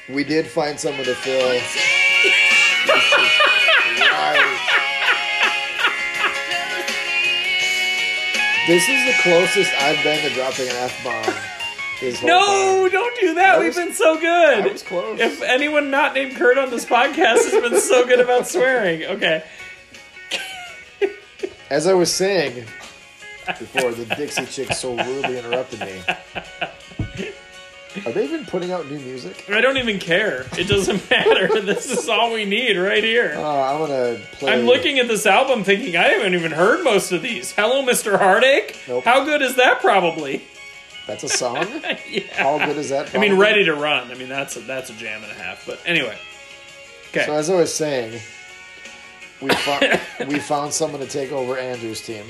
We 0.08 0.24
did 0.24 0.46
find 0.46 0.78
someone 0.78 1.04
to 1.04 1.14
fill. 1.14 1.60
This 8.66 8.88
is 8.88 9.06
the 9.06 9.22
closest 9.22 9.72
I've 9.80 10.02
been 10.02 10.20
to 10.28 10.34
dropping 10.34 10.66
an 10.68 10.74
F 10.76 11.04
bomb. 11.04 11.34
No, 12.26 12.88
don't 12.90 13.20
do 13.20 13.34
that. 13.34 13.54
I 13.54 13.58
We've 13.58 13.68
was- 13.68 13.76
been 13.76 13.92
so 13.94 14.18
good. 14.18 14.66
I 14.66 14.72
was 14.72 14.82
close. 14.82 15.20
If 15.20 15.40
anyone 15.42 15.90
not 15.90 16.14
named 16.14 16.34
Kurt 16.36 16.58
on 16.58 16.70
this 16.70 16.84
podcast 16.84 17.48
has 17.48 17.52
been 17.52 17.80
so 17.80 18.04
good 18.04 18.18
about 18.20 18.48
swearing, 18.48 19.04
okay. 19.04 19.44
As 21.70 21.86
I 21.86 21.94
was 21.94 22.12
saying 22.12 22.64
before, 23.46 23.92
the 23.92 24.04
Dixie 24.16 24.46
chick 24.46 24.72
so 24.72 24.96
rudely 24.96 25.38
interrupted 25.38 25.80
me. 25.80 26.02
Are 28.04 28.12
they 28.12 28.24
even 28.24 28.44
putting 28.46 28.72
out 28.72 28.90
new 28.90 28.98
music? 28.98 29.44
I 29.48 29.60
don't 29.60 29.78
even 29.78 29.98
care. 29.98 30.46
It 30.58 30.68
doesn't 30.68 31.08
matter. 31.10 31.60
this 31.60 31.90
is 31.90 32.08
all 32.08 32.32
we 32.32 32.44
need 32.44 32.76
right 32.76 33.02
here. 33.02 33.34
Oh, 33.36 33.60
I'm 33.62 33.78
gonna 33.78 34.18
play. 34.32 34.52
I'm 34.52 34.66
looking 34.66 34.98
at 34.98 35.08
this 35.08 35.24
album 35.26 35.64
thinking 35.64 35.96
I 35.96 36.08
haven't 36.08 36.34
even 36.34 36.52
heard 36.52 36.84
most 36.84 37.12
of 37.12 37.22
these. 37.22 37.52
Hello, 37.52 37.82
Mr. 37.82 38.18
Heartache? 38.18 38.78
Nope. 38.88 39.04
How 39.04 39.24
good 39.24 39.42
is 39.42 39.54
that, 39.56 39.80
probably? 39.80 40.42
That's 41.06 41.22
a 41.22 41.28
song. 41.28 41.66
yeah. 42.10 42.22
How 42.32 42.58
good 42.58 42.76
is 42.76 42.88
that? 42.90 43.14
I 43.14 43.18
mean, 43.18 43.38
ready 43.38 43.64
to 43.64 43.74
run. 43.74 44.10
I 44.10 44.14
mean, 44.14 44.28
that's 44.28 44.56
a, 44.56 44.60
that's 44.60 44.90
a 44.90 44.94
jam 44.94 45.22
and 45.22 45.30
a 45.30 45.36
half. 45.36 45.64
But 45.64 45.80
anyway, 45.86 46.18
okay. 47.10 47.26
So 47.26 47.34
as 47.34 47.48
I 47.48 47.54
was 47.54 47.72
saying, 47.72 48.20
we 49.40 49.50
found 49.50 50.00
we 50.28 50.38
found 50.40 50.72
someone 50.72 51.00
to 51.00 51.06
take 51.06 51.30
over 51.32 51.56
Andrew's 51.56 52.04
team. 52.04 52.24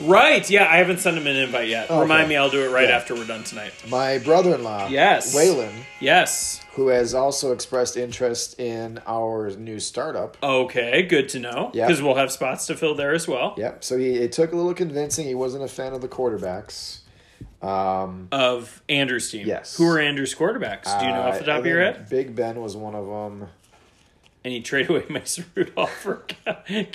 Right? 0.00 0.48
Yeah, 0.50 0.64
I 0.70 0.76
haven't 0.76 0.98
sent 1.00 1.16
him 1.16 1.26
an 1.26 1.36
invite 1.36 1.68
yet. 1.68 1.90
Remind 1.90 2.28
me, 2.28 2.36
I'll 2.36 2.50
do 2.50 2.62
it 2.64 2.68
right 2.70 2.88
Yeah. 2.88 2.96
after 2.96 3.14
we're 3.14 3.26
done 3.26 3.44
tonight. 3.44 3.72
My 3.88 4.18
brother-in-law, 4.18 4.88
Yes. 4.88 5.34
Waylon, 5.34 5.72
Yes. 6.00 6.60
who 6.74 6.88
has 6.88 7.14
also 7.14 7.52
expressed 7.52 7.96
interest 7.96 8.58
in 8.60 9.00
our 9.06 9.50
new 9.50 9.78
startup. 9.80 10.36
Okay, 10.42 11.02
good 11.02 11.28
to 11.30 11.38
know. 11.38 11.70
Yeah. 11.74 11.86
Because 11.86 12.02
we'll 12.02 12.16
have 12.16 12.30
spots 12.32 12.66
to 12.66 12.76
fill 12.76 12.94
there 12.94 13.12
as 13.14 13.26
well. 13.28 13.54
Yep. 13.56 13.84
So 13.84 13.98
he 13.98 14.14
it 14.14 14.32
took 14.32 14.52
a 14.52 14.56
little 14.56 14.74
convincing. 14.74 15.26
He 15.26 15.34
wasn't 15.34 15.64
a 15.64 15.68
fan 15.68 15.92
of 15.92 16.00
the 16.00 16.08
quarterbacks. 16.08 16.98
Um, 17.62 18.28
Of 18.30 18.82
Andrew's 18.90 19.30
team. 19.30 19.46
Yes. 19.46 19.76
Who 19.78 19.88
are 19.88 19.98
Andrew's 19.98 20.34
quarterbacks? 20.34 20.98
Do 21.00 21.06
you 21.06 21.12
know 21.12 21.22
off 21.22 21.36
the 21.38 21.44
uh, 21.44 21.46
top 21.46 21.60
of 21.60 21.66
your 21.66 21.80
head? 21.80 22.08
Big 22.10 22.34
Ben 22.34 22.60
was 22.60 22.76
one 22.76 22.94
of 22.94 23.06
them. 23.06 23.48
And 24.44 24.52
he 24.52 24.60
traded 24.60 24.90
away 24.90 25.04
Mason 25.08 25.46
Rudolph 25.54 25.90
for 25.96 26.16
Calvin 26.26 26.86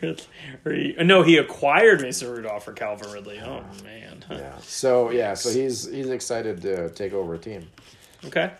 Ridley. 0.00 0.94
No, 1.04 1.22
he 1.22 1.36
acquired 1.36 2.00
Mason 2.02 2.30
Rudolph 2.30 2.64
for 2.64 2.72
Calvin 2.72 3.10
Ridley. 3.12 3.40
Oh, 3.40 3.64
man. 3.84 4.24
Yeah. 4.30 4.56
So 4.62 5.10
yeah. 5.10 5.34
So 5.34 5.50
he's 5.50 5.88
he's 5.90 6.08
excited 6.10 6.62
to 6.62 6.90
take 6.90 7.12
over 7.12 7.34
a 7.34 7.38
team, 7.38 7.68
Okay. 8.26 8.52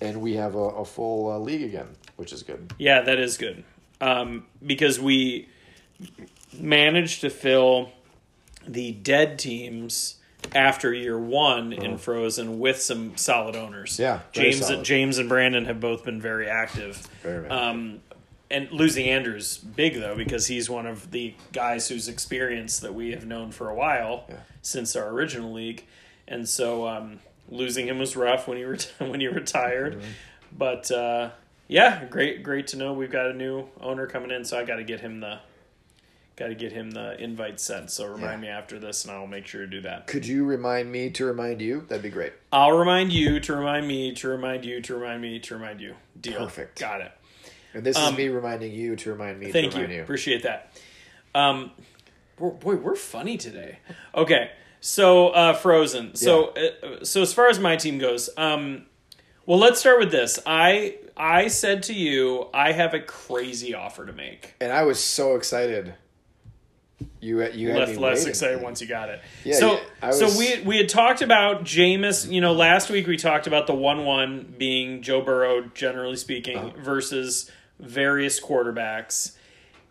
and 0.00 0.20
we 0.20 0.34
have 0.34 0.54
a, 0.54 0.58
a 0.58 0.84
full 0.84 1.30
uh, 1.30 1.38
league 1.38 1.62
again, 1.62 1.88
which 2.16 2.32
is 2.32 2.42
good. 2.42 2.72
Yeah, 2.78 3.00
that 3.02 3.18
is 3.18 3.36
good. 3.36 3.64
Um, 4.00 4.46
because 4.64 5.00
we 5.00 5.48
managed 6.58 7.20
to 7.22 7.30
fill 7.30 7.90
the 8.66 8.92
dead 8.92 9.38
teams 9.38 10.16
after 10.54 10.94
year 10.94 11.18
one 11.18 11.72
in 11.72 11.98
Frozen 11.98 12.58
with 12.60 12.80
some 12.80 13.16
solid 13.16 13.56
owners. 13.56 13.98
Oh. 13.98 14.02
Yeah, 14.02 14.20
James 14.32 14.66
solid. 14.66 14.84
James 14.84 15.18
and 15.18 15.28
Brandon 15.28 15.64
have 15.64 15.80
both 15.80 16.04
been 16.04 16.20
very 16.20 16.48
active. 16.48 16.96
Very, 17.22 17.40
very 17.40 17.50
Um, 17.50 18.00
and 18.50 18.70
losing 18.72 19.06
Andrews 19.06 19.58
big 19.58 19.94
though 19.94 20.16
because 20.16 20.46
he's 20.46 20.70
one 20.70 20.86
of 20.86 21.10
the 21.10 21.34
guys 21.52 21.88
whose 21.88 22.08
experience 22.08 22.80
that 22.80 22.94
we 22.94 23.10
have 23.12 23.26
known 23.26 23.50
for 23.52 23.68
a 23.68 23.74
while 23.74 24.24
Yeah. 24.28 24.36
since 24.62 24.96
our 24.96 25.08
original 25.08 25.52
league, 25.52 25.84
and 26.26 26.48
so 26.48 26.86
um, 26.88 27.20
losing 27.48 27.86
him 27.88 27.98
was 27.98 28.16
rough 28.16 28.48
when 28.48 28.56
he 28.58 28.64
ret- 28.64 28.92
when 28.98 29.20
he 29.20 29.28
retired. 29.28 29.94
Mm-hmm. 29.96 30.10
But 30.56 30.90
uh, 30.90 31.30
yeah, 31.68 32.04
great 32.06 32.42
great 32.42 32.66
to 32.68 32.76
know 32.76 32.92
we've 32.94 33.10
got 33.10 33.26
a 33.26 33.34
new 33.34 33.66
owner 33.80 34.06
coming 34.06 34.30
in, 34.30 34.44
so 34.44 34.58
I 34.58 34.64
got 34.64 34.76
to 34.76 34.84
get 34.84 35.00
him 35.00 35.20
the 35.20 35.40
got 36.36 36.46
to 36.48 36.54
get 36.54 36.70
him 36.72 36.92
the 36.92 37.20
invite 37.22 37.58
sent. 37.60 37.90
So 37.90 38.06
remind 38.06 38.42
Yeah. 38.44 38.48
me 38.52 38.56
after 38.56 38.78
this, 38.78 39.04
and 39.04 39.12
I'll 39.12 39.26
make 39.26 39.46
sure 39.46 39.62
to 39.62 39.66
do 39.66 39.80
that. 39.82 40.06
Could 40.06 40.24
you 40.24 40.44
remind 40.44 40.90
me 40.92 41.10
to 41.10 41.24
remind 41.26 41.60
you? 41.60 41.84
That'd 41.88 42.02
be 42.02 42.10
great. 42.10 42.32
I'll 42.52 42.72
remind 42.78 43.12
you 43.12 43.40
to 43.40 43.56
remind 43.56 43.86
me 43.88 44.14
to 44.14 44.28
remind 44.28 44.64
you 44.64 44.80
to 44.80 44.94
remind 44.94 45.20
me 45.20 45.38
to 45.40 45.54
remind 45.54 45.80
you. 45.80 45.96
Deal. 46.18 46.38
Perfect. 46.38 46.78
Got 46.78 47.00
it. 47.02 47.12
And 47.74 47.84
this 47.84 47.96
Um, 47.96 48.12
is 48.12 48.18
me 48.18 48.28
reminding 48.28 48.72
you 48.72 48.96
to 48.96 49.10
remind 49.10 49.38
me 49.40 49.52
Thank 49.52 49.72
to 49.72 49.78
you. 49.78 49.82
remind 49.82 49.96
you. 49.96 50.02
Appreciate 50.02 50.42
that. 50.44 50.72
Um, 51.34 51.70
boy, 52.38 52.76
we're 52.76 52.96
funny 52.96 53.36
today. 53.36 53.78
Okay, 54.14 54.50
so 54.80 55.28
uh, 55.28 55.52
Frozen. 55.54 56.14
So, 56.14 56.48
uh, 56.54 57.04
so 57.04 57.22
as 57.22 57.32
far 57.32 57.48
as 57.48 57.58
my 57.58 57.76
team 57.76 57.98
goes, 57.98 58.30
um, 58.36 58.86
well, 59.46 59.58
let's 59.58 59.80
start 59.80 59.98
with 59.98 60.10
this. 60.10 60.38
I 60.46 60.96
I 61.16 61.48
said 61.48 61.82
to 61.84 61.94
you, 61.94 62.48
I 62.54 62.72
have 62.72 62.94
a 62.94 63.00
crazy 63.00 63.74
offer 63.74 64.06
to 64.06 64.12
make. 64.12 64.54
And 64.60 64.72
I 64.72 64.84
was 64.84 64.98
so 65.02 65.36
excited. 65.36 65.94
You 67.20 67.44
you 67.52 67.68
had 67.70 67.78
Less 67.90 67.96
less 67.96 68.16
waiting. 68.18 68.28
excited 68.30 68.62
once 68.62 68.80
you 68.80 68.88
got 68.88 69.08
it. 69.08 69.20
Yeah, 69.44 69.54
so 69.56 69.72
yeah, 69.74 69.80
I 70.02 70.10
so 70.10 70.36
we 70.38 70.60
we 70.62 70.78
had 70.78 70.88
talked 70.88 71.22
about 71.22 71.62
Jameis. 71.64 72.30
You 72.30 72.40
know, 72.40 72.52
last 72.52 72.90
week 72.90 73.06
we 73.06 73.16
talked 73.16 73.46
about 73.46 73.66
the 73.68 73.74
one 73.74 74.04
one 74.04 74.52
being 74.58 75.02
Joe 75.02 75.20
Burrow, 75.20 75.62
generally 75.74 76.16
speaking, 76.16 76.56
Uh-huh. 76.58 76.70
versus 76.82 77.50
various 77.78 78.40
quarterbacks. 78.40 79.36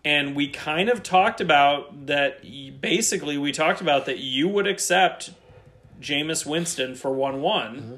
And 0.05 0.35
we 0.35 0.47
kind 0.47 0.89
of 0.89 1.03
talked 1.03 1.41
about 1.41 2.07
that. 2.07 2.41
Basically, 2.79 3.37
we 3.37 3.51
talked 3.51 3.81
about 3.81 4.05
that 4.05 4.19
you 4.19 4.47
would 4.47 4.67
accept 4.67 5.31
Jameis 5.99 6.45
Winston 6.45 6.95
for 6.95 7.11
one 7.11 7.41
one. 7.41 7.75
Mm-hmm. 7.75 7.95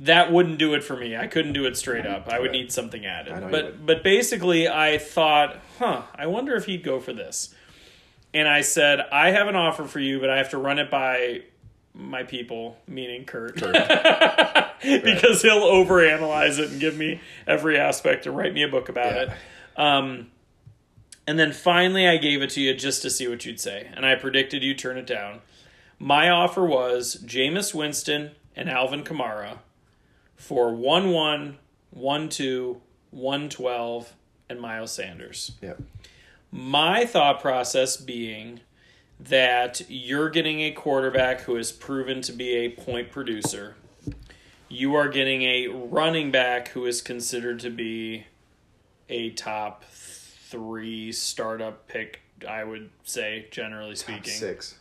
That 0.00 0.32
wouldn't 0.32 0.58
do 0.58 0.74
it 0.74 0.84
for 0.84 0.96
me. 0.96 1.16
I 1.16 1.26
couldn't 1.26 1.54
do 1.54 1.66
it 1.66 1.76
straight 1.76 2.06
up. 2.06 2.28
I 2.28 2.38
would 2.38 2.52
need 2.52 2.70
something 2.70 3.04
added. 3.04 3.32
I 3.32 3.40
know 3.40 3.46
you 3.46 3.52
But 3.52 3.84
but 3.84 4.02
basically, 4.04 4.68
I 4.68 4.98
thought, 4.98 5.58
huh, 5.78 6.02
I 6.14 6.26
wonder 6.26 6.54
if 6.54 6.66
he'd 6.66 6.84
go 6.84 7.00
for 7.00 7.12
this. 7.12 7.54
And 8.32 8.46
I 8.46 8.60
said, 8.60 9.00
I 9.10 9.32
have 9.32 9.48
an 9.48 9.56
offer 9.56 9.84
for 9.84 10.00
you, 10.00 10.20
but 10.20 10.30
I 10.30 10.36
have 10.36 10.50
to 10.50 10.58
run 10.58 10.78
it 10.78 10.90
by 10.90 11.42
my 12.00 12.22
people, 12.22 12.76
meaning 12.86 13.24
Kurt, 13.24 13.54
because 14.82 15.42
he'll 15.42 15.62
overanalyze 15.62 16.58
it 16.58 16.70
and 16.70 16.80
give 16.80 16.96
me 16.96 17.20
every 17.46 17.76
aspect 17.78 18.24
and 18.26 18.36
write 18.36 18.54
me 18.54 18.62
a 18.62 18.68
book 18.68 18.88
about 18.88 19.12
Yeah. 19.14 19.22
it. 19.22 19.30
Um, 19.80 20.30
and 21.26 21.38
then 21.38 21.52
finally, 21.52 22.08
I 22.08 22.16
gave 22.16 22.40
it 22.40 22.50
to 22.50 22.60
you 22.60 22.72
just 22.74 23.02
to 23.02 23.10
see 23.10 23.28
what 23.28 23.44
you'd 23.44 23.60
say, 23.60 23.88
and 23.94 24.06
I 24.06 24.14
predicted 24.14 24.62
you'd 24.62 24.78
turn 24.78 24.96
it 24.96 25.06
down. 25.06 25.40
My 25.98 26.30
offer 26.30 26.64
was 26.64 27.16
Jameis 27.26 27.74
Winston 27.74 28.30
and 28.56 28.70
Alvin 28.70 29.02
Kamara 29.02 29.58
for 30.36 30.72
1 30.74 31.10
1, 31.10 31.58
1 31.90 32.28
2, 32.28 32.80
1 33.10 33.48
12, 33.48 34.12
and 34.48 34.60
Miles 34.60 34.92
Sanders. 34.92 35.52
Yep. 35.60 35.82
My 36.50 37.04
thought 37.04 37.40
process 37.40 37.96
being 37.98 38.60
that 39.20 39.82
you're 39.88 40.30
getting 40.30 40.60
a 40.60 40.70
quarterback 40.70 41.42
who 41.42 41.56
has 41.56 41.72
proven 41.72 42.20
to 42.22 42.32
be 42.32 42.52
a 42.56 42.68
point 42.70 43.10
producer. 43.10 43.76
You 44.68 44.94
are 44.94 45.08
getting 45.08 45.42
a 45.42 45.68
running 45.68 46.30
back 46.30 46.68
who 46.68 46.84
is 46.86 47.02
considered 47.02 47.60
to 47.60 47.70
be 47.70 48.26
a 49.08 49.30
top 49.30 49.84
three 49.84 51.10
startup 51.12 51.88
pick, 51.88 52.20
I 52.46 52.64
would 52.64 52.90
say, 53.02 53.46
generally 53.50 53.96
speaking. 53.96 54.22
Top 54.22 54.32
Six. 54.32 54.74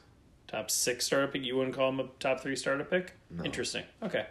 Top 0.48 0.72
six 0.72 1.06
startup 1.06 1.34
pick. 1.34 1.44
You 1.44 1.58
wouldn't 1.58 1.76
call 1.76 1.90
him 1.90 2.00
a 2.00 2.08
top 2.20 2.40
three 2.40 2.56
startup 2.56 2.90
pick? 2.90 3.14
Interesting. 3.44 3.84
Okay. 4.02 4.26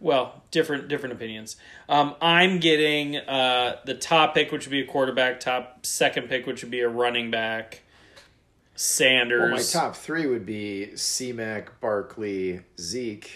Well, 0.00 0.42
different 0.50 0.88
different 0.88 1.14
opinions. 1.14 1.56
Um, 1.88 2.14
I'm 2.20 2.58
getting 2.58 3.16
uh, 3.16 3.76
the 3.84 3.94
top 3.94 4.34
pick, 4.34 4.52
which 4.52 4.66
would 4.66 4.70
be 4.70 4.80
a 4.80 4.86
quarterback. 4.86 5.40
Top 5.40 5.86
second 5.86 6.28
pick, 6.28 6.46
which 6.46 6.62
would 6.62 6.70
be 6.70 6.80
a 6.80 6.88
running 6.88 7.30
back. 7.30 7.82
Sanders. 8.80 9.40
Well, 9.40 9.50
my 9.50 9.62
top 9.62 9.96
three 9.96 10.26
would 10.28 10.46
be 10.46 10.94
C-Mac, 10.96 11.80
Barkley, 11.80 12.60
Zeke. 12.80 13.28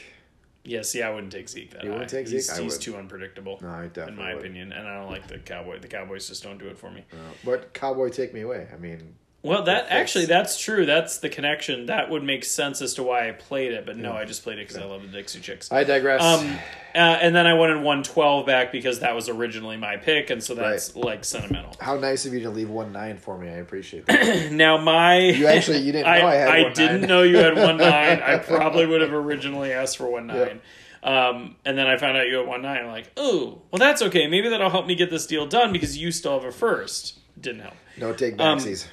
Yeah, 0.64 0.82
see, 0.82 1.02
I 1.02 1.10
wouldn't 1.10 1.32
take 1.32 1.48
Zeke 1.48 1.72
that 1.72 1.82
You 1.82 1.88
high. 1.90 1.94
wouldn't 1.94 2.10
take 2.12 2.28
he's, 2.28 2.46
Zeke? 2.48 2.60
I 2.60 2.62
he's 2.62 2.78
too 2.78 2.94
unpredictable, 2.96 3.58
No, 3.60 3.68
I 3.68 3.88
definitely 3.88 4.12
in 4.12 4.16
my 4.20 4.34
would. 4.34 4.44
opinion. 4.44 4.72
And 4.72 4.86
I 4.86 5.00
don't 5.00 5.10
like 5.10 5.26
the 5.26 5.38
Cowboy. 5.38 5.80
The 5.80 5.88
Cowboys 5.88 6.28
just 6.28 6.44
don't 6.44 6.58
do 6.58 6.68
it 6.68 6.78
for 6.78 6.92
me. 6.92 7.04
Uh, 7.12 7.16
but 7.44 7.74
Cowboy, 7.74 8.10
take 8.10 8.32
me 8.32 8.42
away. 8.42 8.68
I 8.72 8.76
mean, 8.76 9.16
Well, 9.44 9.64
that 9.64 9.86
actually, 9.88 10.26
that's 10.26 10.56
true. 10.60 10.86
That's 10.86 11.18
the 11.18 11.28
connection. 11.28 11.86
That 11.86 12.10
would 12.10 12.22
make 12.22 12.44
sense 12.44 12.80
as 12.80 12.94
to 12.94 13.02
why 13.02 13.28
I 13.28 13.32
played 13.32 13.72
it. 13.72 13.84
But 13.84 13.96
no, 13.96 14.12
I 14.12 14.24
just 14.24 14.44
played 14.44 14.58
it 14.60 14.68
because 14.68 14.80
I 14.80 14.86
love 14.86 15.02
the 15.02 15.08
Dixie 15.08 15.40
Chicks. 15.40 15.72
I 15.72 15.82
digress. 15.82 16.22
Um, 16.22 16.46
uh, 16.94 16.98
and 16.98 17.34
then 17.34 17.46
I 17.48 17.54
wanted 17.54 17.76
112 17.78 18.46
back 18.46 18.70
because 18.70 19.00
that 19.00 19.16
was 19.16 19.28
originally 19.28 19.76
my 19.76 19.96
pick, 19.96 20.30
and 20.30 20.40
so 20.40 20.54
that's 20.54 20.94
like 20.94 21.24
sentimental. 21.24 21.74
How 21.80 21.96
nice 21.96 22.24
of 22.24 22.34
you 22.34 22.40
to 22.40 22.50
leave 22.50 22.70
one 22.70 22.92
nine 22.92 23.18
for 23.18 23.36
me. 23.36 23.48
I 23.48 23.54
appreciate 23.56 24.06
that. 24.06 24.52
Now 24.52 24.78
my 24.78 25.18
You 25.18 25.46
actually- 25.48 25.78
you 25.78 25.90
didn't 25.90 26.06
know 26.20 26.26
I 26.28 26.34
had 26.34 26.62
one 26.62 26.72
didn't 26.74 27.08
know 27.08 27.22
you 27.22 27.38
had 27.38 27.56
one 27.56 27.78
nine. 27.78 28.20
I 28.24 28.38
probably 28.38 28.86
would 28.86 29.00
have 29.00 29.12
originally 29.12 29.72
asked 29.72 29.96
for 29.96 30.08
one 30.08 30.28
nine. 30.28 30.60
Um, 31.02 31.56
and 31.64 31.76
then 31.76 31.88
I 31.88 31.96
found 31.96 32.16
out 32.16 32.28
you 32.28 32.36
had 32.36 32.46
one 32.46 32.62
nine. 32.62 32.82
I'm 32.84 32.86
like, 32.92 33.10
oh, 33.16 33.60
well, 33.72 33.80
that's 33.80 34.02
okay. 34.02 34.28
Maybe 34.28 34.48
that'll 34.50 34.70
help 34.70 34.86
me 34.86 34.94
get 34.94 35.10
this 35.10 35.26
deal 35.26 35.46
done 35.46 35.72
because 35.72 35.98
you 35.98 36.12
still 36.12 36.34
have 36.38 36.44
a 36.44 36.52
first. 36.52 37.18
Didn't 37.40 37.62
help. 37.62 37.74
No 37.98 38.12
take 38.12 38.40
Um, 38.40 38.58
backsies. 38.60 38.86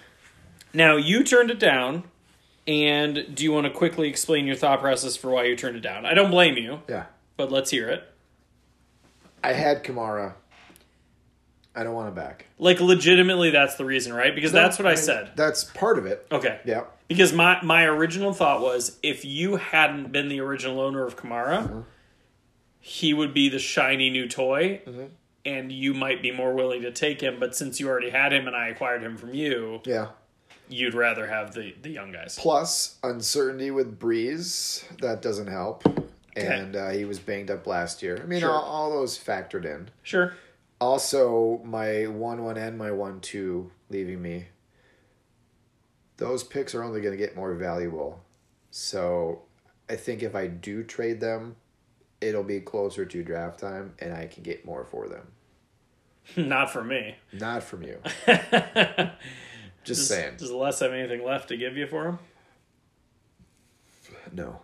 Now 0.74 0.96
you 0.96 1.24
turned 1.24 1.52
it 1.52 1.60
down. 1.60 2.04
And 2.68 3.26
do 3.34 3.44
you 3.44 3.52
want 3.52 3.66
to 3.66 3.72
quickly 3.72 4.08
explain 4.10 4.46
your 4.46 4.56
thought 4.56 4.80
process 4.80 5.16
for 5.18 5.32
why 5.32 5.46
you 5.46 5.56
turned 5.56 5.76
it 5.76 5.80
down? 5.80 6.06
I 6.06 6.14
don't 6.14 6.30
blame 6.30 6.56
you, 6.56 6.82
yeah. 6.88 7.06
but 7.36 7.52
let's 7.52 7.72
hear 7.72 7.90
it. 7.90 8.04
I 9.44 9.54
had 9.54 9.84
Kamara. 9.84 10.34
I 11.76 11.82
don't 11.84 11.96
want 11.96 12.10
him 12.10 12.14
back. 12.14 12.46
Like 12.60 12.80
legitimately, 12.80 13.50
that's 13.50 13.76
the 13.76 13.86
reason, 13.86 14.14
right? 14.14 14.36
Because 14.36 14.52
that's 14.52 14.78
what 14.78 14.86
I, 14.86 14.94
said. 14.96 15.32
That's 15.36 15.64
part 15.64 15.98
of 15.98 16.06
it. 16.06 16.28
Okay. 16.32 16.60
Yeah. 16.64 16.84
Because 17.08 17.34
my 17.34 17.60
my 17.64 17.86
original 17.86 18.34
thought 18.34 18.62
was 18.62 19.00
if 19.02 19.26
you 19.26 19.56
hadn't 19.56 20.12
been 20.12 20.28
the 20.30 20.40
original 20.42 20.80
owner 20.80 21.06
of 21.06 21.16
Kamara, 21.16 21.64
Mm-hmm. 21.64 21.80
he 22.80 23.14
would 23.16 23.34
be 23.34 23.50
the 23.50 23.58
shiny 23.60 24.12
new 24.12 24.28
toy, 24.28 24.82
and 25.44 25.72
you 25.72 25.96
might 25.96 26.22
be 26.22 26.32
more 26.32 26.54
willing 26.54 26.84
to 26.84 26.92
take 26.92 27.22
him. 27.22 27.38
But 27.40 27.56
since 27.56 27.80
you 27.80 27.88
already 27.88 28.12
had 28.12 28.32
him 28.32 28.46
and 28.46 28.56
I 28.56 28.68
acquired 28.68 29.02
him 29.02 29.18
from 29.18 29.34
you, 29.34 29.82
Yeah. 29.86 30.10
You'd 30.70 30.94
rather 30.94 31.28
have 31.28 31.54
the 31.54 31.74
the 31.82 31.90
young 31.90 32.12
guys. 32.12 32.38
Plus 32.40 32.98
uncertainty 33.04 33.72
with 33.72 34.00
Brees. 34.00 34.84
That 35.00 35.22
doesn't 35.22 35.48
help. 35.48 35.84
And 36.36 36.76
uh, 36.76 36.90
he 36.92 37.04
was 37.06 37.20
banged 37.20 37.52
up 37.52 37.68
last 37.68 38.02
year. 38.02 38.20
I 38.22 38.26
mean, 38.26 38.40
Sure. 38.40 38.52
all, 38.52 38.62
all 38.64 38.90
those 38.92 39.18
factored 39.18 39.66
in. 39.66 39.90
Sure. 40.04 40.34
Also, 40.80 41.60
my 41.66 42.06
1 42.08 42.44
1 42.44 42.58
and 42.58 42.78
my 42.78 42.92
1 42.92 43.20
2 43.20 43.70
leaving 43.90 44.22
me. 44.22 44.46
Those 46.18 46.44
picks 46.44 46.74
are 46.76 46.84
only 46.84 47.02
going 47.02 47.14
to 47.14 47.18
get 47.18 47.36
more 47.36 47.54
valuable 47.56 48.22
So 48.72 49.42
I 49.90 49.96
think 49.96 50.22
if 50.22 50.36
I 50.36 50.48
do 50.48 50.84
trade 50.84 51.20
them, 51.20 51.56
it'll 52.22 52.44
be 52.44 52.60
closer 52.60 53.06
to 53.06 53.24
draft 53.24 53.60
time 53.60 53.94
and 54.00 54.14
I 54.14 54.28
can 54.28 54.44
get 54.44 54.66
more 54.66 54.86
for 54.86 55.08
them. 55.08 55.28
Not 56.38 56.70
for 56.72 56.84
me. 56.84 57.16
Not 57.34 57.64
from 57.64 57.84
you. 57.84 58.00
Just 59.90 60.02
Does, 60.02 60.08
saying. 60.10 60.34
does 60.38 60.52
Les 60.52 60.80
have 60.82 60.94
anything 60.94 61.24
left 61.26 61.48
to 61.50 61.58
give 61.58 61.76
you 61.76 61.88
for 61.88 62.06
him? 62.08 62.20
No. 64.32 64.60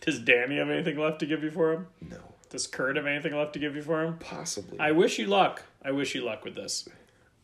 Does 0.00 0.18
Danny 0.20 0.58
have 0.58 0.70
anything 0.70 0.96
left 0.98 1.18
to 1.20 1.26
give 1.26 1.42
you 1.42 1.50
for 1.50 1.72
him? 1.72 1.86
No. 2.08 2.18
Does 2.50 2.66
Kurt 2.66 2.96
have 2.96 3.06
anything 3.06 3.34
left 3.36 3.54
to 3.54 3.58
give 3.58 3.74
you 3.74 3.82
for 3.82 4.04
him? 4.04 4.18
Possibly. 4.18 4.78
I 4.78 4.92
wish 4.92 5.18
you 5.18 5.26
luck. 5.26 5.62
I 5.84 5.90
wish 5.90 6.14
you 6.14 6.24
luck 6.24 6.44
with 6.44 6.54
this. 6.54 6.88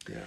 yeah. 0.09 0.19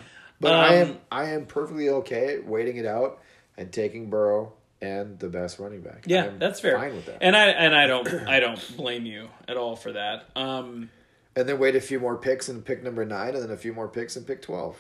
But 0.42 0.54
I 0.54 0.74
am 0.76 0.90
Um, 0.90 0.98
I 1.12 1.24
am 1.30 1.46
perfectly 1.46 1.88
okay 1.90 2.40
waiting 2.40 2.76
it 2.78 2.86
out 2.86 3.22
and 3.56 3.72
taking 3.72 4.10
Burrow 4.10 4.52
and 4.82 5.18
the 5.20 5.30
best 5.30 5.58
running 5.60 5.80
back. 5.82 6.04
Yeah, 6.06 6.32
that's 6.38 6.60
fair. 6.60 6.78
Fine 6.78 6.96
with 6.96 7.06
that. 7.06 7.20
And 7.22 7.34
I 7.38 7.48
and 7.48 7.74
I 7.74 7.88
don't 7.88 8.08
I 8.28 8.42
don't 8.42 8.76
blame 8.76 9.06
you 9.06 9.30
at 9.48 9.56
all 9.56 9.78
for 9.78 9.94
that. 9.94 10.26
Um, 10.36 10.90
and 11.36 11.48
then 11.48 11.60
wait 11.60 11.78
a 11.78 11.82
few 11.82 12.00
more 12.02 12.18
picks 12.18 12.50
and 12.50 12.66
pick 12.66 12.84
number 12.84 13.06
nine, 13.06 13.36
and 13.36 13.44
then 13.44 13.52
a 13.52 13.58
few 13.58 13.72
more 13.74 13.88
picks 13.88 14.18
and 14.18 14.28
pick 14.28 14.42
twelve. 14.42 14.78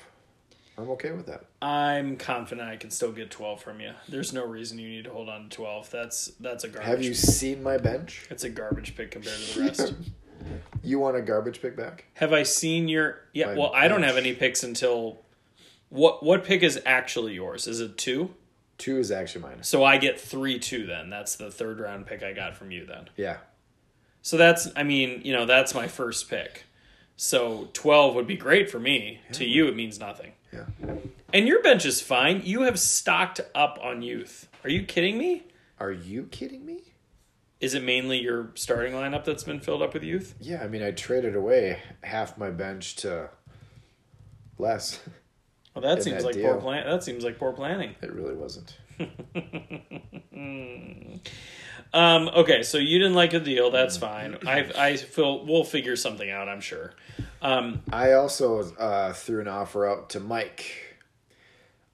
I'm 0.77 0.89
okay 0.91 1.11
with 1.11 1.27
that. 1.27 1.45
I'm 1.61 2.17
confident 2.17 2.67
I 2.67 2.77
can 2.77 2.89
still 2.89 3.11
get 3.11 3.29
12 3.29 3.61
from 3.61 3.79
you. 3.79 3.91
There's 4.09 4.33
no 4.33 4.45
reason 4.45 4.79
you 4.79 4.89
need 4.89 5.03
to 5.05 5.11
hold 5.11 5.29
on 5.29 5.49
to 5.49 5.55
12. 5.55 5.91
That's 5.91 6.27
that's 6.39 6.63
a 6.63 6.67
garbage. 6.67 6.87
Have 6.87 7.03
you 7.03 7.13
seen 7.13 7.61
my 7.61 7.77
bench? 7.77 8.25
It's 8.29 8.43
a 8.43 8.49
garbage 8.49 8.95
pick 8.95 9.11
compared 9.11 9.37
to 9.37 9.59
the 9.59 9.61
rest. 9.65 9.93
You 10.83 10.99
want 10.99 11.15
a 11.15 11.21
garbage 11.21 11.61
pick 11.61 11.77
back? 11.77 12.05
have 12.15 12.33
I 12.33 12.43
seen 12.43 12.87
your? 12.87 13.21
Yeah. 13.33 13.47
My 13.47 13.55
Well, 13.55 13.71
I 13.73 13.87
don't 13.87 14.03
have 14.03 14.17
any 14.17 14.33
picks 14.33 14.63
until. 14.63 15.21
What 15.89 16.23
what 16.23 16.43
pick 16.43 16.63
is 16.63 16.81
actually 16.87 17.33
yours? 17.35 17.67
Is 17.67 17.79
it 17.79 17.97
two? 17.97 18.33
Two 18.79 18.97
is 18.97 19.11
actually 19.11 19.43
mine. 19.43 19.61
So 19.61 19.83
I 19.83 19.97
get 19.97 20.19
three 20.19 20.57
two 20.57 20.87
then. 20.87 21.11
That's 21.11 21.35
the 21.35 21.51
third 21.51 21.79
round 21.79 22.07
pick 22.07 22.23
I 22.23 22.33
got 22.33 22.55
from 22.55 22.71
you 22.71 22.85
then. 22.85 23.09
Yeah. 23.15 23.37
So 24.23 24.35
that's 24.37 24.67
I 24.75 24.81
mean 24.81 25.21
you 25.23 25.33
know 25.33 25.45
that's 25.45 25.75
my 25.75 25.87
first 25.87 26.29
pick. 26.29 26.63
So 27.15 27.69
12 27.73 28.15
would 28.15 28.27
be 28.27 28.35
great 28.35 28.69
for 28.69 28.79
me. 28.79 29.21
To 29.33 29.45
you 29.45 29.67
it 29.67 29.75
means 29.75 29.99
nothing. 29.99 30.33
Yeah. 30.51 30.65
And 31.33 31.47
your 31.47 31.61
bench 31.61 31.85
is 31.85 32.01
fine. 32.01 32.41
You 32.43 32.61
have 32.61 32.79
stocked 32.79 33.41
up 33.55 33.79
on 33.81 34.01
youth. 34.01 34.47
Are 34.63 34.69
you 34.69 34.83
kidding 34.83 35.17
me? 35.17 35.43
Are 35.79 35.91
you 35.91 36.23
kidding 36.23 36.65
me? 36.65 36.93
Is 37.59 37.73
it 37.73 37.83
mainly 37.83 38.19
your 38.19 38.51
starting 38.55 38.93
lineup 38.93 39.23
that's 39.23 39.43
been 39.43 39.59
filled 39.59 39.81
up 39.81 39.93
with 39.93 40.03
youth? 40.03 40.35
Yeah, 40.39 40.61
I 40.61 40.67
mean, 40.67 40.83
I 40.83 40.91
traded 40.91 41.35
away 41.35 41.79
half 42.03 42.37
my 42.37 42.49
bench 42.49 42.97
to 42.97 43.29
Les. 44.57 44.99
Well, 45.73 45.81
that 45.81 46.03
seems 46.03 46.17
that 46.17 46.25
like 46.25 46.35
deal. 46.35 46.51
poor 46.51 46.61
plan. 46.61 46.85
That 46.85 47.03
seems 47.03 47.23
like 47.23 47.39
poor 47.39 47.53
planning. 47.53 47.95
It 48.01 48.13
really 48.13 48.35
wasn't. 48.35 48.77
Um, 51.93 52.29
okay, 52.29 52.63
so 52.63 52.79
you 52.79 52.97
didn't 52.97 53.13
like 53.13 53.31
the 53.31 53.39
deal. 53.39 53.69
That's 53.69 53.97
fine. 53.97 54.37
I 54.47 54.71
I 54.75 54.97
feel 54.97 55.45
we'll 55.45 55.63
figure 55.63 55.95
something 55.95 56.29
out. 56.29 56.49
I'm 56.49 56.61
sure. 56.61 56.93
Um, 57.41 57.83
I 57.91 58.13
also 58.13 58.61
uh, 58.77 59.13
threw 59.13 59.41
an 59.41 59.47
offer 59.47 59.87
up 59.87 60.09
to 60.09 60.19
Mike. 60.19 60.65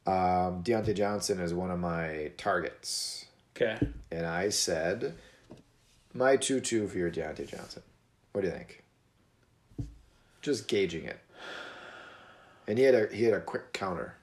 Um, 0.07 0.63
Diontae 0.63 0.95
Johnson 0.95 1.39
is 1.39 1.53
one 1.53 1.69
of 1.69 1.79
my 1.79 2.31
targets. 2.37 3.25
okay. 3.55 3.77
And 4.11 4.25
I 4.25 4.49
said, 4.49 5.15
my 6.13 6.35
2 6.37 6.61
2 6.61 6.87
for 6.87 6.97
your 6.97 7.11
Diontae 7.11 7.47
Johnson. 7.47 7.83
What 8.31 8.41
do 8.41 8.47
you 8.47 8.53
think? 8.53 8.83
Just 10.41 10.67
gauging 10.67 11.03
it. 11.03 11.19
And 12.67 12.77
he 12.77 12.85
had 12.85 12.95
a 12.95 13.07
he 13.13 13.23
had 13.23 13.33
a 13.33 13.41
quick 13.41 13.73
counter. 13.73 14.15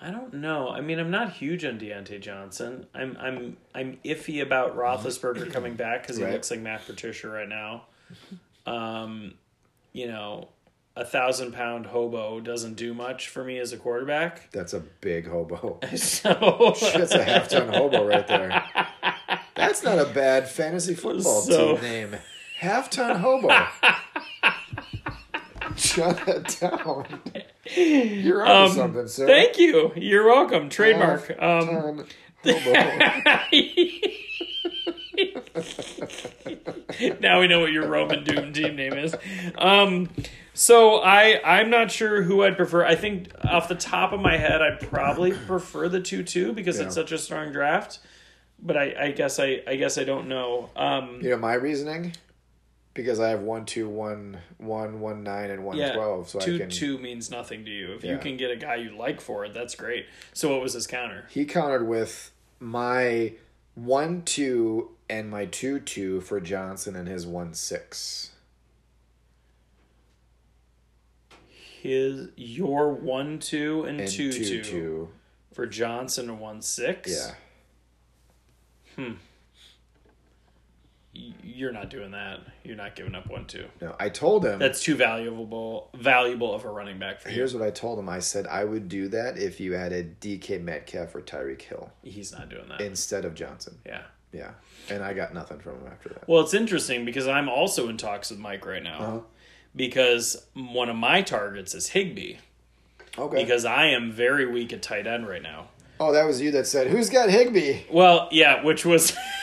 I 0.00 0.10
don't 0.10 0.34
know. 0.34 0.68
I 0.68 0.80
mean, 0.80 0.98
I'm 0.98 1.10
not 1.10 1.32
huge 1.32 1.64
on 1.64 1.78
Diontae 1.78 2.20
Johnson. 2.20 2.86
I'm 2.94 3.16
I'm 3.20 3.56
I'm 3.74 3.98
iffy 4.04 4.42
about 4.42 4.76
Roethlisberger 4.76 5.52
coming 5.52 5.74
back 5.74 6.02
because 6.02 6.16
he 6.16 6.24
Right. 6.24 6.32
looks 6.32 6.50
like 6.50 6.60
Matt 6.60 6.86
Patricia 6.86 7.28
right 7.28 7.48
now. 7.48 7.86
Um, 8.66 9.34
you 9.92 10.06
know, 10.08 10.48
a 10.96 11.04
thousand 11.04 11.52
pound 11.52 11.86
hobo 11.86 12.40
doesn't 12.40 12.74
do 12.74 12.94
much 12.94 13.28
for 13.28 13.44
me 13.44 13.58
as 13.58 13.72
a 13.72 13.76
quarterback. 13.76 14.50
That's 14.52 14.72
a 14.72 14.80
big 14.80 15.28
hobo. 15.28 15.78
So 15.96 16.74
That's 16.94 17.12
a 17.14 17.24
half 17.24 17.48
ton 17.48 17.68
hobo 17.68 18.06
right 18.06 18.26
there. 18.26 18.64
That's 19.54 19.82
not 19.82 19.98
a 19.98 20.04
bad 20.06 20.48
fantasy 20.48 20.94
football 20.94 21.40
So- 21.42 21.74
team 21.76 21.82
name. 21.82 22.16
Half 22.58 22.90
ton 22.90 23.16
hobo. 23.20 23.48
Shut 25.76 26.24
that 26.26 26.56
down. 26.60 27.20
You're 27.74 28.46
on 28.46 28.66
Um, 28.66 28.70
something, 28.72 29.08
sir. 29.08 29.26
Thank 29.26 29.58
you. 29.58 29.92
You're 29.96 30.26
welcome. 30.26 30.68
Trademark. 30.68 31.34
Um, 31.42 32.04
now 37.20 37.40
we 37.40 37.48
know 37.48 37.60
what 37.60 37.72
your 37.72 37.86
Roman 37.88 38.24
Doom 38.24 38.52
team 38.52 38.76
name 38.76 38.92
is. 38.94 39.14
Um, 39.58 40.08
so 40.54 40.98
I 41.02 41.40
I'm 41.44 41.70
not 41.70 41.90
sure 41.90 42.22
who 42.22 42.42
I'd 42.44 42.56
prefer. 42.56 42.84
I 42.84 42.94
think 42.94 43.30
off 43.44 43.68
the 43.68 43.74
top 43.74 44.12
of 44.12 44.20
my 44.20 44.36
head, 44.36 44.62
I'd 44.62 44.80
probably 44.80 45.32
prefer 45.32 45.88
the 45.88 46.00
two 46.00 46.22
two 46.22 46.52
because 46.52 46.78
it's 46.80 46.94
such 46.94 47.12
a 47.12 47.18
strong 47.18 47.52
draft. 47.52 47.98
But 48.62 48.76
I, 48.76 48.94
I 49.06 49.10
guess 49.12 49.38
I 49.38 49.62
I 49.66 49.76
guess 49.76 49.98
I 49.98 50.04
don't 50.04 50.28
know. 50.28 50.70
Um, 50.76 51.20
You 51.22 51.30
know 51.30 51.36
my 51.38 51.54
reasoning? 51.54 52.14
Because 52.96 53.20
I 53.20 53.28
have 53.28 53.42
one, 53.42 53.66
two, 53.66 53.88
one, 53.88 54.38
one, 54.56 55.00
one, 55.00 55.22
nine, 55.22 55.50
and 55.50 55.64
one 55.64 55.76
yeah, 55.76 55.92
twelve, 55.92 56.30
so 56.30 56.40
two 56.40 56.54
I 56.54 56.58
can. 56.58 56.70
two 56.70 56.96
means 56.98 57.30
nothing 57.30 57.64
to 57.66 57.70
you. 57.70 57.92
If 57.92 58.02
you 58.02 58.16
can 58.16 58.38
get 58.38 58.50
a 58.50 58.56
guy 58.56 58.76
you 58.76 58.96
like 58.96 59.20
for 59.20 59.44
it, 59.44 59.52
that's 59.52 59.74
great. 59.74 60.06
So 60.32 60.52
what 60.52 60.62
was 60.62 60.72
his 60.72 60.86
counter? 60.86 61.26
He 61.28 61.44
countered 61.44 61.86
with 61.86 62.32
my 62.58 63.34
one, 63.74 64.22
two, 64.22 64.92
and 65.10 65.30
my 65.30 65.44
two, 65.44 65.78
two 65.78 66.22
for 66.22 66.40
Johnson 66.40 66.96
and 66.96 67.06
his 67.06 67.26
one, 67.26 67.52
six. 67.52 68.30
His 71.82 72.30
your 72.36 72.92
one 72.92 73.38
two 73.38 73.84
and, 73.84 74.00
And 74.00 74.10
two, 74.10 74.32
two, 74.32 74.62
two 74.62 75.08
for 75.52 75.66
Johnson 75.66 76.30
and 76.30 76.40
one 76.40 76.62
six. 76.62 77.12
Yeah. 77.12 79.04
Y- 79.04 79.14
You're 81.42 81.72
not 81.72 81.88
doing 81.90 82.10
that. 82.10 82.40
You're 82.64 82.76
not 82.76 82.94
giving 82.96 83.14
up 83.14 83.28
one 83.30 83.46
two. 83.46 83.66
No, 83.80 83.94
I 83.98 84.08
told 84.08 84.44
him. 84.44 84.58
That's 84.58 84.82
too 84.82 84.94
valuable 84.94 85.90
valuable 85.94 86.54
of 86.54 86.64
a 86.64 86.70
running 86.70 86.98
back 86.98 87.20
for 87.20 87.28
you. 87.30 87.34
Here's 87.36 87.54
what 87.54 87.62
I 87.62 87.70
told 87.70 87.98
him. 87.98 88.08
I 88.08 88.18
said 88.18 88.46
I 88.46 88.64
would 88.64 88.88
do 88.88 89.08
that 89.08 89.38
if 89.38 89.58
you 89.60 89.74
added 89.74 90.20
DK 90.20 90.60
Metcalf 90.62 91.14
or 91.14 91.22
Tyreek 91.22 91.62
Hill 91.62 91.90
He's 92.02 92.32
not 92.32 92.48
doing 92.48 92.68
that. 92.68 92.80
instead 92.80 93.24
of 93.24 93.34
Johnson. 93.34 93.78
yeah. 93.86 94.02
Yeah. 94.32 94.50
And 94.90 95.02
I 95.02 95.14
got 95.14 95.32
nothing 95.32 95.60
from 95.60 95.76
him 95.80 95.86
after 95.90 96.10
that. 96.10 96.28
Well, 96.28 96.42
it's 96.42 96.52
interesting 96.52 97.04
because 97.06 97.26
I'm 97.26 97.48
also 97.48 97.88
in 97.88 97.96
talks 97.96 98.28
with 98.30 98.38
Mike 98.38 98.66
right 98.66 98.82
now 98.82 98.98
Uh-huh. 98.98 99.18
because 99.74 100.44
one 100.54 100.88
of 100.90 100.96
my 100.96 101.22
targets 101.22 101.74
is 101.74 101.88
Higbee 101.90 102.36
Okay. 103.18 103.42
because 103.42 103.64
I 103.64 103.86
am 103.86 104.12
very 104.12 104.44
weak 104.46 104.72
at 104.74 104.82
tight 104.82 105.06
end 105.06 105.26
right 105.26 105.42
now. 105.42 105.68
oh, 105.98 106.12
that 106.12 106.26
was 106.26 106.40
you 106.42 106.50
that 106.50 106.66
said, 106.66 106.88
"Who's 106.88 107.08
got 107.08 107.30
Higbee?" 107.30 107.84
Well, 107.90 108.28
yeah, 108.30 108.62
which 108.62 108.84
was 108.84 109.16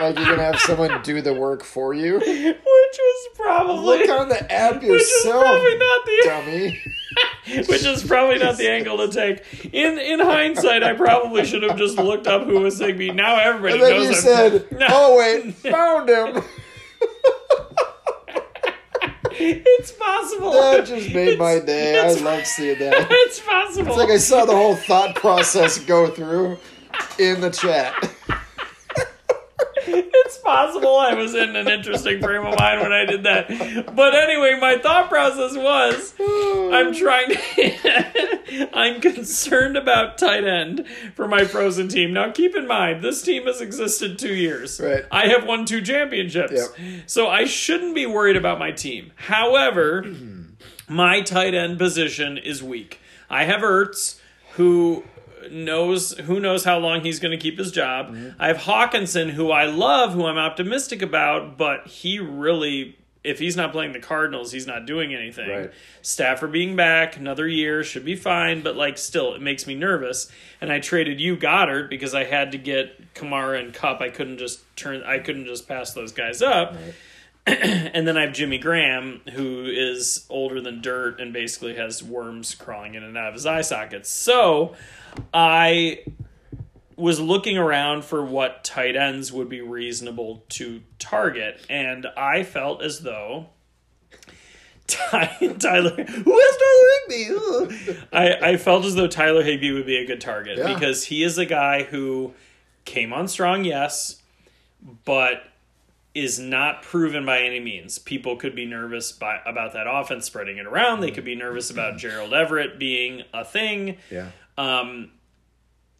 Like 0.00 0.16
you're 0.16 0.26
gonna 0.26 0.42
have 0.42 0.60
someone 0.60 1.02
do 1.02 1.20
the 1.20 1.34
work 1.34 1.64
for 1.64 1.92
you. 1.94 2.14
which 2.18 2.24
was 2.64 3.28
probably 3.34 3.98
Look 4.06 4.10
on 4.20 4.28
the 4.28 4.52
app 4.52 4.74
which 4.76 4.84
yourself, 4.84 5.44
probably 5.44 5.78
not 5.78 6.04
the 6.04 6.20
dummy. 6.24 6.80
which 7.68 7.84
is 7.84 8.04
probably 8.04 8.38
not 8.38 8.56
the 8.58 8.70
angle 8.70 8.96
to 8.98 9.08
take. 9.12 9.42
In 9.74 9.98
in 9.98 10.20
hindsight, 10.20 10.82
I 10.82 10.94
probably 10.94 11.44
should 11.44 11.62
have 11.64 11.76
just 11.76 11.98
looked 11.98 12.26
up 12.26 12.44
who 12.44 12.60
was 12.60 12.78
Higbee. 12.78 13.10
Now 13.12 13.36
everybody 13.36 13.74
And 13.74 13.82
then 13.82 13.92
knows. 14.10 14.24
you 14.24 14.30
I'm- 14.32 14.50
said, 14.60 14.72
No. 14.72 14.86
"Oh 14.88 15.18
wait, 15.18 15.54
found 15.54 16.08
him." 16.08 16.42
it's 19.32 19.92
possible. 19.92 20.52
That 20.52 20.86
just 20.86 21.12
made 21.14 21.38
my 21.38 21.58
day. 21.60 21.98
I 22.00 22.12
love 22.20 22.46
seeing 22.46 22.78
that. 22.78 23.06
It's 23.10 23.40
possible. 23.40 23.88
It's 23.88 23.96
like 23.96 24.10
I 24.10 24.16
saw 24.18 24.44
the 24.44 24.54
whole 24.56 24.76
thought 24.76 25.14
process 25.16 25.78
go 25.78 26.08
through 26.08 26.58
in 27.18 27.40
the 27.40 27.50
chat. 27.50 27.94
It's 30.28 30.36
possible 30.38 30.96
I 30.98 31.14
was 31.14 31.34
in 31.34 31.56
an 31.56 31.68
interesting 31.68 32.20
frame 32.20 32.44
of 32.44 32.58
mind 32.58 32.82
when 32.82 32.92
I 32.92 33.06
did 33.06 33.22
that. 33.22 33.48
But 33.96 34.14
anyway, 34.14 34.58
my 34.60 34.76
thought 34.76 35.08
process 35.08 35.56
was 35.56 36.14
I'm 36.20 36.94
trying 36.94 37.30
to 37.30 38.68
I'm 38.74 39.00
concerned 39.00 39.78
about 39.78 40.18
tight 40.18 40.44
end 40.44 40.86
for 41.14 41.26
my 41.26 41.44
frozen 41.44 41.88
team. 41.88 42.12
Now 42.12 42.30
keep 42.30 42.54
in 42.54 42.66
mind, 42.66 43.02
this 43.02 43.22
team 43.22 43.46
has 43.46 43.62
existed 43.62 44.18
2 44.18 44.34
years. 44.34 44.78
Right. 44.78 45.04
I 45.10 45.28
have 45.28 45.46
won 45.46 45.64
two 45.64 45.80
championships. 45.80 46.52
Yep. 46.52 47.04
So 47.06 47.28
I 47.28 47.46
shouldn't 47.46 47.94
be 47.94 48.04
worried 48.04 48.36
about 48.36 48.58
my 48.58 48.70
team. 48.70 49.12
However, 49.16 50.04
my 50.88 51.22
tight 51.22 51.54
end 51.54 51.78
position 51.78 52.36
is 52.36 52.62
weak. 52.62 53.00
I 53.30 53.44
have 53.44 53.62
Ertz, 53.62 54.20
who 54.52 55.04
knows 55.52 56.12
who 56.18 56.40
knows 56.40 56.64
how 56.64 56.78
long 56.78 57.02
he's 57.02 57.18
going 57.20 57.32
to 57.32 57.42
keep 57.42 57.58
his 57.58 57.70
job. 57.72 58.08
Mm-hmm. 58.08 58.40
I 58.40 58.48
have 58.48 58.58
Hockenson, 58.58 59.30
who 59.30 59.50
I 59.50 59.66
love, 59.66 60.12
who 60.12 60.26
I'm 60.26 60.38
optimistic 60.38 61.02
about, 61.02 61.56
but 61.56 61.86
he 61.86 62.18
really 62.18 62.96
if 63.24 63.38
he's 63.38 63.56
not 63.56 63.72
playing 63.72 63.92
the 63.92 64.00
Cardinals, 64.00 64.52
he's 64.52 64.66
not 64.66 64.86
doing 64.86 65.14
anything. 65.14 65.50
Right. 65.50 65.72
Stafford 66.02 66.52
being 66.52 66.76
back 66.76 67.16
another 67.16 67.46
year 67.46 67.84
should 67.84 68.04
be 68.04 68.14
fine, 68.14 68.62
but 68.62 68.76
like 68.76 68.96
still, 68.96 69.34
it 69.34 69.42
makes 69.42 69.66
me 69.66 69.74
nervous. 69.74 70.30
And 70.60 70.72
I 70.72 70.80
traded 70.80 71.20
you 71.20 71.36
Goedert 71.36 71.90
because 71.90 72.14
I 72.14 72.24
had 72.24 72.52
to 72.52 72.58
get 72.58 73.14
Kamara 73.14 73.60
and 73.60 73.74
Kupp. 73.74 74.00
I 74.00 74.08
couldn't 74.08 74.38
just 74.38 74.60
turn. 74.76 75.02
I 75.02 75.18
couldn't 75.18 75.46
just 75.46 75.68
pass 75.68 75.92
those 75.92 76.12
guys 76.12 76.42
up. 76.42 76.76
and 77.46 78.06
then 78.06 78.16
I 78.16 78.22
have 78.22 78.32
Jimmy 78.32 78.58
Graham, 78.58 79.20
who 79.32 79.64
is 79.64 80.26
older 80.28 80.60
than 80.60 80.80
dirt 80.80 81.20
and 81.20 81.32
basically 81.32 81.74
has 81.76 82.02
worms 82.02 82.54
crawling 82.54 82.94
in 82.94 83.02
and 83.02 83.16
out 83.16 83.28
of 83.28 83.34
his 83.34 83.46
eye 83.46 83.62
sockets. 83.62 84.08
So 84.08 84.74
I 85.32 86.04
was 86.96 87.20
looking 87.20 87.56
around 87.56 88.04
for 88.04 88.24
what 88.24 88.64
tight 88.64 88.96
ends 88.96 89.32
would 89.32 89.48
be 89.48 89.60
reasonable 89.60 90.44
to 90.50 90.82
target, 90.98 91.64
and 91.70 92.06
I 92.16 92.42
felt 92.42 92.82
as 92.82 93.00
though 93.00 93.46
Ty- 94.86 95.54
Tyler, 95.58 95.90
who 96.04 96.40
has 96.40 96.56
Tyler 96.56 96.88
Higbee? 97.08 98.06
I, 98.12 98.34
I 98.52 98.56
felt 98.56 98.84
as 98.84 98.94
though 98.94 99.06
Tyler 99.06 99.42
Higbee 99.42 99.70
would 99.72 99.86
be 99.86 99.96
a 99.98 100.06
good 100.06 100.20
target 100.20 100.58
Yeah. 100.58 100.72
because 100.74 101.04
he 101.04 101.22
is 101.22 101.36
a 101.38 101.44
guy 101.46 101.82
who 101.82 102.32
came 102.84 103.12
on 103.12 103.28
strong, 103.28 103.64
yes, 103.64 104.20
but 105.04 105.44
is 106.14 106.38
not 106.38 106.82
proven 106.82 107.24
by 107.26 107.42
any 107.42 107.60
means. 107.60 107.98
People 107.98 108.36
could 108.36 108.54
be 108.56 108.64
nervous 108.64 109.12
by, 109.12 109.40
about 109.44 109.74
that 109.74 109.86
offense 109.86 110.24
spreading 110.24 110.56
it 110.56 110.66
around. 110.66 111.00
They 111.00 111.10
could 111.10 111.24
be 111.24 111.34
nervous 111.36 111.70
about 111.70 111.98
Gerald 111.98 112.32
Everett 112.32 112.78
being 112.78 113.22
a 113.34 113.44
thing. 113.44 113.98
Yeah. 114.10 114.30
Um, 114.58 115.12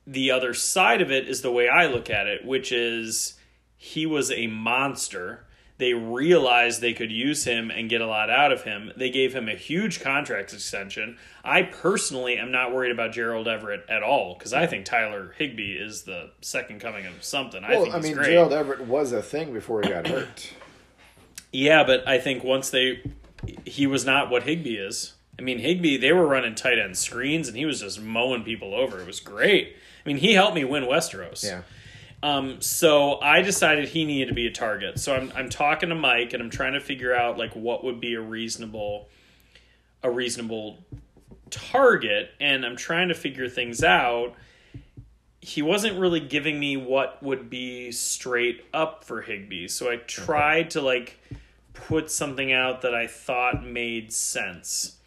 the 0.07 0.31
other 0.31 0.53
side 0.53 1.01
of 1.01 1.11
it 1.11 1.29
is 1.29 1.43
the 1.43 1.53
way 1.53 1.69
I 1.69 1.87
look 1.87 2.11
at 2.11 2.27
it, 2.27 2.45
which 2.45 2.73
is 2.73 3.35
he 3.77 4.05
was 4.07 4.31
a 4.31 4.47
monster. 4.49 5.45
They 5.77 5.95
realized 5.95 6.81
they 6.81 6.93
could 6.93 7.13
use 7.13 7.45
him 7.45 7.71
and 7.71 7.89
get 7.89 8.01
a 8.01 8.07
lot 8.07 8.31
out 8.31 8.51
of 8.51 8.63
him. 8.65 8.91
They 8.97 9.11
gave 9.11 9.33
him 9.33 9.49
a 9.49 9.55
huge 9.55 10.01
contract 10.01 10.53
extension. 10.53 11.19
I 11.45 11.63
personally 11.63 12.37
am 12.37 12.51
not 12.51 12.75
worried 12.75 12.91
about 12.91 13.13
Gerald 13.13 13.47
Everett 13.47 13.85
at 13.89 14.03
all 14.03 14.35
because 14.37 14.53
I 14.53 14.67
think 14.67 14.87
Tyler 14.87 15.35
Higbee 15.39 15.75
is 15.75 16.03
the 16.03 16.31
second 16.41 16.81
coming 16.81 17.07
of 17.07 17.23
something. 17.23 17.63
I 17.63 17.71
Well, 17.71 17.83
think 17.85 17.95
I 17.95 18.01
mean, 18.01 18.15
great. 18.15 18.27
Gerald 18.33 18.53
Everett 18.53 18.81
was 18.81 19.13
a 19.13 19.23
thing 19.23 19.53
before 19.53 19.83
he 19.83 19.89
got 19.89 20.09
hurt. 20.09 20.53
Yeah, 21.53 21.85
but 21.85 22.09
I 22.09 22.19
think 22.19 22.43
once 22.43 22.71
they, 22.71 23.03
he 23.65 23.87
was 23.87 24.05
not 24.05 24.31
what 24.31 24.43
Higbee 24.43 24.77
is. 24.79 25.15
I 25.39 25.43
mean, 25.43 25.59
Higbee, 25.59 25.99
they 25.99 26.13
were 26.13 26.27
running 26.27 26.55
tight 26.55 26.79
end 26.79 26.97
screens, 26.97 27.49
and 27.49 27.57
he 27.57 27.65
was 27.65 27.81
just 27.81 28.01
mowing 28.01 28.43
people 28.43 28.75
over. 28.75 29.01
It 29.01 29.07
was 29.07 29.21
great. 29.21 29.77
I 30.05 30.09
mean, 30.09 30.17
he 30.17 30.35
helped 30.35 30.55
me 30.55 30.65
win 30.65 30.85
Westeros. 30.85 31.45
Yeah. 31.45 31.63
Um, 32.23 32.61
so 32.61 33.21
I 33.21 33.43
decided 33.43 33.89
he 33.89 34.05
needed 34.05 34.29
to 34.29 34.35
be 34.35 34.47
a 34.47 34.51
target. 34.51 34.99
So 34.99 35.15
I'm 35.15 35.33
I'm 35.37 35.49
talking 35.49 35.91
to 35.91 35.95
Mike, 35.95 36.33
and 36.33 36.43
I'm 36.43 36.51
trying 36.51 36.73
to 36.73 36.81
figure 36.81 37.15
out 37.15 37.39
like 37.39 37.55
what 37.55 37.85
would 37.85 38.01
be 38.01 38.15
a 38.15 38.21
reasonable, 38.21 39.09
a 40.03 40.11
reasonable 40.11 40.79
target, 41.51 42.31
and 42.41 42.67
I'm 42.67 42.77
trying 42.77 43.09
to 43.09 43.15
figure 43.15 43.49
things 43.49 43.85
out. 43.85 44.35
He 45.41 45.63
wasn't 45.63 46.01
really 46.01 46.21
giving 46.21 46.59
me 46.59 46.77
what 46.77 47.23
would 47.23 47.49
be 47.49 47.93
straight 47.93 48.65
up 48.75 49.05
for 49.05 49.23
Higbee, 49.23 49.69
so 49.69 49.89
I 49.89 49.97
tried 49.97 50.71
to 50.71 50.81
like 50.81 51.21
put 51.73 52.11
something 52.11 52.53
out 52.53 52.83
that 52.83 52.95
I 52.95 53.07
thought 53.07 53.65
made 53.65 54.13
sense. 54.13 54.98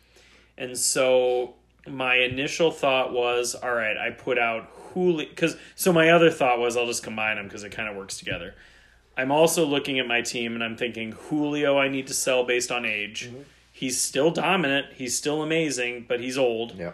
And 0.61 0.77
so 0.77 1.55
my 1.87 2.17
initial 2.17 2.69
thought 2.69 3.11
was, 3.11 3.55
all 3.55 3.73
right, 3.73 3.97
I 3.97 4.11
put 4.11 4.37
out 4.37 4.69
Julio 4.93 5.27
because 5.27 5.57
so 5.73 5.91
my 5.91 6.09
other 6.09 6.29
thought 6.29 6.59
was 6.59 6.77
I'll 6.77 6.85
just 6.85 7.01
combine 7.01 7.37
them 7.37 7.47
because 7.47 7.63
it 7.63 7.71
kind 7.71 7.89
of 7.89 7.95
works 7.95 8.19
together. 8.19 8.53
I'm 9.17 9.31
also 9.31 9.65
looking 9.65 9.97
at 9.97 10.07
my 10.07 10.21
team 10.21 10.53
and 10.53 10.63
I'm 10.63 10.77
thinking 10.77 11.13
Julio 11.13 11.79
I 11.79 11.87
need 11.87 12.05
to 12.07 12.13
sell 12.13 12.43
based 12.43 12.71
on 12.71 12.85
age. 12.85 13.27
Mm-hmm. 13.27 13.41
He's 13.73 13.99
still 13.99 14.29
dominant, 14.29 14.93
he's 14.93 15.17
still 15.17 15.41
amazing, 15.41 16.05
but 16.07 16.19
he's 16.19 16.37
old. 16.37 16.77
Yeah. 16.77 16.91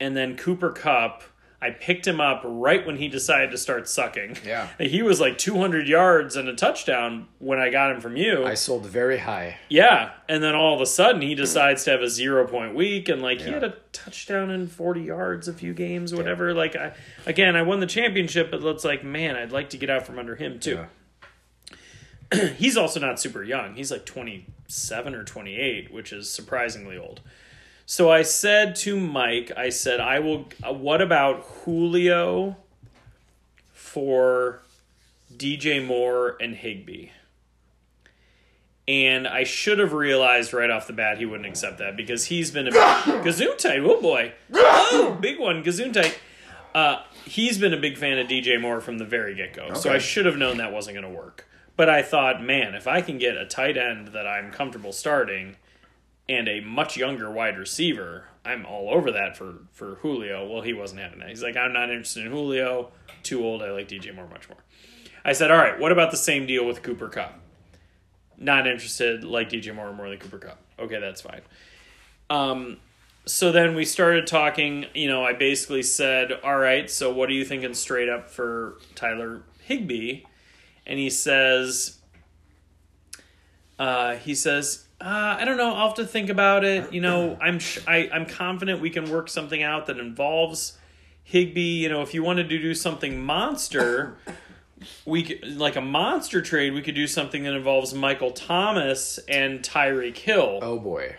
And 0.00 0.16
then 0.16 0.36
Cooper 0.36 0.70
Kupp, 0.70 1.22
I 1.62 1.70
picked 1.70 2.06
him 2.06 2.20
up 2.22 2.40
right 2.42 2.86
when 2.86 2.96
he 2.96 3.08
decided 3.08 3.50
to 3.50 3.58
start 3.58 3.86
sucking. 3.88 4.38
Yeah. 4.46 4.68
He 4.78 5.02
was 5.02 5.20
like 5.20 5.36
200 5.36 5.86
yards 5.86 6.34
and 6.36 6.48
a 6.48 6.54
touchdown 6.54 7.28
when 7.38 7.58
I 7.58 7.68
got 7.70 7.90
him 7.90 8.00
from 8.00 8.16
you. 8.16 8.44
I 8.46 8.54
sold 8.54 8.86
very 8.86 9.18
high. 9.18 9.58
Yeah, 9.68 10.12
and 10.28 10.42
then 10.42 10.54
all 10.54 10.74
of 10.74 10.80
a 10.80 10.86
sudden 10.86 11.20
he 11.20 11.34
decides 11.34 11.84
to 11.84 11.90
have 11.90 12.00
a 12.00 12.08
zero 12.08 12.46
point 12.46 12.74
week, 12.74 13.08
and 13.08 13.20
like 13.20 13.40
he 13.42 13.50
had 13.50 13.62
a 13.62 13.74
touchdown 13.92 14.50
and 14.50 14.70
forty 14.70 15.02
yards 15.02 15.48
a 15.48 15.52
few 15.52 15.74
games, 15.74 16.14
whatever. 16.14 16.54
Like 16.54 16.76
I, 16.76 16.94
again, 17.26 17.56
I 17.56 17.62
won 17.62 17.80
the 17.80 17.86
championship, 17.86 18.50
but 18.50 18.64
it's 18.64 18.84
like, 18.84 19.04
man, 19.04 19.36
I'd 19.36 19.52
like 19.52 19.70
to 19.70 19.76
get 19.76 19.90
out 19.90 20.06
from 20.06 20.18
under 20.18 20.36
him 20.36 20.58
too. 20.58 20.86
Yeah. 22.32 22.46
He's 22.56 22.76
also 22.76 23.00
not 23.00 23.20
super 23.20 23.42
young. 23.42 23.74
He's 23.74 23.90
like 23.90 24.06
twenty 24.06 24.46
seven 24.66 25.14
or 25.14 25.24
twenty 25.24 25.56
eight, 25.56 25.92
which 25.92 26.12
is 26.12 26.30
surprisingly 26.30 26.96
old. 26.96 27.20
So 27.90 28.08
I 28.08 28.22
said 28.22 28.76
to 28.76 28.96
Mike, 29.00 29.50
I 29.56 29.70
said, 29.70 29.98
I 29.98 30.20
will. 30.20 30.46
Uh, 30.62 30.72
what 30.72 31.02
about 31.02 31.42
Julio 31.42 32.56
for 33.72 34.62
DJ 35.36 35.84
Moore 35.84 36.36
and 36.40 36.54
Higbee? 36.54 37.08
And 38.86 39.26
I 39.26 39.42
should 39.42 39.80
have 39.80 39.92
realized 39.92 40.52
right 40.52 40.70
off 40.70 40.86
the 40.86 40.92
bat 40.92 41.18
he 41.18 41.26
wouldn't 41.26 41.48
accept 41.48 41.78
that 41.78 41.96
because 41.96 42.26
he's 42.26 42.52
been 42.52 42.68
a 42.68 42.70
Gesundheit. 42.70 43.84
Oh 43.84 44.00
boy, 44.00 44.34
oh 44.54 45.18
big 45.20 45.40
one, 45.40 45.64
Gesundheit. 45.64 46.14
Uh, 46.72 47.02
he's 47.24 47.58
been 47.58 47.74
a 47.74 47.80
big 47.80 47.98
fan 47.98 48.18
of 48.18 48.28
DJ 48.28 48.60
Moore 48.60 48.80
from 48.80 48.98
the 48.98 49.04
very 49.04 49.34
get 49.34 49.52
go. 49.52 49.74
So 49.74 49.92
I 49.92 49.98
should 49.98 50.26
have 50.26 50.36
known 50.36 50.58
that 50.58 50.72
wasn't 50.72 50.94
going 50.94 51.12
to 51.12 51.20
work. 51.20 51.48
But 51.76 51.90
I 51.90 52.02
thought, 52.02 52.40
man, 52.40 52.76
if 52.76 52.86
I 52.86 53.00
can 53.00 53.18
get 53.18 53.36
a 53.36 53.46
tight 53.46 53.76
end 53.76 54.12
that 54.12 54.28
I'm 54.28 54.52
comfortable 54.52 54.92
starting 54.92 55.56
and 56.30 56.48
a 56.48 56.60
much 56.60 56.96
younger 56.96 57.28
wide 57.28 57.58
receiver, 57.58 58.24
I'm 58.44 58.64
all 58.64 58.88
over 58.88 59.10
that 59.10 59.36
for 59.36 59.64
for 59.72 59.96
Julio. 59.96 60.48
Well, 60.48 60.62
he 60.62 60.72
wasn't 60.72 61.00
having 61.00 61.18
that. 61.18 61.28
He's 61.28 61.42
like, 61.42 61.56
I'm 61.56 61.72
not 61.72 61.90
interested 61.90 62.24
in 62.24 62.30
Julio. 62.30 62.92
Too 63.24 63.44
old. 63.44 63.62
I 63.62 63.72
like 63.72 63.88
DJ 63.88 64.14
Moore 64.14 64.28
much 64.28 64.48
more. 64.48 64.58
I 65.24 65.32
said, 65.32 65.50
all 65.50 65.58
right. 65.58 65.78
What 65.78 65.90
about 65.90 66.12
the 66.12 66.16
same 66.16 66.46
deal 66.46 66.64
with 66.64 66.82
Cooper 66.82 67.08
Kupp? 67.08 67.38
Not 68.38 68.68
interested. 68.68 69.24
Like 69.24 69.50
DJ 69.50 69.74
Moore 69.74 69.92
more 69.92 70.08
than 70.08 70.18
Cooper 70.18 70.38
Kupp. 70.38 70.58
Okay, 70.78 71.00
that's 71.00 71.20
fine. 71.20 71.42
Um, 72.30 72.78
so 73.26 73.50
then 73.50 73.74
we 73.74 73.84
started 73.84 74.28
talking. 74.28 74.86
You 74.94 75.08
know, 75.08 75.24
I 75.24 75.32
basically 75.32 75.82
said, 75.82 76.32
all 76.44 76.58
right. 76.58 76.88
So 76.88 77.12
what 77.12 77.28
are 77.28 77.32
you 77.32 77.44
thinking 77.44 77.74
straight 77.74 78.08
up 78.08 78.30
for 78.30 78.78
Tyler 78.94 79.42
Higbee? 79.64 80.22
And 80.86 80.98
he 80.98 81.10
says, 81.10 81.98
uh, 83.80 84.14
he 84.14 84.34
says, 84.34 84.86
uh, 85.00 85.36
I 85.40 85.44
don't 85.44 85.56
know. 85.56 85.74
I'll 85.74 85.88
have 85.88 85.96
to 85.96 86.06
think 86.06 86.28
about 86.28 86.64
it. 86.64 86.92
You 86.92 87.00
know, 87.00 87.38
I'm 87.40 87.58
sh- 87.58 87.78
I, 87.86 88.10
I'm 88.12 88.26
confident 88.26 88.80
we 88.80 88.90
can 88.90 89.10
work 89.10 89.28
something 89.28 89.62
out 89.62 89.86
that 89.86 89.98
involves 89.98 90.78
Higbee. 91.24 91.82
You 91.82 91.88
know, 91.88 92.02
if 92.02 92.12
you 92.12 92.22
wanted 92.22 92.50
to 92.50 92.58
do 92.58 92.74
something 92.74 93.18
monster, 93.18 94.18
we 95.06 95.22
could, 95.22 95.56
like 95.56 95.76
a 95.76 95.80
monster 95.80 96.42
trade. 96.42 96.74
We 96.74 96.82
could 96.82 96.94
do 96.94 97.06
something 97.06 97.44
that 97.44 97.54
involves 97.54 97.94
Michael 97.94 98.32
Thomas 98.32 99.18
and 99.26 99.60
Tyreek 99.60 100.18
Hill. 100.18 100.58
Oh 100.60 100.78
boy. 100.78 101.16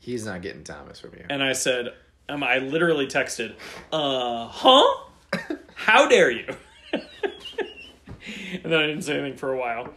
He's 0.00 0.24
not 0.24 0.42
getting 0.42 0.64
Thomas 0.64 0.98
from 0.98 1.12
you. 1.14 1.26
And 1.28 1.42
I 1.42 1.52
said, 1.52 1.92
um, 2.28 2.42
I 2.42 2.58
literally 2.58 3.06
texted, 3.06 3.54
uh, 3.92 4.48
huh? 4.48 5.04
How 5.74 6.08
dare 6.08 6.30
you? 6.30 6.46
and 6.92 7.02
then 8.64 8.72
I 8.72 8.86
didn't 8.86 9.02
say 9.02 9.18
anything 9.18 9.36
for 9.36 9.52
a 9.52 9.58
while. 9.58 9.92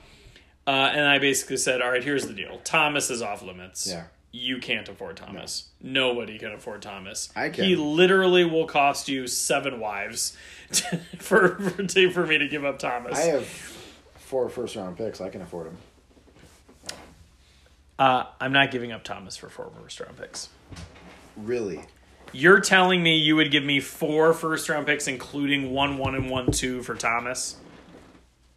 Uh, 0.67 0.91
and 0.93 1.05
I 1.05 1.17
basically 1.19 1.57
said, 1.57 1.81
all 1.81 1.89
right, 1.91 2.03
here's 2.03 2.27
the 2.27 2.33
deal. 2.33 2.59
Thomas 2.63 3.09
is 3.09 3.21
off 3.21 3.41
limits. 3.41 3.88
Yeah. 3.89 4.03
You 4.31 4.59
can't 4.59 4.88
afford 4.88 5.17
Thomas. 5.17 5.69
Nobody 5.81 6.38
can 6.39 6.51
afford 6.53 6.81
Thomas. 6.81 7.29
I 7.35 7.49
can. 7.49 7.65
He 7.65 7.75
literally 7.75 8.45
will 8.45 8.65
cost 8.65 9.09
you 9.09 9.27
seven 9.27 9.79
wives 9.79 10.38
to, 10.71 10.97
for 11.17 11.57
for, 11.59 11.83
to, 11.83 12.11
for 12.11 12.25
me 12.25 12.38
to 12.38 12.47
give 12.47 12.63
up 12.63 12.79
Thomas. 12.79 13.17
I 13.19 13.23
have 13.23 13.45
four 13.45 14.47
first 14.49 14.75
round 14.77 14.97
picks. 14.97 15.19
I 15.19 15.29
can 15.29 15.41
afford 15.41 15.67
him. 15.67 15.77
uh, 17.99 18.23
I'm 18.39 18.53
not 18.53 18.71
giving 18.71 18.91
up 18.91 19.03
Thomas 19.03 19.35
for 19.35 19.49
four 19.49 19.69
first 19.81 19.99
round 19.99 20.17
picks. 20.17 20.47
Really? 21.35 21.81
You're 22.31 22.61
telling 22.61 23.03
me 23.03 23.17
you 23.17 23.35
would 23.35 23.51
give 23.51 23.63
me 23.65 23.81
four 23.81 24.33
first 24.33 24.69
round 24.69 24.88
picks, 24.88 25.07
including 25.07 25.71
one 25.73 25.97
one 25.97 26.15
and 26.15 26.29
one 26.29 26.51
two 26.51 26.81
for 26.83 26.95
Thomas? 26.95 27.57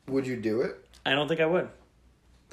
Would 0.07 0.27
you 0.27 0.37
do 0.37 0.61
it? 0.61 0.77
I 1.05 1.11
don't 1.13 1.27
think 1.27 1.41
I 1.41 1.47
would. 1.47 1.69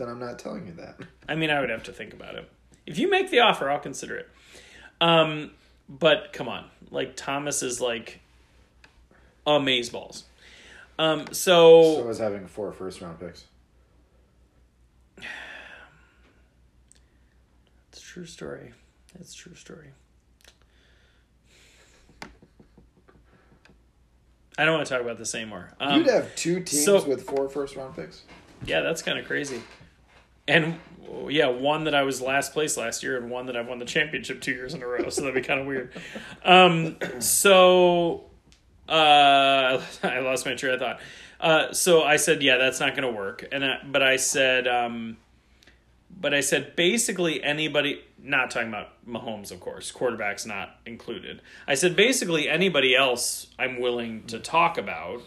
Then 0.02 0.10
I'm 0.10 0.18
not 0.18 0.40
telling 0.40 0.66
you 0.66 0.74
that. 0.74 0.96
I 1.30 1.36
mean, 1.36 1.52
I 1.52 1.60
would 1.60 1.70
have 1.70 1.84
to 1.84 1.94
think 1.94 2.12
about 2.12 2.34
it. 2.34 2.50
If 2.88 2.98
you 2.98 3.08
make 3.08 3.30
the 3.30 3.42
offer, 3.42 3.70
I'll 3.70 3.78
consider 3.78 4.16
it. 4.16 4.28
Um, 5.00 5.52
but 5.88 6.34
come 6.34 6.48
on, 6.48 6.66
like 6.90 7.16
Thomas 7.16 7.62
is 7.62 7.80
like 7.80 8.20
amazeballs. 9.46 10.24
Um, 10.98 11.28
so, 11.34 11.84
So 11.98 12.02
I 12.02 12.06
was 12.08 12.18
having 12.18 12.48
four 12.48 12.72
first 12.72 13.00
round 13.00 13.20
picks. 13.20 13.44
it's 17.92 18.00
a 18.00 18.02
true 18.02 18.26
story. 18.26 18.74
It's 19.20 19.36
a 19.36 19.38
true 19.38 19.54
story. 19.54 19.90
I 24.58 24.66
don't 24.66 24.74
want 24.74 24.88
to 24.88 24.92
talk 24.92 25.04
about 25.04 25.20
this 25.20 25.36
anymore. 25.36 25.74
Um, 25.80 26.00
You'd 26.00 26.08
have 26.10 26.36
two 26.36 26.56
teams 26.56 26.86
so- 26.86 27.08
with 27.08 27.22
four 27.22 27.48
first 27.50 27.76
round 27.76 27.96
picks. 27.96 28.24
Yeah, 28.66 28.82
that's 28.82 29.04
kind 29.04 29.20
of 29.20 29.26
crazy. 29.26 29.62
And 30.52 30.80
yeah, 31.30 31.48
one 31.48 31.86
that 31.86 31.96
I 31.96 32.04
was 32.04 32.22
last 32.22 32.54
place 32.54 32.78
last 32.78 33.04
year, 33.04 33.18
and 33.18 33.30
one 33.30 33.46
that 33.48 33.56
I've 33.56 33.68
won 33.68 33.80
the 33.80 33.86
championship 33.86 34.42
two 34.42 34.52
years 34.52 34.74
in 34.74 34.82
a 34.82 34.88
row. 34.88 35.10
So 35.10 35.22
that'd 35.22 35.36
be 35.36 35.42
kind 35.42 35.60
of 35.60 35.68
weird. 35.68 35.92
Um, 36.44 36.98
so 37.20 38.26
uh, 38.88 39.82
I 40.04 40.20
lost 40.20 40.46
my 40.46 40.56
train 40.56 40.74
of 40.74 40.80
thought. 40.80 41.00
Uh, 41.40 41.74
so 41.74 42.04
I 42.04 42.18
said, 42.18 42.44
yeah, 42.44 42.58
that's 42.58 42.80
not 42.80 42.96
going 42.96 43.12
to 43.12 43.18
work. 43.18 43.48
And 43.52 43.66
I, 43.66 43.80
but 43.84 44.04
I 44.04 44.18
said, 44.18 44.68
um, 44.68 45.18
but 46.10 46.34
I 46.34 46.42
said 46.42 46.76
basically 46.76 47.44
anybody. 47.44 48.02
Not 48.24 48.52
talking 48.52 48.70
about 48.70 48.90
Mahomes, 49.08 49.52
of 49.52 49.60
course. 49.60 49.92
Quarterbacks 49.92 50.46
not 50.46 50.76
included. 50.86 51.42
I 51.68 51.74
said 51.74 51.96
basically 51.96 52.48
anybody 52.48 52.96
else 52.96 53.48
I'm 53.58 53.80
willing 53.80 54.26
to 54.28 54.38
talk 54.38 54.78
about 54.78 55.24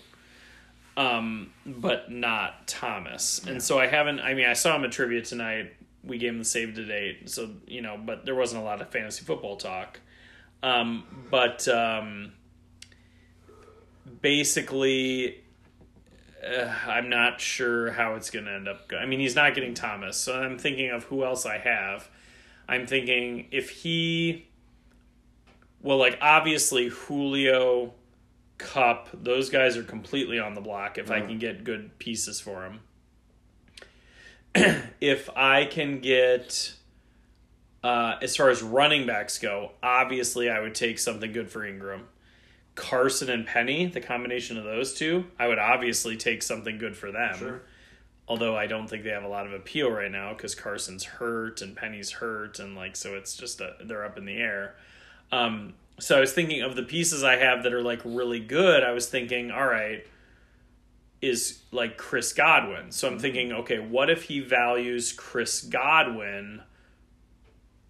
um, 0.96 1.52
but 1.66 2.10
not 2.10 2.66
Thomas. 2.66 3.44
And 3.46 3.62
so 3.62 3.78
I 3.78 3.86
haven't. 3.86 4.20
I 4.20 4.34
mean, 4.34 4.46
I 4.46 4.52
saw 4.52 4.76
him 4.76 4.84
at 4.84 4.92
trivia 4.92 5.22
tonight. 5.22 5.74
We 6.02 6.18
gave 6.18 6.32
him 6.32 6.38
the 6.38 6.44
save 6.44 6.74
to 6.74 6.84
date, 6.84 7.30
so 7.30 7.50
you 7.66 7.80
know, 7.80 7.98
but 7.98 8.26
there 8.26 8.34
wasn't 8.34 8.62
a 8.62 8.64
lot 8.64 8.80
of 8.80 8.90
fantasy 8.90 9.24
football 9.24 9.56
talk. 9.56 10.00
Um, 10.62 11.04
but 11.30 11.66
um, 11.68 12.32
basically, 14.20 15.42
uh, 16.46 16.72
I'm 16.86 17.08
not 17.08 17.40
sure 17.40 17.90
how 17.90 18.14
it's 18.14 18.30
going 18.30 18.44
to 18.46 18.52
end 18.52 18.68
up. 18.68 18.88
Go- 18.88 18.98
I 18.98 19.06
mean, 19.06 19.20
he's 19.20 19.34
not 19.34 19.54
getting 19.54 19.74
Thomas, 19.74 20.16
so 20.16 20.40
I'm 20.40 20.58
thinking 20.58 20.90
of 20.90 21.04
who 21.04 21.24
else 21.24 21.46
I 21.46 21.58
have. 21.58 22.08
I'm 22.68 22.86
thinking 22.86 23.46
if 23.50 23.70
he, 23.70 24.46
well, 25.82 25.98
like 25.98 26.18
obviously 26.20 26.88
Julio, 26.88 27.92
Kupp, 28.58 29.08
those 29.12 29.50
guys 29.50 29.76
are 29.76 29.82
completely 29.82 30.38
on 30.38 30.54
the 30.54 30.60
block. 30.60 30.98
If 30.98 31.10
I 31.10 31.20
can 31.20 31.38
get 31.38 31.64
good 31.64 31.98
pieces 31.98 32.40
for 32.40 32.62
them, 32.62 32.80
if 35.00 35.28
I 35.36 35.64
can 35.64 36.00
get, 36.00 36.74
uh, 37.82 38.16
as 38.22 38.36
far 38.36 38.50
as 38.50 38.62
running 38.62 39.06
backs 39.06 39.38
go, 39.38 39.72
obviously 39.82 40.48
I 40.48 40.60
would 40.60 40.74
take 40.74 40.98
something 40.98 41.32
good 41.32 41.50
for 41.50 41.64
Ingram. 41.64 42.08
Carson 42.74 43.30
and 43.30 43.46
Penny, 43.46 43.86
the 43.86 44.00
combination 44.00 44.56
of 44.56 44.64
those 44.64 44.94
two, 44.94 45.26
I 45.38 45.48
would 45.48 45.58
obviously 45.58 46.16
take 46.16 46.42
something 46.42 46.78
good 46.78 46.96
for 46.96 47.12
them. 47.12 47.60
Although 48.26 48.56
I 48.56 48.66
don't 48.66 48.88
think 48.88 49.04
they 49.04 49.10
have 49.10 49.24
a 49.24 49.28
lot 49.28 49.46
of 49.46 49.52
appeal 49.52 49.90
right 49.90 50.10
now 50.10 50.32
because 50.32 50.54
Carson's 50.54 51.04
hurt 51.04 51.60
and 51.60 51.76
Penny's 51.76 52.10
hurt, 52.10 52.58
and 52.58 52.74
like 52.74 52.96
so 52.96 53.14
it's 53.14 53.36
just 53.36 53.60
a, 53.60 53.74
they're 53.84 54.04
up 54.04 54.16
in 54.16 54.24
the 54.24 54.36
air. 54.36 54.76
Um, 55.30 55.74
so 56.00 56.16
I 56.16 56.20
was 56.20 56.32
thinking 56.32 56.62
of 56.62 56.76
the 56.76 56.82
pieces 56.82 57.22
I 57.22 57.36
have 57.36 57.62
that 57.62 57.72
are 57.72 57.82
like 57.82 58.00
really 58.04 58.40
good. 58.40 58.82
I 58.82 58.92
was 58.92 59.06
thinking, 59.08 59.50
all 59.50 59.66
right, 59.66 60.06
is 61.22 61.60
like 61.72 61.96
Chris 61.96 62.32
Godwin. 62.32 62.90
So 62.92 63.08
I'm 63.08 63.18
thinking, 63.18 63.52
okay, 63.52 63.78
what 63.78 64.10
if 64.10 64.24
he 64.24 64.40
values 64.40 65.12
Chris 65.12 65.60
Godwin 65.62 66.62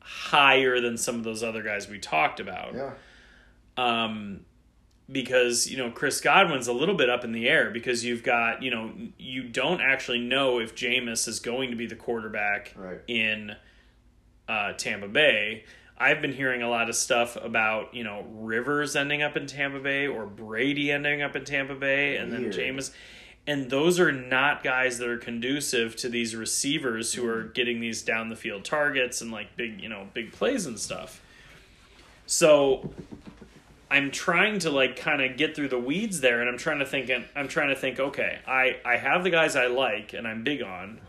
higher 0.00 0.80
than 0.80 0.96
some 0.96 1.16
of 1.16 1.24
those 1.24 1.42
other 1.42 1.62
guys 1.62 1.88
we 1.88 1.98
talked 1.98 2.40
about? 2.40 2.74
Yeah. 2.74 2.92
um, 3.76 4.40
because 5.10 5.66
you 5.66 5.76
know 5.76 5.90
Chris 5.90 6.20
Godwin's 6.22 6.66
a 6.66 6.72
little 6.72 6.94
bit 6.94 7.10
up 7.10 7.24
in 7.24 7.32
the 7.32 7.46
air 7.46 7.68
because 7.70 8.02
you've 8.04 8.22
got 8.22 8.62
you 8.62 8.70
know 8.70 8.90
you 9.18 9.42
don't 9.42 9.82
actually 9.82 10.18
know 10.20 10.60
if 10.60 10.74
Jameis 10.74 11.28
is 11.28 11.40
going 11.40 11.70
to 11.70 11.76
be 11.76 11.86
the 11.86 11.94
quarterback 11.96 12.72
Right. 12.74 13.00
in 13.06 13.54
uh, 14.48 14.72
Tampa 14.72 15.08
Bay. 15.08 15.64
I've 15.96 16.20
been 16.20 16.32
hearing 16.32 16.62
a 16.62 16.68
lot 16.68 16.88
of 16.88 16.96
stuff 16.96 17.36
about 17.36 17.94
you 17.94 18.04
know 18.04 18.24
Rivers 18.30 18.96
ending 18.96 19.22
up 19.22 19.36
in 19.36 19.46
Tampa 19.46 19.80
Bay 19.80 20.06
or 20.06 20.26
Brady 20.26 20.90
ending 20.90 21.22
up 21.22 21.36
in 21.36 21.44
Tampa 21.44 21.74
Bay, 21.74 22.16
and 22.16 22.30
Weird. 22.30 22.52
then 22.52 22.76
Jameis. 22.76 22.90
And 23.46 23.70
those 23.70 24.00
are 24.00 24.10
not 24.10 24.64
guys 24.64 24.96
that 24.98 25.08
are 25.08 25.18
conducive 25.18 25.96
to 25.96 26.08
these 26.08 26.34
receivers 26.34 27.12
who 27.12 27.28
are 27.28 27.42
mm-hmm. 27.42 27.52
getting 27.52 27.80
these 27.80 28.00
down 28.02 28.30
the 28.30 28.36
field 28.36 28.64
targets 28.64 29.20
and 29.20 29.30
like 29.30 29.54
big, 29.54 29.82
you 29.82 29.88
know, 29.90 30.08
big 30.14 30.32
plays 30.32 30.64
and 30.64 30.80
stuff. 30.80 31.20
So 32.24 32.90
I'm 33.90 34.10
trying 34.10 34.60
to 34.60 34.70
like 34.70 34.96
kind 34.96 35.22
of 35.22 35.36
get 35.36 35.54
through 35.54 35.68
the 35.68 35.78
weeds 35.78 36.20
there, 36.20 36.40
and 36.40 36.48
I'm 36.48 36.58
trying 36.58 36.78
to 36.78 36.86
think. 36.86 37.10
I'm 37.36 37.48
trying 37.48 37.68
to 37.68 37.76
think. 37.76 38.00
Okay, 38.00 38.38
I 38.46 38.78
I 38.84 38.96
have 38.96 39.24
the 39.24 39.30
guys 39.30 39.56
I 39.56 39.66
like 39.66 40.14
and 40.14 40.26
I'm 40.26 40.42
big 40.42 40.62
on, 40.62 41.00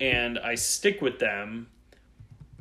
and 0.00 0.38
I 0.38 0.56
stick 0.56 1.00
with 1.00 1.18
them. 1.18 1.68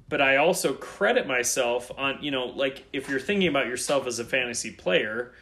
But 0.10 0.22
I 0.22 0.38
also 0.38 0.74
credit 0.74 1.28
myself 1.28 1.92
on 1.98 2.20
you 2.22 2.32
know 2.32 2.46
like 2.46 2.84
if 2.94 3.10
you're 3.10 3.20
thinking 3.20 3.48
about 3.48 3.68
yourself 3.68 4.08
as 4.08 4.20
a 4.20 4.24
fantasy 4.24 4.72
player, 4.72 5.34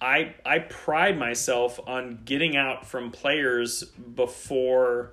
I 0.00 0.34
I 0.44 0.60
pride 0.60 1.18
myself 1.18 1.80
on 1.86 2.20
getting 2.24 2.56
out 2.56 2.86
from 2.86 3.10
players 3.10 3.84
before 3.84 5.12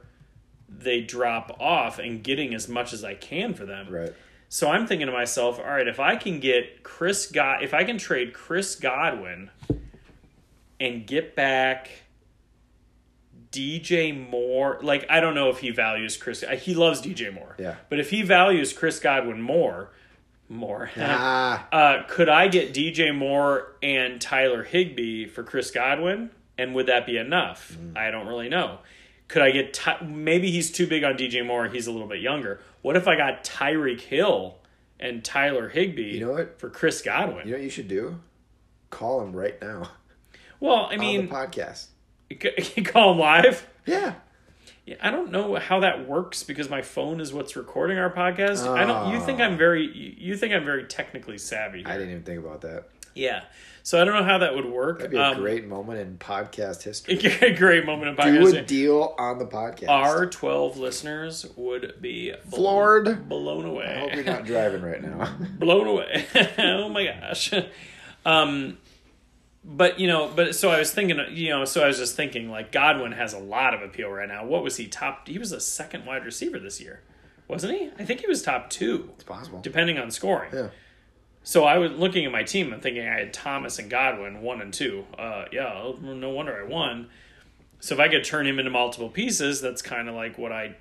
they 0.67 1.01
drop 1.01 1.57
off 1.59 1.99
and 1.99 2.23
getting 2.23 2.53
as 2.53 2.67
much 2.67 2.93
as 2.93 3.03
I 3.03 3.15
can 3.15 3.53
for 3.53 3.65
them. 3.65 3.88
Right. 3.89 4.13
So 4.49 4.69
I'm 4.69 4.88
thinking 4.88 5.07
to 5.07 5.13
myself, 5.13 5.59
all 5.59 5.65
right, 5.65 5.88
if 5.88 5.99
I 5.99 6.15
can 6.15 6.39
get 6.39 6.84
Chris 6.84 7.26
God, 7.27 7.63
if 7.63 7.73
I 7.73 7.84
can 7.84 7.97
trade 7.97 8.34
Chris 8.34 8.76
Godwin 8.76 9.49
and 10.80 11.05
get 11.05 11.35
back 11.35 11.89
DJ 13.56 14.30
Moore, 14.30 14.80
like 14.82 15.06
I 15.10 15.19
don't 15.19 15.36
know 15.36 15.49
if 15.49 15.60
he 15.60 15.72
values 15.72 16.18
Chris. 16.18 16.44
He 16.60 16.73
loves 16.73 17.02
DJ 17.02 17.34
Moore. 17.34 17.56
Yeah. 17.57 17.76
But 17.90 17.99
if 17.99 18.10
he 18.10 18.22
values 18.22 18.73
Chris 18.73 18.99
Godwin 18.99 19.41
more, 19.41 19.91
more, 20.49 20.90
Ah. 20.98 21.68
uh, 21.72 22.03
could 22.07 22.30
I 22.30 22.48
get 22.48 22.73
DJ 22.73 23.15
Moore 23.15 23.76
and 23.82 24.19
Tyler 24.19 24.64
Higbee 24.64 25.27
for 25.27 25.44
Chris 25.44 25.72
Godwin? 25.72 26.30
And 26.57 26.73
would 26.76 26.88
that 26.88 27.06
be 27.06 27.18
enough? 27.18 27.76
Mm. 27.80 27.98
I 27.98 28.11
don't 28.11 28.27
really 28.27 28.49
know. 28.49 28.80
Could 29.27 29.41
I 29.41 29.52
get 29.52 29.73
Ty- 29.73 30.02
maybe 30.06 30.52
he's 30.52 30.72
too 30.72 30.88
big 30.88 31.03
on 31.03 31.15
DJ 31.18 31.45
Moore? 31.45 31.68
He's 31.68 31.88
a 31.88 31.91
little 31.91 32.07
bit 32.07 32.22
younger. 32.22 32.61
What 32.82 32.95
if 32.95 33.07
I 33.07 33.15
got 33.18 33.44
Tyreek 33.44 33.99
Hill 34.02 34.57
and 34.99 35.23
Tyler 35.26 35.68
Higbee? 35.69 36.18
You 36.18 36.27
know 36.27 36.32
what? 36.34 36.60
for 36.60 36.69
Chris 36.69 37.02
Godwin? 37.02 37.45
You 37.48 37.52
know 37.53 37.57
what 37.57 37.64
you 37.64 37.69
should 37.69 37.88
do? 37.88 38.19
Call 38.90 39.22
him 39.22 39.34
right 39.36 39.60
now 39.61 39.90
well, 40.60 40.88
I 40.90 40.94
on 40.94 40.99
mean, 40.99 41.27
the 41.27 41.34
podcast. 41.34 41.88
you 42.76 42.84
call 42.84 43.14
him 43.14 43.19
live. 43.19 43.68
Yeah. 43.85 44.15
Yeah, 44.85 44.95
I 45.02 45.10
don't 45.10 45.31
know 45.31 45.56
how 45.56 45.80
that 45.80 46.07
works 46.07 46.43
because 46.43 46.69
my 46.69 46.84
phone 46.84 47.19
is 47.19 47.34
what's 47.34 47.56
recording 47.56 47.97
our 47.97 48.11
podcast. 48.11 48.68
I 48.68 48.85
don't. 48.85 49.14
You 49.14 49.19
think 49.19 49.39
Oh. 49.39 49.43
I'm 49.43 49.57
very? 49.57 49.88
You 50.19 50.38
think 50.38 50.53
I'm 50.53 50.64
very 50.65 50.84
technically 50.84 51.39
savvy? 51.39 51.80
Here. 51.80 51.88
I 51.88 51.93
didn't 51.93 52.11
even 52.11 52.23
think 52.23 52.39
about 52.39 52.61
that. 52.61 52.89
Yeah. 53.15 53.45
So 53.81 53.99
I 53.99 54.03
don't 54.06 54.14
know 54.14 54.23
how 54.23 54.39
that 54.39 54.53
would 54.56 54.65
work. 54.65 54.97
That'd 54.97 55.11
be 55.11 55.18
a 55.18 55.23
Um, 55.23 55.38
great 55.38 55.65
moment 55.65 55.99
in 56.02 56.18
podcast 56.18 56.84
history. 56.84 57.15
a 57.41 57.53
great 57.56 57.85
moment 57.85 58.15
Do 58.18 58.23
podcast. 58.23 58.60
a 58.60 58.61
deal 58.64 59.15
on 59.18 59.39
the 59.39 59.45
podcast. 59.45 59.88
Our 59.89 60.26
12 60.27 60.77
listeners 60.77 61.45
would 61.56 61.95
be 62.02 62.34
Floored. 62.52 63.27
blown 63.30 63.65
I 63.65 63.69
away. 63.69 63.97
hope 63.99 64.15
you're 64.15 64.23
not 64.23 64.45
driving 64.45 64.81
right 64.84 65.02
now. 65.02 65.35
blown 65.60 65.88
away. 65.88 66.26
oh 66.60 66.89
my 66.89 67.06
gosh. 67.06 67.53
Um, 68.26 68.77
but 69.67 69.99
you 69.99 70.07
know, 70.07 70.31
but 70.33 70.53
so 70.55 70.69
I 70.69 70.77
was 70.79 70.91
thinking, 70.93 71.19
you 71.31 71.49
know, 71.49 71.65
so 71.65 71.83
I 71.83 71.87
was 71.87 71.97
just 71.97 72.15
thinking, 72.15 72.49
like 72.49 72.71
Godwin 72.71 73.13
has 73.13 73.33
a 73.33 73.39
lot 73.39 73.73
of 73.73 73.81
appeal 73.81 74.09
right 74.09 74.27
now. 74.27 74.45
What 74.45 74.63
was 74.63 74.77
he 74.77 74.87
top? 74.87 75.27
He 75.27 75.39
was 75.39 75.51
a 75.51 75.59
second 75.59 76.05
wide 76.05 76.23
receiver 76.23 76.59
this 76.59 76.79
year, 76.79 77.01
wasn't 77.47 77.77
he? 77.77 77.89
I 77.99 78.05
think 78.05 78.19
he 78.21 78.27
was 78.27 78.41
top 78.43 78.69
two, 78.69 79.09
It's 79.15 79.23
possible. 79.23 79.59
depending 79.61 79.97
on 79.97 80.11
scoring. 80.11 80.51
Yeah. 80.53 80.67
So 81.43 81.63
I 81.63 81.77
was 81.77 81.91
looking 81.91 82.25
at 82.25 82.31
my 82.31 82.43
team 82.43 82.73
and 82.73 82.81
thinking 82.81 83.07
I 83.07 83.19
had 83.19 83.33
Thomas 83.33 83.77
and 83.77 83.89
Godwin 83.89 84.41
one 84.41 84.61
and 84.61 84.73
two. 84.73 85.05
Uh, 85.17 85.45
yeah, 85.51 85.91
no 86.01 86.29
wonder 86.31 86.59
I 86.59 86.67
won. 86.67 87.07
So 87.79 87.93
if 87.93 87.99
I 87.99 88.07
could 88.07 88.23
turn 88.23 88.47
him 88.47 88.57
into 88.57 88.71
multiple 88.71 89.09
pieces, 89.09 89.61
that's 89.61 89.81
kind 89.83 90.09
of 90.09 90.15
like 90.15 90.37
what 90.39 90.51
I 90.51 90.75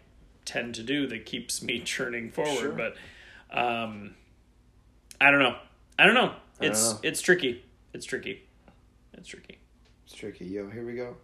tend 0.47 0.74
to 0.77 0.82
do 0.82 1.06
that 1.09 1.27
keeps 1.27 1.62
me 1.62 1.81
churning 1.85 2.31
forward. 2.31 2.59
Sure. 2.59 2.73
But 2.73 2.97
um, 3.51 4.15
I 5.20 5.31
don't 5.31 5.40
know. 5.40 5.56
I 5.98 6.06
don't 6.06 6.15
know. 6.15 6.35
don't 6.61 6.70
It's 6.70 6.93
know. 6.94 7.01
it's 7.02 7.20
tricky. 7.20 7.62
It's 7.93 8.06
tricky. 8.06 8.44
It's 9.16 9.28
tricky. 9.28 9.59
It's 10.05 10.15
tricky. 10.15 10.45
Yo, 10.47 10.69
here 10.69 10.85
we 10.85 10.95
go. 10.95 11.16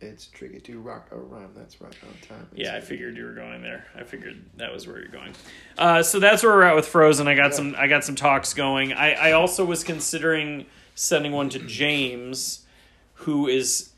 It's 0.00 0.26
tricky 0.26 0.58
to 0.60 0.80
rock 0.80 1.08
a 1.12 1.16
rhyme. 1.16 1.50
That's 1.54 1.80
right 1.80 1.94
on 2.02 2.28
time. 2.28 2.48
It's 2.52 2.60
Yeah, 2.60 2.74
I 2.74 2.80
figured 2.80 3.16
you 3.16 3.24
were 3.24 3.34
going 3.34 3.62
there. 3.62 3.86
I 3.94 4.02
figured 4.02 4.42
that 4.56 4.72
was 4.72 4.86
where 4.88 4.98
you're 4.98 5.06
going. 5.08 5.32
Uh, 5.78 6.02
so 6.02 6.18
that's 6.18 6.42
where 6.42 6.52
we're 6.52 6.64
at 6.64 6.74
with 6.74 6.86
Frozen. 6.88 7.28
I 7.28 7.34
got 7.36 7.50
Yeah. 7.50 7.56
some. 7.56 7.74
I 7.78 7.86
got 7.86 8.02
some 8.04 8.16
talks 8.16 8.52
going. 8.52 8.92
I, 8.92 9.12
I 9.12 9.32
also 9.32 9.64
was 9.64 9.84
considering 9.84 10.66
sending 10.96 11.30
one 11.32 11.48
to 11.50 11.58
James, 11.66 12.66
who 13.14 13.46
is 13.46 13.90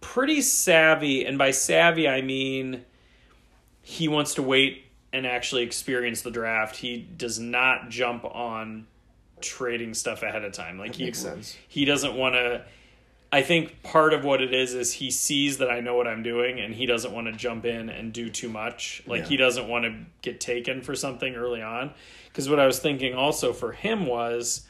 pretty 0.00 0.40
savvy, 0.40 1.24
and 1.24 1.38
by 1.38 1.52
savvy 1.52 2.08
I 2.08 2.20
mean 2.22 2.84
he 3.80 4.08
wants 4.08 4.34
to 4.34 4.42
wait 4.42 4.84
and 5.12 5.24
actually 5.26 5.62
experience 5.62 6.22
the 6.22 6.30
draft. 6.32 6.76
He 6.76 6.96
does 6.98 7.38
not 7.38 7.90
jump 7.90 8.24
on 8.24 8.86
trading 9.42 9.94
stuff 9.94 10.22
ahead 10.22 10.44
of 10.44 10.52
time. 10.52 10.78
Like 10.78 10.94
he 10.94 11.04
makes 11.04 11.18
sense. 11.18 11.56
he 11.68 11.84
doesn't 11.84 12.14
want 12.14 12.34
to. 12.34 12.64
I 13.34 13.40
think 13.40 13.82
part 13.82 14.12
of 14.12 14.24
what 14.24 14.42
it 14.42 14.52
is 14.52 14.74
is 14.74 14.92
he 14.92 15.10
sees 15.10 15.56
that 15.58 15.70
I 15.70 15.80
know 15.80 15.96
what 15.96 16.06
I'm 16.06 16.22
doing, 16.22 16.60
and 16.60 16.74
he 16.74 16.84
doesn't 16.84 17.12
want 17.12 17.28
to 17.28 17.32
jump 17.32 17.64
in 17.64 17.88
and 17.88 18.12
do 18.12 18.28
too 18.28 18.48
much. 18.50 19.02
Like 19.06 19.22
Yeah. 19.22 19.28
he 19.28 19.36
doesn't 19.38 19.68
want 19.68 19.84
to 19.86 19.94
get 20.20 20.38
taken 20.40 20.82
for 20.82 20.94
something 20.94 21.34
early 21.34 21.62
on. 21.62 21.92
Because 22.28 22.48
what 22.48 22.60
I 22.60 22.66
was 22.66 22.78
thinking 22.78 23.14
also 23.14 23.52
for 23.52 23.72
him 23.72 24.06
was 24.06 24.66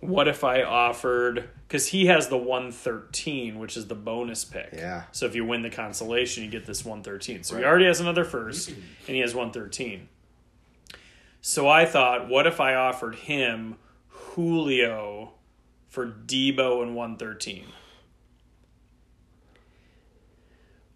what 0.00 0.28
if 0.28 0.44
I 0.44 0.62
offered 0.62 1.48
because 1.66 1.88
he 1.88 2.06
has 2.06 2.28
the 2.28 2.36
one 2.36 2.70
thirteen, 2.72 3.58
which 3.58 3.76
is 3.76 3.86
the 3.86 3.94
bonus 3.94 4.44
pick. 4.44 4.70
Yeah. 4.72 5.04
So 5.12 5.26
if 5.26 5.34
you 5.34 5.44
win 5.44 5.62
the 5.62 5.70
consolation, 5.70 6.44
you 6.44 6.50
get 6.50 6.66
this 6.66 6.84
one 6.84 7.02
thirteen. 7.02 7.42
So 7.42 7.56
he 7.56 7.64
already 7.64 7.86
has 7.86 8.00
another 8.00 8.24
first, 8.24 8.70
mm-hmm. 8.70 8.80
and 9.06 9.16
he 9.16 9.20
has 9.20 9.34
one 9.34 9.50
thirteen. 9.50 10.08
So 11.40 11.68
I 11.68 11.84
thought, 11.84 12.28
what 12.28 12.46
if 12.46 12.60
I 12.60 12.74
offered 12.74 13.16
him 13.16 13.76
Julio 14.34 15.32
for 15.88 16.06
Deebo 16.06 16.82
and 16.82 16.94
one 16.94 17.16
thirteen? 17.16 17.66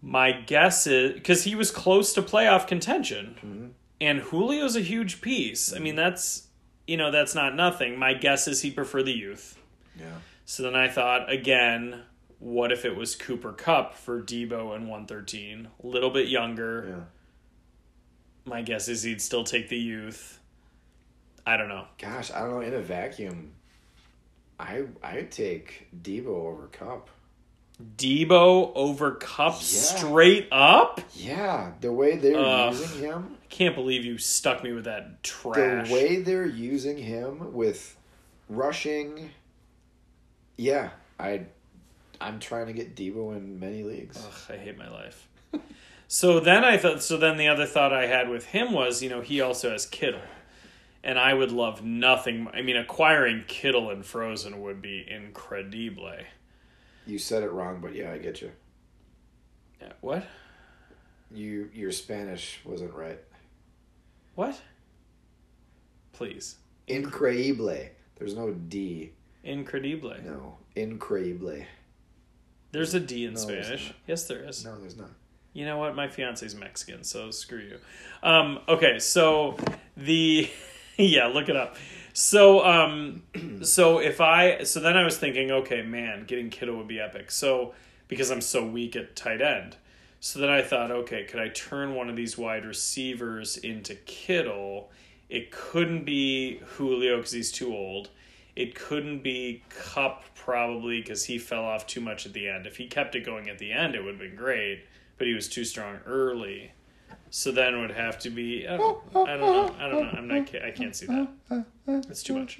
My 0.01 0.31
guess 0.31 0.87
is 0.87 1.13
because 1.13 1.43
he 1.43 1.55
was 1.55 1.71
close 1.71 2.13
to 2.13 2.21
playoff 2.21 2.67
contention, 2.67 3.35
mm-hmm. 3.37 3.67
and 3.99 4.23
Julio's 4.29 4.75
a 4.75 4.81
huge 4.81 5.21
piece. 5.21 5.73
I 5.73 5.79
mean, 5.79 5.89
mm-hmm. 5.91 5.97
that's 5.97 6.47
you 6.87 6.97
know 6.97 7.11
that's 7.11 7.35
not 7.35 7.55
nothing. 7.55 7.97
My 7.97 8.13
guess 8.13 8.47
is 8.47 8.61
he'd 8.61 8.75
prefer 8.75 9.03
the 9.03 9.11
youth. 9.11 9.57
Yeah. 9.97 10.05
So 10.45 10.63
then 10.63 10.75
I 10.75 10.87
thought 10.87 11.31
again, 11.31 12.03
what 12.39 12.71
if 12.71 12.85
it 12.85 12.95
was 12.95 13.15
Cooper 13.15 13.51
Kupp 13.51 13.93
for 13.93 14.21
Deebo 14.21 14.75
and 14.75 14.87
113? 14.87 15.67
A 15.83 15.87
little 15.87 16.09
bit 16.09 16.29
younger. 16.29 16.85
Yeah. 16.87 17.03
My 18.51 18.61
guess 18.61 18.87
is 18.87 19.03
he'd 19.03 19.21
still 19.21 19.43
take 19.43 19.69
the 19.69 19.77
youth. 19.77 20.38
I 21.49 21.57
don't 21.57 21.67
know. 21.69 21.85
Gosh, 21.97 22.31
I 22.31 22.39
don't 22.41 22.51
know. 22.51 22.61
In 22.61 22.73
a 22.73 22.81
vacuum, 22.81 23.51
I 24.59 24.83
I'd 25.03 25.31
take 25.31 25.87
Deebo 26.03 26.27
over 26.27 26.67
Kupp. 26.71 27.09
Deebo 27.97 28.71
over 28.75 29.11
Kupp 29.15 29.53
Yeah. 29.53 29.59
straight 29.59 30.47
up? 30.51 31.01
Yeah, 31.15 31.71
the 31.81 31.91
way 31.93 32.17
they're 32.17 32.37
Ugh. 32.37 32.73
using 32.73 33.01
him, 33.03 33.37
I 33.41 33.45
can't 33.49 33.73
believe 33.73 34.03
you 34.05 34.17
stuck 34.17 34.63
me 34.63 34.73
with 34.73 34.83
that 34.85 35.23
trash. 35.23 35.87
the 35.87 35.93
way 35.93 36.17
they're 36.17 36.45
using 36.45 36.97
him 36.97 37.53
with 37.53 37.95
rushing. 38.49 39.31
Yeah, 40.57 40.89
I, 41.19 41.45
I'm 42.19 42.39
trying 42.39 42.67
to 42.67 42.73
get 42.73 42.95
Deebo 42.95 43.35
in 43.37 43.59
many 43.59 43.83
leagues. 43.83 44.17
Ugh, 44.23 44.55
I 44.55 44.57
hate 44.61 44.77
my 44.77 44.89
life. 44.89 45.27
so 46.09 46.39
then 46.41 46.65
I 46.65 46.77
thought. 46.77 47.01
So 47.01 47.17
then 47.17 47.37
the 47.37 47.47
other 47.47 47.65
thought 47.65 47.93
I 47.93 48.07
had 48.07 48.29
with 48.29 48.47
him 48.47 48.73
was, 48.73 49.01
you 49.01 49.09
know, 49.09 49.21
he 49.21 49.39
also 49.39 49.71
has 49.71 49.85
Kittle, 49.85 50.19
and 51.03 51.17
I 51.19 51.33
would 51.33 51.51
love 51.51 51.83
nothing. 51.83 52.47
I 52.53 52.61
mean, 52.61 52.75
acquiring 52.77 53.45
Kittle 53.47 53.89
and 53.89 54.05
Frozen 54.05 54.61
would 54.61 54.81
be 54.81 55.05
incredible. 55.09 56.11
You 57.05 57.17
said 57.19 57.43
it 57.43 57.51
wrong, 57.51 57.79
but 57.81 57.95
yeah, 57.95 58.11
I 58.11 58.17
get 58.17 58.41
you. 58.41 58.51
Yeah, 59.81 59.93
what? 60.01 60.25
You 61.31 61.69
your 61.73 61.91
Spanish 61.91 62.59
wasn't 62.65 62.93
right. 62.93 63.19
What? 64.35 64.59
Please, 66.13 66.57
Increíble. 66.87 67.89
There's 68.17 68.35
no 68.35 68.51
D. 68.51 69.11
incredible. 69.43 70.13
No, 70.25 70.57
increíble. 70.75 71.65
There's 72.71 72.93
a 72.93 72.99
D 72.99 73.25
in 73.25 73.33
No, 73.33 73.39
Spanish. 73.39 73.93
Yes, 74.05 74.27
there 74.27 74.43
is. 74.47 74.65
No, 74.65 74.77
there's 74.79 74.97
not. 74.97 75.11
You 75.53 75.65
know 75.65 75.77
what? 75.77 75.95
My 75.95 76.07
fiance's 76.07 76.55
Mexican, 76.55 77.03
so 77.03 77.31
screw 77.31 77.59
you. 77.59 77.77
Um, 78.21 78.59
okay, 78.67 78.99
so 78.99 79.57
the 79.97 80.49
yeah, 81.07 81.27
look 81.27 81.47
it 81.47 81.55
up. 81.55 81.77
So 82.11 82.65
um, 82.65 83.23
so 83.61 83.99
if 83.99 84.19
I 84.19 84.63
so 84.63 84.81
then 84.81 84.97
I 84.97 85.03
was 85.03 85.17
thinking, 85.17 85.49
okay, 85.49 85.81
man, 85.81 86.25
getting 86.25 86.49
Kittle 86.49 86.75
would 86.77 86.89
be 86.89 86.99
epic. 86.99 87.31
So 87.31 87.73
because 88.09 88.29
I'm 88.31 88.41
so 88.41 88.65
weak 88.65 88.97
at 88.97 89.15
tight 89.15 89.41
end, 89.41 89.77
so 90.19 90.39
then 90.39 90.49
I 90.49 90.61
thought, 90.61 90.91
okay, 90.91 91.23
could 91.23 91.39
I 91.39 91.47
turn 91.49 91.95
one 91.95 92.09
of 92.09 92.17
these 92.17 92.37
wide 92.37 92.65
receivers 92.65 93.55
into 93.55 93.95
Kittle? 93.95 94.91
It 95.29 95.51
couldn't 95.51 96.03
be 96.03 96.59
Julio 96.75 97.17
because 97.17 97.31
he's 97.31 97.51
too 97.51 97.73
old. 97.73 98.09
It 98.57 98.75
couldn't 98.75 99.23
be 99.23 99.63
Kupp 99.69 100.23
probably 100.35 100.99
because 100.99 101.23
he 101.23 101.37
fell 101.37 101.63
off 101.63 101.87
too 101.87 102.01
much 102.01 102.25
at 102.25 102.33
the 102.33 102.49
end. 102.49 102.67
If 102.67 102.75
he 102.75 102.87
kept 102.87 103.15
it 103.15 103.23
going 103.23 103.47
at 103.47 103.59
the 103.59 103.71
end, 103.71 103.95
it 103.95 104.03
would 104.03 104.15
have 104.15 104.19
been 104.19 104.35
great, 104.35 104.83
but 105.17 105.27
he 105.27 105.33
was 105.33 105.47
too 105.47 105.63
strong 105.63 105.99
early. 106.05 106.71
So 107.31 107.51
then 107.51 107.75
it 107.75 107.81
would 107.81 107.91
have 107.91 108.17
to 108.19 108.29
be. 108.29 108.67
I 108.67 108.77
don't, 108.77 108.97
I 109.15 109.37
don't 109.37 109.39
know. 109.41 109.75
I 109.79 109.87
don't 109.89 110.03
know. 110.03 110.09
I'm 110.17 110.27
not. 110.27 110.55
I 110.55 110.71
can't 110.71 110.95
see 110.95 111.05
that. 111.05 111.27
It's 112.09 112.23
too 112.23 112.37
much. 112.39 112.59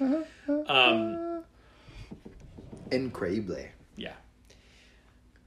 Um, 0.68 1.44
Increíble. 2.90 3.68
yeah. 3.96 4.12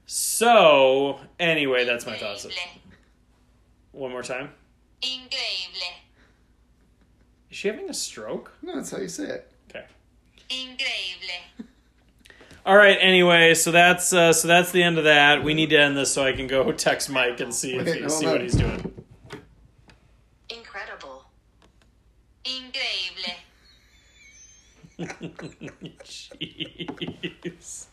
So 0.05 1.19
anyway, 1.39 1.85
that's 1.85 2.05
my 2.05 2.17
thoughts. 2.17 2.47
One 3.91 4.11
more 4.11 4.23
time. 4.23 4.49
Increíble. 5.01 5.93
Is 7.49 7.57
she 7.57 7.67
having 7.67 7.89
a 7.89 7.93
stroke? 7.93 8.51
No, 8.61 8.75
that's 8.75 8.91
how 8.91 8.97
you 8.97 9.07
say 9.07 9.25
it. 9.25 9.51
Okay. 9.69 9.85
Increíble. 10.49 11.65
All 12.65 12.75
right. 12.77 12.97
Anyway, 12.99 13.53
so 13.53 13.71
that's 13.71 14.11
uh, 14.13 14.33
so 14.33 14.47
that's 14.47 14.71
the 14.71 14.83
end 14.83 14.97
of 14.97 15.03
that. 15.03 15.43
We 15.43 15.53
need 15.53 15.69
to 15.69 15.77
end 15.77 15.95
this 15.95 16.13
so 16.13 16.23
I 16.25 16.33
can 16.33 16.47
go 16.47 16.71
text 16.73 17.09
Mike 17.09 17.39
and 17.39 17.53
see 17.53 17.75
if 17.75 17.85
Wait, 17.85 18.01
he, 18.03 18.09
see 18.09 18.25
on. 18.25 18.31
what 18.31 18.41
he's 18.41 18.55
doing. 18.55 18.93
Incredible. 20.49 21.25
Increíble. 22.45 23.35
Jeez. 26.03 27.85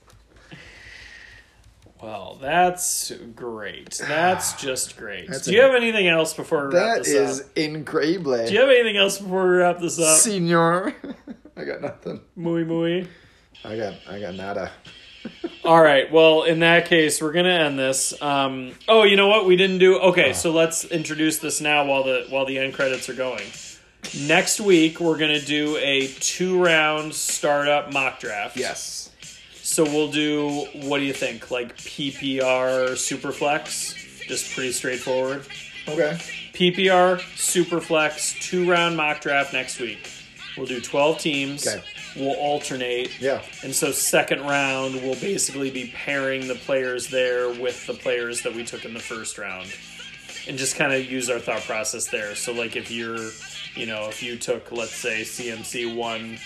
Well, 2.02 2.38
that's 2.40 3.12
great. 3.34 4.00
That's 4.06 4.54
just 4.60 4.96
great. 4.96 5.28
That's 5.28 5.44
Do 5.44 5.52
you 5.52 5.60
have 5.62 5.74
anything 5.74 6.08
else 6.08 6.32
before 6.34 6.68
we 6.68 6.74
wrap 6.74 6.96
That 6.98 7.04
this 7.04 7.14
is 7.14 7.40
up? 7.40 7.54
increíble. 7.54 8.46
Do 8.46 8.52
you 8.54 8.60
have 8.60 8.70
anything 8.70 8.96
else 8.96 9.18
before 9.18 9.48
we 9.48 9.56
wrap 9.56 9.80
this 9.80 9.98
up? 9.98 10.18
Senor. 10.18 10.94
I 11.56 11.64
got 11.64 11.82
nothing. 11.82 12.20
Muy 12.36 12.64
muy. 12.64 13.06
I 13.64 13.76
got 13.76 13.94
I 14.08 14.20
got 14.20 14.34
nada. 14.34 14.70
All 15.64 15.82
right. 15.82 16.10
Well, 16.10 16.44
in 16.44 16.60
that 16.60 16.86
case, 16.86 17.20
we're 17.20 17.32
gonna 17.32 17.50
end 17.50 17.78
this. 17.78 18.20
Um, 18.22 18.72
oh, 18.88 19.02
you 19.02 19.16
know 19.16 19.28
what? 19.28 19.44
We 19.46 19.56
didn't 19.56 19.78
do. 19.78 19.98
Okay, 19.98 20.32
so 20.32 20.50
let's 20.50 20.84
introduce 20.86 21.38
this 21.38 21.60
now 21.60 21.84
while 21.84 22.02
the 22.04 22.26
while 22.30 22.46
the 22.46 22.58
end 22.58 22.72
credits 22.72 23.10
are 23.10 23.14
going. 23.14 23.44
Next 24.18 24.60
week, 24.60 25.00
we're 25.00 25.18
gonna 25.18 25.40
do 25.40 25.76
a 25.76 26.08
two 26.08 26.62
round 26.62 27.14
startup 27.14 27.92
mock 27.92 28.18
draft. 28.18 28.56
Yes. 28.56 29.10
So 29.52 29.84
we'll 29.84 30.10
do. 30.10 30.66
What 30.74 30.98
do 30.98 31.04
you 31.04 31.12
think? 31.12 31.50
Like 31.50 31.76
PPR 31.76 32.92
Superflex, 32.92 34.26
just 34.26 34.52
pretty 34.54 34.72
straightforward. 34.72 35.46
Okay. 35.86 36.18
PPR 36.54 37.20
Superflex 37.36 38.40
two 38.40 38.68
round 38.68 38.96
mock 38.96 39.20
draft 39.20 39.52
next 39.52 39.78
week. 39.80 40.10
We'll 40.56 40.66
do 40.66 40.80
twelve 40.80 41.18
teams. 41.18 41.66
Okay. 41.66 41.82
We'll 42.16 42.34
alternate. 42.34 43.20
Yeah. 43.20 43.42
And 43.62 43.72
so 43.72 43.92
second 43.92 44.40
round 44.40 44.96
we'll 44.96 45.20
basically 45.20 45.70
be 45.70 45.92
pairing 45.94 46.48
the 46.48 46.56
players 46.56 47.08
there 47.08 47.48
with 47.48 47.86
the 47.86 47.94
players 47.94 48.42
that 48.42 48.52
we 48.54 48.64
took 48.64 48.84
in 48.84 48.92
the 48.92 49.00
first 49.00 49.38
round. 49.38 49.68
And 50.48 50.58
just 50.58 50.74
kind 50.74 50.92
of 50.92 51.04
use 51.04 51.30
our 51.30 51.38
thought 51.38 51.62
process 51.62 52.08
there. 52.08 52.34
So 52.34 52.52
like 52.52 52.74
if 52.74 52.90
you're, 52.90 53.30
you 53.74 53.86
know, 53.86 54.08
if 54.08 54.22
you 54.22 54.36
took 54.36 54.72
let's 54.72 54.94
say 54.94 55.22
CMC 55.22 55.94
1, 55.94 56.38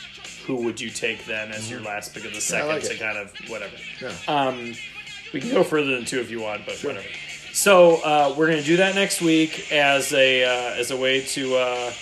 who 0.46 0.56
would 0.64 0.80
you 0.80 0.90
take 0.90 1.24
then 1.24 1.51
as 1.51 1.70
your 1.70 1.80
last 1.80 2.14
pick 2.14 2.24
of 2.24 2.34
the 2.34 2.40
second 2.40 2.68
like 2.68 2.82
to 2.82 2.94
it. 2.94 3.01
kind 3.01 3.18
of 3.18 3.32
whatever. 3.48 3.76
Yeah. 4.01 4.12
Um 4.28 4.74
we 5.32 5.40
can 5.40 5.51
go 5.51 5.64
further 5.64 5.90
than 5.96 6.05
two 6.05 6.20
if 6.20 6.30
you 6.30 6.40
want, 6.40 6.64
but 6.64 6.76
whatever. 6.84 7.06
So 7.52 7.96
uh, 8.05 8.34
we're 8.36 8.48
gonna 8.48 8.62
do 8.62 8.78
that 8.78 8.94
next 8.96 9.20
week 9.22 9.70
as 9.72 10.12
a 10.12 10.44
uh, 10.44 10.74
as 10.74 10.90
a 10.90 10.96
way 10.96 11.20
to 11.20 11.55
uh, 11.56 11.92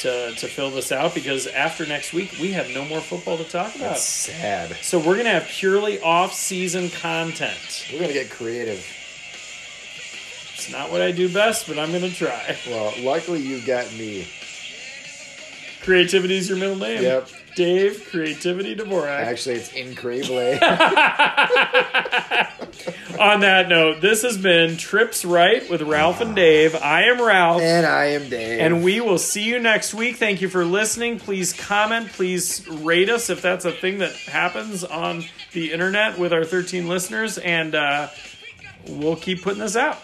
to 0.00 0.32
to 0.34 0.48
fill 0.48 0.70
this 0.70 0.90
out 0.90 1.14
because 1.14 1.46
after 1.46 1.86
next 1.86 2.12
week 2.12 2.36
we 2.40 2.50
have 2.52 2.68
no 2.70 2.84
more 2.84 3.00
football 3.00 3.36
to 3.38 3.44
talk 3.44 3.74
about. 3.76 3.90
That's 3.90 4.02
sad. 4.02 4.76
So 4.82 4.98
we're 4.98 5.16
gonna 5.16 5.30
have 5.30 5.46
purely 5.46 6.00
off-season 6.00 6.90
content. 6.90 7.86
We're 7.92 8.00
gonna 8.00 8.12
get 8.12 8.30
creative. 8.30 8.84
It's 10.54 10.70
not 10.72 10.90
what 10.90 11.00
I 11.00 11.12
do 11.12 11.32
best, 11.32 11.68
but 11.68 11.78
I'm 11.78 11.92
gonna 11.92 12.10
try. 12.10 12.56
Well, 12.66 12.92
luckily 12.98 13.40
you 13.40 13.64
got 13.64 13.92
me. 13.92 14.26
Creativity 15.82 16.36
is 16.36 16.48
your 16.48 16.58
middle 16.58 16.76
name. 16.76 17.02
Yep. 17.02 17.28
Dave 17.56 18.06
Creativity 18.10 18.76
Dvorak. 18.76 19.08
Actually, 19.08 19.56
it's 19.56 19.70
increíble. 19.72 20.60
On 23.20 23.40
that 23.40 23.68
note, 23.68 24.00
this 24.00 24.22
has 24.22 24.38
been 24.38 24.76
Trips 24.76 25.24
Right 25.24 25.68
with 25.68 25.82
Ralph 25.82 26.20
and 26.20 26.34
Dave. 26.36 26.74
I 26.76 27.04
am 27.04 27.20
Ralph. 27.20 27.60
and 27.60 27.84
I 27.84 28.06
am 28.06 28.30
Dave. 28.30 28.60
And 28.60 28.82
we 28.84 29.00
will 29.00 29.18
see 29.18 29.42
you 29.42 29.58
next 29.58 29.92
week. 29.92 30.16
Thank 30.16 30.40
you 30.40 30.48
for 30.48 30.64
listening. 30.64 31.18
Please 31.18 31.52
comment. 31.52 32.12
Please 32.12 32.66
rate 32.68 33.10
us 33.10 33.28
if 33.28 33.42
that's 33.42 33.64
a 33.64 33.72
thing 33.72 33.98
that 33.98 34.12
happens 34.12 34.84
on 34.84 35.24
the 35.52 35.72
internet 35.72 36.18
with 36.18 36.32
our 36.32 36.44
13 36.44 36.88
listeners. 36.88 37.36
And 37.38 37.74
uh, 37.74 38.08
we'll 38.86 39.16
keep 39.16 39.42
putting 39.42 39.60
this 39.60 39.76
out. 39.76 39.98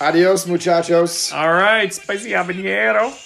Adios, 0.00 0.46
muchachos. 0.46 1.32
All 1.32 1.52
right. 1.52 1.92
Spicy 1.92 2.30
habanero. 2.30 3.22